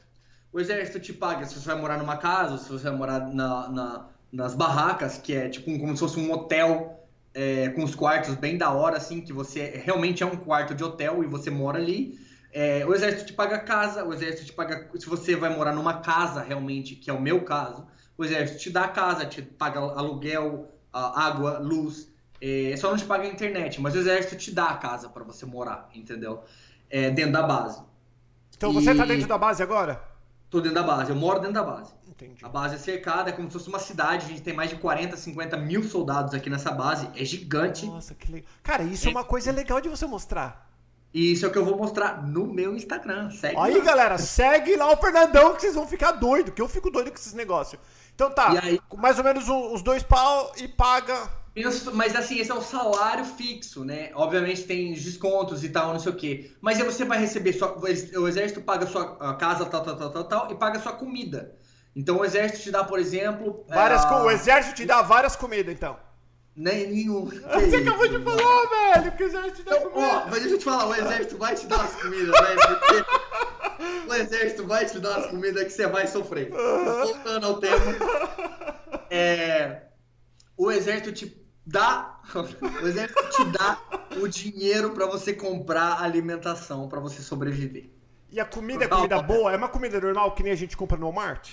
o 0.53 0.61
exército 0.61 1.01
te 1.01 1.13
paga 1.13 1.47
se 1.47 1.55
você 1.55 1.67
vai 1.67 1.81
morar 1.81 1.99
numa 1.99 2.17
casa, 2.17 2.59
se 2.59 2.71
você 2.71 2.85
vai 2.85 2.97
morar 2.97 3.21
na, 3.33 3.69
na, 3.69 4.09
nas 4.33 4.55
barracas, 4.55 5.19
que 5.19 5.35
é 5.35 5.49
tipo 5.49 5.79
como 5.79 5.95
se 5.95 6.01
fosse 6.01 6.19
um 6.19 6.33
hotel 6.33 7.07
é, 7.35 7.69
com 7.71 7.83
os 7.83 7.95
quartos 7.95 8.35
bem 8.35 8.57
da 8.57 8.71
hora, 8.71 8.97
assim, 8.97 9.21
que 9.21 9.33
você 9.33 9.83
realmente 9.85 10.23
é 10.23 10.27
um 10.27 10.37
quarto 10.37 10.75
de 10.75 10.85
hotel 10.85 11.23
e 11.25 11.27
você 11.27 11.51
mora 11.51 11.79
ali. 11.79 12.19
É, 12.53 12.85
o 12.87 12.95
exército 12.95 13.27
te 13.27 13.33
paga 13.33 13.59
casa, 13.59 14.05
o 14.05 14.13
exército 14.13 14.47
te 14.47 14.53
paga. 14.53 14.91
Se 14.99 15.07
você 15.07 15.35
vai 15.35 15.55
morar 15.57 15.75
numa 15.75 16.01
casa 16.01 16.43
realmente, 16.43 16.95
que 16.97 17.11
é 17.11 17.13
o 17.13 17.21
meu 17.21 17.45
caso, 17.45 17.87
o 18.17 18.25
exército 18.25 18.61
te 18.61 18.71
dá 18.71 18.89
casa, 18.89 19.25
te 19.25 19.41
paga 19.41 19.81
aluguel, 19.81 20.69
água, 20.93 21.59
luz. 21.59 22.11
É, 22.41 22.75
só 22.77 22.91
não 22.91 22.97
te 22.97 23.05
paga 23.05 23.25
a 23.25 23.29
internet, 23.29 23.81
mas 23.81 23.95
o 23.95 23.99
exército 23.99 24.37
te 24.37 24.51
dá 24.51 24.71
a 24.71 24.77
casa 24.77 25.09
para 25.09 25.23
você 25.23 25.47
morar, 25.47 25.89
entendeu? 25.95 26.43
É, 26.91 27.11
dentro 27.11 27.33
da 27.33 27.43
base. 27.43 27.81
Então 28.57 28.73
você 28.73 28.95
tá 28.95 29.05
dentro 29.05 29.29
da 29.29 29.39
base 29.39 29.63
agora? 29.63 30.03
Tô 30.51 30.61
dentro 30.61 30.75
da 30.75 30.83
base, 30.83 31.11
eu 31.11 31.17
moro 31.17 31.39
dentro 31.39 31.55
da 31.55 31.63
base. 31.63 31.93
Entendi. 32.07 32.45
A 32.45 32.49
base 32.49 32.75
é 32.75 32.79
cercada, 32.79 33.31
é 33.31 33.33
como 33.33 33.49
se 33.49 33.55
fosse 33.55 33.69
uma 33.69 33.79
cidade. 33.79 34.27
A 34.27 34.29
gente 34.29 34.43
tem 34.43 34.55
mais 34.55 34.71
de 34.71 34.77
40, 34.77 35.17
50 35.17 35.57
mil 35.57 35.83
soldados 35.83 36.35
aqui 36.35 36.51
nessa 36.51 36.71
base. 36.71 37.09
É 37.17 37.25
gigante. 37.25 37.87
Nossa, 37.87 38.15
que 38.15 38.31
legal. 38.31 38.51
Cara, 38.63 38.83
isso 38.83 39.07
é, 39.07 39.11
é 39.11 39.15
uma 39.15 39.25
coisa 39.25 39.51
legal 39.51 39.81
de 39.81 39.89
você 39.89 40.07
mostrar. 40.07 40.71
E 41.15 41.33
isso 41.33 41.45
é 41.45 41.49
o 41.49 41.53
que 41.53 41.59
eu 41.59 41.65
vou 41.65 41.77
mostrar 41.77 42.23
no 42.23 42.47
meu 42.47 42.75
Instagram. 42.75 43.31
Segue 43.31 43.57
Aí, 43.59 43.79
lá. 43.79 43.85
galera, 43.85 44.19
segue 44.19 44.77
lá 44.77 44.91
o 44.93 44.97
Fernandão 44.97 45.55
que 45.55 45.61
vocês 45.63 45.75
vão 45.75 45.87
ficar 45.87 46.13
doido, 46.13 46.53
que 46.53 46.63
eu 46.63 46.69
fico 46.69 46.91
doido 46.91 47.11
com 47.11 47.17
esses 47.17 47.35
negócios. 47.35 47.81
Então 48.15 48.31
tá, 48.31 48.51
aí, 48.63 48.81
mais 48.97 49.19
ou 49.19 49.25
menos 49.25 49.49
os 49.49 49.83
dois 49.83 50.03
pau 50.03 50.53
e 50.57 50.69
paga 50.69 51.43
mas 51.93 52.17
assim, 52.17 52.39
esse 52.39 52.51
é 52.51 52.55
o 52.55 52.63
salário 52.63 53.25
fixo, 53.27 53.85
né? 53.85 54.11
Obviamente 54.15 54.63
tem 54.63 54.93
descontos 54.95 55.63
e 55.63 55.69
tal, 55.69 55.93
não 55.93 56.01
sei 56.01 56.13
o 56.13 56.17
quê. 56.17 56.51
Mas 56.63 56.79
aí 56.79 56.85
você 56.85 57.05
vai 57.05 57.19
receber 57.19 57.53
sua. 57.53 57.79
O 57.79 58.27
exército 58.27 58.63
paga 58.63 58.87
sua 58.87 59.35
casa, 59.37 59.67
tal, 59.67 59.83
tal, 59.83 59.97
tal, 59.97 60.11
tal, 60.11 60.25
tal, 60.25 60.51
e 60.51 60.55
paga 60.55 60.81
sua 60.81 60.93
comida. 60.93 61.55
Então 61.95 62.19
o 62.19 62.25
exército 62.25 62.63
te 62.63 62.71
dá, 62.71 62.83
por 62.83 62.99
exemplo. 62.99 63.67
Várias, 63.69 64.03
é, 64.03 64.09
O 64.09 64.31
exército 64.31 64.77
te 64.77 64.87
dá 64.87 65.03
várias 65.03 65.37
comidas, 65.37 65.75
então. 65.75 65.99
Nem 66.55 66.87
nenhum. 66.87 67.25
Você 67.25 67.77
acabou 67.77 68.07
de 68.09 68.19
falar, 68.23 68.95
velho, 68.95 69.13
que 69.17 69.23
o 69.23 69.27
exército 69.27 69.57
te 69.57 69.63
dá 69.63 69.77
então, 69.77 69.91
comida. 69.91 70.13
Ó, 70.13 70.25
mas 70.27 70.41
deixa 70.41 70.55
eu 70.55 70.59
te 70.59 70.65
falar, 70.65 70.87
o 70.87 70.95
exército 70.95 71.39
vai 71.39 71.55
te 71.55 71.67
dar 71.67 71.81
as 71.81 71.95
comidas, 71.95 72.41
velho. 72.41 72.61
Porque 72.79 74.11
o 74.11 74.15
exército 74.15 74.67
vai 74.67 74.87
te 74.87 74.99
dar 74.99 75.17
as 75.17 75.27
comidas 75.29 75.65
que 75.65 75.71
você 75.71 75.87
vai 75.87 76.07
sofrer. 76.07 76.51
Voltando 76.51 77.47
ao 77.47 77.59
tema. 77.59 77.85
É, 79.11 79.83
o 80.57 80.71
exército 80.71 81.13
te 81.13 81.43
dá, 81.67 82.21
o 82.83 82.87
exército 82.87 83.31
te 83.31 83.45
dá 83.47 83.81
o 84.21 84.29
dinheiro 84.29 84.91
para 84.91 85.07
você 85.07 85.33
comprar 85.33 86.03
alimentação 86.03 86.89
para 86.89 87.01
você 87.01 87.23
sobreviver. 87.23 87.91
E 88.31 88.41
a 88.41 88.45
comida 88.45 88.85
é 88.85 88.89
comida 88.89 89.23
boa? 89.23 89.53
É 89.53 89.57
uma 89.57 89.69
comida 89.69 90.01
normal 90.01 90.35
que 90.35 90.43
nem 90.43 90.53
a 90.53 90.57
gente 90.57 90.77
compra 90.77 90.97
no 90.97 91.07
Walmart? 91.07 91.51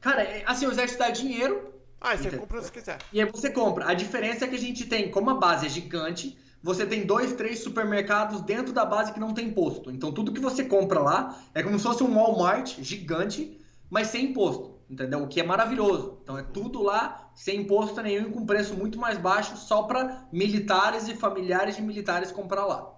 Cara, 0.00 0.22
é, 0.22 0.42
assim, 0.46 0.66
o 0.66 0.70
exército 0.70 0.98
dá 0.98 1.10
dinheiro. 1.10 1.77
Ah, 2.00 2.16
você 2.16 2.30
compra 2.30 2.62
se 2.62 2.72
quiser. 2.72 2.98
E 3.12 3.20
aí 3.20 3.30
você 3.30 3.50
compra. 3.50 3.88
A 3.88 3.94
diferença 3.94 4.44
é 4.44 4.48
que 4.48 4.54
a 4.56 4.58
gente 4.58 4.86
tem, 4.86 5.10
como 5.10 5.30
a 5.30 5.34
base 5.34 5.66
é 5.66 5.68
gigante, 5.68 6.38
você 6.62 6.86
tem 6.86 7.06
dois, 7.06 7.32
três 7.32 7.60
supermercados 7.60 8.40
dentro 8.42 8.72
da 8.72 8.84
base 8.84 9.12
que 9.12 9.20
não 9.20 9.34
tem 9.34 9.48
imposto. 9.48 9.90
Então 9.90 10.12
tudo 10.12 10.32
que 10.32 10.40
você 10.40 10.64
compra 10.64 11.00
lá 11.00 11.38
é 11.54 11.62
como 11.62 11.78
se 11.78 11.84
fosse 11.84 12.02
um 12.02 12.14
Walmart 12.14 12.78
gigante, 12.80 13.60
mas 13.90 14.08
sem 14.08 14.26
imposto 14.26 14.78
entendeu? 14.90 15.22
O 15.22 15.28
que 15.28 15.40
é 15.40 15.44
maravilhoso. 15.44 16.18
Então 16.22 16.38
é 16.38 16.42
tudo 16.42 16.82
lá 16.82 17.30
sem 17.34 17.60
imposto 17.60 18.00
nenhum 18.00 18.28
e 18.28 18.32
com 18.32 18.46
preço 18.46 18.74
muito 18.74 18.98
mais 18.98 19.18
baixo 19.18 19.56
só 19.56 19.82
para 19.82 20.26
militares 20.32 21.08
e 21.08 21.14
familiares 21.14 21.76
de 21.76 21.82
militares 21.82 22.32
comprar 22.32 22.64
lá. 22.64 22.94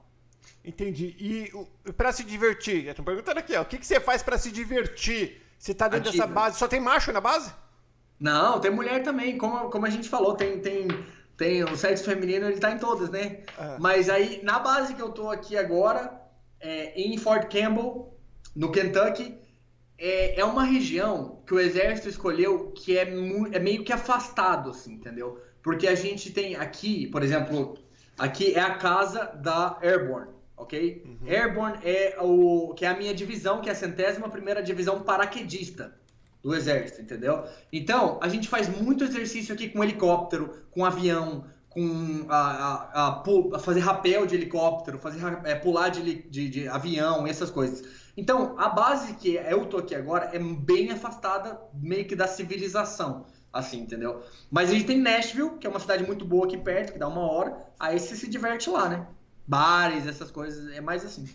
Entendi. 0.64 1.16
E 1.18 1.92
para 1.92 2.12
se 2.12 2.22
divertir, 2.22 2.94
tô 2.94 3.03
perguntando 3.03 3.40
aqui, 3.40 3.57
ó, 3.57 3.62
o 3.62 3.64
que, 3.64 3.78
que 3.78 3.86
você 3.86 3.98
faz 3.98 4.22
para 4.22 4.38
se 4.38 4.51
divertir? 4.51 5.42
Você 5.59 5.74
tá 5.74 5.88
dentro 5.88 6.09
Ativo. 6.09 6.22
dessa 6.22 6.32
base? 6.32 6.59
Só 6.59 6.68
tem 6.68 6.80
macho 6.80 7.12
na 7.12 7.20
base? 7.20 7.53
Não, 8.21 8.61
tem 8.61 8.71
mulher 8.71 9.03
também, 9.03 9.39
como, 9.39 9.71
como 9.71 9.87
a 9.87 9.91
gente 9.91 10.07
falou, 10.07 10.35
tem, 10.35 10.61
tem, 10.61 10.87
tem 11.39 11.64
o 11.64 11.75
sexo 11.75 12.05
feminino, 12.05 12.47
ele 12.47 12.61
tá 12.61 12.71
em 12.71 12.79
todas, 12.79 13.09
né? 13.09 13.45
É. 13.59 13.79
Mas 13.79 14.11
aí, 14.11 14.43
na 14.45 14.59
base 14.59 14.95
que 14.95 15.01
eu 15.01 15.11
tô 15.11 15.31
aqui 15.31 15.57
agora, 15.57 16.21
é, 16.61 17.01
em 17.01 17.16
Fort 17.16 17.51
Campbell, 17.51 18.14
no 18.55 18.71
Kentucky, 18.71 19.39
é, 19.97 20.39
é 20.39 20.45
uma 20.45 20.64
região 20.64 21.43
que 21.47 21.55
o 21.55 21.61
exército 21.61 22.11
escolheu 22.11 22.73
que 22.73 22.99
é, 22.99 23.03
é 23.53 23.59
meio 23.59 23.83
que 23.83 23.93
afastado, 23.93 24.68
assim, 24.68 24.93
entendeu? 24.93 25.41
Porque 25.62 25.87
a 25.87 25.95
gente 25.95 26.31
tem 26.31 26.57
aqui, 26.57 27.07
por 27.07 27.23
exemplo, 27.23 27.79
aqui 28.18 28.53
é 28.55 28.61
a 28.61 28.75
casa 28.75 29.25
da 29.25 29.79
Airborne, 29.81 30.33
ok? 30.59 31.03
Uhum. 31.07 31.27
Airborne 31.27 31.79
é 31.83 32.18
o 32.21 32.75
que 32.75 32.85
é 32.85 32.89
a 32.89 32.97
minha 32.97 33.14
divisão, 33.14 33.62
que 33.62 33.71
é 33.71 33.73
a 33.73 33.75
centésima 33.75 34.29
primeira 34.29 34.62
divisão 34.62 35.01
paraquedista 35.03 35.99
do 36.43 36.55
exército, 36.55 37.03
entendeu? 37.03 37.45
Então, 37.72 38.18
a 38.22 38.28
gente 38.28 38.49
faz 38.49 38.68
muito 38.68 39.05
exercício 39.05 39.55
aqui 39.55 39.68
com 39.68 39.84
helicóptero, 39.84 40.64
com 40.70 40.84
avião, 40.84 41.45
com 41.70 42.26
a, 42.28 42.36
a, 42.36 43.09
a, 43.09 43.22
a 43.55 43.59
fazer 43.59 43.80
rapel 43.80 44.26
de 44.26 44.34
helicóptero, 44.34 44.99
fazer 44.99 45.20
é, 45.45 45.55
pular 45.55 45.88
de, 45.88 46.22
de, 46.28 46.49
de, 46.49 46.68
avião, 46.68 47.26
essas 47.26 47.51
coisas. 47.51 47.82
Então, 48.16 48.59
a 48.59 48.68
base 48.68 49.14
que 49.14 49.36
eu 49.36 49.66
tô 49.66 49.78
aqui 49.78 49.95
agora 49.95 50.30
é 50.32 50.38
bem 50.38 50.91
afastada 50.91 51.61
meio 51.72 52.07
que 52.07 52.16
da 52.16 52.26
civilização, 52.26 53.24
assim, 53.53 53.80
entendeu? 53.80 54.22
Mas 54.51 54.70
a 54.70 54.72
gente 54.72 54.86
tem 54.86 54.99
Nashville, 54.99 55.59
que 55.59 55.66
é 55.66 55.70
uma 55.70 55.78
cidade 55.78 56.05
muito 56.05 56.24
boa 56.24 56.47
aqui 56.47 56.59
perto, 56.59 56.93
que 56.93 56.99
dá 56.99 57.07
uma 57.07 57.22
hora, 57.22 57.57
aí 57.78 57.99
você 57.99 58.16
se 58.16 58.28
diverte 58.28 58.68
lá, 58.68 58.88
né? 58.88 59.07
Bares, 59.47 60.07
essas 60.07 60.30
coisas, 60.30 60.74
é 60.74 60.80
mais 60.80 61.05
assim. 61.05 61.28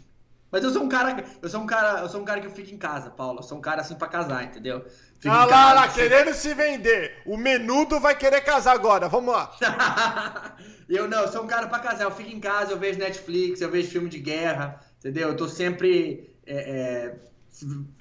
Mas 0.56 0.64
eu 0.64 0.70
sou 0.70 0.84
um 0.84 0.88
cara, 0.88 1.22
eu 1.42 1.50
sou 1.50 1.60
um 1.60 1.66
cara, 1.66 2.00
eu 2.00 2.08
sou 2.08 2.22
um 2.22 2.24
cara 2.24 2.40
que 2.40 2.48
eu 2.48 2.52
fico 2.52 2.74
em 2.74 2.78
casa, 2.78 3.10
Paulo. 3.10 3.40
Eu 3.40 3.44
sou 3.44 3.58
um 3.58 3.62
cara 3.62 3.82
assim 3.82 3.94
para 3.94 4.08
casar, 4.08 4.42
entendeu? 4.46 4.86
Fico 5.20 5.36
ah 5.36 5.44
lá, 5.44 5.74
lá, 5.74 5.84
assim. 5.84 5.96
querendo 6.00 6.34
se 6.34 6.54
vender. 6.54 7.22
O 7.26 7.36
menudo 7.36 8.00
vai 8.00 8.16
querer 8.18 8.40
casar 8.40 8.72
agora. 8.72 9.10
Vamos 9.10 9.34
lá. 9.34 9.52
eu 10.88 11.10
não, 11.10 11.24
eu 11.24 11.28
sou 11.28 11.44
um 11.44 11.48
cara 11.48 11.68
para 11.68 11.80
casar. 11.80 12.06
Eu 12.06 12.12
fico 12.12 12.30
em 12.30 12.40
casa, 12.40 12.72
eu 12.72 12.80
vejo 12.80 12.98
Netflix, 12.98 13.60
eu 13.60 13.70
vejo 13.70 13.90
filme 13.90 14.08
de 14.08 14.18
guerra, 14.18 14.80
entendeu? 14.98 15.28
Eu 15.28 15.36
tô 15.36 15.46
sempre 15.50 16.34
é, 16.48 17.18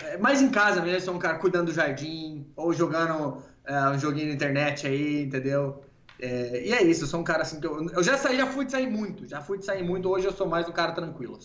é, 0.04 0.12
é 0.12 0.18
mais 0.18 0.40
em 0.40 0.48
casa 0.48 0.80
mesmo. 0.80 0.98
Eu 0.98 1.00
sou 1.00 1.14
um 1.14 1.18
cara 1.18 1.38
cuidando 1.38 1.66
do 1.66 1.72
jardim 1.72 2.46
ou 2.54 2.72
jogando 2.72 3.42
é, 3.64 3.88
um 3.88 3.98
joguinho 3.98 4.28
na 4.28 4.34
internet 4.34 4.86
aí, 4.86 5.24
entendeu? 5.24 5.82
É, 6.20 6.68
e 6.68 6.72
é 6.72 6.84
isso. 6.84 7.02
Eu 7.02 7.08
sou 7.08 7.18
um 7.18 7.24
cara 7.24 7.42
assim 7.42 7.58
que 7.58 7.66
eu, 7.66 7.84
eu 7.90 8.02
já 8.04 8.16
saí, 8.16 8.36
já 8.36 8.46
fui 8.46 8.64
de 8.64 8.70
sair 8.70 8.88
muito, 8.88 9.26
já 9.26 9.40
fui 9.40 9.58
de 9.58 9.64
sair 9.64 9.82
muito. 9.82 10.08
Hoje 10.08 10.26
eu 10.26 10.32
sou 10.32 10.46
mais 10.46 10.68
um 10.68 10.72
cara 10.72 10.92
tranquilo. 10.92 11.36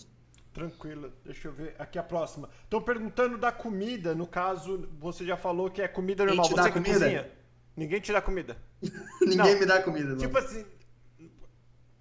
Tranquilo, 0.52 1.12
deixa 1.24 1.48
eu 1.48 1.52
ver 1.52 1.76
aqui 1.78 1.98
a 1.98 2.02
próxima. 2.02 2.50
Estão 2.64 2.82
perguntando 2.82 3.38
da 3.38 3.52
comida, 3.52 4.14
no 4.14 4.26
caso, 4.26 4.88
você 4.98 5.24
já 5.24 5.36
falou 5.36 5.70
que 5.70 5.80
é 5.80 5.86
comida 5.86 6.24
normal. 6.24 6.44
Você 6.44 6.54
que 6.54 6.72
comida? 6.72 6.98
cozinha? 6.98 7.30
Ninguém 7.76 8.00
te 8.00 8.12
dá 8.12 8.20
comida. 8.20 8.56
Ninguém 9.22 9.36
não. 9.36 9.60
me 9.60 9.66
dá 9.66 9.82
comida, 9.82 10.08
não. 10.10 10.18
Tipo 10.18 10.38
assim, 10.38 10.64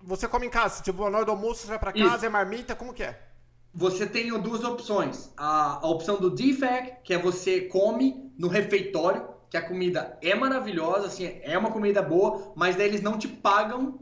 você 0.01 0.27
come 0.27 0.47
em 0.47 0.49
casa, 0.49 0.81
tipo, 0.81 1.07
na 1.09 1.17
hora 1.17 1.25
do 1.25 1.31
almoço 1.31 1.61
você 1.61 1.67
vai 1.67 1.79
pra 1.79 1.93
casa, 1.93 2.15
Isso. 2.15 2.25
é 2.25 2.29
marmita, 2.29 2.75
como 2.75 2.93
que 2.93 3.03
é? 3.03 3.21
Você 3.71 4.07
tem 4.07 4.29
duas 4.41 4.63
opções. 4.63 5.31
A, 5.37 5.85
a 5.85 5.87
opção 5.87 6.19
do 6.19 6.31
DFAC, 6.31 7.03
que 7.03 7.13
é 7.13 7.19
você 7.19 7.61
come 7.61 8.33
no 8.37 8.47
refeitório, 8.47 9.27
que 9.49 9.57
a 9.57 9.61
comida 9.61 10.17
é 10.21 10.33
maravilhosa, 10.33 11.07
assim, 11.07 11.39
é 11.43 11.57
uma 11.57 11.71
comida 11.71 12.01
boa, 12.01 12.51
mas 12.55 12.75
daí 12.75 12.87
eles 12.87 13.01
não 13.01 13.17
te 13.17 13.27
pagam 13.27 13.99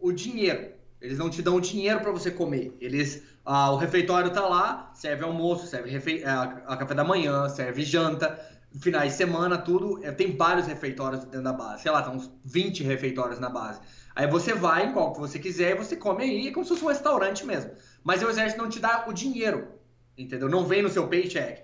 o 0.00 0.12
dinheiro. 0.12 0.71
Eles 1.02 1.18
não 1.18 1.28
te 1.28 1.42
dão 1.42 1.60
dinheiro 1.60 2.00
para 2.00 2.10
você 2.10 2.30
comer. 2.30 2.76
Eles 2.80 3.22
ah, 3.44 3.72
o 3.72 3.76
refeitório 3.76 4.30
tá 4.30 4.46
lá, 4.46 4.92
serve 4.94 5.24
almoço, 5.24 5.66
serve 5.66 5.90
refe... 5.90 6.22
é, 6.22 6.30
a 6.30 6.76
café 6.76 6.94
da 6.94 7.02
manhã, 7.02 7.48
serve 7.48 7.82
janta, 7.82 8.40
finais 8.80 9.12
de 9.12 9.18
semana, 9.18 9.58
tudo. 9.58 10.02
É, 10.04 10.12
tem 10.12 10.36
vários 10.36 10.66
refeitórios 10.66 11.24
dentro 11.24 11.42
da 11.42 11.52
base. 11.52 11.82
Sei 11.82 11.90
lá, 11.90 12.02
tem 12.02 12.14
uns 12.14 12.30
20 12.44 12.84
refeitórios 12.84 13.40
na 13.40 13.50
base. 13.50 13.80
Aí 14.14 14.26
você 14.26 14.54
vai 14.54 14.86
em 14.86 14.92
qual 14.92 15.12
que 15.12 15.20
você 15.20 15.38
quiser 15.38 15.72
e 15.72 15.74
você 15.74 15.96
come 15.96 16.22
aí, 16.22 16.48
é 16.48 16.52
como 16.52 16.64
se 16.64 16.70
fosse 16.70 16.84
um 16.84 16.88
restaurante 16.88 17.44
mesmo. 17.44 17.72
Mas 18.04 18.22
o 18.22 18.28
exército 18.28 18.62
não 18.62 18.68
te 18.68 18.78
dá 18.78 19.04
o 19.08 19.12
dinheiro, 19.12 19.68
entendeu? 20.16 20.48
Não 20.48 20.64
vem 20.64 20.82
no 20.82 20.88
seu 20.88 21.08
paycheck 21.08 21.62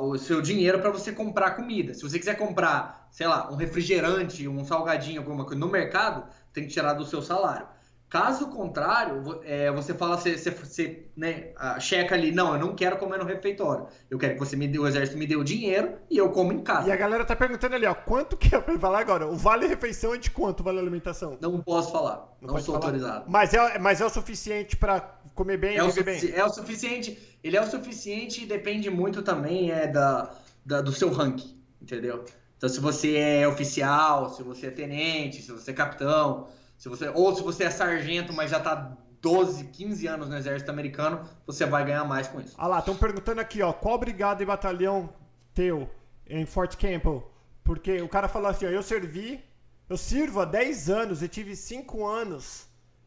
o 0.00 0.16
seu 0.16 0.40
dinheiro 0.40 0.80
para 0.80 0.90
você 0.90 1.12
comprar 1.12 1.52
comida. 1.52 1.92
Se 1.92 2.02
você 2.02 2.18
quiser 2.18 2.36
comprar, 2.36 3.08
sei 3.10 3.26
lá, 3.26 3.50
um 3.52 3.56
refrigerante, 3.56 4.48
um 4.48 4.64
salgadinho, 4.64 5.20
alguma 5.20 5.44
coisa 5.44 5.60
no 5.60 5.68
mercado, 5.68 6.24
tem 6.52 6.64
que 6.64 6.72
tirar 6.72 6.94
do 6.94 7.04
seu 7.04 7.20
salário. 7.20 7.66
Caso 8.12 8.48
contrário, 8.48 9.40
é, 9.42 9.72
você 9.72 9.94
fala, 9.94 10.18
você, 10.18 10.36
você, 10.36 10.50
você 10.50 11.06
né, 11.16 11.54
checa 11.80 12.14
ali, 12.14 12.30
não, 12.30 12.52
eu 12.52 12.60
não 12.60 12.76
quero 12.76 12.98
comer 12.98 13.16
no 13.16 13.24
refeitório. 13.24 13.86
Eu 14.10 14.18
quero 14.18 14.34
que 14.34 14.38
você 14.38 14.54
me 14.54 14.68
dê, 14.68 14.78
o 14.78 14.86
exército 14.86 15.16
me 15.16 15.26
dê 15.26 15.34
o 15.34 15.42
dinheiro 15.42 15.94
e 16.10 16.18
eu 16.18 16.28
como 16.28 16.52
em 16.52 16.62
casa. 16.62 16.86
E 16.86 16.92
a 16.92 16.96
galera 16.96 17.24
tá 17.24 17.34
perguntando 17.34 17.74
ali, 17.74 17.86
ó, 17.86 17.94
quanto 17.94 18.36
que 18.36 18.54
é 18.54 18.60
pra 18.60 18.78
falar 18.78 19.00
agora? 19.00 19.26
O 19.26 19.34
vale 19.34 19.66
refeição 19.66 20.12
é 20.12 20.18
de 20.18 20.30
quanto 20.30 20.62
vale 20.62 20.78
alimentação? 20.78 21.38
Não 21.40 21.62
posso 21.62 21.90
falar, 21.90 22.36
não, 22.38 22.52
não 22.52 22.60
sou 22.60 22.74
falar. 22.74 22.84
autorizado. 22.84 23.24
Mas 23.30 23.54
é, 23.54 23.78
mas 23.78 24.02
é 24.02 24.04
o 24.04 24.10
suficiente 24.10 24.76
para 24.76 25.00
comer 25.34 25.56
bem 25.56 25.78
é 25.78 25.82
e 25.82 25.86
viver 25.86 26.04
bem? 26.04 26.34
É 26.34 26.44
o 26.44 26.50
suficiente, 26.50 27.38
ele 27.42 27.56
é 27.56 27.62
o 27.62 27.66
suficiente 27.66 28.42
e 28.42 28.46
depende 28.46 28.90
muito 28.90 29.22
também 29.22 29.70
é, 29.70 29.86
da, 29.86 30.34
da, 30.62 30.82
do 30.82 30.92
seu 30.92 31.10
ranking, 31.10 31.58
entendeu? 31.80 32.26
Então 32.58 32.68
se 32.68 32.78
você 32.78 33.16
é 33.16 33.48
oficial, 33.48 34.28
se 34.28 34.42
você 34.42 34.66
é 34.66 34.70
tenente, 34.70 35.40
se 35.40 35.50
você 35.50 35.70
é 35.70 35.74
capitão 35.74 36.46
se 36.82 36.88
você, 36.88 37.08
ou 37.10 37.32
se 37.32 37.44
você 37.44 37.62
é 37.62 37.70
sargento, 37.70 38.32
mas 38.32 38.50
já 38.50 38.58
está 38.58 38.96
12, 39.20 39.66
15 39.66 40.04
anos 40.08 40.28
no 40.28 40.36
exército 40.36 40.68
americano, 40.68 41.24
você 41.46 41.64
vai 41.64 41.84
ganhar 41.84 42.02
mais 42.02 42.26
com 42.26 42.40
isso. 42.40 42.56
Ah 42.58 42.66
lá, 42.66 42.80
estão 42.80 42.96
perguntando 42.96 43.40
aqui, 43.40 43.62
ó, 43.62 43.72
qual 43.72 43.96
brigada 43.96 44.42
e 44.42 44.46
batalhão 44.46 45.08
teu 45.54 45.88
em 46.26 46.44
Fort 46.44 46.74
Campbell? 46.74 47.30
Porque 47.62 48.02
o 48.02 48.08
cara 48.08 48.26
falou 48.26 48.48
assim, 48.48 48.66
ó, 48.66 48.68
eu 48.68 48.82
servi, 48.82 49.40
eu 49.88 49.96
sirvo 49.96 50.40
há 50.40 50.44
10 50.44 50.90
anos, 50.90 51.22
eu 51.22 51.28
tive 51.28 51.54
5 51.54 52.04
anos 52.04 52.66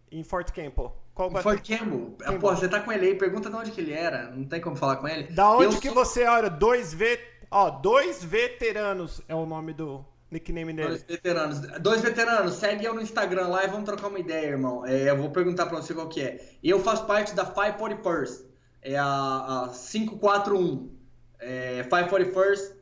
em 0.10 0.24
Fort 0.24 0.54
Campbell. 0.54 0.96
Qual 1.14 1.30
bat... 1.30 1.44
Fort 1.44 1.68
Campbell? 1.68 2.16
Campbell. 2.18 2.40
Pô, 2.40 2.56
você 2.56 2.70
tá 2.70 2.80
com 2.80 2.94
ele 2.94 3.08
aí, 3.08 3.16
pergunta 3.16 3.50
de 3.50 3.58
onde 3.58 3.72
que 3.72 3.82
ele 3.82 3.92
era, 3.92 4.32
não 4.32 4.46
tem 4.46 4.62
como 4.62 4.78
falar 4.78 4.96
com 4.96 5.08
ele. 5.10 5.34
Da 5.34 5.52
onde 5.52 5.76
eu 5.76 5.82
que 5.82 5.90
sou... 5.90 5.96
você, 5.96 6.24
olha, 6.24 6.50
dois 6.50 6.94
V, 6.94 7.20
ó, 7.52 7.70
dois 7.72 8.24
veteranos 8.24 9.22
é 9.28 9.36
o 9.36 9.46
nome 9.46 9.74
do 9.74 10.06
nickname 10.32 10.74
dele. 10.74 10.90
Dois 10.90 11.04
veteranos. 11.04 11.60
Dois 11.80 12.02
veteranos, 12.02 12.54
segue 12.56 12.86
eu 12.86 12.94
no 12.94 13.02
Instagram 13.02 13.48
lá 13.48 13.64
e 13.64 13.68
vamos 13.68 13.86
trocar 13.86 14.08
uma 14.08 14.20
ideia, 14.20 14.48
irmão. 14.48 14.86
É, 14.86 15.10
eu 15.10 15.18
vou 15.18 15.32
perguntar 15.32 15.66
pra 15.66 15.82
você 15.82 15.94
qual 15.94 16.10
que 16.10 16.22
é. 16.22 16.58
Eu 16.64 16.80
faço 16.80 17.06
parte 17.06 17.36
da 17.36 17.46
541st, 17.46 18.46
é 18.82 18.98
a, 18.98 19.06
a 19.06 19.70
541. 19.70 20.96
É, 21.40 21.84
541st 21.84 22.76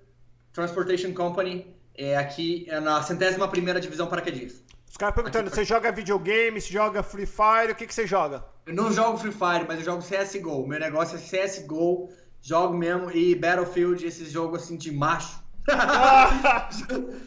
Transportation 0.54 1.14
Company, 1.14 1.76
é 1.96 2.16
aqui 2.16 2.66
é 2.70 2.80
na 2.80 3.02
centésima 3.02 3.48
primeira 3.48 3.80
divisão 3.80 4.08
paraquedista. 4.08 4.62
Os 4.88 4.96
caras 4.96 5.16
perguntando, 5.16 5.48
aqui, 5.48 5.56
você 5.56 5.66
joga 5.66 5.91
videogame, 5.91 6.62
você 6.62 6.72
joga 6.72 7.02
Free 7.02 7.26
Fire, 7.26 7.72
o 7.72 7.76
que, 7.76 7.88
que 7.88 7.94
você 7.94 8.06
joga? 8.06 8.46
Eu 8.66 8.76
não 8.76 8.91
jogo 8.94 9.18
Free 9.18 9.32
Fire, 9.32 9.66
mas 9.68 9.80
eu 9.80 9.86
jogo 9.86 10.04
CSGO. 10.04 10.68
Meu 10.68 10.80
negócio 10.80 11.18
é 11.18 11.20
CSGO, 11.20 12.10
jogo 12.39 12.78
mesmo, 12.78 13.10
e 13.12 13.34
Battlefield, 13.34 14.06
esses 14.06 14.32
jogos 14.32 14.62
assim 14.62 14.78
de 14.78 14.91
macho. 14.91 15.43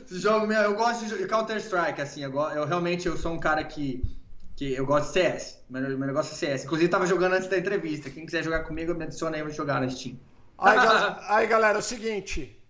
Esse 0.04 0.18
jogo 0.18 0.46
meu, 0.46 0.60
eu 0.60 0.74
gosto 0.74 1.06
de 1.06 1.26
Counter 1.26 1.56
Strike, 1.56 2.00
assim, 2.00 2.22
eu, 2.22 2.32
eu, 2.32 2.66
realmente 2.66 3.06
eu 3.06 3.16
sou 3.16 3.32
um 3.32 3.38
cara 3.38 3.64
que, 3.64 4.02
que 4.54 4.74
eu 4.74 4.84
gosto 4.84 5.06
de 5.08 5.12
CS. 5.14 5.64
Meu, 5.68 5.82
meu 5.82 6.06
negócio 6.06 6.32
é 6.32 6.36
CS. 6.36 6.64
Inclusive 6.64 6.90
tava 6.90 7.06
jogando 7.06 7.34
antes 7.34 7.48
da 7.48 7.58
entrevista. 7.58 8.10
Quem 8.10 8.26
quiser 8.26 8.42
jogar 8.44 8.64
comigo, 8.64 8.94
me 8.94 9.04
adiciona 9.04 9.36
aí 9.36 9.42
pra 9.42 9.52
jogar 9.52 9.80
na 9.80 9.88
Steam. 9.88 10.18
Aí, 10.58 10.76
galera, 10.76 11.18
aí, 11.28 11.46
galera, 11.46 11.78
é 11.78 11.80
o 11.80 11.82
seguinte. 11.82 12.62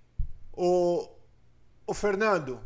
O, 0.53 1.09
o 1.87 1.93
Fernando, 1.93 2.61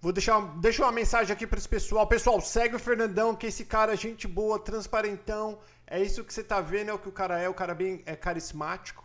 vou 0.00 0.12
deixar, 0.12 0.40
deixa 0.58 0.82
uma 0.82 0.92
mensagem 0.92 1.32
aqui 1.32 1.46
para 1.46 1.58
esse 1.58 1.68
pessoal. 1.68 2.06
Pessoal, 2.06 2.40
segue 2.40 2.76
o 2.76 2.78
Fernandão, 2.78 3.34
que 3.34 3.46
esse 3.46 3.64
cara 3.64 3.94
é 3.94 3.96
gente 3.96 4.28
boa, 4.28 4.58
transparentão. 4.58 5.58
É 5.86 6.00
isso 6.00 6.22
que 6.22 6.32
você 6.32 6.44
tá 6.44 6.60
vendo, 6.60 6.90
é 6.90 6.92
o 6.92 6.98
que 6.98 7.08
o 7.08 7.12
cara 7.12 7.40
é. 7.40 7.48
O 7.48 7.54
cara 7.54 7.72
é 7.72 7.74
bem 7.74 8.02
é 8.04 8.14
carismático 8.14 8.99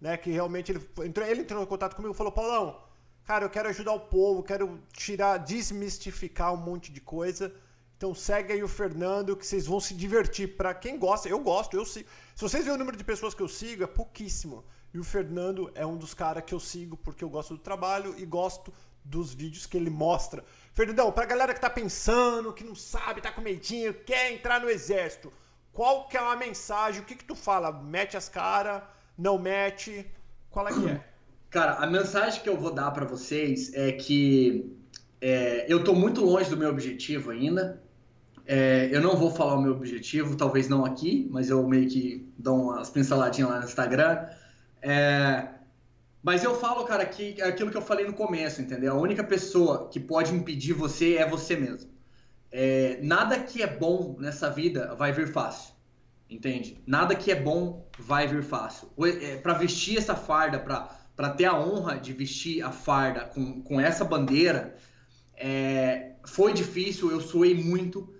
né? 0.00 0.16
Que 0.16 0.30
realmente 0.30 0.72
ele 0.72 0.80
entrou, 1.04 1.26
ele 1.26 1.42
entrou 1.42 1.62
em 1.62 1.66
contato 1.66 1.94
comigo 1.94 2.14
e 2.14 2.16
falou: 2.16 2.32
Paulão, 2.32 2.80
cara, 3.24 3.44
eu 3.44 3.50
quero 3.50 3.68
ajudar 3.68 3.92
o 3.92 4.00
povo, 4.00 4.42
quero 4.42 4.80
tirar, 4.92 5.36
desmistificar 5.38 6.54
um 6.54 6.56
monte 6.56 6.90
de 6.90 7.00
coisa. 7.00 7.52
Então 7.96 8.14
segue 8.14 8.54
aí 8.54 8.62
o 8.62 8.68
Fernando, 8.68 9.36
que 9.36 9.46
vocês 9.46 9.66
vão 9.66 9.78
se 9.78 9.92
divertir. 9.94 10.56
Para 10.56 10.72
quem 10.72 10.98
gosta, 10.98 11.28
eu 11.28 11.38
gosto, 11.38 11.76
eu 11.76 11.84
sigo. 11.84 12.08
Se 12.34 12.40
vocês 12.40 12.64
verem 12.64 12.76
o 12.76 12.78
número 12.78 12.96
de 12.96 13.04
pessoas 13.04 13.34
que 13.34 13.42
eu 13.42 13.48
sigo, 13.48 13.84
é 13.84 13.86
pouquíssimo. 13.86 14.64
E 14.92 14.98
o 14.98 15.04
Fernando 15.04 15.70
é 15.74 15.84
um 15.84 15.96
dos 15.96 16.14
caras 16.14 16.42
que 16.44 16.54
eu 16.54 16.58
sigo 16.58 16.96
porque 16.96 17.22
eu 17.22 17.28
gosto 17.28 17.54
do 17.54 17.60
trabalho 17.60 18.14
e 18.16 18.24
gosto 18.24 18.72
dos 19.04 19.34
vídeos 19.34 19.66
que 19.66 19.76
ele 19.76 19.90
mostra. 19.90 20.44
Fernandão, 20.72 21.12
pra 21.12 21.26
galera 21.26 21.52
que 21.52 21.60
tá 21.60 21.70
pensando, 21.70 22.52
que 22.52 22.64
não 22.64 22.74
sabe, 22.74 23.20
tá 23.20 23.30
com 23.30 23.40
medinho, 23.40 23.92
quer 23.92 24.32
entrar 24.32 24.60
no 24.60 24.68
exército, 24.68 25.32
qual 25.72 26.08
que 26.08 26.16
é 26.16 26.20
a 26.20 26.36
mensagem? 26.36 27.02
O 27.02 27.04
que 27.04 27.14
que 27.14 27.24
tu 27.24 27.34
fala? 27.34 27.70
Mete 27.70 28.16
as 28.16 28.28
caras 28.28 28.82
não 29.20 29.38
mete? 29.38 30.06
Qual 30.50 30.68
é 30.68 30.72
que 30.74 30.86
é? 30.88 31.04
Cara, 31.50 31.74
a 31.74 31.86
mensagem 31.86 32.42
que 32.42 32.48
eu 32.48 32.56
vou 32.58 32.72
dar 32.72 32.90
para 32.92 33.04
vocês 33.04 33.72
é 33.74 33.92
que 33.92 34.76
é, 35.20 35.66
eu 35.72 35.84
tô 35.84 35.94
muito 35.94 36.24
longe 36.24 36.48
do 36.50 36.56
meu 36.56 36.70
objetivo 36.70 37.30
ainda. 37.30 37.82
É, 38.46 38.88
eu 38.92 39.00
não 39.00 39.16
vou 39.16 39.30
falar 39.30 39.54
o 39.56 39.62
meu 39.62 39.72
objetivo, 39.72 40.36
talvez 40.36 40.68
não 40.68 40.84
aqui, 40.84 41.28
mas 41.30 41.50
eu 41.50 41.66
meio 41.68 41.88
que 41.88 42.32
dou 42.38 42.56
umas 42.70 42.90
pinceladinhas 42.90 43.50
lá 43.50 43.58
no 43.60 43.64
Instagram. 43.64 44.28
É, 44.82 45.48
Mas 46.22 46.44
eu 46.44 46.54
falo, 46.58 46.84
cara, 46.84 47.06
que 47.06 47.40
é 47.40 47.46
aquilo 47.48 47.70
que 47.70 47.76
eu 47.76 47.82
falei 47.82 48.06
no 48.06 48.14
começo, 48.14 48.60
entendeu? 48.62 48.94
A 48.94 49.00
única 49.00 49.24
pessoa 49.24 49.88
que 49.88 50.00
pode 50.00 50.34
impedir 50.34 50.72
você 50.74 51.16
é 51.16 51.28
você 51.28 51.56
mesmo. 51.56 51.90
É, 52.52 53.00
nada 53.02 53.40
que 53.42 53.62
é 53.62 53.66
bom 53.66 54.16
nessa 54.20 54.50
vida 54.50 54.94
vai 54.96 55.12
vir 55.12 55.32
fácil, 55.32 55.74
entende? 56.30 56.80
Nada 56.86 57.14
que 57.14 57.30
é 57.30 57.34
bom 57.34 57.86
vai 57.98 58.26
vir 58.26 58.42
fácil. 58.42 58.88
É, 59.20 59.36
para 59.36 59.54
vestir 59.54 59.98
essa 59.98 60.14
farda, 60.14 60.58
para 60.58 61.30
ter 61.30 61.46
a 61.46 61.58
honra 61.58 61.98
de 61.98 62.12
vestir 62.12 62.62
a 62.62 62.70
farda 62.70 63.24
com, 63.24 63.60
com 63.60 63.80
essa 63.80 64.04
bandeira, 64.04 64.76
é, 65.36 66.12
foi 66.24 66.52
difícil, 66.52 67.10
eu 67.10 67.20
suei 67.20 67.54
muito, 67.54 68.14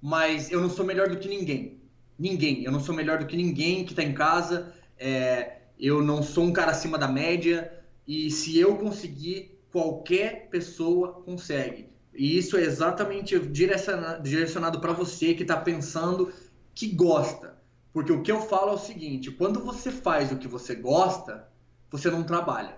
mas 0.00 0.52
eu 0.52 0.60
não 0.60 0.68
sou 0.68 0.84
melhor 0.84 1.08
do 1.08 1.16
que 1.16 1.28
ninguém. 1.28 1.80
Ninguém. 2.18 2.62
Eu 2.62 2.70
não 2.70 2.80
sou 2.80 2.94
melhor 2.94 3.18
do 3.18 3.26
que 3.26 3.36
ninguém 3.36 3.84
que 3.84 3.92
está 3.92 4.02
em 4.02 4.12
casa. 4.12 4.72
É, 4.98 5.58
eu 5.80 6.02
não 6.02 6.22
sou 6.22 6.44
um 6.44 6.52
cara 6.52 6.70
acima 6.70 6.98
da 6.98 7.08
média. 7.08 7.72
E 8.06 8.30
se 8.30 8.58
eu 8.58 8.76
conseguir, 8.76 9.58
qualquer 9.72 10.48
pessoa 10.50 11.22
consegue. 11.24 11.88
E 12.14 12.38
isso 12.38 12.56
é 12.56 12.62
exatamente 12.62 13.36
direcionado 13.38 14.78
para 14.78 14.92
você 14.92 15.34
que 15.34 15.42
está 15.42 15.56
pensando 15.56 16.32
que 16.74 16.88
gosta. 16.88 17.54
Porque 17.92 18.12
o 18.12 18.22
que 18.22 18.32
eu 18.32 18.40
falo 18.40 18.72
é 18.72 18.74
o 18.74 18.78
seguinte: 18.78 19.30
quando 19.30 19.62
você 19.62 19.90
faz 19.90 20.32
o 20.32 20.36
que 20.36 20.48
você 20.48 20.74
gosta, 20.74 21.48
você 21.90 22.10
não 22.10 22.24
trabalha. 22.24 22.76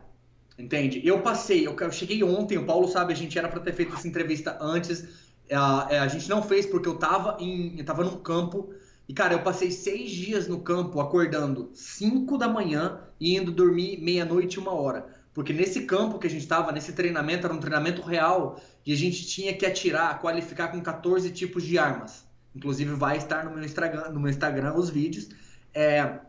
Entende? 0.58 1.06
Eu 1.06 1.20
passei, 1.20 1.66
eu, 1.66 1.92
cheguei 1.92 2.22
ontem, 2.22 2.56
o 2.56 2.64
Paulo 2.64 2.88
sabe, 2.88 3.12
a 3.12 3.16
gente 3.16 3.38
era 3.38 3.48
para 3.48 3.60
ter 3.60 3.74
feito 3.74 3.94
essa 3.94 4.08
entrevista 4.08 4.56
antes. 4.60 5.26
A, 5.52 6.02
a, 6.02 6.08
gente 6.08 6.28
não 6.28 6.42
fez 6.42 6.66
porque 6.66 6.88
eu 6.88 6.98
tava, 6.98 7.36
em, 7.40 7.78
eu 7.78 7.84
tava 7.84 8.04
num 8.04 8.18
campo. 8.18 8.72
E, 9.08 9.14
cara, 9.14 9.34
eu 9.34 9.42
passei 9.42 9.70
seis 9.70 10.10
dias 10.10 10.48
no 10.48 10.60
campo 10.60 11.00
acordando 11.00 11.70
5 11.72 12.36
da 12.36 12.48
manhã 12.48 13.00
e 13.20 13.36
indo 13.36 13.52
dormir 13.52 13.98
meia-noite, 14.02 14.58
uma 14.58 14.72
hora. 14.72 15.06
Porque 15.32 15.52
nesse 15.52 15.82
campo 15.82 16.18
que 16.18 16.26
a 16.26 16.30
gente 16.30 16.42
estava, 16.42 16.72
nesse 16.72 16.92
treinamento, 16.92 17.46
era 17.46 17.54
um 17.54 17.60
treinamento 17.60 18.02
real 18.02 18.60
e 18.84 18.92
a 18.92 18.96
gente 18.96 19.26
tinha 19.26 19.54
que 19.54 19.64
atirar, 19.64 20.18
qualificar 20.20 20.68
com 20.68 20.80
14 20.80 21.30
tipos 21.30 21.62
de 21.62 21.78
armas. 21.78 22.25
Inclusive 22.56 22.94
vai 22.94 23.18
estar 23.18 23.44
no 23.44 23.50
meu 23.50 23.62
Instagram, 23.62 24.10
no 24.10 24.18
meu 24.18 24.30
Instagram 24.30 24.74
os 24.74 24.88
vídeos. 24.88 25.28
É, 25.74 26.20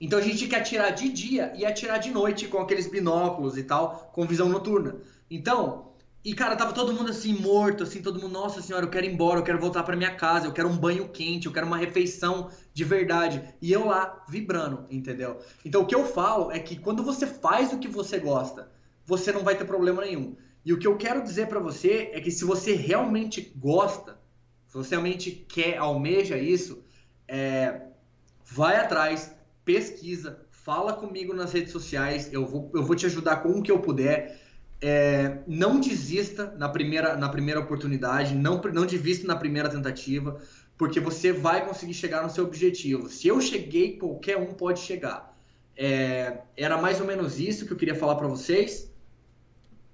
então 0.00 0.18
a 0.18 0.22
gente 0.22 0.38
tinha 0.38 0.48
que 0.48 0.56
atirar 0.56 0.90
de 0.90 1.10
dia 1.10 1.52
e 1.54 1.66
atirar 1.66 1.98
de 1.98 2.10
noite 2.10 2.48
com 2.48 2.58
aqueles 2.58 2.86
binóculos 2.86 3.58
e 3.58 3.62
tal, 3.62 4.10
com 4.14 4.26
visão 4.26 4.48
noturna. 4.48 4.96
Então, 5.30 5.92
e 6.24 6.34
cara, 6.34 6.56
tava 6.56 6.72
todo 6.72 6.94
mundo 6.94 7.10
assim 7.10 7.34
morto, 7.34 7.82
assim, 7.82 8.00
todo 8.00 8.18
mundo, 8.18 8.32
nossa 8.32 8.62
senhora, 8.62 8.86
eu 8.86 8.90
quero 8.90 9.04
ir 9.04 9.12
embora, 9.12 9.38
eu 9.38 9.44
quero 9.44 9.60
voltar 9.60 9.82
para 9.82 9.94
minha 9.94 10.14
casa, 10.14 10.46
eu 10.46 10.52
quero 10.52 10.68
um 10.68 10.76
banho 10.76 11.08
quente, 11.10 11.46
eu 11.46 11.52
quero 11.52 11.66
uma 11.66 11.76
refeição 11.76 12.50
de 12.72 12.82
verdade. 12.82 13.42
E 13.60 13.70
eu 13.70 13.86
lá 13.86 14.24
vibrando, 14.28 14.86
entendeu? 14.90 15.38
Então 15.64 15.82
o 15.82 15.86
que 15.86 15.94
eu 15.94 16.06
falo 16.06 16.50
é 16.50 16.58
que 16.58 16.76
quando 16.76 17.02
você 17.02 17.26
faz 17.26 17.72
o 17.72 17.78
que 17.78 17.86
você 17.86 18.18
gosta, 18.18 18.70
você 19.04 19.30
não 19.30 19.44
vai 19.44 19.56
ter 19.56 19.66
problema 19.66 20.02
nenhum. 20.02 20.34
E 20.64 20.72
o 20.72 20.78
que 20.78 20.86
eu 20.86 20.96
quero 20.96 21.22
dizer 21.22 21.48
para 21.48 21.60
você 21.60 22.10
é 22.12 22.20
que 22.20 22.30
se 22.30 22.44
você 22.44 22.74
realmente 22.74 23.52
gosta, 23.56 24.18
você 24.76 24.90
realmente 24.90 25.30
quer, 25.30 25.78
almeja 25.78 26.36
isso, 26.36 26.82
é, 27.28 27.82
vai 28.44 28.76
atrás, 28.76 29.34
pesquisa, 29.64 30.40
fala 30.50 30.92
comigo 30.92 31.34
nas 31.34 31.52
redes 31.52 31.72
sociais, 31.72 32.32
eu 32.32 32.46
vou, 32.46 32.70
eu 32.74 32.82
vou 32.82 32.96
te 32.96 33.06
ajudar 33.06 33.36
com 33.36 33.50
o 33.50 33.62
que 33.62 33.70
eu 33.70 33.78
puder. 33.78 34.40
É, 34.80 35.38
não 35.46 35.80
desista 35.80 36.54
na 36.58 36.68
primeira, 36.68 37.16
na 37.16 37.28
primeira 37.30 37.60
oportunidade, 37.60 38.34
não, 38.34 38.60
não 38.60 38.84
desista 38.84 39.26
na 39.26 39.34
primeira 39.34 39.70
tentativa 39.70 40.38
porque 40.76 41.00
você 41.00 41.32
vai 41.32 41.64
conseguir 41.64 41.94
chegar 41.94 42.22
no 42.22 42.30
seu 42.30 42.44
objetivo. 42.44 43.08
Se 43.08 43.28
eu 43.28 43.40
cheguei, 43.40 43.96
qualquer 43.96 44.36
um 44.36 44.52
pode 44.52 44.80
chegar. 44.80 45.34
É, 45.76 46.38
era 46.56 46.76
mais 46.78 47.00
ou 47.00 47.06
menos 47.06 47.38
isso 47.38 47.66
que 47.66 47.72
eu 47.72 47.76
queria 47.76 47.94
falar 47.94 48.16
para 48.16 48.26
vocês. 48.26 48.90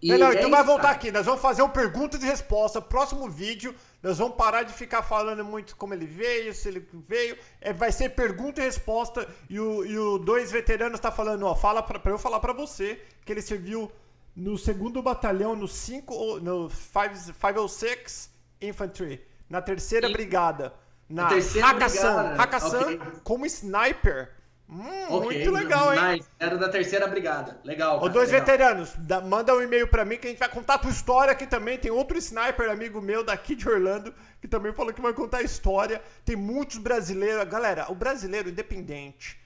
E 0.00 0.08
Melhor, 0.08 0.34
é 0.34 0.38
então 0.38 0.50
vai 0.50 0.64
voltar 0.64 0.90
aqui. 0.90 1.12
Nós 1.12 1.26
vamos 1.26 1.40
fazer 1.40 1.62
um 1.62 1.68
pergunta 1.68 2.16
e 2.16 2.20
resposta. 2.20 2.80
Próximo 2.80 3.30
vídeo, 3.30 3.74
nós 4.02 4.18
vamos 4.18 4.36
parar 4.36 4.64
de 4.64 4.72
ficar 4.72 5.02
falando 5.02 5.44
muito 5.44 5.76
como 5.76 5.94
ele 5.94 6.06
veio, 6.06 6.52
se 6.52 6.68
ele 6.68 6.86
veio. 7.08 7.36
É, 7.60 7.72
vai 7.72 7.92
ser 7.92 8.10
pergunta 8.10 8.60
e 8.60 8.64
resposta. 8.64 9.28
E 9.48 9.60
o, 9.60 9.84
e 9.84 9.96
o 9.98 10.18
dois 10.18 10.50
veteranos 10.50 10.98
tá 10.98 11.12
falando, 11.12 11.46
ó, 11.46 11.54
fala 11.54 11.82
para 11.82 12.10
eu 12.10 12.18
falar 12.18 12.40
para 12.40 12.52
você 12.52 13.00
que 13.24 13.32
ele 13.32 13.42
serviu 13.42 13.90
no 14.34 14.58
segundo 14.58 15.02
batalhão, 15.02 15.54
no 15.54 15.68
5, 15.68 16.40
no 16.40 16.68
506 16.68 18.30
Infantry 18.60 19.32
na 19.52 19.60
terceira 19.60 20.06
Sim. 20.06 20.14
brigada, 20.14 20.72
na 21.06 21.28
Hakkasan, 21.28 22.36
Hakkasan 22.38 22.80
okay. 22.80 23.00
como 23.22 23.44
sniper. 23.44 24.32
Hum, 24.72 25.16
okay. 25.16 25.44
Muito 25.44 25.50
legal, 25.50 25.92
hein? 25.92 26.16
Nice. 26.16 26.28
Era 26.38 26.56
da 26.56 26.68
terceira 26.68 27.06
brigada. 27.06 27.60
Legal. 27.62 27.98
Cara, 27.98 28.10
Ô, 28.10 28.12
dois 28.12 28.30
legal. 28.30 28.46
veteranos, 28.46 28.94
da, 28.96 29.20
manda 29.20 29.54
um 29.54 29.60
e-mail 29.60 29.86
para 29.86 30.04
mim 30.04 30.16
que 30.16 30.26
a 30.26 30.30
gente 30.30 30.38
vai 30.38 30.48
contar 30.48 30.74
a 30.74 30.78
tua 30.78 30.90
história 30.90 31.32
aqui 31.32 31.46
também. 31.46 31.78
Tem 31.78 31.90
outro 31.90 32.16
sniper 32.16 32.70
amigo 32.70 33.00
meu 33.00 33.22
daqui 33.22 33.54
de 33.54 33.68
Orlando 33.68 34.14
que 34.40 34.48
também 34.48 34.72
falou 34.72 34.92
que 34.92 35.00
vai 35.00 35.12
contar 35.12 35.38
a 35.38 35.42
história. 35.42 36.02
Tem 36.24 36.34
muitos 36.34 36.78
brasileiros. 36.78 37.44
Galera, 37.44 37.92
o 37.92 37.94
brasileiro 37.94 38.48
independente, 38.48 39.38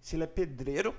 se 0.00 0.14
ele 0.14 0.24
é 0.24 0.28
pedreiro, 0.28 0.94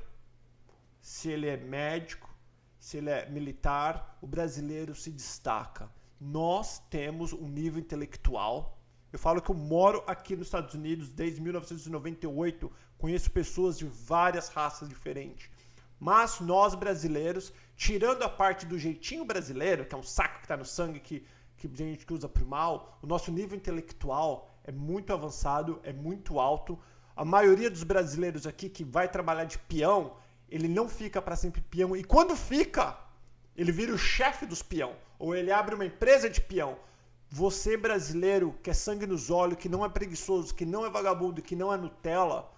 se 1.02 1.30
ele 1.30 1.48
é 1.48 1.58
médico, 1.58 2.30
se 2.78 2.98
ele 2.98 3.10
é 3.10 3.30
militar, 3.30 4.18
o 4.22 4.28
brasileiro 4.28 4.94
se 4.94 5.10
destaca 5.10 5.90
nós 6.20 6.80
temos 6.90 7.32
um 7.32 7.48
nível 7.48 7.80
intelectual. 7.80 8.78
Eu 9.12 9.18
falo 9.18 9.42
que 9.42 9.50
eu 9.50 9.56
moro 9.56 10.04
aqui 10.06 10.36
nos 10.36 10.48
Estados 10.48 10.74
Unidos 10.74 11.10
desde 11.10 11.42
1998, 11.42 12.72
conheço 13.00 13.32
pessoas 13.32 13.78
de 13.78 13.86
várias 13.86 14.50
raças 14.50 14.88
diferentes. 14.88 15.50
Mas 16.00 16.40
nós 16.40 16.76
brasileiros, 16.76 17.52
tirando 17.76 18.24
a 18.24 18.30
parte 18.30 18.66
do 18.66 18.78
jeitinho 18.78 19.26
brasileiro, 19.26 19.86
que 19.86 19.96
é 19.96 19.98
um 19.98 20.04
saco 20.04 20.36
que 20.40 20.46
está 20.46 20.56
no 20.56 20.66
sangue 20.66 21.00
que, 21.00 21.26
que 21.58 21.68
a 21.68 21.76
gente 21.76 22.14
usa 22.14 22.30
para 22.30 22.44
o 22.44 22.48
mal, 22.48 23.00
o 23.02 23.08
nosso 23.08 23.32
nível 23.32 23.58
intelectual 23.58 24.54
é 24.64 24.72
muito 24.72 25.12
avançado, 25.12 25.80
é 25.84 25.92
muito 25.92 26.40
alto. 26.40 26.78
A 27.16 27.26
maioria 27.26 27.70
dos 27.70 27.84
brasileiros 27.84 28.46
aqui 28.46 28.70
que 28.70 28.84
vai 28.84 29.08
trabalhar 29.10 29.46
de 29.46 29.58
peão, 29.58 30.16
ele 30.48 30.68
não 30.68 30.88
fica 30.88 31.22
para 31.22 31.36
sempre 31.36 31.62
peão. 31.62 31.96
E 31.96 32.04
quando 32.04 32.36
fica, 32.36 32.98
ele 33.56 33.72
vira 33.72 33.94
o 33.94 33.98
chefe 33.98 34.46
dos 34.46 34.62
peão 34.62 34.94
ou 35.18 35.36
ele 35.36 35.52
abre 35.52 35.76
uma 35.76 35.86
empresa 35.86 36.30
de 36.30 36.40
peão. 36.40 36.78
Você 37.30 37.78
brasileiro 37.78 38.56
que 38.64 38.70
é 38.70 38.74
sangue 38.74 39.06
nos 39.06 39.30
olhos, 39.30 39.58
que 39.58 39.70
não 39.70 39.86
é 39.86 39.90
preguiçoso, 39.90 40.56
que 40.56 40.66
não 40.66 40.86
é 40.86 40.90
vagabundo, 40.90 41.42
que 41.42 41.56
não 41.56 41.72
é 41.72 41.78
Nutella, 41.78 42.50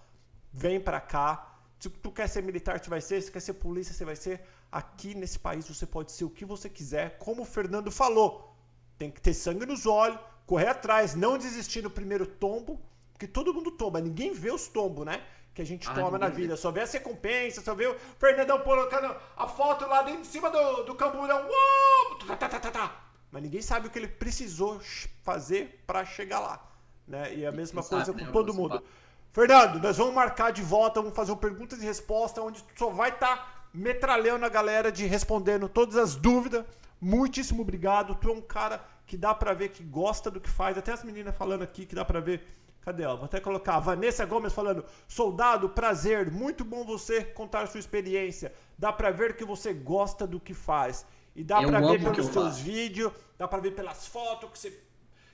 vem 0.52 0.80
para 0.80 1.00
cá. 1.00 1.56
Se 1.78 1.88
tu 1.88 2.12
quer 2.12 2.28
ser 2.28 2.42
militar, 2.42 2.78
você 2.78 2.90
vai 2.90 3.00
ser. 3.00 3.20
Se 3.22 3.30
quer 3.30 3.40
ser 3.40 3.54
polícia, 3.54 3.94
você 3.94 4.04
vai 4.04 4.16
ser. 4.16 4.40
Aqui 4.70 5.14
nesse 5.14 5.38
país 5.38 5.68
você 5.68 5.86
pode 5.86 6.12
ser 6.12 6.24
o 6.24 6.30
que 6.30 6.44
você 6.44 6.68
quiser, 6.68 7.18
como 7.18 7.42
o 7.42 7.44
Fernando 7.44 7.90
falou. 7.90 8.56
Tem 8.98 9.10
que 9.10 9.20
ter 9.20 9.34
sangue 9.34 9.66
nos 9.66 9.84
olhos, 9.84 10.18
correr 10.46 10.68
atrás, 10.68 11.14
não 11.14 11.36
desistir 11.36 11.82
no 11.82 11.90
primeiro 11.90 12.26
tombo, 12.26 12.80
porque 13.12 13.26
todo 13.26 13.52
mundo 13.52 13.70
tomba, 13.70 14.00
ninguém 14.00 14.32
vê 14.32 14.50
os 14.50 14.68
tombos, 14.68 15.04
né? 15.04 15.22
que 15.54 15.60
a 15.60 15.66
gente 15.66 15.88
ah, 15.88 15.94
toma 15.94 16.18
na 16.18 16.28
vida. 16.28 16.56
Só 16.56 16.70
vê 16.70 16.80
as 16.80 16.92
recompensas, 16.92 17.64
só 17.64 17.74
vê 17.74 17.86
o 17.86 17.96
Fernandão 18.18 18.60
colocando 18.60 19.14
a 19.36 19.46
foto 19.46 19.86
lá 19.86 20.08
em 20.10 20.24
cima 20.24 20.50
do, 20.50 20.84
do 20.84 20.94
camburão. 20.94 21.46
Uou! 21.46 22.18
Tá, 22.26 22.36
tá, 22.36 22.48
tá, 22.48 22.60
tá, 22.60 22.70
tá. 22.70 23.04
Mas 23.30 23.42
ninguém 23.42 23.62
sabe 23.62 23.86
o 23.86 23.90
que 23.90 23.98
ele 23.98 24.08
precisou 24.08 24.80
fazer 25.22 25.82
para 25.86 26.04
chegar 26.04 26.40
lá. 26.40 26.66
Né? 27.06 27.34
E 27.34 27.44
é 27.44 27.48
a 27.48 27.52
mesma 27.52 27.82
coisa 27.82 28.12
com 28.12 28.24
né? 28.24 28.30
todo 28.32 28.54
mundo. 28.54 28.82
Fernando, 29.32 29.80
nós 29.80 29.96
vamos 29.96 30.14
marcar 30.14 30.52
de 30.52 30.62
volta, 30.62 31.00
vamos 31.00 31.16
fazer 31.16 31.32
um 31.32 31.36
perguntas 31.36 31.82
e 31.82 31.86
respostas, 31.86 32.44
onde 32.44 32.62
tu 32.62 32.78
só 32.78 32.90
vai 32.90 33.10
estar 33.10 33.36
tá 33.36 33.64
metralhando 33.72 34.44
a 34.44 34.48
galera 34.48 34.92
de 34.92 35.06
respondendo 35.06 35.68
todas 35.68 35.96
as 35.96 36.14
dúvidas. 36.14 36.64
Muitíssimo 37.00 37.62
obrigado. 37.62 38.14
Tu 38.14 38.28
é 38.28 38.32
um 38.32 38.42
cara 38.42 38.84
que 39.06 39.16
dá 39.16 39.34
para 39.34 39.54
ver 39.54 39.70
que 39.70 39.82
gosta 39.82 40.30
do 40.30 40.40
que 40.40 40.50
faz. 40.50 40.76
Até 40.76 40.92
as 40.92 41.02
meninas 41.02 41.34
falando 41.36 41.62
aqui 41.62 41.86
que 41.86 41.94
dá 41.94 42.04
para 42.04 42.20
ver 42.20 42.46
Cadê 42.82 43.04
ela? 43.04 43.14
Vou 43.14 43.26
até 43.26 43.40
colocar. 43.40 43.78
Vanessa 43.78 44.26
Gomes 44.26 44.52
falando: 44.52 44.84
Soldado, 45.06 45.68
prazer, 45.68 46.30
muito 46.30 46.64
bom 46.64 46.84
você 46.84 47.24
contar 47.24 47.68
sua 47.68 47.80
experiência. 47.80 48.52
Dá 48.76 48.92
pra 48.92 49.10
ver 49.10 49.36
que 49.36 49.44
você 49.44 49.72
gosta 49.72 50.26
do 50.26 50.40
que 50.40 50.52
faz. 50.52 51.06
E 51.34 51.44
dá 51.44 51.62
pra 51.62 51.80
ver 51.80 52.02
pelos 52.02 52.26
seus 52.26 52.58
vídeos, 52.58 53.12
dá 53.38 53.48
pra 53.48 53.60
ver 53.60 53.70
pelas 53.70 54.06
fotos 54.06 54.50
que 54.50 54.58
você, 54.58 54.82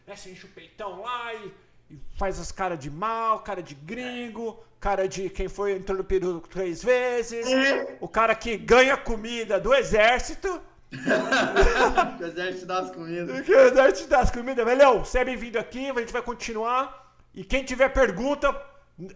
né, 0.07 0.15
você 0.15 0.31
enche 0.31 0.47
o 0.47 0.51
peitão 0.51 1.01
lá 1.01 1.35
e 1.35 1.53
faz 2.17 2.39
as 2.39 2.53
caras 2.53 2.79
de 2.79 2.91
mal, 2.91 3.41
cara 3.41 3.63
de 3.63 3.75
gringo, 3.75 4.59
cara 4.81 5.09
de 5.09 5.29
quem 5.31 5.49
foi 5.49 5.73
entrou 5.73 5.99
no 5.99 6.05
peru 6.05 6.41
três 6.41 6.83
vezes, 6.83 7.47
o 8.01 8.09
cara 8.09 8.35
que 8.35 8.57
ganha 8.57 8.97
comida 8.97 9.59
do 9.59 9.75
exército. 9.75 10.61
o 12.21 12.25
exército 12.25 12.67
das 12.67 12.91
comidas. 12.91 13.49
O 13.49 13.53
exército 13.53 14.09
das 14.09 14.31
comidas. 14.31 14.65
Velhão, 14.65 15.05
você 15.05 15.19
é 15.19 15.25
bem-vindo 15.25 15.59
aqui, 15.59 15.91
a 15.91 16.01
gente 16.01 16.13
vai 16.13 16.23
continuar. 16.23 17.15
E 17.35 17.45
quem 17.45 17.63
tiver 17.63 17.91
pergunta, 17.91 18.55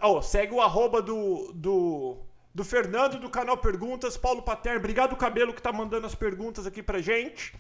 oh, 0.03 0.21
segue 0.21 0.55
o 0.55 0.61
arroba 0.61 1.01
do, 1.01 1.53
do, 1.55 2.19
do 2.55 2.65
Fernando 2.65 3.19
do 3.19 3.31
canal 3.31 3.57
Perguntas, 3.57 4.17
Paulo 4.17 4.43
Paterno. 4.43 4.79
Obrigado, 4.79 5.17
Cabelo, 5.17 5.55
que 5.55 5.63
tá 5.63 5.73
mandando 5.73 6.07
as 6.07 6.15
perguntas 6.15 6.67
aqui 6.67 6.83
pra 6.83 7.01
gente. 7.01 7.55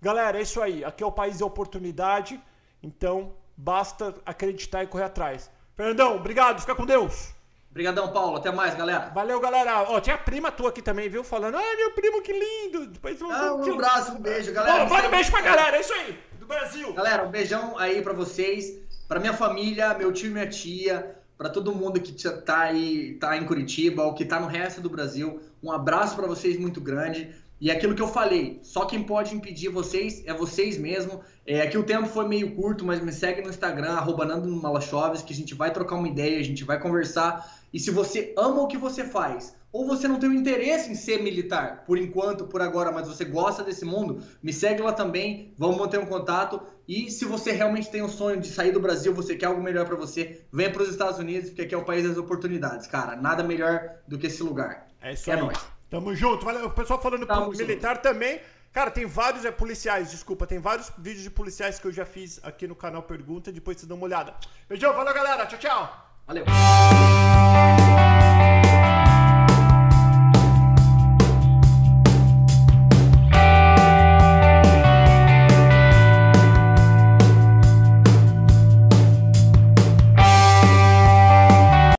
Galera, 0.00 0.38
é 0.38 0.42
isso 0.42 0.62
aí. 0.62 0.84
Aqui 0.84 1.02
é 1.02 1.06
o 1.06 1.12
país 1.12 1.38
da 1.38 1.46
oportunidade. 1.46 2.40
Então, 2.82 3.34
basta 3.56 4.14
acreditar 4.24 4.82
e 4.82 4.86
correr 4.86 5.04
atrás. 5.04 5.50
Fernandão, 5.74 6.16
obrigado. 6.16 6.60
Fica 6.60 6.74
com 6.74 6.84
Deus. 6.84 7.34
Obrigadão, 7.70 8.10
Paulo. 8.10 8.36
Até 8.36 8.50
mais, 8.50 8.74
galera. 8.74 9.10
Valeu, 9.14 9.38
galera. 9.38 9.82
Ó, 9.82 10.00
tinha 10.00 10.16
a 10.16 10.18
prima 10.18 10.50
tua 10.50 10.70
aqui 10.70 10.80
também, 10.80 11.08
viu? 11.08 11.22
Falando, 11.22 11.56
ai, 11.56 11.76
meu 11.76 11.92
primo, 11.92 12.22
que 12.22 12.32
lindo. 12.32 12.86
Depois 12.86 13.18
vamos. 13.18 13.36
Ah, 13.36 13.54
um 13.54 13.74
abraço, 13.74 14.12
um 14.12 14.20
beijo, 14.20 14.52
galera. 14.52 14.84
Ó, 14.84 14.88
manda 14.88 15.08
um 15.08 15.10
beijo 15.10 15.30
pra 15.30 15.42
galera, 15.42 15.76
é 15.76 15.80
isso 15.80 15.92
aí. 15.92 16.18
Do 16.40 16.46
Brasil. 16.46 16.92
Galera, 16.94 17.24
um 17.24 17.30
beijão 17.30 17.78
aí 17.78 18.00
pra 18.00 18.14
vocês, 18.14 18.78
pra 19.06 19.20
minha 19.20 19.34
família, 19.34 19.92
meu 19.92 20.10
tio 20.12 20.30
e 20.30 20.32
minha 20.32 20.48
tia, 20.48 21.16
pra 21.36 21.50
todo 21.50 21.74
mundo 21.74 22.00
que 22.00 22.12
tá 22.40 22.60
aí, 22.60 23.14
tá 23.20 23.36
em 23.36 23.44
Curitiba 23.44 24.04
ou 24.04 24.14
que 24.14 24.24
tá 24.24 24.40
no 24.40 24.46
resto 24.46 24.80
do 24.80 24.88
Brasil. 24.88 25.42
Um 25.62 25.70
abraço 25.70 26.16
pra 26.16 26.26
vocês 26.26 26.58
muito 26.58 26.80
grande. 26.80 27.34
E 27.58 27.70
aquilo 27.70 27.94
que 27.94 28.02
eu 28.02 28.08
falei, 28.08 28.58
só 28.62 28.84
quem 28.84 29.02
pode 29.02 29.34
impedir 29.34 29.70
vocês 29.70 30.22
é 30.26 30.34
vocês 30.34 30.76
mesmo. 30.76 31.22
É, 31.46 31.62
aqui 31.62 31.78
o 31.78 31.82
tempo 31.82 32.06
foi 32.06 32.28
meio 32.28 32.54
curto, 32.54 32.84
mas 32.84 33.00
me 33.00 33.12
segue 33.12 33.40
no 33.40 33.48
Instagram, 33.48 33.92
arroba 33.92 34.26
Nando 34.26 34.48
Malachoves, 34.48 35.22
que 35.22 35.32
a 35.32 35.36
gente 35.36 35.54
vai 35.54 35.72
trocar 35.72 35.96
uma 35.96 36.08
ideia, 36.08 36.38
a 36.38 36.44
gente 36.44 36.64
vai 36.64 36.78
conversar. 36.78 37.50
E 37.72 37.80
se 37.80 37.90
você 37.90 38.34
ama 38.36 38.60
o 38.60 38.68
que 38.68 38.76
você 38.76 39.04
faz, 39.04 39.56
ou 39.72 39.86
você 39.86 40.06
não 40.06 40.18
tem 40.18 40.28
o 40.28 40.34
interesse 40.34 40.90
em 40.90 40.94
ser 40.94 41.22
militar, 41.22 41.84
por 41.86 41.98
enquanto, 41.98 42.46
por 42.46 42.60
agora, 42.60 42.92
mas 42.92 43.08
você 43.08 43.24
gosta 43.24 43.62
desse 43.62 43.84
mundo, 43.84 44.22
me 44.42 44.52
segue 44.52 44.82
lá 44.82 44.92
também, 44.92 45.54
vamos 45.56 45.78
manter 45.78 45.98
um 45.98 46.06
contato. 46.06 46.60
E 46.86 47.10
se 47.10 47.24
você 47.24 47.52
realmente 47.52 47.90
tem 47.90 48.02
o 48.02 48.06
um 48.06 48.08
sonho 48.08 48.40
de 48.40 48.48
sair 48.48 48.72
do 48.72 48.80
Brasil, 48.80 49.14
você 49.14 49.34
quer 49.34 49.46
algo 49.46 49.62
melhor 49.62 49.86
para 49.86 49.96
você, 49.96 50.42
venha 50.52 50.70
para 50.70 50.82
os 50.82 50.90
Estados 50.90 51.18
Unidos, 51.18 51.50
porque 51.50 51.62
aqui 51.62 51.74
é 51.74 51.78
o 51.78 51.84
país 51.84 52.06
das 52.06 52.18
oportunidades, 52.18 52.86
cara. 52.86 53.16
Nada 53.16 53.42
melhor 53.42 53.96
do 54.06 54.18
que 54.18 54.26
esse 54.26 54.42
lugar. 54.42 54.88
É 55.00 55.12
isso 55.14 55.30
é 55.30 55.34
aí. 55.34 55.40
Nóis. 55.40 55.75
Tamo 55.88 56.14
junto. 56.14 56.44
Valeu. 56.44 56.66
O 56.66 56.70
pessoal 56.70 57.00
falando 57.00 57.26
Tamo 57.26 57.50
militar 57.50 57.96
junto. 57.96 58.02
também. 58.02 58.40
Cara, 58.76 58.90
tem 58.90 59.06
vários 59.06 59.46
é, 59.46 59.50
policiais, 59.50 60.10
desculpa, 60.10 60.46
tem 60.46 60.58
vários 60.58 60.92
vídeos 60.98 61.22
de 61.22 61.30
policiais 61.30 61.78
que 61.78 61.86
eu 61.86 61.92
já 61.92 62.04
fiz 62.04 62.38
aqui 62.42 62.68
no 62.68 62.74
canal 62.74 63.02
Pergunta, 63.02 63.50
depois 63.50 63.80
você 63.80 63.86
dá 63.86 63.94
uma 63.94 64.04
olhada. 64.04 64.34
Beijão, 64.68 64.92
valeu 64.92 65.14
galera, 65.14 65.46
tchau, 65.46 65.58
tchau. 65.58 66.10
Valeu. 66.26 66.44